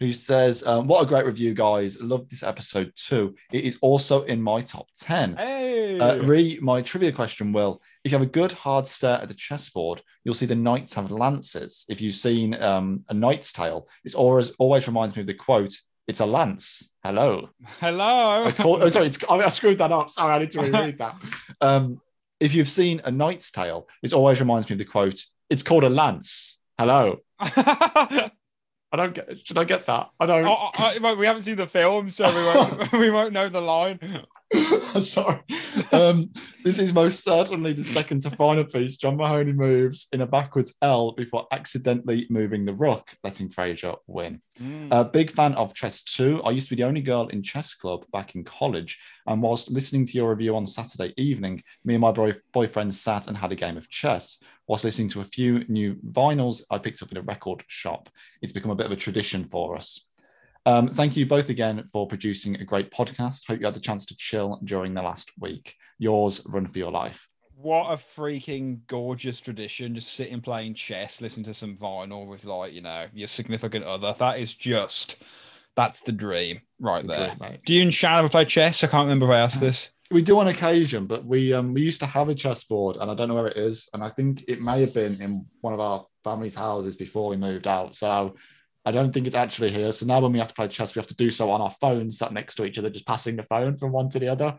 who 0.00 0.12
says, 0.12 0.66
um, 0.66 0.86
"What 0.86 1.02
a 1.02 1.06
great 1.06 1.26
review, 1.26 1.52
guys! 1.54 2.00
Love 2.00 2.28
this 2.28 2.42
episode 2.42 2.92
too. 2.96 3.34
It 3.52 3.64
is 3.64 3.78
also 3.82 4.22
in 4.22 4.40
my 4.40 4.62
top 4.62 4.88
ten. 4.98 5.36
Hey. 5.36 5.98
Uh, 5.98 6.22
re, 6.22 6.58
my 6.62 6.80
trivia 6.82 7.12
question 7.12 7.52
will: 7.52 7.82
If 8.04 8.12
you 8.12 8.18
have 8.18 8.26
a 8.26 8.30
good 8.30 8.52
hard 8.52 8.86
stare 8.86 9.20
at 9.22 9.28
the 9.28 9.34
chessboard, 9.34 10.02
you'll 10.24 10.34
see 10.34 10.46
the 10.46 10.54
knights 10.54 10.94
have 10.94 11.10
lances. 11.10 11.86
If 11.88 12.00
you've 12.00 12.14
seen 12.14 12.54
um, 12.62 13.04
a 13.08 13.14
knight's 13.14 13.52
tale, 13.52 13.88
it's 14.04 14.14
always 14.14 14.50
always 14.58 14.86
reminds 14.86 15.16
me 15.16 15.22
of 15.22 15.26
the 15.26 15.34
quote." 15.34 15.74
It's 16.06 16.20
a 16.20 16.26
lance. 16.26 16.90
Hello. 17.02 17.48
Hello. 17.80 18.52
Called, 18.52 18.82
oh, 18.82 18.88
sorry, 18.90 19.06
it's, 19.06 19.18
I, 19.24 19.36
I 19.36 19.48
screwed 19.48 19.78
that 19.78 19.90
up. 19.90 20.10
Sorry, 20.10 20.34
I 20.34 20.38
need 20.38 20.50
to 20.50 20.60
reread 20.62 20.98
that. 20.98 21.16
Um, 21.62 21.98
if 22.40 22.52
you've 22.52 22.68
seen 22.68 23.00
A 23.04 23.10
Knight's 23.10 23.50
Tale, 23.50 23.88
it 24.02 24.12
always 24.12 24.38
reminds 24.38 24.68
me 24.68 24.74
of 24.74 24.78
the 24.78 24.84
quote, 24.84 25.24
it's 25.48 25.62
called 25.62 25.84
a 25.84 25.88
lance. 25.88 26.58
Hello. 26.78 27.20
I 28.94 28.96
don't 28.96 29.14
get, 29.14 29.46
should 29.46 29.58
I 29.58 29.64
get 29.64 29.86
that? 29.86 30.10
I 30.20 30.26
don't, 30.26 30.46
Oh, 30.46 30.70
oh, 30.78 30.94
well, 31.00 31.16
we 31.16 31.26
haven't 31.26 31.42
seen 31.42 31.56
the 31.56 31.66
film, 31.66 32.10
so 32.10 32.28
we 32.28 32.44
won't, 32.44 32.92
we 33.00 33.10
won't 33.10 33.32
know 33.32 33.48
the 33.48 33.60
line. 33.60 33.98
sorry. 35.00 35.40
Um, 35.92 36.30
this 36.62 36.78
is 36.78 36.92
most 36.92 37.24
certainly 37.24 37.72
the 37.72 37.84
second 37.84 38.22
to 38.22 38.30
final 38.30 38.64
piece. 38.64 38.96
John 38.96 39.16
Mahoney 39.16 39.52
moves 39.52 40.06
in 40.12 40.20
a 40.20 40.26
backwards 40.26 40.74
L 40.82 41.12
before 41.12 41.46
accidentally 41.52 42.26
moving 42.30 42.64
the 42.64 42.74
rook, 42.74 43.14
letting 43.24 43.48
Frasier 43.48 43.96
win. 44.06 44.40
A 44.92 45.04
big 45.04 45.30
fan 45.30 45.54
of 45.54 45.74
Chess 45.74 46.02
too. 46.02 46.42
I 46.44 46.50
used 46.50 46.68
to 46.68 46.76
be 46.76 46.82
the 46.82 46.88
only 46.88 47.00
girl 47.00 47.26
in 47.28 47.42
chess 47.42 47.74
club 47.74 48.04
back 48.12 48.34
in 48.34 48.44
college. 48.44 48.98
And 49.26 49.42
whilst 49.42 49.70
listening 49.70 50.06
to 50.06 50.12
your 50.12 50.30
review 50.30 50.56
on 50.56 50.66
Saturday 50.66 51.12
evening, 51.16 51.62
me 51.84 51.94
and 51.94 52.00
my 52.00 52.12
boy- 52.12 52.34
boyfriend 52.52 52.94
sat 52.94 53.26
and 53.26 53.36
had 53.36 53.52
a 53.52 53.56
game 53.56 53.76
of 53.76 53.88
chess. 53.88 54.38
Whilst 54.66 54.84
listening 54.84 55.08
to 55.10 55.20
a 55.20 55.24
few 55.24 55.64
new 55.68 55.96
vinyls 56.06 56.62
I 56.70 56.78
picked 56.78 57.02
up 57.02 57.10
in 57.10 57.18
a 57.18 57.22
record 57.22 57.64
shop. 57.66 58.08
It's 58.42 58.52
become 58.52 58.70
a 58.70 58.76
bit 58.76 58.86
of 58.86 58.92
a 58.92 58.96
tradition 58.96 59.44
for 59.44 59.76
us. 59.76 60.06
Um, 60.66 60.88
thank 60.88 61.16
you 61.16 61.26
both 61.26 61.50
again 61.50 61.84
for 61.92 62.06
producing 62.06 62.56
a 62.56 62.64
great 62.64 62.90
podcast. 62.90 63.46
Hope 63.46 63.60
you 63.60 63.66
had 63.66 63.74
the 63.74 63.80
chance 63.80 64.06
to 64.06 64.16
chill 64.16 64.60
during 64.64 64.94
the 64.94 65.02
last 65.02 65.30
week. 65.38 65.74
Yours, 65.98 66.40
Run 66.46 66.66
for 66.66 66.78
Your 66.78 66.90
Life. 66.90 67.28
What 67.56 67.90
a 67.92 67.96
freaking 67.96 68.80
gorgeous 68.86 69.40
tradition. 69.40 69.94
Just 69.94 70.14
sitting 70.14 70.40
playing 70.40 70.74
chess, 70.74 71.20
listening 71.20 71.44
to 71.44 71.54
some 71.54 71.76
vinyl 71.76 72.26
with, 72.26 72.44
like, 72.44 72.72
you 72.72 72.80
know, 72.80 73.06
your 73.12 73.28
significant 73.28 73.84
other. 73.84 74.14
That 74.18 74.38
is 74.38 74.54
just, 74.54 75.22
that's 75.76 76.00
the 76.00 76.12
dream 76.12 76.62
right 76.80 77.06
there. 77.06 77.30
Good, 77.30 77.40
mate. 77.40 77.60
Do 77.64 77.74
you 77.74 77.82
and 77.82 77.94
Shan 77.94 78.18
ever 78.18 78.28
play 78.28 78.44
chess? 78.44 78.82
I 78.82 78.86
can't 78.86 79.04
remember 79.04 79.26
if 79.26 79.32
I 79.32 79.40
asked 79.40 79.60
this. 79.60 79.90
We 80.10 80.22
do 80.22 80.38
on 80.38 80.48
occasion, 80.48 81.06
but 81.06 81.24
we 81.24 81.54
um, 81.54 81.72
we 81.72 81.80
used 81.80 82.00
to 82.00 82.06
have 82.06 82.28
a 82.28 82.34
chess 82.34 82.62
board, 82.64 82.98
and 82.98 83.10
I 83.10 83.14
don't 83.14 83.28
know 83.28 83.34
where 83.34 83.48
it 83.48 83.56
is. 83.56 83.88
And 83.94 84.04
I 84.04 84.08
think 84.08 84.44
it 84.48 84.60
may 84.60 84.80
have 84.82 84.92
been 84.92 85.20
in 85.20 85.46
one 85.62 85.72
of 85.72 85.80
our 85.80 86.06
family's 86.22 86.54
houses 86.54 86.96
before 86.96 87.30
we 87.30 87.36
moved 87.36 87.66
out. 87.66 87.96
So 87.96 88.36
I 88.84 88.90
don't 88.90 89.12
think 89.12 89.26
it's 89.26 89.36
actually 89.36 89.70
here. 89.70 89.92
So 89.92 90.06
now 90.06 90.20
when 90.20 90.32
we 90.32 90.38
have 90.38 90.48
to 90.48 90.54
play 90.54 90.68
chess, 90.68 90.94
we 90.94 91.00
have 91.00 91.06
to 91.08 91.16
do 91.16 91.30
so 91.30 91.50
on 91.50 91.60
our 91.60 91.70
phones, 91.70 92.18
sat 92.18 92.32
next 92.32 92.56
to 92.56 92.64
each 92.64 92.78
other, 92.78 92.90
just 92.90 93.06
passing 93.06 93.36
the 93.36 93.42
phone 93.44 93.76
from 93.76 93.92
one 93.92 94.10
to 94.10 94.18
the 94.18 94.28
other. 94.28 94.56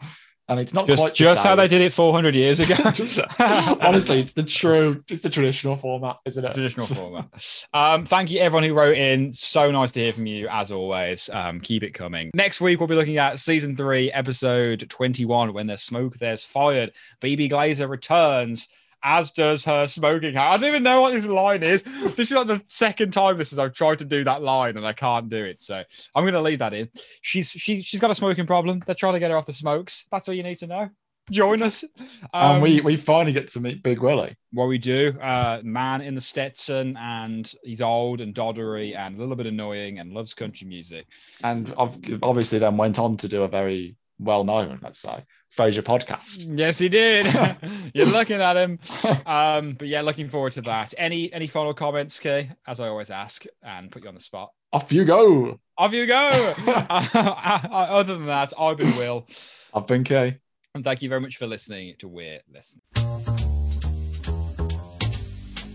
And 0.47 0.59
it's 0.59 0.75
not 0.75 0.85
Just, 0.85 1.01
quite 1.01 1.15
just 1.15 1.43
how 1.43 1.55
they 1.55 1.67
did 1.67 1.81
it 1.81 1.91
400 1.91 2.35
years 2.35 2.59
ago. 2.59 2.75
Honestly, 3.81 4.19
it's 4.19 4.33
the 4.33 4.43
true, 4.43 5.03
it's 5.09 5.23
the 5.23 5.29
traditional 5.29 5.75
format, 5.75 6.17
isn't 6.25 6.45
it? 6.45 6.53
traditional 6.53 6.85
format. 6.85 7.63
Um, 7.73 8.05
thank 8.05 8.29
you 8.29 8.39
everyone 8.39 8.63
who 8.63 8.75
wrote 8.75 8.95
in. 8.95 9.33
So 9.33 9.71
nice 9.71 9.91
to 9.93 10.01
hear 10.01 10.13
from 10.13 10.27
you 10.27 10.47
as 10.47 10.71
always. 10.71 11.31
Um, 11.33 11.59
keep 11.61 11.81
it 11.81 11.95
coming. 11.95 12.29
Next 12.35 12.61
week 12.61 12.79
we'll 12.79 12.87
be 12.87 12.93
looking 12.93 13.17
at 13.17 13.39
season 13.39 13.75
three, 13.75 14.11
episode 14.11 14.85
21. 14.87 15.51
When 15.51 15.65
there's 15.65 15.81
smoke, 15.81 16.17
there's 16.17 16.43
fired. 16.43 16.91
Bebe 17.21 17.49
Glazer 17.49 17.89
returns. 17.89 18.67
As 19.07 19.31
does 19.31 19.63
her 19.65 19.85
smoking 19.85 20.33
hat. 20.33 20.51
I 20.51 20.57
don't 20.57 20.69
even 20.69 20.83
know 20.83 21.01
what 21.01 21.13
this 21.13 21.27
line 21.27 21.61
is. 21.61 21.83
This 22.15 22.31
is 22.31 22.37
like 22.37 22.47
the 22.47 22.61
second 22.67 23.11
time 23.13 23.37
this 23.37 23.53
is 23.53 23.59
I've 23.59 23.73
tried 23.73 23.99
to 23.99 24.05
do 24.05 24.23
that 24.23 24.41
line 24.41 24.77
and 24.77 24.85
I 24.85 24.93
can't 24.93 25.29
do 25.29 25.43
it. 25.45 25.61
So 25.61 25.83
I'm 26.15 26.25
gonna 26.25 26.41
leave 26.41 26.59
that 26.59 26.73
in. 26.73 26.89
She's 27.21 27.51
she 27.51 27.81
she's 27.83 27.99
got 28.01 28.09
a 28.11 28.15
smoking 28.15 28.47
problem. 28.47 28.81
They're 28.85 28.95
trying 28.95 29.13
to 29.13 29.19
get 29.19 29.29
her 29.31 29.37
off 29.37 29.45
the 29.45 29.53
smokes. 29.53 30.07
That's 30.11 30.27
all 30.27 30.33
you 30.33 30.43
need 30.43 30.57
to 30.57 30.67
know. 30.67 30.89
Join 31.31 31.61
us. 31.63 31.83
and 32.33 32.57
Um, 32.57 32.61
we 32.61 32.81
we 32.81 32.97
finally 32.97 33.33
get 33.33 33.47
to 33.49 33.59
meet 33.59 33.83
Big 33.83 33.99
Willie. 33.99 34.35
what 34.51 34.67
we 34.67 34.77
do, 34.77 35.17
uh, 35.21 35.59
man 35.63 36.01
in 36.01 36.15
the 36.15 36.21
Stetson, 36.21 36.97
and 36.97 37.51
he's 37.63 37.81
old 37.81 38.21
and 38.21 38.33
doddery 38.33 38.95
and 38.95 39.15
a 39.15 39.19
little 39.19 39.35
bit 39.35 39.47
annoying 39.47 39.99
and 39.99 40.13
loves 40.13 40.33
country 40.33 40.67
music. 40.67 41.05
And 41.43 41.73
I've 41.77 41.97
obviously 42.23 42.59
then 42.59 42.77
went 42.77 42.99
on 42.99 43.17
to 43.17 43.27
do 43.27 43.43
a 43.43 43.47
very 43.47 43.95
well 44.19 44.43
known, 44.43 44.79
let's 44.81 44.99
say, 44.99 45.23
Frasier 45.55 45.83
podcast. 45.83 46.45
Yes, 46.57 46.77
he 46.77 46.89
did. 46.89 47.25
You're 47.93 48.07
looking 48.07 48.41
at 48.41 48.57
him. 48.57 48.79
Um, 49.25 49.73
but 49.79 49.87
yeah, 49.87 50.01
looking 50.01 50.27
forward 50.29 50.51
to 50.53 50.61
that. 50.63 50.93
Any 50.97 51.31
any 51.31 51.47
final 51.47 51.73
comments, 51.73 52.19
Kay? 52.19 52.51
As 52.67 52.79
I 52.79 52.89
always 52.89 53.09
ask, 53.09 53.45
and 53.63 53.89
put 53.91 54.03
you 54.03 54.09
on 54.09 54.15
the 54.15 54.21
spot. 54.21 54.49
Off 54.73 54.91
you 54.91 55.05
go. 55.05 55.59
Off 55.77 55.93
you 55.93 56.05
go. 56.07 56.53
Uh, 56.67 57.87
other 57.89 58.15
than 58.15 58.25
that, 58.25 58.51
I've 58.59 58.77
been 58.77 58.95
Will, 58.97 59.27
I've 59.73 59.87
been 59.87 60.03
Kay. 60.03 60.39
and 60.73 60.83
thank 60.83 61.01
you 61.01 61.09
very 61.09 61.21
much 61.21 61.37
for 61.37 61.47
listening 61.47 61.95
to 61.99 62.07
We're 62.07 62.39
Listening. 62.51 62.81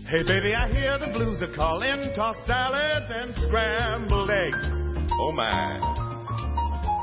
Hey 0.07 0.23
baby, 0.23 0.53
I 0.53 0.67
hear 0.71 0.99
the 0.99 1.07
blues 1.13 1.41
are 1.41 1.53
calling, 1.55 2.13
tossed 2.13 2.45
salads 2.45 3.05
and 3.09 3.33
scrambled 3.47 4.29
eggs. 4.29 4.67
Oh 5.19 5.31
my. 5.31 5.79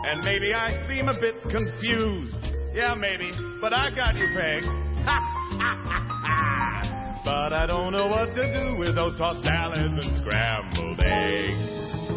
And 0.07 0.23
maybe 0.25 0.53
I 0.55 0.87
seem 0.89 1.09
a 1.09 1.19
bit 1.21 1.43
confused. 1.51 2.35
Yeah, 2.73 2.95
maybe, 2.95 3.33
but 3.61 3.73
I 3.73 3.91
got 3.91 4.15
you 4.17 4.29
pegged. 4.35 4.67
but 7.25 7.53
I 7.53 7.67
don't 7.67 7.93
know 7.93 8.07
what 8.07 8.35
to 8.35 8.53
do 8.53 8.77
with 8.79 8.95
those 8.95 9.17
tossed 9.19 9.43
salads 9.43 10.05
and 10.05 10.17
scrambled 10.19 11.01
eggs. 11.01 12.08